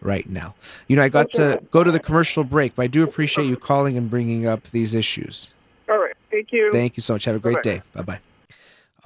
right 0.00 0.28
now. 0.28 0.54
You 0.86 0.96
know, 0.96 1.02
I 1.02 1.08
got 1.08 1.30
to 1.32 1.60
go 1.70 1.82
to 1.82 1.90
the 1.90 2.00
commercial 2.00 2.44
break, 2.44 2.74
but 2.74 2.82
I 2.82 2.86
do 2.86 3.02
appreciate 3.02 3.46
you 3.46 3.56
calling 3.56 3.96
and 3.96 4.10
bringing 4.10 4.46
up 4.46 4.64
these 4.70 4.94
issues. 4.94 5.48
All 5.88 5.98
right. 5.98 6.14
Thank 6.30 6.52
you. 6.52 6.70
Thank 6.72 6.96
you 6.96 7.02
so 7.02 7.14
much. 7.14 7.24
Have 7.24 7.36
a 7.36 7.38
great 7.38 7.62
Bye-bye. 7.62 7.62
day. 7.62 7.82
Bye 7.94 8.02
bye. 8.02 8.27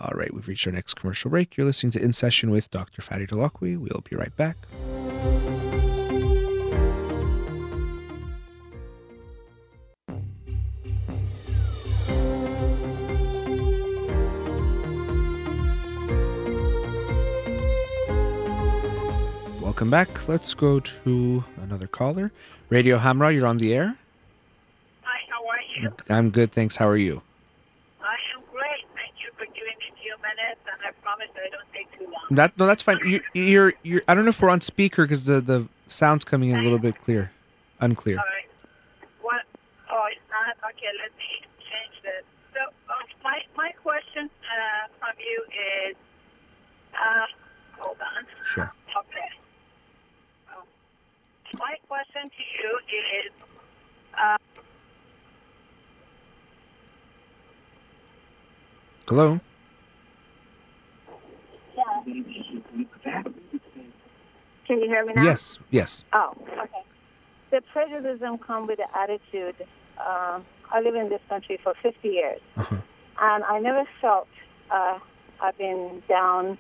All 0.03 0.11
right, 0.15 0.35
we've 0.35 0.49
reached 0.49 0.67
our 0.67 0.73
next 0.73 0.95
commercial 0.95 1.31
break. 1.31 1.57
You're 1.57 1.65
listening 1.67 1.93
to 1.93 2.03
In 2.03 2.13
Session 2.13 2.51
with 2.51 2.69
Dr. 2.73 3.03
Farid 3.03 3.31
Holakouee. 3.31 3.79
We'll 3.79 4.03
be 4.03 4.17
right 4.17 4.35
back. 4.37 4.57
Welcome 19.61 19.89
back. 19.89 20.29
Let's 20.29 20.53
go 20.55 20.81
to 20.81 21.45
another 21.63 21.87
caller. 21.87 22.33
Radio 22.71 22.99
Hamrah, 22.99 23.33
you're 23.33 23.47
on 23.47 23.59
the 23.59 23.73
air. 23.73 23.97
Hi, 25.03 25.21
how 25.29 25.47
are 25.47 25.61
you? 25.81 25.93
I'm 26.11 26.31
good, 26.31 26.51
thanks. 26.51 26.77
How 26.77 26.89
are 26.89 26.97
you? 26.97 27.23
I 28.03 28.17
am 28.35 28.43
great. 28.53 28.85
Thank 28.95 29.15
you 29.25 29.31
for 29.39 29.47
giving 29.47 29.79
me 29.79 29.87
a 29.91 30.03
few 30.03 30.15
minutes, 30.19 30.61
and 30.71 30.81
I 30.87 30.91
promise 31.03 31.29
I 31.35 31.49
don't 31.51 31.73
take 31.73 31.91
too 31.99 32.05
long. 32.05 32.22
That 32.37 32.57
no, 32.57 32.67
that's 32.67 32.83
fine. 32.83 32.99
You, 33.05 33.21
you're 33.35 33.75
you're. 33.83 34.03
I 34.09 34.15
don't 34.15 34.25
know 34.25 34.31
if 34.31 34.41
we're 34.41 34.51
on 34.51 34.61
speaker 34.61 35.05
because 35.05 35.25
the 35.25 35.41
the 35.41 35.69
sound's 35.87 36.25
coming 36.25 36.51
in 36.51 36.59
a 36.59 36.63
little 36.63 36.79
bit 36.79 36.99
clear, 36.99 37.31
unclear. 37.81 38.19
All 38.19 38.25
right. 38.25 38.49
What? 39.21 39.43
Oh, 39.91 40.07
it's 40.11 40.21
not? 40.31 40.57
Okay, 40.71 40.89
let 41.03 41.13
me 41.19 41.47
change 41.59 42.03
this. 42.03 42.25
So, 42.55 42.61
uh, 42.89 42.95
my, 43.23 43.41
my 43.57 43.71
question 43.83 44.31
uh, 44.45 44.89
from 44.99 45.13
you 45.19 45.45
is, 45.91 45.97
uh, 46.95 47.27
hold 47.79 47.97
on. 48.01 48.25
Sure. 48.47 48.73
Okay. 48.97 49.29
Oh. 50.55 50.65
My 51.59 51.77
question 51.89 52.31
to 52.31 52.43
you 52.63 52.79
is, 53.27 53.33
uh, 54.19 54.39
Hello. 59.09 59.41
Can 62.05 62.87
you 64.81 64.87
hear 64.87 65.05
me 65.05 65.13
now? 65.15 65.25
Yes. 65.25 65.59
Yes. 65.71 66.05
Oh, 66.13 66.35
okay. 66.53 66.83
The 67.51 67.61
prejudice 67.73 68.21
come 68.47 68.67
with 68.67 68.79
the 68.79 68.87
attitude. 68.99 69.57
Uh, 69.99 70.41
I 70.71 70.81
live 70.81 70.95
in 70.95 71.09
this 71.11 71.21
country 71.29 71.59
for 71.63 71.75
50 71.83 72.09
years, 72.09 72.41
Uh-huh. 72.57 72.77
and 73.21 73.45
I 73.45 73.59
never 73.61 73.85
felt 74.01 74.27
uh, 74.71 74.99
I've 75.41 75.59
been 75.59 76.03
down 76.09 76.57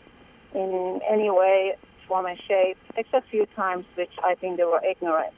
in 0.54 1.00
any 1.08 1.30
way, 1.30 1.76
form, 2.06 2.26
and 2.26 2.38
shape, 2.46 2.76
except 2.96 3.26
a 3.28 3.30
few 3.30 3.46
times, 3.56 3.86
which 3.96 4.12
I 4.22 4.34
think 4.34 4.58
they 4.58 4.64
were 4.64 4.82
ignorant. 4.84 5.32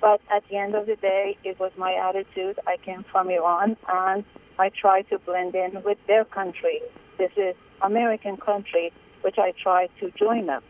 But 0.00 0.20
at 0.30 0.44
the 0.48 0.56
end 0.56 0.74
of 0.76 0.86
the 0.86 0.94
day, 0.96 1.36
it 1.44 1.58
was 1.58 1.72
my 1.76 1.92
attitude. 1.94 2.58
I 2.66 2.76
came 2.76 3.04
from 3.10 3.30
Iran, 3.30 3.76
and 3.88 4.24
I 4.58 4.68
tried 4.68 5.08
to 5.10 5.18
blend 5.18 5.54
in 5.56 5.82
with 5.82 5.98
their 6.06 6.24
country. 6.24 6.80
This 7.18 7.32
is 7.36 7.56
American 7.82 8.36
country, 8.36 8.92
which 9.22 9.38
I 9.38 9.52
try 9.62 9.88
to 10.00 10.10
join 10.12 10.46
them. 10.46 10.62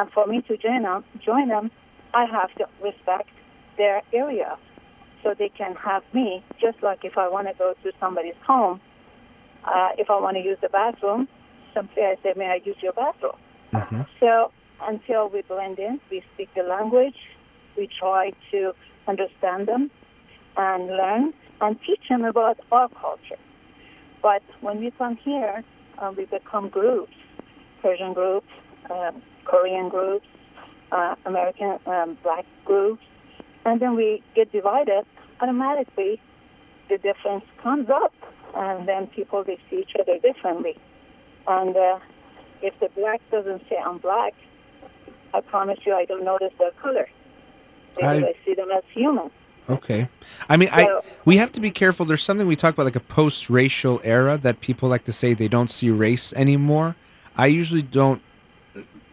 And 0.00 0.10
for 0.12 0.26
me 0.26 0.42
to 0.42 0.56
join 0.56 0.82
them, 0.82 1.04
join 1.24 1.48
them, 1.48 1.70
I 2.14 2.24
have 2.26 2.52
to 2.56 2.66
respect 2.82 3.30
their 3.78 4.02
area, 4.12 4.58
so 5.22 5.34
they 5.38 5.48
can 5.48 5.74
have 5.76 6.02
me. 6.12 6.42
Just 6.60 6.82
like 6.82 7.04
if 7.04 7.16
I 7.16 7.28
want 7.28 7.48
to 7.48 7.54
go 7.54 7.74
to 7.82 7.92
somebody's 8.00 8.40
home, 8.46 8.80
uh, 9.64 9.90
if 9.96 10.10
I 10.10 10.18
want 10.20 10.36
to 10.36 10.42
use 10.42 10.58
the 10.60 10.68
bathroom, 10.68 11.28
simply 11.74 12.02
I 12.02 12.16
say, 12.22 12.34
"May 12.36 12.48
I 12.50 12.60
use 12.64 12.76
your 12.82 12.92
bathroom?" 12.92 13.36
Mhm. 13.72 14.06
So 14.20 14.50
until 14.82 15.28
we 15.28 15.42
blend 15.42 15.78
in, 15.78 16.00
we 16.10 16.22
speak 16.34 16.52
the 16.54 16.64
language, 16.64 17.16
we 17.76 17.86
try 17.86 18.32
to 18.50 18.74
understand 19.06 19.68
them 19.68 19.90
and 20.56 20.88
learn 20.88 21.32
and 21.60 21.80
teach 21.86 22.08
them 22.08 22.24
about 22.24 22.58
our 22.70 22.88
culture. 22.88 23.38
But 24.20 24.42
when 24.60 24.80
we 24.80 24.90
come 24.90 25.16
here, 25.16 25.64
uh, 25.98 26.12
we 26.16 26.24
become 26.26 26.68
groups, 26.68 27.16
Persian 27.82 28.12
groups, 28.12 28.46
um, 28.90 29.22
Korean 29.44 29.88
groups, 29.88 30.26
uh, 30.92 31.14
American 31.26 31.78
um, 31.86 32.16
black 32.22 32.46
groups, 32.64 33.02
and 33.64 33.80
then 33.80 33.96
we 33.96 34.22
get 34.34 34.52
divided. 34.52 35.04
Automatically, 35.40 36.20
the 36.88 36.98
difference 36.98 37.44
comes 37.62 37.88
up, 37.90 38.12
and 38.54 38.86
then 38.88 39.06
people 39.08 39.42
they 39.44 39.58
see 39.68 39.80
each 39.80 39.92
other 39.98 40.18
differently. 40.18 40.78
And 41.48 41.76
uh, 41.76 41.98
if 42.62 42.78
the 42.80 42.88
black 42.94 43.20
doesn't 43.30 43.62
say 43.68 43.76
I'm 43.84 43.98
black, 43.98 44.34
I 45.34 45.40
promise 45.40 45.78
you 45.84 45.94
I 45.94 46.04
don't 46.04 46.24
notice 46.24 46.52
their 46.58 46.70
color 46.82 47.08
because 47.96 48.22
I- 48.22 48.26
I, 48.26 48.34
see 48.44 48.54
them 48.54 48.70
as 48.70 48.84
human. 48.92 49.30
Okay. 49.70 50.08
I 50.48 50.56
mean, 50.56 50.68
I 50.72 51.00
we 51.24 51.36
have 51.36 51.52
to 51.52 51.60
be 51.60 51.70
careful. 51.70 52.04
There's 52.04 52.22
something 52.22 52.48
we 52.48 52.56
talk 52.56 52.74
about 52.74 52.84
like 52.84 52.96
a 52.96 53.00
post-racial 53.00 54.00
era 54.02 54.36
that 54.38 54.60
people 54.60 54.88
like 54.88 55.04
to 55.04 55.12
say 55.12 55.34
they 55.34 55.46
don't 55.46 55.70
see 55.70 55.88
race 55.88 56.32
anymore. 56.32 56.96
I 57.36 57.46
usually 57.46 57.82
don't 57.82 58.22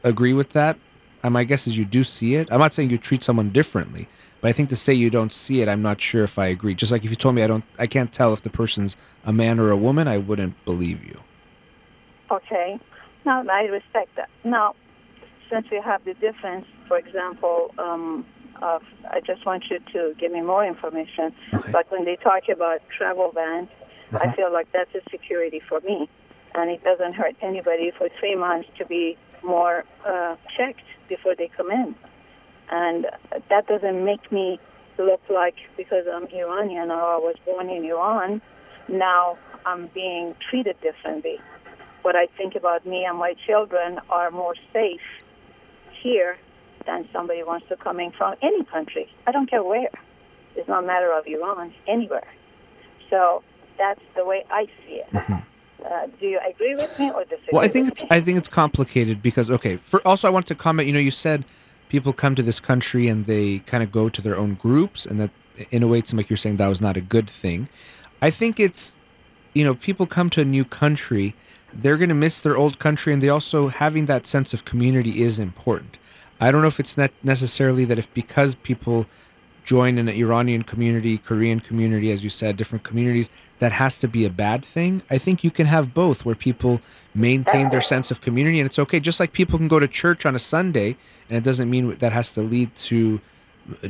agree 0.04 0.34
with 0.34 0.52
that. 0.52 0.78
Um, 1.24 1.34
my 1.34 1.44
guess 1.44 1.68
is 1.68 1.78
you 1.78 1.86
do 1.86 2.04
see 2.04 2.36
it. 2.36 2.52
I'm 2.52 2.60
not 2.60 2.74
saying 2.74 2.90
you 2.90 2.98
treat 2.98 3.24
someone 3.24 3.50
differently, 3.50 4.08
but 4.40 4.48
I 4.48 4.54
think 4.54 4.70
to 4.70 4.76
say 4.76 4.94
you 4.94 5.10
don't 5.10 5.34
see 5.34 5.62
it, 5.62 5.68
I'm 5.68 5.82
not 5.82 6.00
sure 6.00 6.24
if 6.24 6.40
I 6.40 6.48
agree. 6.48 6.74
Just 6.74 6.92
like 6.92 7.04
if 7.04 7.10
you 7.10 7.16
told 7.16 7.36
me 7.36 7.44
I 7.44 7.48
don't, 7.48 7.66
I 7.78 7.88
can't 7.88 8.12
tell 8.12 8.34
if 8.34 8.42
the 8.42 8.50
person's 8.50 8.96
a 9.26 9.34
man 9.34 9.60
or 9.60 9.70
a 9.70 9.78
woman, 9.78 10.08
I 10.08 10.18
wouldn't 10.18 10.64
believe 10.64 11.04
you. 11.04 11.16
Okay. 12.32 12.80
Now, 13.26 13.46
I 13.48 13.64
respect 13.64 14.16
that. 14.16 14.30
Now, 14.46 14.76
since 15.50 15.68
we 15.70 15.82
have 15.84 16.06
the 16.06 16.14
difference, 16.14 16.66
for 16.88 16.98
example, 16.98 17.74
um, 17.78 18.26
of, 18.62 18.84
I 19.10 19.20
just 19.22 19.46
want 19.46 19.66
you 19.70 19.80
to 19.94 20.14
give 20.18 20.32
me 20.32 20.42
more 20.42 20.66
information. 20.66 21.34
Okay. 21.54 21.72
Like 21.72 21.92
when 21.92 22.06
they 22.06 22.16
talk 22.16 22.44
about 22.50 22.82
travel 22.96 23.32
bans, 23.34 23.70
I 24.14 24.32
feel 24.36 24.52
like 24.52 24.72
that's 24.72 24.94
a 24.96 25.02
security 25.10 25.62
for 25.68 25.82
me. 25.82 26.10
And 26.60 26.70
it 26.70 26.84
doesn't 26.84 27.14
hurt 27.14 27.36
anybody 27.42 27.92
for 27.98 28.10
three 28.20 28.36
months 28.36 28.68
to 28.80 28.86
be 28.86 29.18
more 29.44 29.86
uh, 30.06 30.36
checked 30.58 30.84
before 31.08 31.34
they 31.34 31.50
come 31.56 31.72
in. 31.72 31.96
And 32.70 33.08
that 33.50 33.66
doesn't 33.68 34.04
make 34.04 34.30
me 34.30 34.60
look 34.98 35.22
like 35.30 35.56
because 35.78 36.06
I'm 36.14 36.28
Iranian 36.28 36.92
or 36.92 37.02
I 37.02 37.18
was 37.18 37.36
born 37.46 37.70
in 37.70 37.86
Iran, 37.86 38.42
now 38.90 39.38
I'm 39.66 39.88
being 39.94 40.36
treated 40.50 40.76
differently. 40.82 41.38
What 42.02 42.18
I 42.18 42.28
think 42.38 42.56
about 42.56 42.86
me 42.86 43.06
and 43.06 43.18
my 43.18 43.36
children 43.48 44.00
are 44.10 44.30
more 44.32 44.56
safe 44.74 45.00
here 46.04 46.38
than 46.86 47.08
somebody 47.14 47.42
wants 47.44 47.68
to 47.70 47.78
come 47.78 48.02
in 48.02 48.12
from 48.12 48.36
any 48.42 48.66
country. 48.66 49.10
I 49.26 49.32
don't 49.32 49.50
care 49.50 49.64
where. 49.64 49.92
It's 50.56 50.68
not 50.68 50.84
a 50.84 50.88
matter 50.88 51.12
of 51.18 51.26
Iran, 51.26 51.74
anywhere. 51.88 52.28
So 53.10 53.44
that's 53.78 54.02
the 54.16 54.26
way 54.26 54.46
I 54.52 54.66
see 54.86 55.02
it. 55.06 55.44
Uh, 55.86 56.08
do 56.20 56.28
you 56.28 56.40
agree 56.48 56.76
with 56.76 56.98
me 57.00 57.12
or 57.12 57.24
disagree? 57.24 57.50
Well, 57.52 57.64
I 57.64 57.68
think 57.68 57.86
with 57.86 58.04
it's? 58.04 58.12
I 58.12 58.22
think 58.22 58.38
it's 58.38 58.48
complicated 58.48 59.22
because 59.22 59.50
okay. 59.50 59.78
For 59.78 60.06
also, 60.08 60.28
I 60.28 60.32
want 60.32 60.48
to 60.48 60.56
comment. 60.56 60.88
You 60.88 60.94
know, 60.94 61.00
you 61.00 61.12
said 61.12 61.46
people 61.90 62.14
come 62.14 62.36
to 62.36 62.44
this 62.44 62.60
country 62.60 63.08
and 63.08 63.26
they 63.26 63.60
kind 63.60 63.84
of 63.84 63.92
go 63.92 64.10
to 64.10 64.22
their 64.22 64.38
own 64.38 64.56
groups, 64.56 65.06
and 65.06 65.20
that 65.20 65.32
in 65.72 65.84
a 65.84 65.88
way, 65.88 66.00
it's 66.00 66.14
like 66.14 66.30
you're 66.30 66.38
saying 66.38 66.56
that 66.56 66.68
was 66.68 66.82
not 66.82 66.98
a 66.98 67.02
good 67.02 67.30
thing. 67.30 67.70
I 68.22 68.30
think 68.32 68.60
it's, 68.60 68.96
you 69.54 69.64
know, 69.64 69.76
people 69.76 70.06
come 70.06 70.30
to 70.32 70.42
a 70.42 70.46
new 70.46 70.66
country. 70.66 71.36
they're 71.74 71.98
going 71.98 72.10
to 72.10 72.16
miss 72.16 72.42
their 72.42 72.58
old 72.58 72.80
country, 72.80 73.14
and 73.14 73.22
they 73.22 73.30
also 73.30 73.68
having 73.68 74.06
that 74.06 74.26
sense 74.26 74.54
of 74.54 74.66
community 74.66 75.22
is 75.22 75.40
important. 75.40 75.98
I 76.42 76.52
don't 76.52 76.62
know 76.62 76.68
if 76.68 76.80
it's 76.80 76.98
not 76.98 77.12
necessarily 77.24 77.86
that 77.86 77.98
if 77.98 78.12
because 78.14 78.56
people 78.56 79.06
join 79.64 79.98
an 79.98 80.10
Iranian 80.10 80.64
community, 80.64 81.18
Korean 81.18 81.60
community, 81.60 82.12
as 82.12 82.24
you 82.24 82.30
said, 82.30 82.58
different 82.58 82.84
communities, 82.84 83.30
that 83.60 83.72
has 83.74 83.98
to 84.00 84.08
be 84.08 84.26
a 84.26 84.30
bad 84.30 84.64
thing. 84.64 85.02
I 85.10 85.18
think 85.18 85.44
you 85.44 85.52
can 85.52 85.68
have 85.68 85.94
both, 85.94 86.26
where 86.26 86.36
people 86.36 86.82
maintain 87.14 87.70
their 87.70 87.82
sense 87.82 88.12
of 88.12 88.22
community, 88.22 88.60
and 88.60 88.66
it's 88.66 88.80
okay. 88.80 89.00
Just 89.00 89.20
like 89.20 89.34
people 89.34 89.58
can 89.58 89.68
go 89.68 89.80
to 89.80 89.88
church 89.88 90.26
on 90.26 90.36
a 90.36 90.40
Sunday, 90.40 90.98
and 91.30 91.38
it 91.38 91.44
doesn't 91.44 91.70
mean 91.70 91.96
that 91.98 92.12
has 92.12 92.32
to 92.34 92.42
lead 92.42 92.74
to 92.76 93.20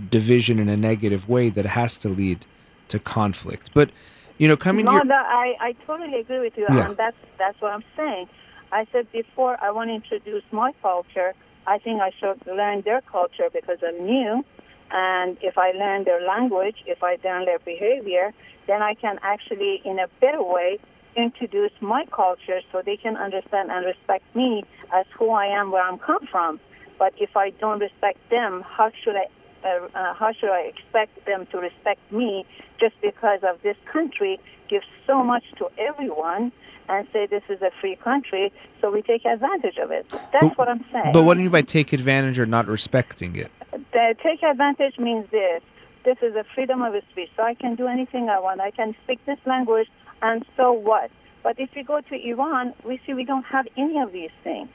division 0.10 0.60
in 0.60 0.70
a 0.70 0.78
negative 0.78 1.30
way. 1.30 1.50
That 1.50 1.66
it 1.66 1.70
has 1.70 1.98
to 2.00 2.10
lead 2.10 2.46
to 2.90 3.00
conflict. 3.00 3.72
But 3.74 3.92
you 4.38 4.48
know, 4.48 4.58
coming 4.58 4.86
no, 4.86 5.00
no, 5.00 5.16
I, 5.16 5.56
I 5.60 5.72
totally 5.86 6.20
agree 6.20 6.40
with 6.40 6.58
you, 6.58 6.66
Yeah. 6.70 6.88
and 6.88 6.98
that's 6.98 7.18
that's 7.38 7.60
what 7.62 7.72
I'm 7.72 7.84
saying. 7.96 8.28
I 8.72 8.86
said 8.92 9.12
before 9.12 9.58
I 9.62 9.72
want 9.72 9.90
to 9.90 9.96
introduce 9.96 10.44
my 10.52 10.74
culture. 10.82 11.34
I 11.68 11.78
think 11.78 12.02
I 12.02 12.12
should 12.20 12.42
learn 12.48 12.82
their 12.82 13.02
culture 13.02 13.50
because 13.54 13.78
I'm 13.86 14.04
new, 14.04 14.44
and 14.92 15.38
if 15.42 15.58
I 15.58 15.72
learn 15.72 16.04
their 16.04 16.22
language, 16.26 16.78
if 16.86 17.04
I 17.04 17.18
learn 17.24 17.46
their 17.46 17.60
behavior, 17.60 18.34
then 18.68 18.82
I 18.82 18.94
can 18.94 19.20
actually, 19.22 19.82
in 19.86 20.00
a 20.00 20.08
better 20.22 20.42
way, 20.44 20.80
introduce 21.16 21.72
my 21.82 22.06
culture 22.12 22.62
so 22.72 22.82
they 22.86 22.98
can 22.98 23.18
understand 23.18 23.72
and 23.72 23.86
respect 23.86 24.24
me 24.36 24.64
as 24.94 25.06
who 25.18 25.32
I 25.32 25.46
am, 25.48 25.72
where 25.72 25.84
I'm 25.84 25.98
come 26.00 26.26
from. 26.28 26.60
But 26.98 27.14
if 27.18 27.36
I 27.36 27.50
don't 27.52 27.80
respect 27.80 28.20
them, 28.30 28.64
how 28.68 28.92
should 29.04 29.16
I? 29.16 29.26
Uh, 29.62 29.88
uh, 29.94 30.14
how 30.14 30.32
should 30.32 30.52
I 30.52 30.62
expect 30.62 31.26
them 31.26 31.46
to 31.52 31.58
respect 31.58 32.00
me 32.14 32.46
just 32.80 32.96
because 33.02 33.40
of 33.44 33.62
this 33.62 33.76
country 33.92 34.40
gives 34.70 34.86
so 35.06 35.22
much 35.22 35.44
to 35.58 35.68
everyone 35.78 36.54
and 36.88 37.06
say 37.12 37.26
this 37.26 37.44
is 37.50 37.62
a 37.62 37.70
free 37.82 37.98
country, 37.98 38.54
so 38.80 38.90
we 38.90 39.02
take 39.02 39.26
advantage 39.26 39.78
of 39.78 39.92
it. 39.92 40.08
That's 40.32 40.48
But- 40.48 40.58
what 40.58 40.70
I'm 40.70 40.86
saying. 40.94 41.12
but 41.14 41.24
what 41.24 41.34
do 41.34 41.42
you 41.42 41.46
mean 41.50 41.52
by 41.52 41.62
take 41.62 41.92
advantage 41.92 42.40
or 42.40 42.46
not 42.46 42.68
respecting 42.68 43.36
it? 43.36 43.52
The 43.72 44.16
take 44.24 44.44
advantage 44.44 44.98
means 44.98 45.30
this. 45.32 45.62
This 46.06 46.18
is 46.22 46.36
a 46.36 46.46
freedom 46.56 46.82
of 46.82 46.94
speech, 47.12 47.30
so 47.36 47.44
I 47.44 47.54
can 47.54 47.76
do 47.76 47.88
anything 47.88 48.30
I 48.30 48.40
want. 48.40 48.62
I 48.62 48.72
can 48.72 48.96
speak 49.04 49.20
this 49.26 49.40
language, 49.46 49.88
and 50.22 50.46
so 50.56 50.72
what? 50.72 51.12
But 51.44 51.60
if 51.60 51.70
you 51.76 51.84
go 51.84 52.02
to 52.02 52.16
Iran, 52.16 52.74
we 52.86 53.00
see 53.06 53.14
we 53.14 53.26
don't 53.26 53.46
have 53.46 53.68
any 53.78 54.00
of 54.00 54.12
these 54.12 54.32
things. 54.44 54.70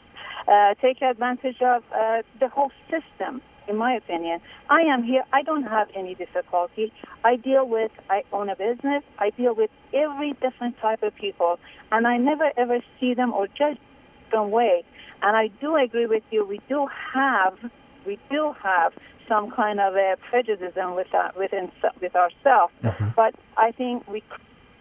Uh, 0.46 0.74
take 0.80 1.00
advantage 1.02 1.60
of 1.62 1.82
uh, 1.94 2.22
the 2.38 2.48
whole 2.48 2.70
system, 2.90 3.40
in 3.66 3.76
my 3.76 3.94
opinion. 3.94 4.40
I 4.68 4.82
am 4.82 5.02
here. 5.02 5.24
I 5.32 5.42
don't 5.42 5.64
have 5.64 5.88
any 5.96 6.14
difficulty. 6.14 6.92
I 7.24 7.36
deal 7.36 7.66
with, 7.66 7.90
I 8.10 8.22
own 8.32 8.50
a 8.50 8.56
business. 8.56 9.02
I 9.18 9.30
deal 9.30 9.54
with 9.54 9.70
every 9.94 10.32
different 10.34 10.78
type 10.78 11.02
of 11.02 11.14
people, 11.14 11.58
and 11.90 12.06
I 12.06 12.18
never 12.18 12.50
ever 12.56 12.80
see 13.00 13.14
them 13.14 13.32
or 13.32 13.46
judge 13.46 13.78
them 14.30 14.50
way. 14.50 14.84
And 15.22 15.36
I 15.36 15.48
do 15.60 15.76
agree 15.76 16.06
with 16.06 16.22
you. 16.30 16.44
We 16.46 16.60
do 16.68 16.86
have, 17.14 17.54
we 18.06 18.18
do 18.30 18.54
have 18.62 18.92
some 19.28 19.50
kind 19.50 19.80
of 19.80 19.94
a 19.94 20.16
prejudice 20.30 20.74
with 20.76 21.14
our, 21.14 21.32
within 21.36 21.70
with 22.00 22.14
ourselves. 22.14 22.72
But 23.16 23.34
I 23.56 23.70
think 23.72 24.06
we 24.08 24.22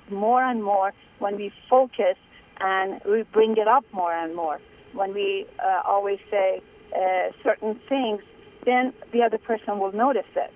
more 0.09 0.43
and 0.43 0.63
more 0.63 0.91
when 1.19 1.35
we 1.37 1.51
focus 1.69 2.17
and 2.59 3.01
we 3.05 3.23
bring 3.23 3.57
it 3.57 3.67
up 3.67 3.85
more 3.93 4.13
and 4.13 4.35
more. 4.35 4.59
When 4.93 5.13
we 5.13 5.47
uh, 5.63 5.81
always 5.85 6.19
say 6.29 6.61
uh, 6.95 7.31
certain 7.43 7.79
things, 7.89 8.21
then 8.65 8.93
the 9.11 9.21
other 9.23 9.37
person 9.37 9.79
will 9.79 9.91
notice 9.91 10.31
it. 10.35 10.51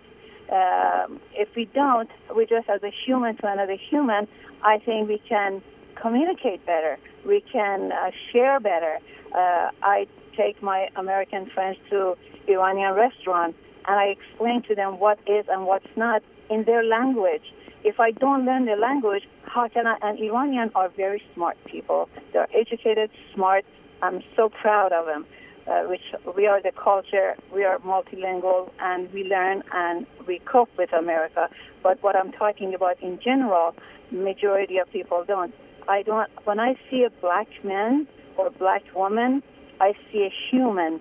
Um, 0.52 1.20
if 1.34 1.50
we 1.56 1.66
don't, 1.66 2.10
we 2.36 2.46
just 2.46 2.70
as 2.70 2.82
a 2.84 2.92
human 3.06 3.36
to 3.38 3.52
another 3.52 3.76
human, 3.90 4.28
I 4.64 4.80
think 4.80 5.10
we 5.10 5.22
can 5.28 5.62
communicate 6.02 6.66
better. 6.66 6.98
We 7.26 7.44
can 7.52 7.92
uh, 7.92 8.12
share 8.32 8.60
better. 8.60 9.00
Uh, 9.36 9.72
I 9.82 10.08
take 10.38 10.62
my 10.62 10.88
American 10.96 11.50
friends 11.54 11.78
to 11.90 12.16
Iranian 12.48 12.94
restaurant 12.94 13.56
and 13.88 14.00
I 14.00 14.06
explain 14.06 14.62
to 14.64 14.76
them 14.76 15.00
what 15.00 15.20
is 15.26 15.46
and 15.50 15.66
what's 15.66 15.88
not 15.96 16.22
in 16.50 16.64
their 16.66 16.84
language. 16.84 17.44
If 17.84 18.00
I 18.00 18.12
don't 18.12 18.46
learn 18.46 18.66
the 18.66 18.76
language, 18.76 19.24
how 19.44 19.68
can 19.70 19.88
I? 19.88 19.98
And 20.02 20.20
Iranian 20.20 20.72
are 20.76 20.90
very 20.90 21.22
smart 21.34 21.58
people. 21.66 22.10
They're 22.34 22.50
educated, 22.54 23.10
smart. 23.34 23.64
I'm 24.02 24.24
so 24.36 24.50
proud 24.50 24.92
of 24.92 25.06
them. 25.06 25.26
Uh, 25.68 25.84
which 25.84 26.14
we 26.38 26.48
are 26.48 26.62
the 26.62 26.72
culture, 26.72 27.36
we 27.54 27.66
are 27.66 27.78
multilingual, 27.80 28.72
and 28.80 29.12
we 29.12 29.26
learn 29.26 29.62
and 29.74 30.08
we 30.26 30.40
cope 30.40 30.70
with 30.78 30.94
America. 30.94 31.50
But 31.84 32.02
what 32.02 32.16
I'm 32.16 32.32
talking 32.32 32.74
about 32.74 33.02
in 33.02 33.20
general, 33.22 33.76
majority 34.10 34.78
of 34.78 34.90
people 34.94 35.26
don't. 35.28 35.54
I 35.90 36.04
don't. 36.04 36.30
When 36.46 36.58
I 36.58 36.76
see 36.90 37.04
a 37.04 37.10
black 37.22 37.48
man 37.66 38.08
or 38.38 38.50
black 38.50 38.84
woman, 38.96 39.44
I 39.80 39.94
see 40.12 40.24
a 40.24 40.34
human. 40.50 41.00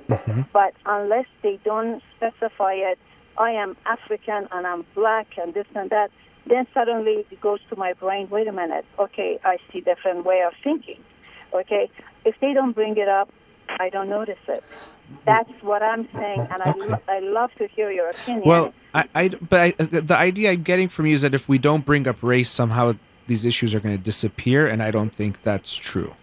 But 0.53 0.75
unless 0.85 1.27
they 1.43 1.59
don't 1.65 2.03
specify 2.17 2.75
it, 2.75 2.99
I 3.39 3.51
am 3.51 3.77
African 3.87 4.49
and 4.51 4.67
I'm 4.67 4.85
black 4.95 5.27
and 5.37 5.53
this 5.55 5.67
and 5.75 5.91
that, 5.91 6.11
then 6.47 6.67
suddenly 6.73 7.27
it 7.31 7.41
goes 7.41 7.61
to 7.71 7.77
my 7.77 7.93
brain. 7.93 8.29
Wait 8.31 8.47
a 8.49 8.53
minute. 8.53 8.85
Okay, 8.99 9.39
I 9.45 9.59
see 9.73 9.81
different 9.81 10.25
way 10.25 10.43
of 10.47 10.53
thinking. 10.63 11.01
Okay, 11.53 11.91
if 12.25 12.35
they 12.41 12.53
don't 12.53 12.73
bring 12.73 12.97
it 12.97 13.09
up, 13.09 13.29
I 13.69 13.89
don't 13.91 14.09
notice 14.09 14.39
it. 14.49 14.63
That's 15.25 15.51
what 15.61 15.83
I'm 15.83 16.09
saying, 16.17 16.47
and 16.51 16.63
I, 16.63 16.73
lo- 16.77 17.03
I 17.09 17.19
love 17.21 17.51
to 17.59 17.69
hear 17.69 17.91
your 17.91 18.11
opinion. 18.11 18.43
Well, 18.45 18.75
I, 18.95 19.05
I 19.15 19.29
but 19.29 19.61
I, 19.61 19.75
uh, 19.79 20.01
the 20.01 20.17
idea 20.17 20.53
I'm 20.53 20.63
getting 20.63 20.89
from 20.89 21.07
you 21.07 21.15
is 21.15 21.23
that 21.23 21.35
if 21.35 21.49
we 21.49 21.59
don't 21.59 21.85
bring 21.85 22.09
up 22.09 22.23
race, 22.23 22.51
somehow 22.51 22.95
these 23.27 23.45
issues 23.45 23.75
are 23.75 23.81
going 23.81 23.97
to 23.97 24.03
disappear, 24.03 24.67
and 24.67 24.83
I 24.83 24.91
don't 24.91 25.13
think 25.13 25.43
that's 25.43 25.75
true. 25.75 26.15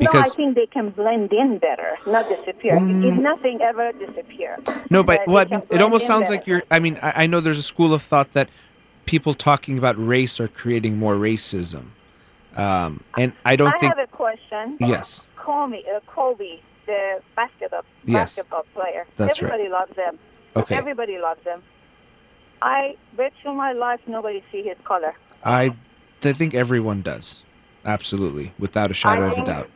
No, 0.00 0.10
I 0.14 0.28
think 0.30 0.54
they 0.54 0.66
can 0.66 0.90
blend 0.90 1.32
in 1.32 1.58
better, 1.58 1.98
not 2.06 2.28
disappear. 2.28 2.76
If 2.78 3.14
nothing 3.20 3.60
ever 3.60 3.92
disappear. 3.92 4.58
no, 4.90 5.02
but 5.02 5.26
well, 5.26 5.46
I 5.46 5.56
mean, 5.56 5.62
it 5.70 5.82
almost 5.82 6.06
sounds 6.06 6.22
better. 6.22 6.34
like 6.34 6.46
you're. 6.46 6.62
I 6.70 6.78
mean, 6.78 6.98
I, 7.02 7.24
I 7.24 7.26
know 7.26 7.40
there's 7.40 7.58
a 7.58 7.62
school 7.62 7.92
of 7.92 8.02
thought 8.02 8.32
that 8.32 8.48
people 9.06 9.34
talking 9.34 9.76
about 9.76 9.96
race 10.04 10.40
are 10.40 10.48
creating 10.48 10.98
more 10.98 11.16
racism, 11.16 11.86
um, 12.56 13.04
and 13.18 13.32
I 13.44 13.56
don't 13.56 13.74
I 13.74 13.78
think. 13.78 13.94
I 13.94 14.00
have 14.00 14.08
a 14.08 14.16
question. 14.16 14.76
Yes, 14.80 15.20
Kobe, 15.36 15.82
uh, 15.94 16.00
Kobe, 16.06 16.60
the 16.86 17.20
basketball 17.36 17.84
Yes. 18.04 18.34
basketball 18.34 18.64
player. 18.74 19.06
That's 19.16 19.42
right. 19.42 19.52
Everybody 19.52 19.70
loves 19.70 19.96
him. 19.96 20.18
okay. 20.56 20.76
Everybody 20.76 21.18
loves 21.18 21.44
him. 21.44 21.62
I 22.62 22.96
bet 23.16 23.32
you 23.44 23.52
my 23.52 23.72
life 23.72 24.00
nobody 24.06 24.42
see 24.52 24.62
his 24.62 24.76
color. 24.84 25.14
I, 25.44 25.74
I 26.22 26.32
think 26.32 26.54
everyone 26.54 27.02
does, 27.02 27.44
absolutely, 27.84 28.52
without 28.58 28.90
a 28.90 28.94
shadow 28.94 29.30
of 29.30 29.38
a 29.38 29.44
doubt. 29.44 29.70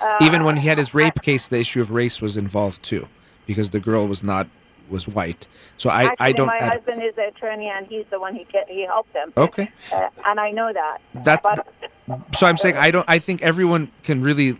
Uh, 0.00 0.18
Even 0.22 0.44
when 0.44 0.56
he 0.56 0.68
had 0.68 0.78
his 0.78 0.94
rape 0.94 1.20
case, 1.22 1.48
the 1.48 1.58
issue 1.58 1.80
of 1.80 1.90
race 1.90 2.20
was 2.20 2.36
involved 2.36 2.82
too, 2.82 3.06
because 3.46 3.70
the 3.70 3.80
girl 3.80 4.06
was 4.06 4.22
not 4.22 4.46
was 4.88 5.06
white. 5.06 5.46
So 5.78 5.88
I, 5.88 6.02
Actually, 6.04 6.16
I 6.26 6.32
don't. 6.32 6.46
my 6.48 6.58
I- 6.60 6.68
husband 6.74 7.00
is 7.02 7.14
the 7.14 7.28
attorney, 7.28 7.68
and 7.68 7.86
he's 7.86 8.04
the 8.10 8.18
one 8.18 8.34
he 8.34 8.44
he 8.68 8.82
helped 8.82 9.12
them. 9.12 9.32
okay. 9.36 9.70
Uh, 9.92 10.08
and 10.26 10.40
I 10.40 10.50
know 10.50 10.72
that. 10.72 10.98
That- 11.24 11.42
But 11.44 11.66
So 12.36 12.46
I'm 12.48 12.56
saying 12.56 12.76
I 12.76 12.90
don't. 12.90 13.04
I 13.08 13.18
think 13.20 13.40
everyone 13.42 13.92
can 14.02 14.20
really, 14.22 14.56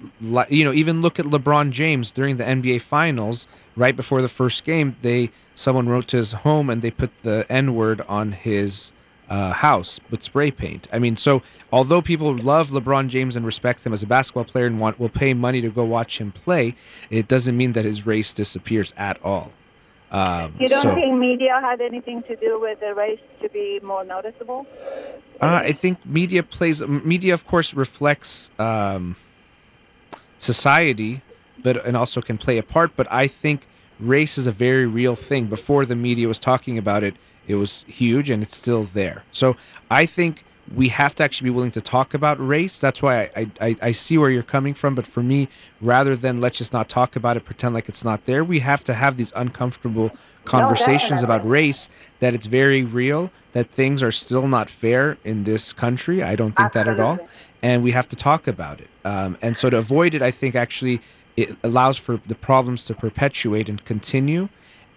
you 0.48 0.64
know, 0.64 0.72
even 0.72 1.02
look 1.02 1.18
at 1.18 1.26
LeBron 1.26 1.70
James 1.72 2.12
during 2.12 2.36
the 2.36 2.44
NBA 2.44 2.80
Finals. 2.80 3.48
Right 3.76 3.96
before 3.96 4.22
the 4.22 4.28
first 4.28 4.62
game, 4.62 4.94
they 5.02 5.30
someone 5.56 5.88
wrote 5.88 6.06
to 6.08 6.18
his 6.18 6.32
home 6.32 6.70
and 6.70 6.80
they 6.80 6.90
put 6.92 7.10
the 7.24 7.44
N 7.50 7.74
word 7.74 8.02
on 8.02 8.32
his 8.32 8.92
uh, 9.30 9.52
house 9.52 10.00
with 10.10 10.22
spray 10.22 10.50
paint. 10.50 10.88
I 10.92 10.98
mean, 10.98 11.16
so 11.16 11.42
although 11.72 12.02
people 12.02 12.36
love 12.36 12.70
LeBron 12.70 13.08
James 13.08 13.36
and 13.36 13.46
respect 13.46 13.86
him 13.86 13.92
as 13.92 14.02
a 14.02 14.06
basketball 14.06 14.44
player 14.44 14.66
and 14.66 14.78
want 14.80 14.98
will 14.98 15.08
pay 15.08 15.32
money 15.32 15.60
to 15.60 15.70
go 15.70 15.84
watch 15.84 16.20
him 16.20 16.32
play, 16.32 16.74
it 17.08 17.28
doesn't 17.28 17.56
mean 17.56 17.72
that 17.72 17.84
his 17.84 18.06
race 18.06 18.32
disappears 18.32 18.92
at 18.96 19.22
all. 19.24 19.52
Um, 20.10 20.56
you 20.58 20.66
don't 20.66 20.82
so, 20.82 20.94
think 20.94 21.16
media 21.16 21.60
had 21.60 21.80
anything 21.80 22.24
to 22.24 22.34
do 22.34 22.60
with 22.60 22.80
the 22.80 22.94
race 22.94 23.20
to 23.42 23.48
be 23.48 23.78
more 23.80 24.04
noticeable? 24.04 24.66
Uh, 25.40 25.60
I 25.62 25.70
think 25.70 26.04
media 26.04 26.42
plays. 26.42 26.82
Media, 26.82 27.32
of 27.32 27.46
course, 27.46 27.72
reflects 27.72 28.50
um, 28.58 29.14
society, 30.40 31.22
but 31.62 31.86
and 31.86 31.96
also 31.96 32.20
can 32.20 32.38
play 32.38 32.58
a 32.58 32.64
part. 32.64 32.96
But 32.96 33.06
I 33.12 33.28
think 33.28 33.68
race 34.00 34.36
is 34.36 34.48
a 34.48 34.52
very 34.52 34.84
real 34.84 35.14
thing. 35.14 35.46
Before 35.46 35.86
the 35.86 35.94
media 35.94 36.26
was 36.26 36.40
talking 36.40 36.76
about 36.76 37.04
it, 37.04 37.14
it 37.46 37.56
was 37.56 37.84
huge, 37.88 38.30
and 38.30 38.42
it's 38.42 38.56
still 38.56 38.84
there. 38.84 39.24
So 39.32 39.56
I 39.90 40.06
think 40.06 40.44
we 40.74 40.88
have 40.88 41.14
to 41.16 41.24
actually 41.24 41.46
be 41.46 41.54
willing 41.54 41.72
to 41.72 41.80
talk 41.80 42.14
about 42.14 42.38
race. 42.46 42.78
That's 42.78 43.02
why 43.02 43.30
I, 43.34 43.50
I, 43.60 43.76
I 43.82 43.90
see 43.90 44.18
where 44.18 44.30
you're 44.30 44.42
coming 44.42 44.74
from. 44.74 44.94
But 44.94 45.06
for 45.06 45.22
me, 45.22 45.48
rather 45.80 46.14
than 46.14 46.40
let's 46.40 46.58
just 46.58 46.72
not 46.72 46.88
talk 46.88 47.16
about 47.16 47.36
it, 47.36 47.44
pretend 47.44 47.74
like 47.74 47.88
it's 47.88 48.04
not 48.04 48.24
there, 48.26 48.44
we 48.44 48.60
have 48.60 48.84
to 48.84 48.94
have 48.94 49.16
these 49.16 49.32
uncomfortable 49.34 50.12
conversations 50.44 51.22
about 51.22 51.46
race. 51.46 51.88
That 52.20 52.34
it's 52.34 52.46
very 52.46 52.84
real. 52.84 53.32
That 53.52 53.68
things 53.70 54.02
are 54.02 54.12
still 54.12 54.46
not 54.46 54.70
fair 54.70 55.18
in 55.24 55.42
this 55.42 55.72
country. 55.72 56.22
I 56.22 56.36
don't 56.36 56.52
think 56.56 56.72
that 56.72 56.86
at 56.86 57.00
all. 57.00 57.18
And 57.62 57.82
we 57.82 57.90
have 57.90 58.08
to 58.08 58.16
talk 58.16 58.46
about 58.46 58.80
it. 58.80 58.88
Um, 59.04 59.36
and 59.42 59.56
so 59.56 59.70
to 59.70 59.78
avoid 59.78 60.14
it, 60.14 60.22
I 60.22 60.30
think 60.30 60.54
actually 60.54 61.00
it 61.36 61.56
allows 61.64 61.96
for 61.96 62.18
the 62.18 62.34
problems 62.36 62.84
to 62.84 62.94
perpetuate 62.94 63.68
and 63.68 63.84
continue. 63.84 64.48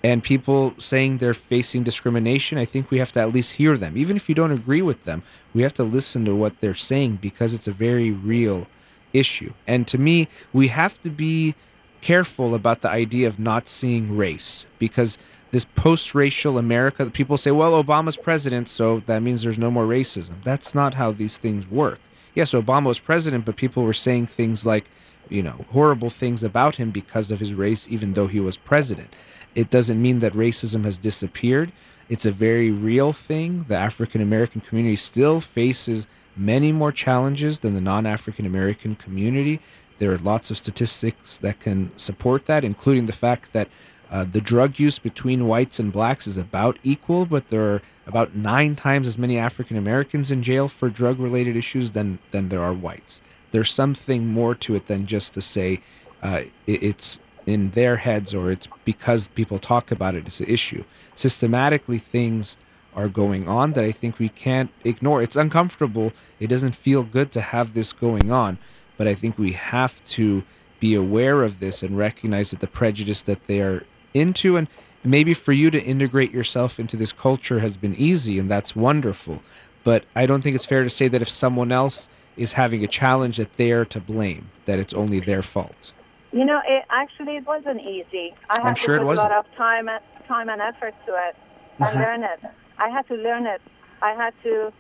And 0.03 0.21
people 0.21 0.73
saying 0.79 1.19
they're 1.19 1.33
facing 1.33 1.83
discrimination, 1.83 2.57
I 2.57 2.65
think 2.65 2.91
we 2.91 2.99
have 2.99 3.13
to 3.13 3.21
at 3.21 3.31
least 3.31 3.53
hear 3.53 3.77
them. 3.77 3.97
Even 3.97 4.17
if 4.17 4.27
you 4.27 4.35
don't 4.35 4.51
agree 4.51 4.81
with 4.81 5.05
them, 5.05 5.23
we 5.53 5.61
have 5.61 5.73
to 5.75 5.83
listen 5.83 6.25
to 6.25 6.35
what 6.35 6.59
they're 6.59 6.73
saying 6.73 7.19
because 7.21 7.53
it's 7.53 7.69
a 7.69 7.71
very 7.71 8.11
real 8.11 8.67
issue. 9.13 9.53
And 9.65 9.87
to 9.87 9.97
me, 9.97 10.27
we 10.51 10.67
have 10.67 11.01
to 11.03 11.09
be 11.09 11.55
careful 12.01 12.53
about 12.53 12.81
the 12.81 12.89
idea 12.89 13.29
of 13.29 13.39
not 13.39 13.69
seeing 13.69 14.17
race 14.17 14.65
because 14.77 15.17
this 15.51 15.63
post-racial 15.63 16.57
America, 16.57 17.09
people 17.09 17.37
say, 17.37 17.51
well, 17.51 17.81
Obama's 17.81 18.17
president, 18.17 18.67
so 18.67 18.99
that 19.05 19.23
means 19.23 19.43
there's 19.43 19.59
no 19.59 19.71
more 19.71 19.85
racism. 19.85 20.43
That's 20.43 20.75
not 20.75 20.95
how 20.95 21.11
these 21.11 21.37
things 21.37 21.69
work. 21.69 21.99
Yes, 22.35 22.51
Obama 22.53 22.87
was 22.87 22.99
president, 22.99 23.45
but 23.45 23.55
people 23.55 23.83
were 23.83 23.93
saying 23.93 24.27
things 24.27 24.65
like, 24.65 24.89
you 25.29 25.43
know, 25.43 25.63
horrible 25.71 26.09
things 26.09 26.43
about 26.43 26.75
him 26.75 26.91
because 26.91 27.31
of 27.31 27.39
his 27.39 27.53
race, 27.53 27.87
even 27.89 28.13
though 28.13 28.27
he 28.27 28.41
was 28.41 28.57
president. 28.57 29.15
It 29.55 29.69
doesn't 29.69 30.01
mean 30.01 30.19
that 30.19 30.33
racism 30.33 30.83
has 30.85 30.97
disappeared. 30.97 31.71
It's 32.09 32.25
a 32.25 32.31
very 32.31 32.71
real 32.71 33.13
thing. 33.13 33.65
The 33.67 33.77
African 33.77 34.21
American 34.21 34.61
community 34.61 34.95
still 34.95 35.41
faces 35.41 36.07
many 36.35 36.71
more 36.71 36.91
challenges 36.91 37.59
than 37.59 37.73
the 37.73 37.81
non 37.81 38.05
African 38.05 38.45
American 38.45 38.95
community. 38.95 39.59
There 39.99 40.11
are 40.11 40.17
lots 40.17 40.51
of 40.51 40.57
statistics 40.57 41.37
that 41.39 41.59
can 41.59 41.95
support 41.97 42.45
that, 42.47 42.63
including 42.63 43.05
the 43.05 43.13
fact 43.13 43.53
that 43.53 43.69
uh, 44.11 44.23
the 44.25 44.41
drug 44.41 44.79
use 44.79 44.99
between 44.99 45.47
whites 45.47 45.79
and 45.79 45.91
blacks 45.91 46.27
is 46.27 46.37
about 46.37 46.77
equal, 46.83 47.25
but 47.25 47.49
there 47.49 47.63
are 47.73 47.81
about 48.05 48.35
nine 48.35 48.75
times 48.75 49.07
as 49.07 49.17
many 49.17 49.39
African 49.39 49.77
Americans 49.77 50.29
in 50.29 50.43
jail 50.43 50.67
for 50.67 50.89
drug 50.89 51.19
related 51.19 51.55
issues 51.55 51.91
than, 51.91 52.19
than 52.31 52.49
there 52.49 52.61
are 52.61 52.73
whites. 52.73 53.21
There's 53.51 53.71
something 53.71 54.27
more 54.27 54.55
to 54.55 54.75
it 54.75 54.87
than 54.87 55.07
just 55.07 55.33
to 55.35 55.41
say 55.41 55.79
uh, 56.21 56.43
it, 56.67 56.83
it's 56.83 57.19
in 57.45 57.71
their 57.71 57.97
heads 57.97 58.33
or 58.33 58.51
it's 58.51 58.67
because 58.85 59.27
people 59.27 59.59
talk 59.59 59.91
about 59.91 60.15
it 60.15 60.27
as 60.27 60.39
an 60.39 60.47
issue. 60.47 60.83
Systematically, 61.15 61.97
things 61.97 62.57
are 62.95 63.09
going 63.09 63.47
on 63.47 63.71
that 63.73 63.83
I 63.83 63.91
think 63.91 64.19
we 64.19 64.29
can't 64.29 64.71
ignore. 64.83 65.21
It's 65.21 65.35
uncomfortable. 65.35 66.13
It 66.39 66.47
doesn't 66.47 66.73
feel 66.73 67.03
good 67.03 67.31
to 67.33 67.41
have 67.41 67.73
this 67.73 67.91
going 67.91 68.31
on, 68.31 68.57
but 68.97 69.07
I 69.07 69.15
think 69.15 69.37
we 69.37 69.53
have 69.53 70.03
to 70.05 70.43
be 70.79 70.95
aware 70.95 71.43
of 71.43 71.59
this 71.59 71.81
and 71.81 71.97
recognize 71.97 72.51
that 72.51 72.59
the 72.59 72.67
prejudice 72.67 73.21
that 73.21 73.47
they 73.47 73.61
are 73.61 73.85
into 74.13 74.57
and 74.57 74.67
maybe 75.03 75.33
for 75.33 75.53
you 75.53 75.71
to 75.71 75.81
integrate 75.81 76.31
yourself 76.31 76.79
into 76.79 76.97
this 76.97 77.11
culture 77.11 77.59
has 77.59 77.77
been 77.77 77.95
easy 77.95 78.37
and 78.37 78.51
that's 78.51 78.75
wonderful 78.75 79.41
but 79.83 80.03
i 80.15 80.25
don't 80.25 80.41
think 80.41 80.55
it's 80.55 80.65
fair 80.65 80.83
to 80.83 80.89
say 80.89 81.07
that 81.07 81.21
if 81.21 81.29
someone 81.29 81.71
else 81.71 82.09
is 82.35 82.53
having 82.53 82.83
a 82.83 82.87
challenge 82.87 83.37
that 83.37 83.55
they're 83.55 83.85
to 83.85 83.99
blame 83.99 84.49
that 84.65 84.77
it's 84.77 84.93
only 84.93 85.19
their 85.19 85.41
fault 85.41 85.93
you 86.33 86.43
know 86.45 86.59
it 86.67 86.83
actually 86.89 87.35
it 87.37 87.45
wasn't 87.45 87.79
easy 87.81 88.33
i 88.49 88.59
had 88.59 88.69
I'm 88.69 88.75
sure 88.75 88.95
to 88.95 89.01
it 89.01 89.05
wasn't. 89.05 89.31
a 89.31 89.35
lot 89.35 89.45
of 89.45 89.55
time 89.55 89.87
time 90.27 90.49
and 90.49 90.61
effort 90.61 90.95
to 91.05 91.13
it 91.13 91.35
and 91.81 91.95
Mhm. 91.95 91.99
learn 91.99 92.23
it 92.23 92.39
i 92.79 92.89
had 92.89 93.07
to 93.07 93.15
learn 93.15 93.45
it 93.45 93.61
i 94.01 94.13
had 94.13 94.33
to 94.43 94.71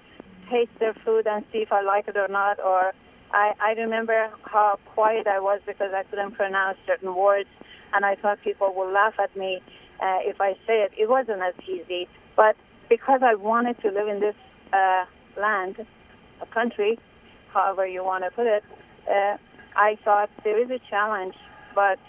taste 0.49 0.71
their 0.79 0.93
food 1.05 1.27
and 1.27 1.45
see 1.51 1.59
if 1.59 1.71
i 1.71 1.81
like 1.81 2.07
it 2.07 2.17
or 2.17 2.27
not 2.27 2.59
or 2.59 2.93
I, 3.33 3.53
I 3.59 3.71
remember 3.73 4.29
how 4.43 4.77
quiet 4.93 5.25
I 5.25 5.39
was 5.39 5.59
because 5.65 5.91
I 5.91 6.03
couldn't 6.03 6.33
pronounce 6.33 6.77
certain 6.85 7.15
words, 7.15 7.49
and 7.91 8.05
I 8.05 8.13
thought 8.13 8.37
people 8.43 8.71
would 8.75 8.93
laugh 8.93 9.15
at 9.19 9.35
me 9.35 9.59
uh, 9.99 10.19
if 10.21 10.39
I 10.39 10.53
say 10.67 10.83
it. 10.83 10.91
It 10.95 11.09
wasn't 11.09 11.41
as 11.41 11.55
easy, 11.67 12.07
but 12.35 12.55
because 12.89 13.21
I 13.23 13.33
wanted 13.33 13.81
to 13.81 13.89
live 13.89 14.07
in 14.07 14.19
this 14.19 14.35
uh, 14.71 15.05
land, 15.41 15.83
a 16.41 16.45
country, 16.45 16.99
however 17.51 17.87
you 17.87 18.03
want 18.03 18.23
to 18.23 18.29
put 18.29 18.45
it, 18.45 18.63
uh, 19.09 19.37
I 19.75 19.97
thought 20.03 20.29
there 20.43 20.61
is 20.61 20.69
a 20.69 20.79
challenge, 20.89 21.35
but 21.75 21.99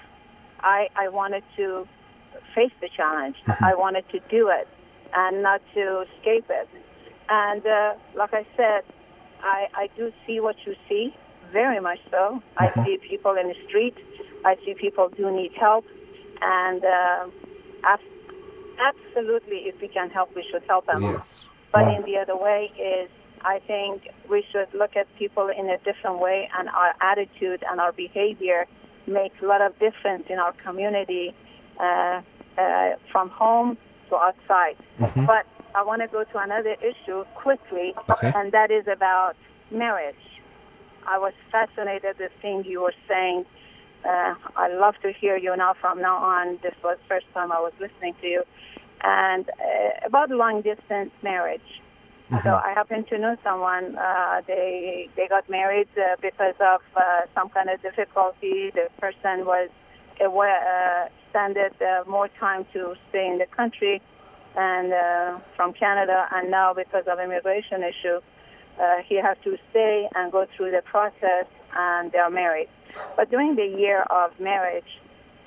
I, 0.61 0.89
I 0.97 1.09
wanted 1.09 1.45
to 1.57 1.87
face 2.55 2.73
the 2.81 2.89
challenge. 2.95 3.37
I 3.49 3.75
wanted 3.75 4.05
to 4.11 4.21
do 4.31 4.49
it 4.49 4.69
and 5.15 5.43
not 5.43 5.61
to 5.75 6.05
escape 6.17 6.47
it. 6.51 6.69
And 7.29 7.65
uh, 7.67 7.95
like 8.15 8.35
I 8.35 8.47
said, 8.57 8.83
I, 9.43 9.67
I 9.75 9.89
do 9.97 10.11
see 10.27 10.41
what 10.41 10.57
you 10.67 10.75
see, 10.89 11.15
very 11.53 11.81
much 11.81 11.99
so. 12.11 12.43
I 12.57 12.69
see 12.85 12.99
people 13.09 13.37
in 13.41 13.49
the 13.49 13.55
street. 13.69 13.95
I 14.45 14.57
see 14.65 14.75
people 14.75 15.09
do 15.17 15.31
need 15.31 15.53
help. 15.59 15.85
And 16.43 16.85
uh, 16.85 17.27
abs- 17.85 18.03
absolutely, 18.81 19.69
if 19.69 19.81
we 19.81 19.89
can 19.89 20.11
help, 20.11 20.35
we 20.35 20.45
should 20.51 20.63
help 20.69 20.87
them. 20.87 21.03
yes 21.03 21.45
But 21.73 21.87
Wow. 21.87 21.97
in 21.97 22.03
the 22.05 22.19
other 22.19 22.37
way 22.37 22.71
is, 22.79 23.11
I 23.45 23.61
think 23.67 24.09
we 24.31 24.45
should 24.51 24.69
look 24.73 24.97
at 24.97 25.07
people 25.19 25.49
in 25.49 25.69
a 25.69 25.79
different 25.79 26.19
way, 26.19 26.49
and 26.59 26.69
our 26.71 26.95
attitude 27.01 27.63
and 27.71 27.81
our 27.81 27.93
behavior 27.93 28.67
makes 29.07 29.37
a 29.43 29.47
lot 29.47 29.61
of 29.61 29.79
difference 29.79 30.25
in 30.29 30.39
our 30.39 30.53
community, 30.65 31.35
uh, 31.79 32.23
uh, 32.59 32.91
from 33.13 33.29
home 33.31 33.77
to 34.09 34.17
outside. 34.17 34.77
Mhm. 34.99 35.27
But 35.27 35.47
I 35.75 35.83
want 35.83 36.03
to 36.03 36.09
go 36.09 36.25
to 36.25 36.39
another 36.39 36.77
issue 36.81 37.25
quickly, 37.35 37.95
Okay. 38.11 38.33
and 38.35 38.53
that 38.53 38.71
is 38.71 38.87
about 38.89 39.37
marriage. 39.71 40.15
I 41.07 41.19
was 41.19 41.35
fascinated 41.51 42.17
the 42.19 42.31
thing 42.41 42.65
you 42.65 42.81
were 42.83 42.95
saying. 43.07 43.45
Uh, 44.05 44.35
I 44.57 44.69
love 44.69 44.97
to 45.03 45.13
hear 45.13 45.37
you 45.37 45.55
now 45.57 45.75
from 45.75 46.01
now 46.01 46.17
on. 46.17 46.59
This 46.63 46.75
was 46.83 46.97
first 47.09 47.27
time 47.35 47.53
I 47.53 47.61
was 47.61 47.73
listening 47.79 48.15
to 48.23 48.27
you. 48.27 48.43
And 49.03 49.51
uh, 49.51 50.07
about 50.07 50.31
long 50.31 50.63
distance 50.63 51.11
marriage. 51.23 51.83
So 52.43 52.55
I 52.55 52.73
happen 52.75 53.05
to 53.05 53.19
know 53.19 53.37
someone. 53.45 53.97
Uh, 53.97 54.41
they 54.47 55.11
they 55.15 55.29
got 55.29 55.49
married 55.51 55.89
uh, 55.97 56.17
because 56.23 56.55
of 56.59 56.81
uh, 56.97 57.03
some 57.35 57.51
kind 57.51 57.69
of 57.69 57.83
difficulty. 57.83 58.71
The 58.75 58.89
person 58.99 59.45
was 59.45 59.69
away, 60.21 60.49
uh, 60.51 61.09
extended 61.27 61.75
uh, 61.83 62.09
more 62.09 62.29
time 62.41 62.65
to 62.73 62.95
stay 63.11 63.29
in 63.29 63.39
the 63.39 63.47
country, 63.47 64.01
and 64.57 64.93
uh, 64.93 65.39
from 65.55 65.75
Canada. 65.75 66.27
And 66.33 66.51
now 66.51 66.73
because 66.73 67.05
of 67.07 67.19
immigration 67.21 67.83
issue, 67.83 68.21
uh, 68.81 69.03
he 69.07 69.17
has 69.17 69.37
to 69.45 69.59
stay 69.71 70.09
and 70.15 70.33
go 70.33 70.47
through 70.57 70.71
the 70.71 70.83
process, 70.83 71.47
and 71.77 72.11
they 72.11 72.19
are 72.19 72.31
married. 72.31 72.69
But 73.17 73.31
during 73.31 73.57
the 73.57 73.67
year 73.67 74.03
of 74.11 74.33
marriage, 74.41 75.01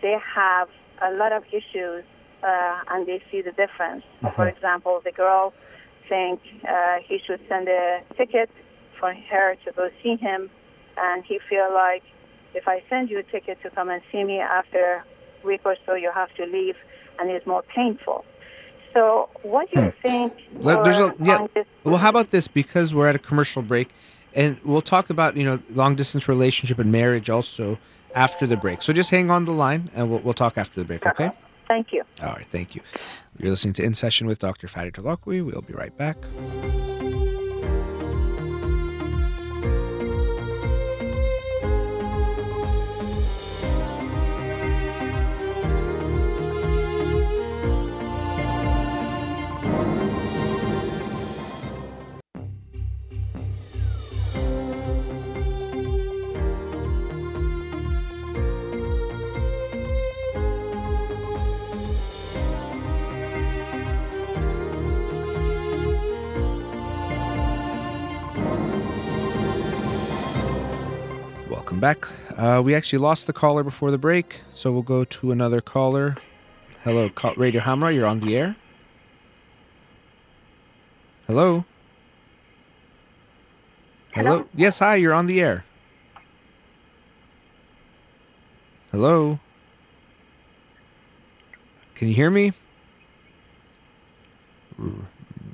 they 0.03 0.15
have 0.35 0.69
a 1.01 1.11
lot 1.11 1.31
of 1.31 1.43
issues, 1.51 2.03
uh, 2.43 2.81
and 2.89 3.07
they 3.07 3.21
see 3.31 3.41
the 3.41 3.51
difference. 3.51 4.03
For 4.35 4.47
example, 4.47 5.01
the 5.03 5.11
girl 5.11 5.53
think 6.09 6.39
uh, 6.67 6.97
he 7.07 7.19
should 7.25 7.39
send 7.49 7.67
a 7.67 8.01
ticket 8.17 8.49
for 8.99 9.13
her 9.13 9.55
to 9.65 9.71
go 9.73 9.89
see 10.03 10.15
him, 10.15 10.49
and 10.97 11.23
he 11.23 11.39
feel 11.49 11.69
like 11.73 12.03
if 12.53 12.67
I 12.67 12.81
send 12.89 13.09
you 13.09 13.19
a 13.19 13.23
ticket 13.23 13.61
to 13.63 13.69
come 13.69 13.89
and 13.89 14.01
see 14.11 14.23
me 14.23 14.39
after 14.39 15.03
a 15.43 15.47
week 15.47 15.61
or 15.65 15.75
so, 15.85 15.93
you 15.93 16.11
have 16.13 16.34
to 16.35 16.45
leave, 16.45 16.75
and 17.19 17.29
it's 17.29 17.45
more 17.45 17.63
painful. 17.75 18.25
So, 18.93 19.29
what 19.43 19.69
do 19.71 19.81
you 19.81 19.93
think? 20.01 20.34
Let- 20.59 20.84
there's 20.84 20.97
a 20.97 21.13
yeah. 21.19 21.39
distance- 21.39 21.67
Well, 21.84 21.97
how 21.97 22.09
about 22.09 22.31
this? 22.31 22.47
Because 22.47 22.93
we're 22.93 23.07
at 23.07 23.15
a 23.15 23.19
commercial 23.19 23.61
break, 23.61 23.89
and 24.34 24.57
we'll 24.63 24.81
talk 24.81 25.09
about 25.09 25.38
you 25.38 25.43
know 25.43 25.59
long 25.73 25.95
distance 25.95 26.27
relationship 26.27 26.79
and 26.79 26.91
marriage 26.91 27.29
also 27.29 27.77
after 28.15 28.47
the 28.47 28.57
break. 28.57 28.81
So 28.81 28.93
just 28.93 29.09
hang 29.11 29.29
on 29.29 29.45
the 29.45 29.51
line, 29.51 29.91
and 29.93 30.09
we'll 30.09 30.19
we'll 30.19 30.34
talk 30.34 30.57
after 30.57 30.79
the 30.79 30.85
break. 30.85 31.05
Okay. 31.05 31.31
Thank 31.69 31.91
you. 31.91 32.03
All 32.22 32.30
right. 32.30 32.48
Thank 32.52 32.76
you. 32.76 32.81
You're 33.38 33.52
listening 33.52 33.73
to 33.76 33.84
In 33.84 33.94
Session 33.94 34.27
with 34.27 34.39
Dr. 34.39 34.68
Farid 34.68 34.94
Holakouee. 34.95 35.45
We'll 35.45 35.61
be 35.61 35.73
right 35.73 35.95
back. 35.98 36.18
Back. 71.88 72.05
Uh, 72.35 72.61
we 72.61 72.76
actually 72.76 72.99
lost 72.99 73.27
the 73.27 73.31
caller 73.31 73.64
before 73.64 73.91
the 73.91 73.97
break, 73.97 74.41
so 74.53 74.73
we'll 74.73 74.81
go 74.81 75.05
to 75.05 75.31
another 75.31 75.61
caller. 75.61 76.18
Hello, 76.84 77.09
Radio 77.38 77.61
Hamrah. 77.61 77.95
You're 77.95 78.05
on 78.05 78.19
the 78.19 78.35
air. 78.35 78.57
Hello. 81.27 81.64
Hello. 84.11 84.45
Yes, 84.53 84.80
hi. 84.80 84.95
You're 84.95 85.14
on 85.14 85.27
the 85.27 85.39
air. 85.39 85.64
Hello. 88.91 89.39
Can 91.95 92.09
you 92.09 92.15
hear 92.15 92.30
me? 92.30 92.51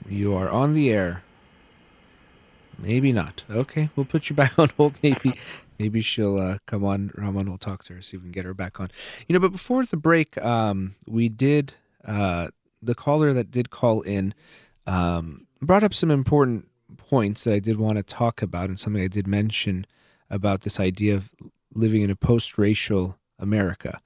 You 0.10 0.34
are 0.34 0.50
on 0.50 0.74
the 0.74 0.92
air. 0.92 1.22
Maybe 2.84 3.14
not. 3.14 3.44
Okay, 3.50 3.90
we'll 3.96 4.06
put 4.06 4.30
you 4.30 4.36
back 4.42 4.60
on 4.60 4.70
hold. 4.76 5.00
Maybe, 5.02 5.40
maybe 5.80 6.02
she'll 6.02 6.38
uh, 6.38 6.58
come 6.66 6.84
on. 6.84 7.12
Raman 7.16 7.50
will 7.50 7.58
talk 7.58 7.84
to 7.86 7.94
her, 7.94 8.02
see 8.02 8.18
if 8.18 8.24
we 8.24 8.28
can 8.28 8.32
get 8.34 8.46
her 8.46 8.54
back 8.54 8.80
on. 8.80 8.92
You 9.28 9.34
know, 9.34 9.40
but 9.40 9.54
before 9.54 9.86
the 9.86 9.98
break, 9.98 10.38
um, 10.44 10.96
we 11.08 11.30
did. 11.30 11.76
Uh, 12.06 12.50
the 12.82 12.94
caller 12.94 13.32
that 13.32 13.50
did 13.50 13.70
call 13.70 14.02
in 14.02 14.34
um, 14.88 15.48
brought 15.62 15.84
up 15.84 15.94
some 15.94 16.12
important 16.12 16.68
points 16.98 17.46
that 17.46 17.54
I 17.54 17.60
did 17.60 17.78
want 17.78 17.96
to 17.96 18.04
talk 18.04 18.42
about, 18.42 18.68
and 18.68 18.78
something 18.78 19.02
I 19.02 19.08
did 19.08 19.26
mention 19.26 19.86
about 20.30 20.62
this 20.62 20.82
idea 20.82 21.16
of 21.16 21.32
living 21.74 22.02
in 22.02 22.10
a 22.10 22.16
post-racial 22.18 23.18
America. 23.40 24.02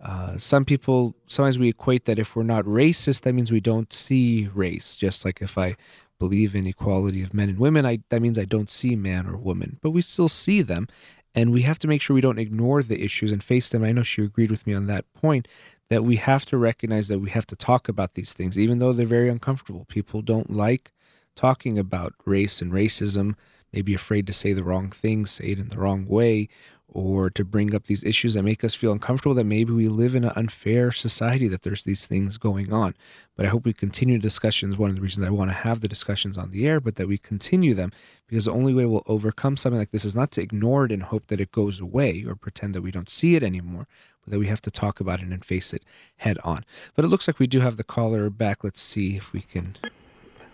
Uh, 0.00 0.36
some 0.36 0.64
people 0.64 1.16
sometimes 1.26 1.58
we 1.58 1.68
equate 1.68 2.04
that 2.04 2.18
if 2.18 2.36
we're 2.36 2.42
not 2.42 2.66
racist, 2.66 3.22
that 3.22 3.32
means 3.32 3.50
we 3.50 3.60
don't 3.60 3.92
see 3.92 4.48
race. 4.54 4.96
Just 4.96 5.24
like 5.24 5.40
if 5.40 5.56
I 5.56 5.76
believe 6.18 6.54
in 6.54 6.66
equality 6.66 7.22
of 7.22 7.34
men 7.34 7.48
and 7.48 7.58
women, 7.58 7.86
I 7.86 8.00
that 8.10 8.22
means 8.22 8.38
I 8.38 8.44
don't 8.44 8.70
see 8.70 8.96
man 8.96 9.26
or 9.26 9.36
woman, 9.36 9.78
but 9.82 9.90
we 9.90 10.02
still 10.02 10.28
see 10.28 10.62
them, 10.62 10.88
and 11.34 11.52
we 11.52 11.62
have 11.62 11.78
to 11.80 11.88
make 11.88 12.02
sure 12.02 12.14
we 12.14 12.20
don't 12.20 12.38
ignore 12.38 12.82
the 12.82 13.02
issues 13.02 13.30
and 13.30 13.42
face 13.42 13.68
them. 13.68 13.84
I 13.84 13.92
know 13.92 14.02
she 14.02 14.22
agreed 14.22 14.50
with 14.50 14.66
me 14.66 14.74
on 14.74 14.86
that 14.86 15.12
point 15.14 15.48
that 15.90 16.04
we 16.04 16.16
have 16.16 16.44
to 16.46 16.58
recognize 16.58 17.08
that 17.08 17.20
we 17.20 17.30
have 17.30 17.46
to 17.46 17.56
talk 17.56 17.88
about 17.88 18.14
these 18.14 18.32
things, 18.32 18.58
even 18.58 18.78
though 18.78 18.92
they're 18.92 19.06
very 19.06 19.28
uncomfortable. 19.28 19.86
People 19.88 20.20
don't 20.20 20.50
like 20.50 20.92
talking 21.34 21.78
about 21.78 22.14
race 22.24 22.60
and 22.60 22.72
racism, 22.72 23.34
maybe 23.72 23.94
afraid 23.94 24.26
to 24.26 24.32
say 24.32 24.52
the 24.52 24.64
wrong 24.64 24.90
thing, 24.90 25.24
say 25.24 25.52
it 25.52 25.58
in 25.58 25.68
the 25.68 25.78
wrong 25.78 26.06
way, 26.06 26.48
or 26.90 27.28
to 27.28 27.44
bring 27.44 27.74
up 27.74 27.84
these 27.84 28.02
issues 28.02 28.34
that 28.34 28.42
make 28.42 28.64
us 28.64 28.74
feel 28.74 28.92
uncomfortable 28.92 29.34
that 29.34 29.44
maybe 29.44 29.72
we 29.72 29.88
live 29.88 30.14
in 30.14 30.24
an 30.24 30.32
unfair 30.36 30.90
society 30.90 31.46
that 31.46 31.62
there's 31.62 31.82
these 31.82 32.06
things 32.06 32.38
going 32.38 32.72
on. 32.72 32.94
But 33.36 33.46
i 33.46 33.50
hope 33.50 33.64
we 33.64 33.72
continue 33.72 34.18
discussions. 34.18 34.78
One 34.78 34.90
of 34.90 34.96
the 34.96 35.02
reasons 35.02 35.26
i 35.26 35.30
want 35.30 35.50
to 35.50 35.56
have 35.56 35.80
the 35.80 35.88
discussions 35.88 36.38
on 36.38 36.50
the 36.50 36.66
air 36.66 36.80
but 36.80 36.96
that 36.96 37.06
we 37.06 37.18
continue 37.18 37.74
them 37.74 37.92
because 38.26 38.46
the 38.46 38.52
only 38.52 38.72
way 38.72 38.86
we'll 38.86 39.02
overcome 39.06 39.56
something 39.56 39.78
like 39.78 39.90
this 39.90 40.04
is 40.04 40.14
not 40.14 40.30
to 40.32 40.42
ignore 40.42 40.86
it 40.86 40.92
and 40.92 41.02
hope 41.02 41.26
that 41.26 41.40
it 41.40 41.52
goes 41.52 41.80
away 41.80 42.24
or 42.26 42.34
pretend 42.34 42.74
that 42.74 42.82
we 42.82 42.90
don't 42.90 43.10
see 43.10 43.36
it 43.36 43.42
anymore 43.42 43.86
but 44.24 44.32
that 44.32 44.38
we 44.38 44.46
have 44.46 44.62
to 44.62 44.70
talk 44.70 44.98
about 44.98 45.20
it 45.20 45.28
and 45.28 45.44
face 45.44 45.74
it 45.74 45.84
head 46.16 46.38
on. 46.42 46.64
But 46.94 47.04
it 47.04 47.08
looks 47.08 47.28
like 47.28 47.38
we 47.38 47.46
do 47.46 47.60
have 47.60 47.76
the 47.76 47.84
caller 47.84 48.30
back. 48.30 48.64
Let's 48.64 48.80
see 48.80 49.16
if 49.16 49.32
we 49.32 49.42
can 49.42 49.76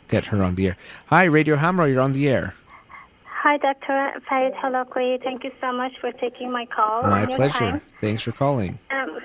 get 0.09 0.27
her 0.27 0.43
on 0.43 0.57
the 0.57 0.67
air. 0.67 0.77
Hi 1.07 1.25
radio 1.25 1.57
Hamrah 1.57 1.91
you're 1.91 2.03
on 2.03 2.13
the 2.13 2.29
air 2.29 2.55
Hi, 3.45 3.59
Dr. 3.59 4.23
Farid 4.27 4.55
Holakouee. 4.55 5.23
Thank 5.23 5.45
you 5.45 5.51
so 5.61 5.71
much 5.71 5.93
for 6.01 6.11
taking 6.13 6.51
my 6.51 6.65
call. 6.65 7.03
My 7.03 7.27
pleasure. 7.27 7.59
time. 7.59 7.83
Thanks 8.01 8.23
for 8.23 8.33
calling. 8.33 8.79
Um, 8.91 9.19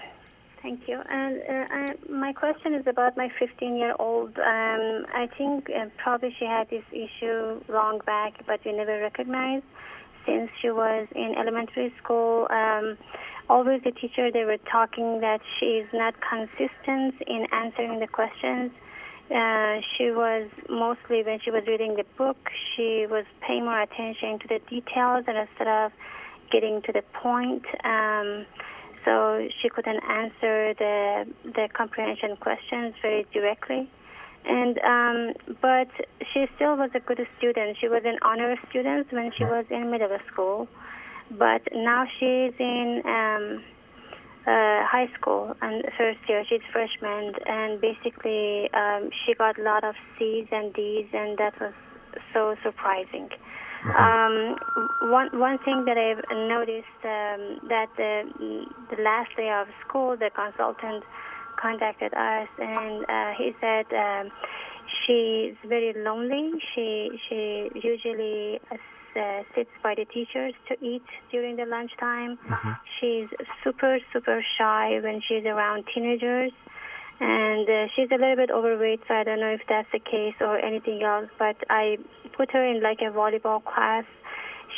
thank 0.61 0.89
you. 0.89 0.99
And 1.09 1.37
uh, 1.37 1.73
I, 1.73 1.85
my 2.11 2.33
question 2.33 2.73
is 2.73 2.85
about 2.85 3.15
my 3.15 3.29
15-year-old. 3.41 4.37
Um, 4.37 5.05
I 5.15 5.29
think 5.37 5.69
uh, 5.69 5.85
probably 6.03 6.35
she 6.37 6.43
had 6.43 6.69
this 6.69 6.83
issue 6.91 7.61
long 7.69 8.01
back, 8.05 8.33
but 8.45 8.59
we 8.65 8.73
never 8.73 8.99
recognized 8.99 9.63
since 10.25 10.51
she 10.61 10.69
was 10.69 11.07
in 11.15 11.35
elementary 11.39 11.93
school. 12.03 12.45
Um, 12.49 12.97
always 13.47 13.81
the 13.85 13.91
teacher, 13.91 14.33
they 14.33 14.43
were 14.43 14.59
talking 14.69 15.21
that 15.21 15.39
she 15.57 15.79
is 15.79 15.87
not 15.93 16.13
consistent 16.19 17.15
in 17.25 17.45
answering 17.53 18.01
the 18.01 18.07
questions. 18.07 18.71
Uh, 19.29 19.81
she 19.95 20.09
was 20.09 20.49
mostly 20.69 21.21
when 21.21 21.39
she 21.39 21.51
was 21.51 21.63
reading 21.67 21.95
the 21.95 22.05
book, 22.17 22.49
she 22.75 23.05
was 23.07 23.25
paying 23.45 23.63
more 23.63 23.79
attention 23.79 24.39
to 24.39 24.47
the 24.47 24.59
details 24.67 25.23
and 25.27 25.37
instead 25.37 25.67
of 25.67 25.91
getting 26.51 26.81
to 26.81 26.91
the 26.91 27.03
point. 27.13 27.63
Um, 27.83 28.45
so 29.05 29.47
she 29.61 29.69
couldn't 29.69 30.01
answer 30.03 30.73
the 30.73 31.25
the 31.45 31.69
comprehension 31.73 32.35
questions 32.37 32.95
very 33.01 33.25
directly. 33.31 33.89
And 34.45 34.79
um, 34.79 35.33
but 35.61 35.89
she 36.33 36.47
still 36.55 36.75
was 36.75 36.89
a 36.95 36.99
good 36.99 37.19
student. 37.37 37.77
She 37.79 37.87
was 37.87 38.01
an 38.05 38.17
honor 38.23 38.55
student 38.69 39.11
when 39.11 39.31
she 39.37 39.43
was 39.43 39.65
in 39.69 39.91
middle 39.91 40.17
school, 40.31 40.67
but 41.31 41.61
now 41.73 42.05
she's 42.19 42.53
in. 42.59 43.03
Um, 43.05 43.63
uh, 44.47 44.85
high 44.85 45.09
school 45.19 45.55
and 45.61 45.83
first 45.97 46.19
year. 46.27 46.43
She's 46.47 46.61
freshman, 46.71 47.33
and 47.45 47.81
basically 47.81 48.69
um, 48.73 49.09
she 49.25 49.33
got 49.33 49.59
a 49.59 49.63
lot 49.63 49.83
of 49.83 49.95
C's 50.17 50.47
and 50.51 50.73
D's, 50.73 51.07
and 51.13 51.37
that 51.37 51.59
was 51.59 51.73
so 52.33 52.55
surprising. 52.63 53.29
Um, 53.97 54.57
one 55.01 55.29
one 55.39 55.57
thing 55.59 55.85
that 55.85 55.97
I've 55.97 56.23
noticed 56.35 56.99
um, 57.03 57.69
that 57.69 57.87
the 57.95 58.65
the 58.93 59.01
last 59.01 59.35
day 59.37 59.49
of 59.49 59.67
school, 59.87 60.17
the 60.17 60.29
consultant 60.35 61.03
contacted 61.61 62.13
us, 62.13 62.49
and 62.57 63.05
uh, 63.07 63.31
he 63.37 63.55
said 63.61 63.85
um, 63.93 64.31
she's 65.05 65.55
very 65.65 65.93
lonely. 65.95 66.59
She 66.75 67.19
she 67.29 67.69
usually 67.75 68.59
uh, 69.15 69.43
sits 69.55 69.69
by 69.81 69.95
the 69.95 70.05
teachers 70.05 70.53
to 70.67 70.77
eat 70.85 71.03
during 71.31 71.55
the 71.55 71.65
lunchtime. 71.65 72.37
She's 72.99 73.27
super, 73.63 73.99
super 74.13 74.43
shy 74.57 74.99
when 75.01 75.21
she's 75.21 75.45
around 75.45 75.85
teenagers. 75.93 76.51
And 77.21 77.69
uh, 77.69 77.87
she's 77.95 78.09
a 78.11 78.15
little 78.15 78.37
bit 78.37 78.49
overweight, 78.49 79.01
so 79.07 79.13
I 79.13 79.23
don't 79.23 79.41
know 79.41 79.51
if 79.51 79.61
that's 79.67 79.91
the 79.91 79.99
case 79.99 80.35
or 80.39 80.57
anything 80.57 81.03
else. 81.03 81.29
But 81.37 81.57
I 81.69 81.97
put 82.31 82.51
her 82.51 82.63
in 82.63 82.81
like 82.81 83.01
a 83.01 83.11
volleyball 83.11 83.63
class. 83.63 84.05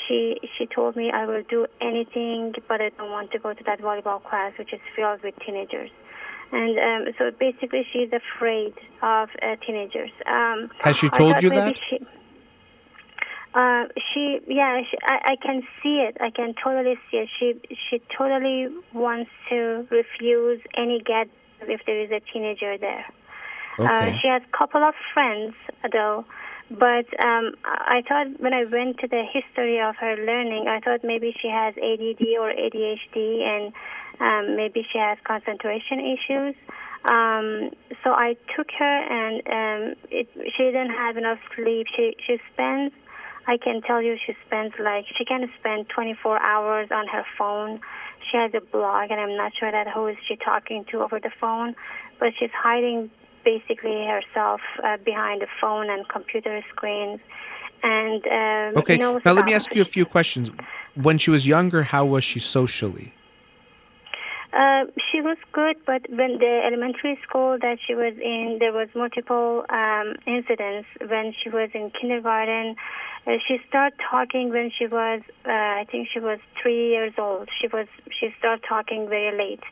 She 0.07 0.39
she 0.57 0.65
told 0.65 0.95
me 0.95 1.11
I 1.11 1.25
will 1.25 1.43
do 1.43 1.67
anything, 1.79 2.55
but 2.67 2.81
I 2.81 2.89
don't 2.97 3.11
want 3.11 3.31
to 3.31 3.39
go 3.39 3.53
to 3.53 3.63
that 3.65 3.79
volleyball 3.79 4.23
class, 4.23 4.53
which 4.57 4.73
is 4.73 4.79
filled 4.95 5.21
with 5.21 5.35
teenagers. 5.45 5.91
And 6.51 6.79
um, 6.79 7.13
so 7.17 7.31
basically, 7.31 7.85
she's 7.93 8.09
afraid 8.11 8.73
of 9.03 9.29
uh, 9.41 9.55
teenagers. 9.65 10.11
Um, 10.25 10.71
Has 10.79 10.97
she 10.97 11.09
told 11.09 11.41
you 11.43 11.49
that? 11.51 11.79
She, 11.89 11.99
uh, 13.53 13.85
she, 14.13 14.39
yeah, 14.47 14.81
she, 14.89 14.97
I, 15.03 15.33
I 15.33 15.35
can 15.35 15.63
see 15.81 16.05
it. 16.07 16.17
I 16.21 16.29
can 16.29 16.53
totally 16.63 16.95
see 17.09 17.17
it. 17.17 17.29
She, 17.39 17.55
she 17.89 18.01
totally 18.17 18.67
wants 18.93 19.31
to 19.49 19.87
refuse 19.89 20.61
any 20.77 21.01
get 21.01 21.27
if 21.61 21.81
there 21.85 21.99
is 22.01 22.11
a 22.11 22.21
teenager 22.31 22.77
there. 22.77 23.05
Uh, 23.79 24.07
Okay. 24.07 24.17
she 24.21 24.27
has 24.27 24.41
a 24.41 24.57
couple 24.57 24.83
of 24.83 24.93
friends, 25.13 25.53
though. 25.91 26.25
But 26.69 27.07
um, 27.23 27.55
I 27.65 27.99
I 27.99 28.01
thought 28.07 28.39
when 28.39 28.53
I 28.53 28.63
went 28.63 28.99
to 28.99 29.07
the 29.07 29.23
history 29.27 29.81
of 29.81 29.95
her 29.97 30.15
learning, 30.15 30.67
I 30.69 30.79
thought 30.79 31.03
maybe 31.03 31.35
she 31.41 31.49
has 31.49 31.75
ADD 31.75 32.23
or 32.39 32.49
ADHD, 32.53 33.43
and 33.43 33.73
um, 34.21 34.55
maybe 34.55 34.85
she 34.91 34.97
has 34.97 35.17
concentration 35.25 35.99
issues. 35.99 36.55
Um, 37.03 37.71
so 38.03 38.13
I 38.13 38.37
took 38.55 38.67
her, 38.79 38.95
and 39.19 39.41
um, 39.47 39.95
it, 40.09 40.29
she 40.55 40.63
didn't 40.63 40.91
have 40.91 41.17
enough 41.17 41.39
sleep. 41.55 41.87
She 41.95 42.15
she 42.25 42.39
spends, 42.53 42.93
I 43.47 43.57
can 43.57 43.81
tell 43.81 44.01
you, 44.01 44.17
she 44.25 44.33
spends 44.45 44.73
like 44.79 45.05
she 45.17 45.25
can 45.25 45.49
spend 45.59 45.89
24 45.89 46.45
hours 46.45 46.89
on 46.91 47.07
her 47.07 47.25
phone. 47.37 47.79
She 48.29 48.37
has 48.37 48.51
a 48.53 48.61
blog, 48.61 49.09
and 49.11 49.19
I'm 49.19 49.35
not 49.35 49.51
sure 49.59 49.71
that 49.71 49.87
who 49.87 50.07
is 50.07 50.17
she 50.27 50.35
talking 50.35 50.85
to 50.91 51.01
over 51.01 51.19
the 51.19 51.31
phone, 51.39 51.75
but 52.19 52.33
she's 52.39 52.51
hiding 52.53 53.09
basically 53.43 54.05
herself 54.05 54.61
uh, 54.83 54.97
behind 55.03 55.41
the 55.41 55.47
phone 55.59 55.89
and 55.89 56.07
computer 56.07 56.61
screens. 56.69 57.19
And 57.83 58.23
um, 58.27 58.77
Okay. 58.77 58.97
knows 58.97 59.21
Now 59.25 59.33
let 59.33 59.45
me 59.45 59.53
ask 59.53 59.73
you 59.73 59.81
a 59.81 59.85
few 59.85 60.05
questions. 60.05 60.51
When 60.93 61.17
she 61.17 61.31
was 61.31 61.47
younger, 61.47 61.83
how 61.83 62.05
was 62.05 62.23
she 62.23 62.39
socially? 62.39 63.13
Uh, 64.53 64.83
she 65.11 65.21
was 65.21 65.37
good, 65.53 65.77
but 65.85 66.01
when 66.09 66.37
the 66.37 66.61
elementary 66.65 67.17
school 67.23 67.57
that 67.61 67.77
she 67.87 67.95
was 67.95 68.13
in, 68.21 68.57
there 68.59 68.73
was 68.73 68.89
multiple 68.93 69.63
um, 69.69 70.15
incidents. 70.27 70.89
When 70.99 71.33
she 71.41 71.49
was 71.49 71.69
in 71.73 71.89
kindergarten, 71.91 72.75
uh, 73.25 73.37
she 73.47 73.59
started 73.69 73.97
talking 74.09 74.49
when 74.49 74.69
she 74.77 74.87
was, 74.87 75.21
uh, 75.45 75.51
I 75.51 75.85
think 75.89 76.09
she 76.11 76.19
was 76.19 76.39
three 76.61 76.89
years 76.89 77.13
old. 77.17 77.47
She 77.61 77.67
was, 77.67 77.87
she 78.19 78.33
started 78.39 78.63
talking 78.67 79.07
very 79.07 79.37
late, 79.37 79.63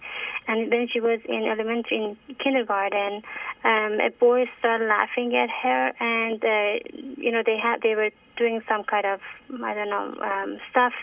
and 0.48 0.72
when 0.72 0.88
she 0.88 1.02
was 1.02 1.20
in 1.28 1.44
elementary, 1.44 1.98
in 1.98 2.36
kindergarten, 2.42 3.24
um, 3.66 4.00
a 4.00 4.12
boy 4.18 4.46
started 4.60 4.88
laughing 4.88 5.36
at 5.36 5.50
her, 5.50 5.92
and 6.00 6.40
uh, 6.42 6.80
you 7.18 7.32
know 7.34 7.44
they 7.46 7.58
had, 7.58 7.82
they 7.82 7.96
were 7.96 8.12
doing 8.40 8.62
some 8.68 8.84
kind 8.84 9.06
of, 9.06 9.20
I 9.62 9.74
don't 9.76 9.90
know, 9.90 10.08
um, 10.24 10.58
stuff, 10.72 10.94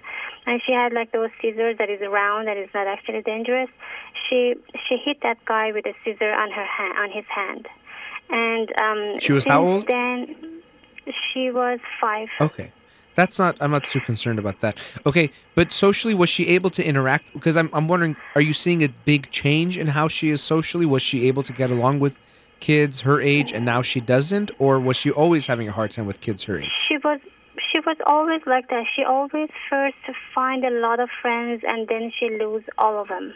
and 0.47 0.61
she 0.67 0.73
had 0.73 0.93
like 0.93 1.13
those 1.13 1.31
scissors 1.41 1.77
that 1.79 1.89
is 1.89 2.01
round 2.01 2.49
that 2.49 2.57
is 2.57 2.69
not 2.75 2.89
actually 2.89 3.23
dangerous. 3.23 3.71
She 4.29 4.55
she 4.89 4.97
hit 4.97 5.19
that 5.23 5.39
guy 5.45 5.71
with 5.71 5.87
a 5.87 5.95
scissor 6.03 6.33
on 6.33 6.51
her 6.51 6.65
hand, 6.65 6.95
on 6.99 7.11
his 7.13 7.27
hand, 7.27 7.69
and 8.31 8.73
um, 8.81 9.21
She 9.21 9.33
was 9.33 9.45
how 9.45 9.63
old? 9.63 9.87
Then 9.87 10.35
she 11.33 11.51
was 11.51 11.79
five. 12.01 12.29
Okay. 12.41 12.73
That's 13.15 13.39
not 13.39 13.57
I'm 13.61 13.71
not 13.71 13.85
too 13.85 14.01
concerned 14.01 14.39
about 14.39 14.61
that. 14.61 14.77
Okay, 15.07 15.31
but 15.55 15.73
socially 15.73 16.13
was 16.13 16.29
she 16.29 16.49
able 16.49 16.69
to 16.71 16.85
interact 16.85 17.33
because 17.33 17.57
I'm 17.57 17.71
I'm 17.73 17.89
wondering 17.89 18.15
are 18.35 18.43
you 18.43 18.53
seeing 18.53 18.85
a 18.85 18.89
big 18.89 19.31
change 19.31 19.79
in 19.79 19.87
how 19.89 20.07
she 20.07 20.29
is 20.29 20.43
socially? 20.43 20.85
Was 20.85 21.03
she 21.03 21.27
able 21.27 21.43
to 21.45 21.53
get 21.53 21.71
along 21.71 22.01
with 22.01 22.19
kids 22.61 23.01
her 23.01 23.21
age 23.21 23.53
and 23.53 23.65
now 23.65 23.83
she 23.83 24.01
doesn't 24.01 24.51
or 24.59 24.81
was 24.81 24.97
she 24.97 25.11
always 25.11 25.47
having 25.47 25.69
a 25.69 25.73
hard 25.73 25.91
time 25.91 26.07
with 26.07 26.21
kids 26.21 26.45
her 26.45 26.59
age? 26.59 26.71
She 26.79 26.97
was 26.99 27.21
she 27.73 27.81
was 27.81 27.97
always 28.07 28.43
like 28.47 28.69
that. 28.69 28.85
She 28.95 29.03
always 29.03 29.49
first 29.69 29.97
find 30.35 30.65
a 30.65 30.71
lot 30.71 31.01
of 31.01 31.09
friends 31.23 31.63
and 31.67 31.89
then 31.89 32.13
she 32.19 32.31
lose 32.31 32.65
all 32.79 33.01
of 33.01 33.09
them. 33.09 33.35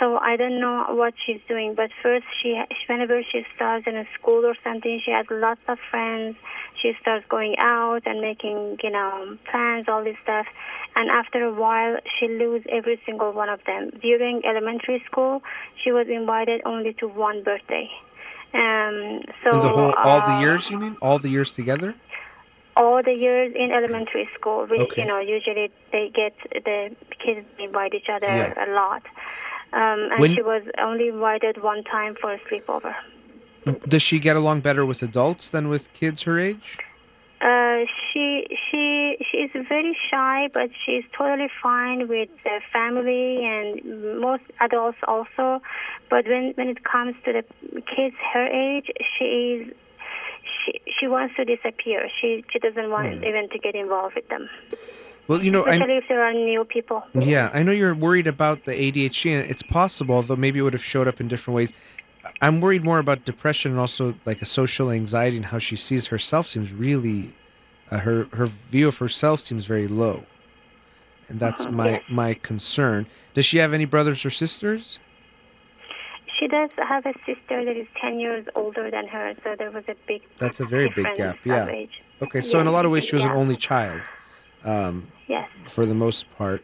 So 0.00 0.16
I 0.16 0.36
don't 0.36 0.60
know 0.60 0.86
what 0.88 1.12
she's 1.26 1.42
doing, 1.46 1.74
but 1.74 1.90
first 2.02 2.24
she 2.40 2.58
whenever 2.88 3.22
she 3.22 3.44
starts 3.54 3.86
in 3.86 3.96
a 3.96 4.06
school 4.18 4.46
or 4.46 4.54
something, 4.64 4.98
she 5.04 5.10
has 5.10 5.26
lots 5.30 5.60
of 5.68 5.78
friends. 5.90 6.36
She 6.80 6.92
starts 7.02 7.26
going 7.28 7.56
out 7.58 8.06
and 8.06 8.22
making 8.22 8.78
you 8.82 8.90
know 8.90 9.36
plans, 9.50 9.84
all 9.88 10.02
this 10.02 10.16
stuff, 10.22 10.46
and 10.96 11.10
after 11.10 11.44
a 11.44 11.52
while 11.52 11.98
she 12.18 12.28
lose 12.28 12.64
every 12.70 12.98
single 13.04 13.32
one 13.32 13.50
of 13.50 13.60
them. 13.64 13.90
During 14.00 14.40
elementary 14.46 15.04
school, 15.04 15.42
she 15.84 15.92
was 15.92 16.06
invited 16.08 16.62
only 16.64 16.94
to 16.94 17.06
one 17.06 17.42
birthday. 17.42 17.90
Um, 18.52 19.22
so 19.44 19.50
the 19.60 19.68
whole 19.68 19.92
all 20.04 20.20
the 20.20 20.34
uh, 20.34 20.40
years 20.40 20.70
you 20.70 20.78
mean? 20.78 20.96
All 21.00 21.18
the 21.18 21.28
years 21.30 21.52
together? 21.52 21.94
all 22.76 23.02
the 23.02 23.12
years 23.12 23.52
in 23.54 23.72
elementary 23.72 24.26
school. 24.38 24.64
Which, 24.66 24.80
Okay. 24.80 25.02
You 25.02 25.08
know, 25.08 25.18
usually 25.18 25.70
they 25.92 26.10
get 26.14 26.32
the 26.64 26.94
kids 27.24 27.46
invite 27.58 27.92
each 27.94 28.08
other 28.08 28.26
Yeah. 28.26 28.64
a 28.66 28.68
lot. 28.72 29.02
Um, 29.72 30.08
and 30.12 30.20
When- 30.20 30.34
she 30.34 30.42
was 30.42 30.62
only 30.78 31.08
invited 31.08 31.62
one 31.62 31.84
time 31.84 32.14
for 32.20 32.32
a 32.32 32.38
sleepover. 32.48 32.94
Does 33.86 34.02
she 34.02 34.18
get 34.18 34.36
along 34.36 34.60
better 34.60 34.86
with 34.86 35.02
adults 35.02 35.50
than 35.50 35.68
with 35.68 35.92
kids 35.92 36.22
her 36.22 36.38
age? 36.38 36.78
Uh, 37.40 37.86
she 38.12 38.46
she 38.70 39.16
she 39.30 39.38
is 39.38 39.50
very 39.66 39.96
shy, 40.10 40.48
but 40.52 40.68
she's 40.84 41.04
totally 41.16 41.48
fine 41.62 42.06
with 42.06 42.28
the 42.44 42.60
family 42.70 43.44
and 43.44 44.20
most 44.20 44.42
adults 44.60 44.98
also. 45.08 45.62
But 46.10 46.26
when 46.26 46.52
when 46.56 46.68
it 46.68 46.84
comes 46.84 47.14
to 47.24 47.32
the 47.32 47.80
kids 47.82 48.14
her 48.34 48.46
age, 48.46 48.90
she 49.16 49.24
is 49.24 49.74
she 50.64 50.80
she 50.98 51.06
wants 51.06 51.34
to 51.36 51.44
disappear. 51.46 52.08
She 52.20 52.44
she 52.52 52.58
doesn't 52.58 52.90
want 52.90 53.24
even 53.24 53.48
to 53.48 53.58
get 53.58 53.74
involved 53.74 54.16
with 54.16 54.28
them, 54.28 54.50
Well, 55.26 55.42
you 55.42 55.50
know, 55.50 55.64
I, 55.64 55.74
especially 55.74 55.96
if 55.96 56.08
there 56.08 56.22
are 56.22 56.34
new 56.34 56.64
people. 56.64 57.04
Yeah, 57.14 57.50
I 57.54 57.62
know 57.62 57.72
you're 57.72 57.94
worried 57.94 58.26
about 58.26 58.64
the 58.64 58.72
ADHD, 58.72 59.40
and 59.40 59.50
it's 59.50 59.62
possible, 59.62 60.16
although 60.16 60.36
maybe 60.36 60.58
it 60.58 60.62
would 60.62 60.74
have 60.74 60.84
showed 60.84 61.08
up 61.08 61.20
in 61.22 61.28
different 61.28 61.56
ways. 61.56 61.72
I'm 62.40 62.60
worried 62.60 62.84
more 62.84 62.98
about 62.98 63.24
depression 63.24 63.70
and 63.72 63.80
also 63.80 64.14
like 64.24 64.42
a 64.42 64.46
social 64.46 64.90
anxiety 64.90 65.36
and 65.36 65.46
how 65.46 65.58
she 65.58 65.76
sees 65.76 66.08
herself 66.08 66.46
seems 66.46 66.72
really, 66.72 67.32
uh, 67.90 67.98
her 67.98 68.26
her 68.32 68.46
view 68.46 68.88
of 68.88 68.98
herself 68.98 69.40
seems 69.40 69.64
very 69.66 69.86
low, 69.88 70.24
and 71.28 71.38
that's 71.40 71.66
Uh-huh, 71.66 71.74
my 71.74 71.90
yes. 71.90 72.02
my 72.08 72.34
concern. 72.34 73.06
Does 73.34 73.46
she 73.46 73.58
have 73.58 73.72
any 73.72 73.84
brothers 73.84 74.24
or 74.24 74.30
sisters? 74.30 74.98
She 76.38 76.46
does 76.48 76.70
have 76.88 77.04
a 77.04 77.12
sister 77.26 77.64
that 77.64 77.76
is 77.76 77.86
ten 78.00 78.18
years 78.18 78.46
older 78.54 78.90
than 78.90 79.06
her, 79.08 79.34
so 79.44 79.54
there 79.58 79.70
was 79.70 79.84
a 79.88 79.94
big 80.06 80.22
That's 80.38 80.60
a 80.60 80.64
very 80.66 80.88
big 80.88 81.06
gap. 81.16 81.36
Yeah. 81.44 81.66
age. 81.68 82.02
Okay, 82.22 82.40
so 82.40 82.60
in 82.60 82.66
a 82.66 82.70
lot 82.70 82.84
of 82.86 82.90
ways, 82.90 83.04
she 83.04 83.14
was 83.16 83.24
an 83.24 83.30
only 83.32 83.56
child, 83.56 84.00
um, 84.64 85.08
Yes. 85.26 85.48
for 85.68 85.84
the 85.86 85.94
most 85.94 86.30
part. 86.36 86.62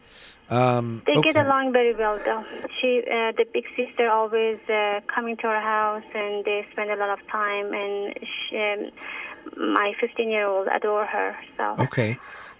Um, 0.49 1.01
They 1.05 1.19
get 1.21 1.35
along 1.35 1.73
very 1.73 1.93
well, 1.93 2.19
though. 2.23 2.43
She, 2.79 3.01
uh, 3.05 3.33
the 3.35 3.45
big 3.53 3.65
sister, 3.75 4.09
always 4.09 4.59
uh, 4.69 5.01
coming 5.13 5.35
to 5.37 5.47
our 5.47 5.61
house, 5.61 6.03
and 6.13 6.45
they 6.45 6.65
spend 6.71 6.89
a 6.89 6.95
lot 6.95 7.09
of 7.09 7.19
time. 7.27 7.73
And 7.73 8.17
she, 8.21 8.57
um, 8.57 9.73
my 9.73 9.93
15-year-old 10.01 10.67
adore 10.73 11.05
her. 11.05 11.35
So 11.57 11.75
Okay. 11.79 12.17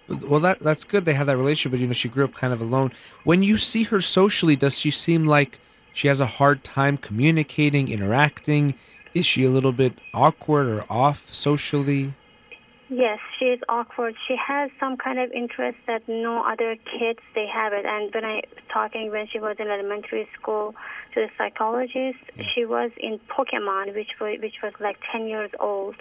Well, 0.09 0.39
that 0.39 0.59
that's 0.59 0.85
good. 0.85 1.03
They 1.03 1.13
have 1.13 1.27
that 1.27 1.35
relationship, 1.35 1.71
but 1.71 1.81
you 1.81 1.87
know, 1.87 1.93
she 1.93 2.07
grew 2.07 2.23
up 2.23 2.33
kind 2.33 2.53
of 2.53 2.61
alone. 2.61 2.93
When 3.25 3.43
you 3.43 3.57
see 3.57 3.83
her 3.83 3.99
socially, 3.99 4.55
does 4.55 4.79
she 4.79 4.89
seem 4.89 5.25
like 5.25 5.59
she 5.93 6.07
has 6.07 6.21
a 6.21 6.25
hard 6.25 6.63
time 6.63 6.97
communicating, 6.97 7.89
interacting? 7.89 8.75
Is 9.13 9.25
she 9.25 9.43
a 9.43 9.49
little 9.49 9.73
bit 9.73 9.93
awkward 10.13 10.67
or 10.67 10.85
off 10.89 11.33
socially? 11.33 12.13
Yes, 12.89 13.19
she 13.37 13.45
is 13.45 13.59
awkward. 13.69 14.15
She 14.27 14.35
has 14.35 14.69
some 14.79 14.97
kind 14.97 15.19
of 15.19 15.31
interest 15.31 15.77
that 15.87 16.07
no 16.07 16.43
other 16.43 16.75
kids 16.75 17.19
they 17.35 17.45
have 17.47 17.73
it. 17.73 17.85
And 17.85 18.13
when 18.13 18.25
I 18.25 18.41
talking 18.71 19.11
when 19.11 19.27
she 19.27 19.39
was 19.39 19.57
in 19.59 19.67
elementary 19.67 20.27
school 20.39 20.75
to 21.13 21.21
the 21.21 21.29
psychologist, 21.37 22.19
she 22.53 22.65
was 22.65 22.91
in 22.97 23.19
Pokemon, 23.29 23.95
which 23.95 24.11
was 24.19 24.39
which 24.41 24.55
was 24.63 24.73
like 24.79 24.97
10 25.11 25.27
years 25.27 25.51
old. 25.59 25.95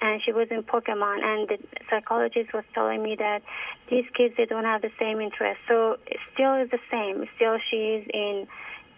and 0.00 0.20
she 0.24 0.32
was 0.32 0.48
in 0.50 0.62
Pokemon, 0.62 1.22
and 1.22 1.48
the 1.48 1.58
psychologist 1.90 2.52
was 2.52 2.64
telling 2.74 3.02
me 3.02 3.16
that 3.18 3.42
these 3.90 4.04
kids 4.16 4.34
they 4.36 4.46
don't 4.46 4.64
have 4.64 4.82
the 4.82 4.92
same 4.98 5.20
interest. 5.20 5.60
So 5.68 5.96
it 6.06 6.18
still 6.34 6.54
is 6.62 6.70
the 6.70 6.80
same. 6.90 7.26
Still, 7.36 7.58
she 7.70 7.76
is 7.76 8.06
in 8.12 8.46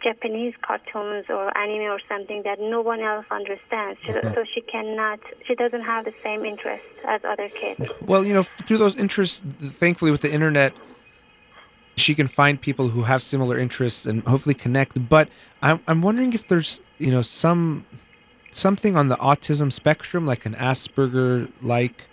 Japanese 0.02 0.54
cartoons 0.62 1.26
or 1.28 1.56
anime 1.58 1.90
or 1.90 2.00
something 2.08 2.42
that 2.44 2.60
no 2.60 2.80
one 2.80 3.00
else 3.00 3.26
understands. 3.30 3.98
So, 4.06 4.20
so 4.34 4.44
she 4.52 4.60
cannot. 4.60 5.20
She 5.46 5.54
doesn't 5.54 5.82
have 5.82 6.04
the 6.04 6.14
same 6.22 6.44
interest 6.44 6.84
as 7.06 7.20
other 7.24 7.48
kids. 7.48 7.88
Well, 8.02 8.24
you 8.24 8.34
know, 8.34 8.42
through 8.42 8.78
those 8.78 8.96
interests, 8.96 9.42
thankfully 9.60 10.10
with 10.10 10.22
the 10.22 10.32
internet, 10.32 10.72
she 11.96 12.14
can 12.14 12.26
find 12.26 12.60
people 12.60 12.88
who 12.88 13.02
have 13.02 13.22
similar 13.22 13.58
interests 13.58 14.06
and 14.06 14.22
hopefully 14.24 14.54
connect. 14.54 15.08
But 15.08 15.28
I'm 15.62 15.80
I'm 15.86 16.02
wondering 16.02 16.32
if 16.32 16.48
there's 16.48 16.80
you 16.98 17.10
know 17.10 17.22
some 17.22 17.84
something 18.52 18.96
on 18.96 19.08
the 19.08 19.16
autism 19.16 19.72
spectrum, 19.72 20.26
like 20.26 20.46
an 20.46 20.54
Asperger 20.54 21.50
like 21.62 22.06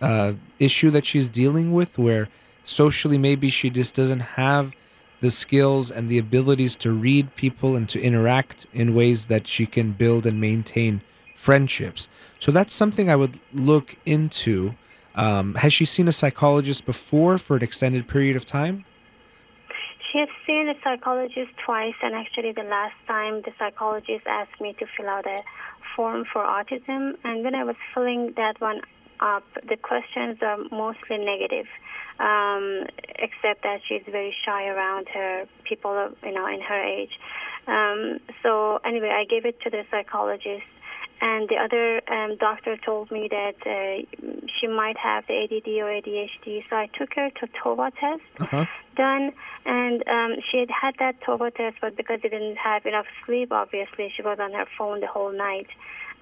uh, 0.00 0.34
issue 0.58 0.90
that 0.90 1.04
she's 1.04 1.28
dealing 1.28 1.72
with, 1.72 1.98
where 1.98 2.28
socially 2.64 3.18
maybe 3.18 3.50
she 3.50 3.70
just 3.70 3.94
doesn't 3.94 4.20
have 4.20 4.72
the 5.20 5.30
skills 5.30 5.90
and 5.90 6.08
the 6.08 6.18
abilities 6.18 6.76
to 6.76 6.92
read 6.92 7.34
people 7.36 7.76
and 7.76 7.88
to 7.88 8.00
interact 8.00 8.66
in 8.72 8.94
ways 8.94 9.26
that 9.26 9.46
she 9.46 9.66
can 9.66 9.92
build 9.92 10.26
and 10.26 10.40
maintain 10.40 11.02
friendships. 11.34 12.08
So 12.40 12.52
that's 12.52 12.74
something 12.74 13.10
I 13.10 13.16
would 13.16 13.38
look 13.52 13.96
into. 14.04 14.74
Um, 15.14 15.54
has 15.56 15.72
she 15.72 15.84
seen 15.84 16.08
a 16.08 16.12
psychologist 16.12 16.84
before 16.86 17.38
for 17.38 17.56
an 17.56 17.62
extended 17.62 18.06
period 18.06 18.36
of 18.36 18.44
time? 18.44 18.84
She 20.12 20.18
has 20.18 20.28
seen 20.46 20.68
a 20.68 20.74
psychologist 20.82 21.50
twice, 21.64 21.94
and 22.02 22.14
actually, 22.14 22.52
the 22.52 22.62
last 22.62 22.94
time 23.06 23.42
the 23.42 23.52
psychologist 23.58 24.26
asked 24.26 24.58
me 24.60 24.72
to 24.78 24.86
fill 24.96 25.08
out 25.08 25.26
a 25.26 25.42
form 25.94 26.24
for 26.32 26.42
autism, 26.42 27.16
and 27.24 27.44
when 27.44 27.54
I 27.54 27.64
was 27.64 27.76
filling 27.92 28.32
that 28.36 28.60
one 28.60 28.80
up, 29.20 29.44
the 29.68 29.76
questions 29.76 30.38
are 30.42 30.58
mostly 30.70 31.18
negative, 31.18 31.66
um, 32.18 32.84
except 33.18 33.62
that 33.62 33.80
she's 33.88 34.02
very 34.10 34.34
shy 34.44 34.66
around 34.66 35.08
her 35.08 35.46
people, 35.64 36.10
you 36.22 36.32
know, 36.32 36.46
in 36.46 36.60
her 36.60 36.82
age. 36.82 37.12
Um, 37.66 38.18
so 38.42 38.78
anyway, 38.84 39.10
I 39.10 39.24
gave 39.24 39.44
it 39.44 39.60
to 39.62 39.70
the 39.70 39.84
psychologist, 39.90 40.66
and 41.20 41.48
the 41.48 41.56
other 41.56 42.00
um, 42.10 42.36
doctor 42.36 42.76
told 42.76 43.10
me 43.10 43.28
that 43.30 43.56
uh, 43.66 44.46
she 44.58 44.66
might 44.66 44.96
have 44.96 45.26
the 45.26 45.34
ADD 45.44 45.68
or 45.82 45.90
ADHD. 45.90 46.64
So 46.70 46.76
I 46.76 46.88
took 46.98 47.14
her 47.14 47.30
to 47.40 47.48
TOVA 47.62 47.92
test 48.00 48.22
Uh-huh. 48.40 48.64
done, 48.96 49.32
and 49.66 50.02
um, 50.08 50.36
she 50.50 50.58
had 50.60 50.70
had 50.70 50.94
that 50.98 51.20
TOVA 51.26 51.50
test, 51.50 51.76
but 51.80 51.96
because 51.96 52.20
she 52.22 52.28
didn't 52.28 52.56
have 52.56 52.86
enough 52.86 53.06
sleep, 53.26 53.52
obviously, 53.52 54.12
she 54.16 54.22
was 54.22 54.38
on 54.40 54.52
her 54.52 54.66
phone 54.78 55.00
the 55.00 55.06
whole 55.08 55.32
night. 55.32 55.66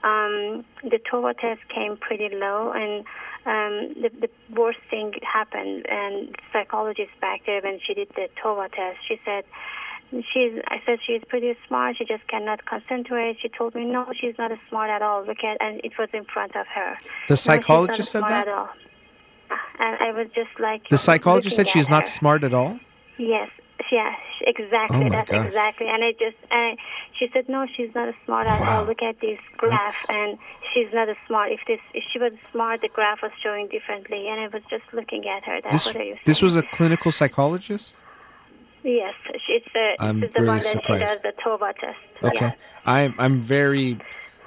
Um, 0.03 0.65
the 0.83 0.99
TOVA 1.11 1.35
test 1.35 1.61
came 1.69 1.97
pretty 1.97 2.29
low, 2.35 2.73
and 2.75 3.05
um, 3.47 3.95
the, 4.03 4.11
the 4.21 4.31
worst 4.55 4.79
thing 4.91 5.13
happened. 5.23 5.87
And 5.89 6.29
the 6.29 6.35
psychologist 6.53 7.13
back 7.21 7.43
there, 7.47 7.61
when 7.63 7.79
she 7.87 7.95
did 7.95 8.09
the 8.17 8.29
TOVA 8.43 8.69
test, 8.71 8.99
she 9.09 9.21
said, 9.25 9.45
She's. 10.11 10.53
I 10.69 10.81
said 10.87 11.01
she's 11.05 11.23
pretty 11.29 11.57
smart. 11.67 11.97
She 11.99 12.05
just 12.05 12.25
cannot 12.29 12.65
concentrate. 12.65 13.39
She 13.43 13.49
told 13.49 13.75
me, 13.75 13.85
no, 13.87 14.07
she's 14.21 14.37
not 14.39 14.53
smart 14.69 14.89
at 14.89 15.03
all. 15.03 15.25
Look 15.27 15.43
at, 15.43 15.57
and 15.61 15.81
it 15.83 15.93
was 15.99 16.09
in 16.13 16.25
front 16.25 16.55
of 16.55 16.65
her. 16.73 16.97
The 17.27 17.33
No, 17.33 17.35
psychologist 17.35 18.13
said 18.13 18.23
that? 18.23 18.47
At 18.47 18.55
all. 18.55 18.69
And 19.81 19.97
I 20.01 20.13
was 20.13 20.29
just 20.33 20.61
like. 20.61 20.89
The 20.89 20.97
psychologist 20.99 21.57
said 21.57 21.67
she's 21.67 21.89
not 21.89 22.03
her. 22.05 22.07
smart 22.09 22.45
at 22.45 22.55
all? 22.55 22.79
Yes, 23.19 23.51
yes, 23.93 24.19
exactly. 24.47 25.07
Oh 25.07 25.11
That's 25.11 25.31
gosh. 25.31 25.47
exactly. 25.47 25.89
And 25.89 26.03
I 26.05 26.13
just, 26.13 26.37
and 26.51 26.79
she 27.19 27.29
said, 27.33 27.49
no, 27.49 27.67
she's 27.77 27.95
not 27.95 28.09
as 28.09 28.15
smart 28.25 28.47
at 28.47 28.61
Wow. 28.61 28.81
all. 28.81 28.85
Look 28.85 29.03
at 29.03 29.21
this 29.21 29.39
graph, 29.57 30.07
and 30.09 30.39
she's 30.73 30.89
not 30.93 31.09
as 31.09 31.17
smart. 31.27 31.53
If 31.53 31.61
this, 31.67 31.81
if 31.95 32.05
she 32.13 32.19
was 32.19 32.35
smart, 32.53 32.81
the 32.83 32.89
graph 32.89 33.21
was 33.23 33.33
showing 33.43 33.69
differently. 33.69 34.29
And 34.29 34.41
I 34.41 34.49
was 34.49 34.63
just 34.71 34.85
looking 34.93 35.27
at 35.29 35.45
her. 35.45 35.61
That's 35.63 35.85
This 35.85 35.87
what 35.87 35.97
are 35.97 36.05
you 36.05 36.17
this 36.25 36.43
was 36.43 36.57
a 36.57 36.63
clinical 36.63 37.11
psychologist? 37.13 37.97
Yes, 38.83 39.15
it's 39.49 39.67
a, 39.75 39.97
I'm 39.99 40.23
it's 40.23 40.33
the 40.35 40.41
really 40.43 40.55
one 40.55 40.63
that 40.63 40.73
surprised. 40.73 41.03
she 41.03 41.07
does 41.07 41.19
the 41.23 41.33
TOVA 41.43 41.73
test. 41.81 41.99
Okay. 42.23 42.45
Yeah. 42.47 42.53
I'm 42.85 43.15
I'm 43.19 43.41
very 43.41 43.99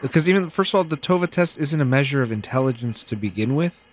because 0.01 0.29
even 0.29 0.49
first 0.49 0.73
of 0.73 0.77
all, 0.77 0.83
the 0.85 0.95
TOVA 0.95 1.27
test 1.27 1.59
isn't 1.59 1.81
a 1.81 1.85
measure 1.85 2.21
of 2.21 2.31
intelligence 2.31 3.03
to 3.05 3.15
begin 3.17 3.53
with. 3.55 3.83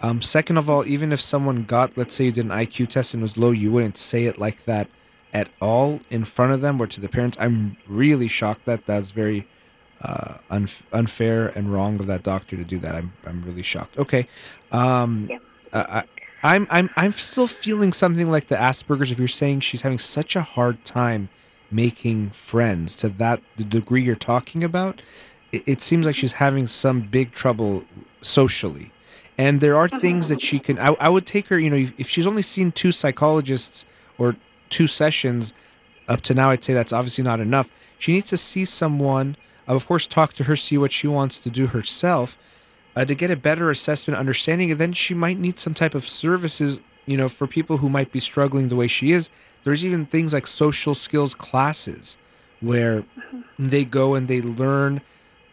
Um, 0.00 0.20
second 0.22 0.58
of 0.58 0.68
all, 0.68 0.86
even 0.86 1.12
if 1.12 1.20
someone 1.20 1.64
got, 1.64 1.96
let's 1.96 2.14
say 2.14 2.24
you 2.24 2.32
did 2.32 2.44
an 2.44 2.50
IQ 2.50 2.88
test 2.88 3.14
and 3.14 3.22
was 3.22 3.36
low, 3.36 3.50
you 3.52 3.70
wouldn't 3.70 3.96
say 3.96 4.24
it 4.26 4.38
like 4.38 4.64
that 4.66 4.88
at 5.32 5.48
all 5.60 6.00
in 6.10 6.24
front 6.24 6.52
of 6.52 6.60
them 6.60 6.80
or 6.80 6.86
to 6.86 7.00
the 7.00 7.08
parents. 7.08 7.36
I'm 7.40 7.76
really 7.86 8.28
shocked 8.28 8.66
that 8.66 8.86
that's 8.86 9.10
very 9.12 9.46
uh, 10.02 10.34
unf- 10.50 10.82
unfair 10.92 11.48
and 11.48 11.72
wrong 11.72 11.98
of 12.00 12.06
that 12.06 12.22
doctor 12.22 12.56
to 12.56 12.64
do 12.64 12.78
that. 12.80 12.94
I'm 12.94 13.12
I'm 13.26 13.42
really 13.42 13.62
shocked. 13.62 13.98
Okay. 13.98 14.26
Um, 14.72 15.28
Yeah. 15.30 15.38
uh, 15.72 16.02
I, 16.42 16.54
I'm 16.54 16.66
I'm 16.70 16.90
I'm 16.96 17.12
still 17.12 17.46
feeling 17.46 17.92
something 17.92 18.30
like 18.30 18.48
the 18.48 18.56
Asperger's. 18.56 19.10
If 19.10 19.18
you're 19.18 19.28
saying 19.28 19.60
she's 19.60 19.80
having 19.82 19.98
such 19.98 20.36
a 20.36 20.42
hard 20.42 20.84
time 20.84 21.30
making 21.70 22.30
friends 22.30 22.94
to 22.96 23.08
that 23.08 23.40
the 23.56 23.64
degree 23.64 24.02
you're 24.02 24.14
talking 24.14 24.62
about, 24.62 25.00
it, 25.52 25.62
it 25.66 25.80
seems 25.80 26.04
like 26.04 26.14
she's 26.14 26.34
having 26.34 26.66
some 26.66 27.00
big 27.00 27.32
trouble 27.32 27.84
socially. 28.20 28.90
And 29.36 29.60
there 29.60 29.76
are 29.76 29.88
things 29.88 30.28
that 30.28 30.40
she 30.40 30.58
can. 30.58 30.78
I, 30.78 30.94
I 31.00 31.08
would 31.08 31.26
take 31.26 31.48
her. 31.48 31.58
You 31.58 31.70
know, 31.70 31.76
if, 31.76 31.92
if 31.98 32.08
she's 32.08 32.26
only 32.26 32.42
seen 32.42 32.72
two 32.72 32.92
psychologists 32.92 33.84
or 34.18 34.36
two 34.70 34.86
sessions 34.86 35.52
up 36.08 36.20
to 36.22 36.34
now, 36.34 36.50
I'd 36.50 36.62
say 36.62 36.74
that's 36.74 36.92
obviously 36.92 37.24
not 37.24 37.40
enough. 37.40 37.70
She 37.98 38.12
needs 38.12 38.28
to 38.30 38.36
see 38.36 38.64
someone. 38.64 39.36
Of 39.66 39.86
course, 39.86 40.06
talk 40.06 40.34
to 40.34 40.44
her, 40.44 40.56
see 40.56 40.78
what 40.78 40.92
she 40.92 41.08
wants 41.08 41.40
to 41.40 41.50
do 41.50 41.66
herself, 41.68 42.36
uh, 42.94 43.04
to 43.06 43.14
get 43.14 43.30
a 43.30 43.36
better 43.36 43.70
assessment, 43.70 44.18
understanding. 44.18 44.70
And 44.70 44.80
then 44.80 44.92
she 44.92 45.14
might 45.14 45.38
need 45.38 45.58
some 45.58 45.74
type 45.74 45.94
of 45.94 46.06
services. 46.06 46.80
You 47.06 47.16
know, 47.16 47.28
for 47.28 47.46
people 47.46 47.78
who 47.78 47.88
might 47.88 48.12
be 48.12 48.20
struggling 48.20 48.68
the 48.68 48.76
way 48.76 48.86
she 48.86 49.12
is. 49.12 49.30
There's 49.64 49.84
even 49.84 50.06
things 50.06 50.34
like 50.34 50.46
social 50.46 50.94
skills 50.94 51.34
classes, 51.34 52.18
where 52.60 53.04
they 53.58 53.84
go 53.84 54.14
and 54.14 54.28
they 54.28 54.42
learn 54.42 55.00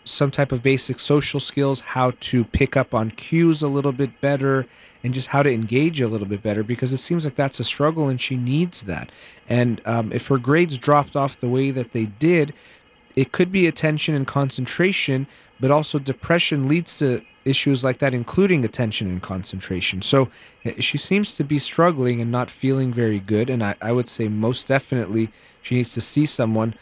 some 0.04 0.32
type 0.32 0.52
of 0.52 0.64
basic 0.64 1.00
social 1.00 1.40
skills, 1.40 1.82
how 1.82 2.12
to 2.20 2.44
pick 2.44 2.76
up 2.76 2.94
on 2.94 3.12
cues 3.12 3.62
a 3.62 3.68
little 3.68 3.92
bit 3.92 4.20
better, 4.22 4.66
and 5.04 5.14
just 5.14 5.28
how 5.28 5.44
to 5.44 5.52
engage 5.52 6.02
a 6.02 6.08
little 6.08 6.28
bit 6.28 6.44
better 6.44 6.64
because 6.64 6.94
it 6.94 6.98
seems 6.98 7.26
like 7.26 7.36
that's 7.36 7.60
a 7.60 7.64
struggle 7.64 8.08
and 8.08 8.22
she 8.22 8.38
needs 8.38 8.84
that. 8.84 9.12
And 9.50 9.82
um, 9.86 10.12
if 10.12 10.28
her 10.28 10.38
grades 10.38 10.78
dropped 10.78 11.16
off 11.16 11.40
the 11.40 11.50
way 11.50 11.72
that 11.72 11.92
they 11.94 12.06
did, 12.06 12.54
it 13.16 13.32
could 13.32 13.52
be 13.52 13.68
attention 13.68 14.16
and 14.16 14.28
concentration, 14.28 15.28
but 15.60 15.72
also 15.72 16.00
depression 16.00 16.68
leads 16.68 17.00
to 17.00 17.22
issues 17.46 17.84
like 17.84 17.98
that, 18.00 18.14
including 18.14 18.64
attention 18.64 19.10
and 19.10 19.22
concentration. 19.22 20.02
So 20.02 20.30
eh, 20.64 20.80
she 20.80 20.98
seems 20.98 21.36
to 21.36 21.44
be 21.44 21.60
struggling 21.60 22.22
and 22.22 22.32
not 22.32 22.52
feeling 22.52 22.94
very 22.94 23.20
good. 23.20 23.50
And 23.50 23.64
I, 23.64 23.76
I 23.82 23.92
would 23.92 24.08
say 24.08 24.28
most 24.28 24.68
definitely 24.68 25.32
she 25.62 25.76
needs 25.76 25.94
to 25.94 26.02
see 26.02 26.26
someone. 26.26 26.76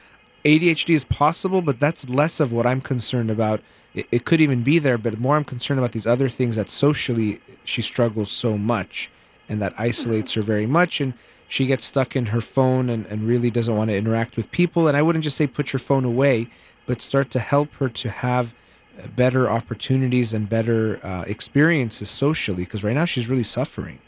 ADHD 0.46 0.94
is 0.94 1.06
possible, 1.06 1.62
but 1.62 1.80
that's 1.80 2.08
less 2.10 2.40
of 2.40 2.52
what 2.52 2.66
I'm 2.66 2.82
concerned 2.82 3.30
about. 3.30 3.62
It, 3.94 4.08
it 4.12 4.26
could 4.26 4.42
even 4.42 4.64
be 4.64 4.80
there, 4.80 4.98
but 4.98 5.20
more 5.20 5.36
I'm 5.36 5.44
concerned 5.44 5.80
about 5.80 5.92
these 5.92 6.08
other 6.08 6.30
things 6.30 6.56
that 6.56 6.70
socially 6.70 7.42
she 7.66 7.82
struggles 7.82 8.32
so 8.32 8.58
much 8.58 9.10
and 9.50 9.62
that 9.62 9.74
isolates 9.78 10.34
her 10.34 10.42
very 10.42 10.66
much. 10.66 11.02
And 11.02 11.14
she 11.48 11.66
gets 11.66 11.86
stuck 11.86 12.16
in 12.16 12.28
her 12.28 12.42
phone 12.42 12.90
and, 12.90 13.06
and 13.08 13.28
really 13.28 13.50
doesn't 13.50 13.76
want 13.76 13.90
to 13.90 13.98
interact 13.98 14.38
with 14.38 14.50
people. 14.52 14.88
And 14.88 14.96
I 14.96 15.02
wouldn't 15.02 15.24
just 15.24 15.36
say 15.36 15.48
put 15.48 15.74
your 15.74 15.80
phone 15.80 16.06
away, 16.06 16.48
but 16.86 17.02
start 17.02 17.32
to 17.32 17.40
help 17.40 17.74
her 17.76 17.90
to 17.90 18.10
have 18.10 18.54
uh, 18.98 19.08
better 19.16 19.50
opportunities 19.50 20.34
and 20.34 20.48
better 20.48 21.00
uh, 21.04 21.24
experiences 21.28 22.10
socially 22.10 22.64
because 22.64 22.84
right 22.84 22.96
now 22.96 23.06
she's 23.06 23.28
really 23.28 23.44
suffering. 23.44 24.00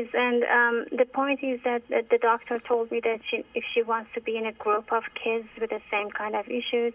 Is, 0.00 0.08
and 0.14 0.42
um, 0.44 0.76
the 0.96 1.04
point 1.04 1.40
is 1.42 1.60
that, 1.64 1.82
that 1.90 2.10
the 2.10 2.18
doctor 2.18 2.60
told 2.60 2.90
me 2.90 3.00
that 3.04 3.20
she, 3.28 3.44
if 3.54 3.64
she 3.72 3.82
wants 3.82 4.10
to 4.14 4.20
be 4.20 4.36
in 4.36 4.46
a 4.46 4.52
group 4.52 4.92
of 4.92 5.04
kids 5.22 5.48
with 5.60 5.70
the 5.70 5.80
same 5.90 6.10
kind 6.10 6.34
of 6.34 6.46
issues, 6.48 6.92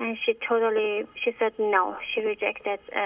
and 0.00 0.16
she 0.24 0.36
totally, 0.48 1.06
she 1.22 1.30
said 1.38 1.52
no. 1.58 1.96
She 2.12 2.20
rejected 2.20 2.80
uh, 2.94 2.98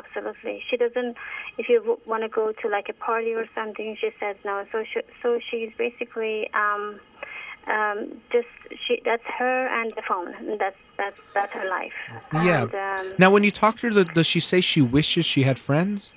absolutely. 0.00 0.62
She 0.68 0.76
doesn't. 0.76 1.16
If 1.56 1.68
you 1.68 1.78
w- 1.80 2.00
want 2.06 2.22
to 2.22 2.28
go 2.28 2.52
to 2.52 2.68
like 2.68 2.88
a 2.90 2.92
party 2.92 3.32
or 3.32 3.46
something, 3.54 3.96
she 4.00 4.10
says 4.20 4.36
no. 4.44 4.64
So 4.70 4.84
she, 4.92 5.00
so 5.22 5.38
she's 5.50 5.70
basically. 5.78 6.50
Um, 6.52 7.00
um, 7.66 8.20
just 8.30 8.46
she 8.86 9.00
that's 9.06 9.22
her 9.38 9.66
and 9.68 9.90
the 9.96 10.02
phone 10.06 10.58
that's 10.58 10.76
that's 10.98 11.16
that's 11.32 11.52
her 11.54 11.66
life 11.66 11.92
Yeah. 12.32 12.64
and, 12.64 12.74
um, 12.74 13.14
Now, 13.18 13.30
when 13.30 13.42
you 13.42 13.50
talk 13.50 13.78
to 13.78 13.90
her, 13.90 14.04
does 14.04 14.26
she 14.26 14.40
say 14.40 14.60
she 14.60 14.82
wishes 14.82 15.24
she 15.24 15.44
had 15.44 15.58
friends? 15.58 16.12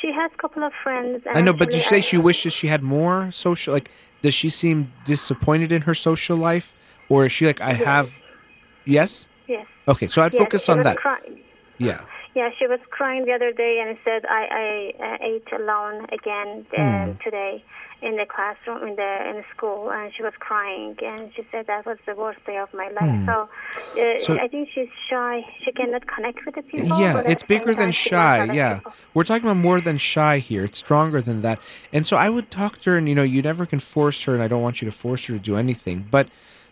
She 0.00 0.12
has 0.12 0.30
a 0.32 0.36
couple 0.36 0.62
of 0.62 0.72
friends 0.82 1.22
I 1.34 1.40
know, 1.40 1.52
but 1.52 1.70
did 1.70 1.80
she 1.80 1.88
say 1.88 1.96
I- 1.96 2.00
she 2.00 2.16
wishes 2.18 2.52
she 2.52 2.68
had 2.68 2.82
more 2.82 3.30
social? 3.32 3.72
Like, 3.74 3.90
does 4.22 4.34
she 4.34 4.50
seem 4.50 4.92
disappointed 5.04 5.72
in 5.72 5.82
her 5.82 5.94
social 5.94 6.36
life, 6.36 6.74
or 7.08 7.26
is 7.26 7.32
she 7.32 7.46
like, 7.46 7.60
I 7.60 7.72
have? 7.72 8.14
Yes. 8.84 9.26
yes 9.48 9.66
Okay, 9.88 10.06
so 10.08 10.22
I'd 10.22 10.32
yes, 10.32 10.40
focus 10.42 10.68
on 10.68 10.80
that. 10.82 10.96
cry- 10.96 11.18
Yeah. 11.78 12.00
Yeah, 12.34 12.48
she 12.58 12.66
was 12.66 12.80
crying 12.90 13.26
the 13.26 13.32
other 13.32 13.52
day 13.52 13.82
and 13.86 13.98
said, 14.04 14.24
I, 14.26 14.92
I 14.98 15.04
uh, 15.04 15.18
ate 15.20 15.48
alone 15.52 16.06
again 16.12 16.66
uh, 16.76 17.06
Hmm. 17.06 17.12
today 17.22 17.62
in 18.00 18.16
the 18.16 18.26
classroom, 18.26 18.82
in 18.88 18.96
the 18.96 19.28
in 19.28 19.36
the 19.36 19.44
school, 19.54 19.90
and 19.92 20.12
she 20.14 20.22
was 20.24 20.32
crying. 20.40 20.96
And 21.04 21.30
she 21.36 21.46
said 21.52 21.66
that 21.68 21.84
was 21.86 21.98
the 22.06 22.14
worst 22.16 22.44
day 22.46 22.56
of 22.56 22.72
my 22.74 22.88
life. 22.88 23.26
So, 23.26 23.48
uh. 24.00 24.18
So- 24.24 24.38
I 24.40 24.48
think 24.48 24.70
she's 24.74 24.88
shy. 25.10 25.44
She 25.62 25.70
cannot 25.72 26.06
connect 26.06 26.44
with 26.46 26.54
the 26.56 26.62
people. 26.62 26.98
Yeah, 26.98 27.22
it's 27.26 27.42
bigger 27.44 27.74
than 27.74 27.86
time, 27.86 27.92
she 27.92 28.14
wants 28.14 28.48
shy. 28.48 28.54
Yeah, 28.54 28.80
we're 29.14 29.24
talking 29.24 29.44
about 29.44 29.58
more 29.58 29.80
than 29.80 29.98
shy 29.98 30.38
here. 30.38 30.64
It's 30.64 30.78
stronger 30.78 31.20
than 31.20 31.42
that. 31.42 31.60
And 31.92 32.06
so 32.06 32.16
I 32.16 32.28
would 32.30 32.50
talk 32.50 32.78
to 32.82 32.90
her, 32.90 32.96
and 32.96 33.08
you 33.08 33.14
know, 33.14 33.22
you 33.22 33.42
never 33.42 33.66
can 33.66 33.78
force 33.78 34.22
her, 34.24 34.32
and 34.34 34.42
I 34.42 34.48
don't 34.48 34.62
want 34.62 34.80
you 34.82 34.86
to 34.86 34.96
force 35.04 35.26
her 35.26 35.34
to 35.34 35.38
do 35.40 35.56
anything. 35.56 36.06
But 36.10 36.28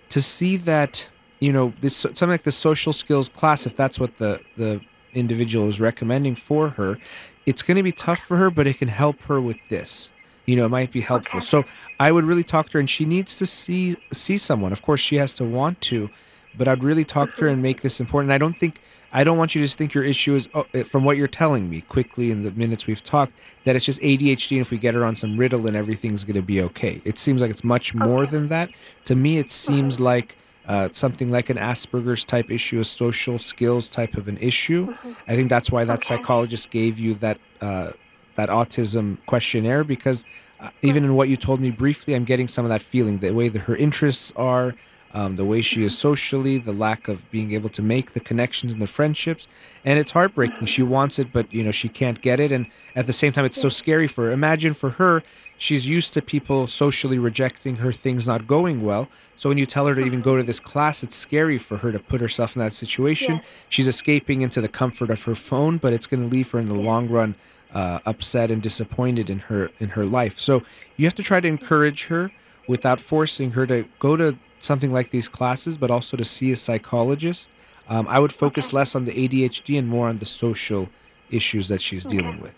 to 0.09 0.21
see 0.21 0.57
that, 0.57 1.07
you 1.39 1.53
know, 1.53 1.75
this 1.81 1.95
something 1.97 2.29
like 2.31 2.43
the 2.43 2.51
social 2.69 2.93
skills 2.93 3.29
class, 3.29 3.67
if 3.67 3.77
that's 3.77 4.01
what 4.01 4.17
the 4.17 4.41
the 4.57 4.81
individual 5.15 5.69
is 5.69 5.81
recommending 5.81 6.35
for 6.35 6.71
her, 6.71 6.99
it's 7.47 7.63
going 7.63 7.77
to 7.77 7.83
be 7.83 7.93
tough 7.93 8.21
for 8.21 8.37
her, 8.37 8.51
but 8.51 8.67
it 8.67 8.79
can 8.79 8.89
help 8.89 9.23
her 9.25 9.41
with 9.41 9.57
this. 9.69 10.11
You 10.47 10.57
know, 10.57 10.65
it 10.65 10.71
might 10.71 10.91
be 10.91 11.01
helpful. 11.01 11.41
So 11.41 11.65
I 11.99 12.11
would 12.11 12.25
really 12.25 12.43
talk 12.43 12.71
to 12.71 12.73
her, 12.75 12.81
and 12.81 12.91
she 12.91 13.05
needs 13.05 13.37
to 13.37 13.47
see 13.47 13.97
see 14.13 14.39
someone. 14.39 14.73
Of 14.73 14.83
course, 14.83 15.01
she 15.01 15.17
has 15.17 15.33
to 15.35 15.45
want 15.45 15.81
to, 15.83 16.11
but 16.57 16.67
I'd 16.67 16.83
really 16.83 17.05
talk 17.05 17.37
to 17.37 17.43
her 17.43 17.49
and 17.49 17.63
make 17.63 17.83
this 17.83 18.01
important. 18.01 18.33
I 18.33 18.39
don't 18.39 18.59
think 18.59 18.81
I 19.13 19.25
don't 19.25 19.39
want 19.39 19.55
you 19.55 19.61
to 19.61 19.67
just 19.67 19.79
think 19.79 19.93
your 19.93 20.05
issue 20.05 20.35
is 20.35 20.49
oh, 20.55 20.65
from 20.85 21.05
what 21.05 21.17
you're 21.17 21.29
telling 21.29 21.69
me 21.69 21.81
quickly 21.83 22.31
in 22.31 22.43
the 22.43 22.53
minutes 22.53 22.87
we've 22.87 23.03
talked 23.03 23.33
that 23.65 23.75
it's 23.75 23.85
just 23.85 24.01
ADHD 24.01 24.53
and 24.53 24.61
if 24.61 24.71
we 24.71 24.79
get 24.79 24.95
her 24.95 25.05
on 25.05 25.17
some 25.17 25.37
Ritalin 25.37 25.75
everything's 25.75 26.25
going 26.25 26.37
to 26.37 26.43
be 26.43 26.63
okay. 26.63 27.01
It 27.05 27.19
seems 27.19 27.41
like 27.41 27.51
it's 27.51 27.65
much 27.65 27.95
more 27.95 28.25
than 28.27 28.49
that. 28.49 28.71
To 29.07 29.17
me 29.17 29.39
it 29.39 29.51
seems 29.51 29.99
like 29.99 30.37
uh, 30.67 30.89
something 30.93 31.31
like 31.31 31.51
an 31.51 31.57
Asperger's 31.57 32.25
type 32.25 32.51
issue, 32.51 32.81
a 32.81 32.85
social 32.85 33.39
skills 33.39 33.89
type 33.89 34.17
of 34.17 34.29
an 34.29 34.39
issue. 34.39 34.95
I 35.27 35.35
think 35.35 35.49
that's 35.49 35.71
why 35.71 35.85
that 35.85 36.05
psychologist 36.05 36.71
gave 36.71 36.99
you 36.99 37.15
that 37.15 37.39
uh, 37.61 37.93
that 38.37 38.49
autism 38.49 39.19
questionnaire 39.27 39.85
because 39.85 40.25
uh, 40.61 40.71
even 40.83 41.05
in 41.05 41.15
what 41.15 41.29
you 41.29 41.37
told 41.37 41.61
me 41.61 41.71
briefly, 41.71 42.15
I'm 42.15 42.25
getting 42.25 42.49
some 42.49 42.65
of 42.65 42.69
that 42.69 42.83
feeling, 42.83 43.19
the 43.19 43.33
way 43.33 43.49
that 43.49 43.61
her 43.61 43.77
interests 43.77 44.33
are, 44.37 44.75
um, 45.13 45.37
the 45.37 45.45
way 45.45 45.61
she 45.61 45.83
is 45.83 45.97
socially, 45.97 46.59
the 46.59 46.73
lack 46.73 47.09
of 47.09 47.29
being 47.31 47.53
able 47.53 47.69
to 47.71 47.83
make 47.83 48.13
the 48.13 48.21
connections 48.21 48.73
and 48.73 48.81
the 48.81 48.87
friendships, 48.87 49.49
and 49.85 49.99
it's 49.99 50.13
heartbreaking. 50.13 50.67
She 50.67 50.83
wants 50.83 51.19
it, 51.19 51.33
but 51.33 51.53
you 51.53 51.65
know 51.65 51.73
she 51.73 51.89
can't 51.89 52.21
get 52.21 52.39
it, 52.39 52.53
and 52.53 52.67
at 52.95 53.07
the 53.07 53.13
same 53.13 53.33
time, 53.33 53.45
it's 53.45 53.61
so 53.61 53.69
scary 53.69 54.07
for 54.07 54.27
her. 54.27 54.33
Imagine 54.33 54.73
for 54.73 54.91
her, 54.91 55.23
she's 55.59 55.89
used 55.89 56.15
to 56.15 56.23
people 56.23 56.67
socially 56.67 57.19
rejecting 57.19 57.77
her, 57.77 57.93
things 57.93 58.27
not 58.27 58.47
going 58.47 58.83
well. 58.83 59.09
So 59.37 59.49
when 59.49 59.59
you 59.59 59.67
tell 59.67 59.87
her 59.87 59.95
to 59.95 60.01
even 60.03 60.21
go 60.21 60.37
to 60.37 60.43
this 60.43 60.61
class, 60.61 61.03
it's 61.03 61.17
scary 61.17 61.59
for 61.59 61.79
her 61.79 61.91
to 61.91 61.99
put 61.99 62.21
herself 62.21 62.55
in 62.55 62.61
that 62.61 62.73
situation. 62.73 63.37
Yes. 63.37 63.47
She's 63.69 63.89
escaping 63.89 64.43
into 64.43 64.61
the 64.61 64.69
comfort 64.69 65.11
of 65.11 65.23
her 65.25 65.35
phone, 65.35 65.79
but 65.79 65.93
it's 65.93 66.07
going 66.07 66.23
to 66.23 66.29
leave 66.29 66.51
her 66.53 66.59
in 66.59 66.67
the 66.67 66.75
long 66.75 67.09
run 67.09 67.35
uh, 67.75 68.01
upset 68.07 68.51
and 68.51 68.63
disappointed 68.63 69.31
in 69.31 69.39
her 69.41 69.71
in 69.81 69.91
her 69.91 70.05
life. 70.05 70.39
So 70.39 70.63
you 70.97 71.07
have 71.07 71.15
to 71.15 71.23
try 71.23 71.41
to 71.41 71.49
encourage 71.49 72.07
her 72.07 72.31
without 72.69 73.01
forcing 73.01 73.53
her 73.53 73.67
to 73.67 73.85
go 73.99 74.17
to 74.17 74.37
something 74.61 74.93
like 74.93 75.11
these 75.11 75.29
classes, 75.29 75.77
but 75.77 75.91
also 75.91 76.17
to 76.17 76.25
see 76.25 76.53
a 76.53 76.57
psychologist. 76.57 77.51
Um, 77.89 78.07
I 78.09 78.21
would 78.21 78.33
focus 78.33 78.73
less 78.73 78.95
on 78.95 79.05
the 79.05 79.13
ADHD 79.13 79.79
and 79.79 79.89
more 79.89 80.09
on 80.09 80.19
the 80.19 80.27
social 80.27 80.89
issues 81.31 81.69
that 81.69 81.83
she's 81.83 82.05
dealing 82.05 82.41
with. 82.41 82.55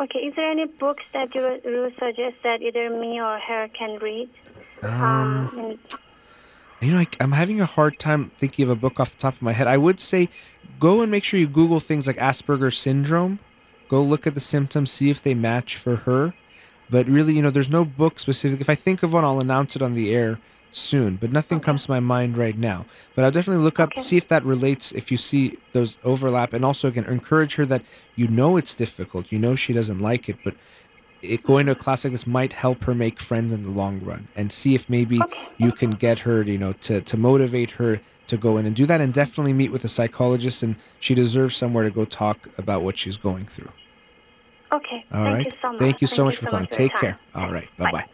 Okay, 0.00 0.18
is 0.18 0.34
there 0.34 0.50
any 0.50 0.66
books 0.66 1.04
that 1.12 1.32
you 1.34 1.42
would, 1.42 1.94
suggest 1.98 2.36
that 2.42 2.60
either 2.60 2.90
me 2.90 3.20
or 3.20 3.38
her 3.38 3.68
can 3.68 3.98
read? 4.00 4.28
Um, 4.82 5.50
and- 5.56 5.78
you 6.80 6.90
know, 6.90 6.98
I, 6.98 7.06
I'm 7.20 7.30
having 7.30 7.60
a 7.60 7.66
hard 7.66 8.00
time 8.00 8.32
thinking 8.38 8.64
of 8.64 8.70
a 8.70 8.74
book 8.74 8.98
off 8.98 9.12
the 9.12 9.18
top 9.18 9.34
of 9.34 9.42
my 9.42 9.52
head. 9.52 9.68
I 9.68 9.76
would 9.76 10.00
say 10.00 10.28
go 10.80 11.00
and 11.00 11.10
make 11.12 11.22
sure 11.22 11.38
you 11.38 11.46
Google 11.46 11.78
things 11.78 12.08
like 12.08 12.16
Asperger's 12.16 12.76
syndrome. 12.76 13.38
Go 13.88 14.02
look 14.02 14.26
at 14.26 14.34
the 14.34 14.40
symptoms, 14.40 14.90
see 14.90 15.08
if 15.08 15.22
they 15.22 15.34
match 15.34 15.76
for 15.76 15.96
her. 15.96 16.34
But 16.90 17.06
really, 17.06 17.34
you 17.34 17.42
know, 17.42 17.50
there's 17.50 17.70
no 17.70 17.84
book 17.84 18.18
specific. 18.18 18.60
If 18.60 18.68
I 18.68 18.74
think 18.74 19.02
of 19.04 19.12
one, 19.12 19.24
I'll 19.24 19.38
announce 19.38 19.76
it 19.76 19.82
on 19.82 19.94
the 19.94 20.12
air 20.12 20.40
soon. 20.72 21.16
But 21.16 21.32
nothing 21.32 21.60
comes 21.60 21.84
to 21.86 21.90
my 21.90 22.00
mind 22.00 22.36
right 22.36 22.56
now. 22.56 22.86
But 23.14 23.24
I'll 23.24 23.30
definitely 23.30 23.62
look 23.64 23.80
up, 23.80 23.98
Okay. 23.98 24.02
see 24.02 24.16
if 24.16 24.28
that 24.28 24.44
relates, 24.44 24.92
if 24.92 25.10
you 25.10 25.16
see 25.16 25.58
those 25.72 25.98
overlap, 26.02 26.52
and 26.52 26.64
also 26.64 26.88
again 26.88 27.04
encourage 27.04 27.54
her 27.56 27.66
that 27.66 27.84
you 28.16 28.28
know 28.28 28.56
it's 28.56 28.74
difficult, 28.74 29.30
you 29.32 29.38
know 29.38 29.54
she 29.56 29.72
doesn't 29.72 29.98
like 29.98 30.28
it, 30.28 30.38
but 30.42 30.56
it 31.22 31.42
going 31.44 31.66
to 31.66 31.72
a 31.72 31.76
class 31.76 32.04
like 32.04 32.12
this 32.12 32.26
might 32.26 32.52
help 32.52 32.84
her 32.84 32.94
make 32.94 33.20
friends 33.20 33.52
in 33.52 33.62
the 33.62 33.70
long 33.70 34.00
run 34.00 34.28
and 34.34 34.52
see 34.52 34.74
if 34.74 34.88
maybe 34.88 35.28
you 35.56 35.72
can 35.72 35.92
get 35.92 36.20
her 36.20 36.42
you 36.42 36.58
know 36.58 36.72
to, 36.74 37.00
to 37.02 37.16
motivate 37.16 37.72
her 37.72 38.00
to 38.26 38.36
go 38.36 38.56
in 38.56 38.66
and 38.66 38.74
do 38.76 38.86
that 38.86 39.00
and 39.00 39.14
definitely 39.14 39.52
meet 39.52 39.70
with 39.70 39.84
a 39.84 39.88
psychologist 39.88 40.62
and 40.62 40.76
she 40.98 41.14
deserves 41.14 41.56
somewhere 41.56 41.84
to 41.84 41.90
go 41.90 42.04
talk 42.04 42.48
about 42.58 42.82
what 42.82 42.96
she's 42.98 43.16
going 43.16 43.46
through. 43.46 43.72
Okay, 44.74 45.04
all 45.12 45.24
thank 45.24 45.34
right. 45.34 45.46
you 45.46 45.52
so 45.60 45.72
much. 45.72 45.78
thank 45.78 46.00
you 46.00 46.06
so 46.06 46.24
much 46.24 46.36
for 46.36 46.46
calling 46.46 46.66
your 46.70 46.78
take 46.78 46.94
care. 46.96 47.20
all 47.34 47.50
right. 47.52 47.68
Bye-bye 47.76 48.06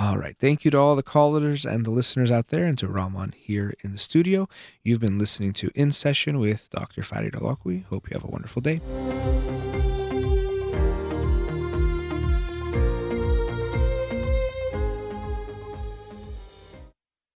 all 0.00 0.16
right. 0.16 0.34
Thank 0.38 0.64
you 0.64 0.70
to 0.70 0.78
all 0.78 0.96
the 0.96 1.02
callers 1.02 1.66
and 1.66 1.84
the 1.84 1.90
listeners 1.90 2.30
out 2.30 2.48
there 2.48 2.64
and 2.64 2.78
to 2.78 2.88
Rahman 2.88 3.34
here 3.36 3.74
in 3.84 3.92
the 3.92 3.98
studio. 3.98 4.48
You've 4.82 4.98
been 5.00 5.18
listening 5.18 5.52
to 5.54 5.70
in 5.74 5.90
session 5.90 6.38
with 6.38 6.70
dr 6.70 7.02
Farid 7.02 7.34
Holakouee 7.34 7.84
hope 7.84 8.08
you 8.08 8.14
have 8.14 8.24
a 8.24 8.28
wonderful 8.28 8.62
day 8.62 8.80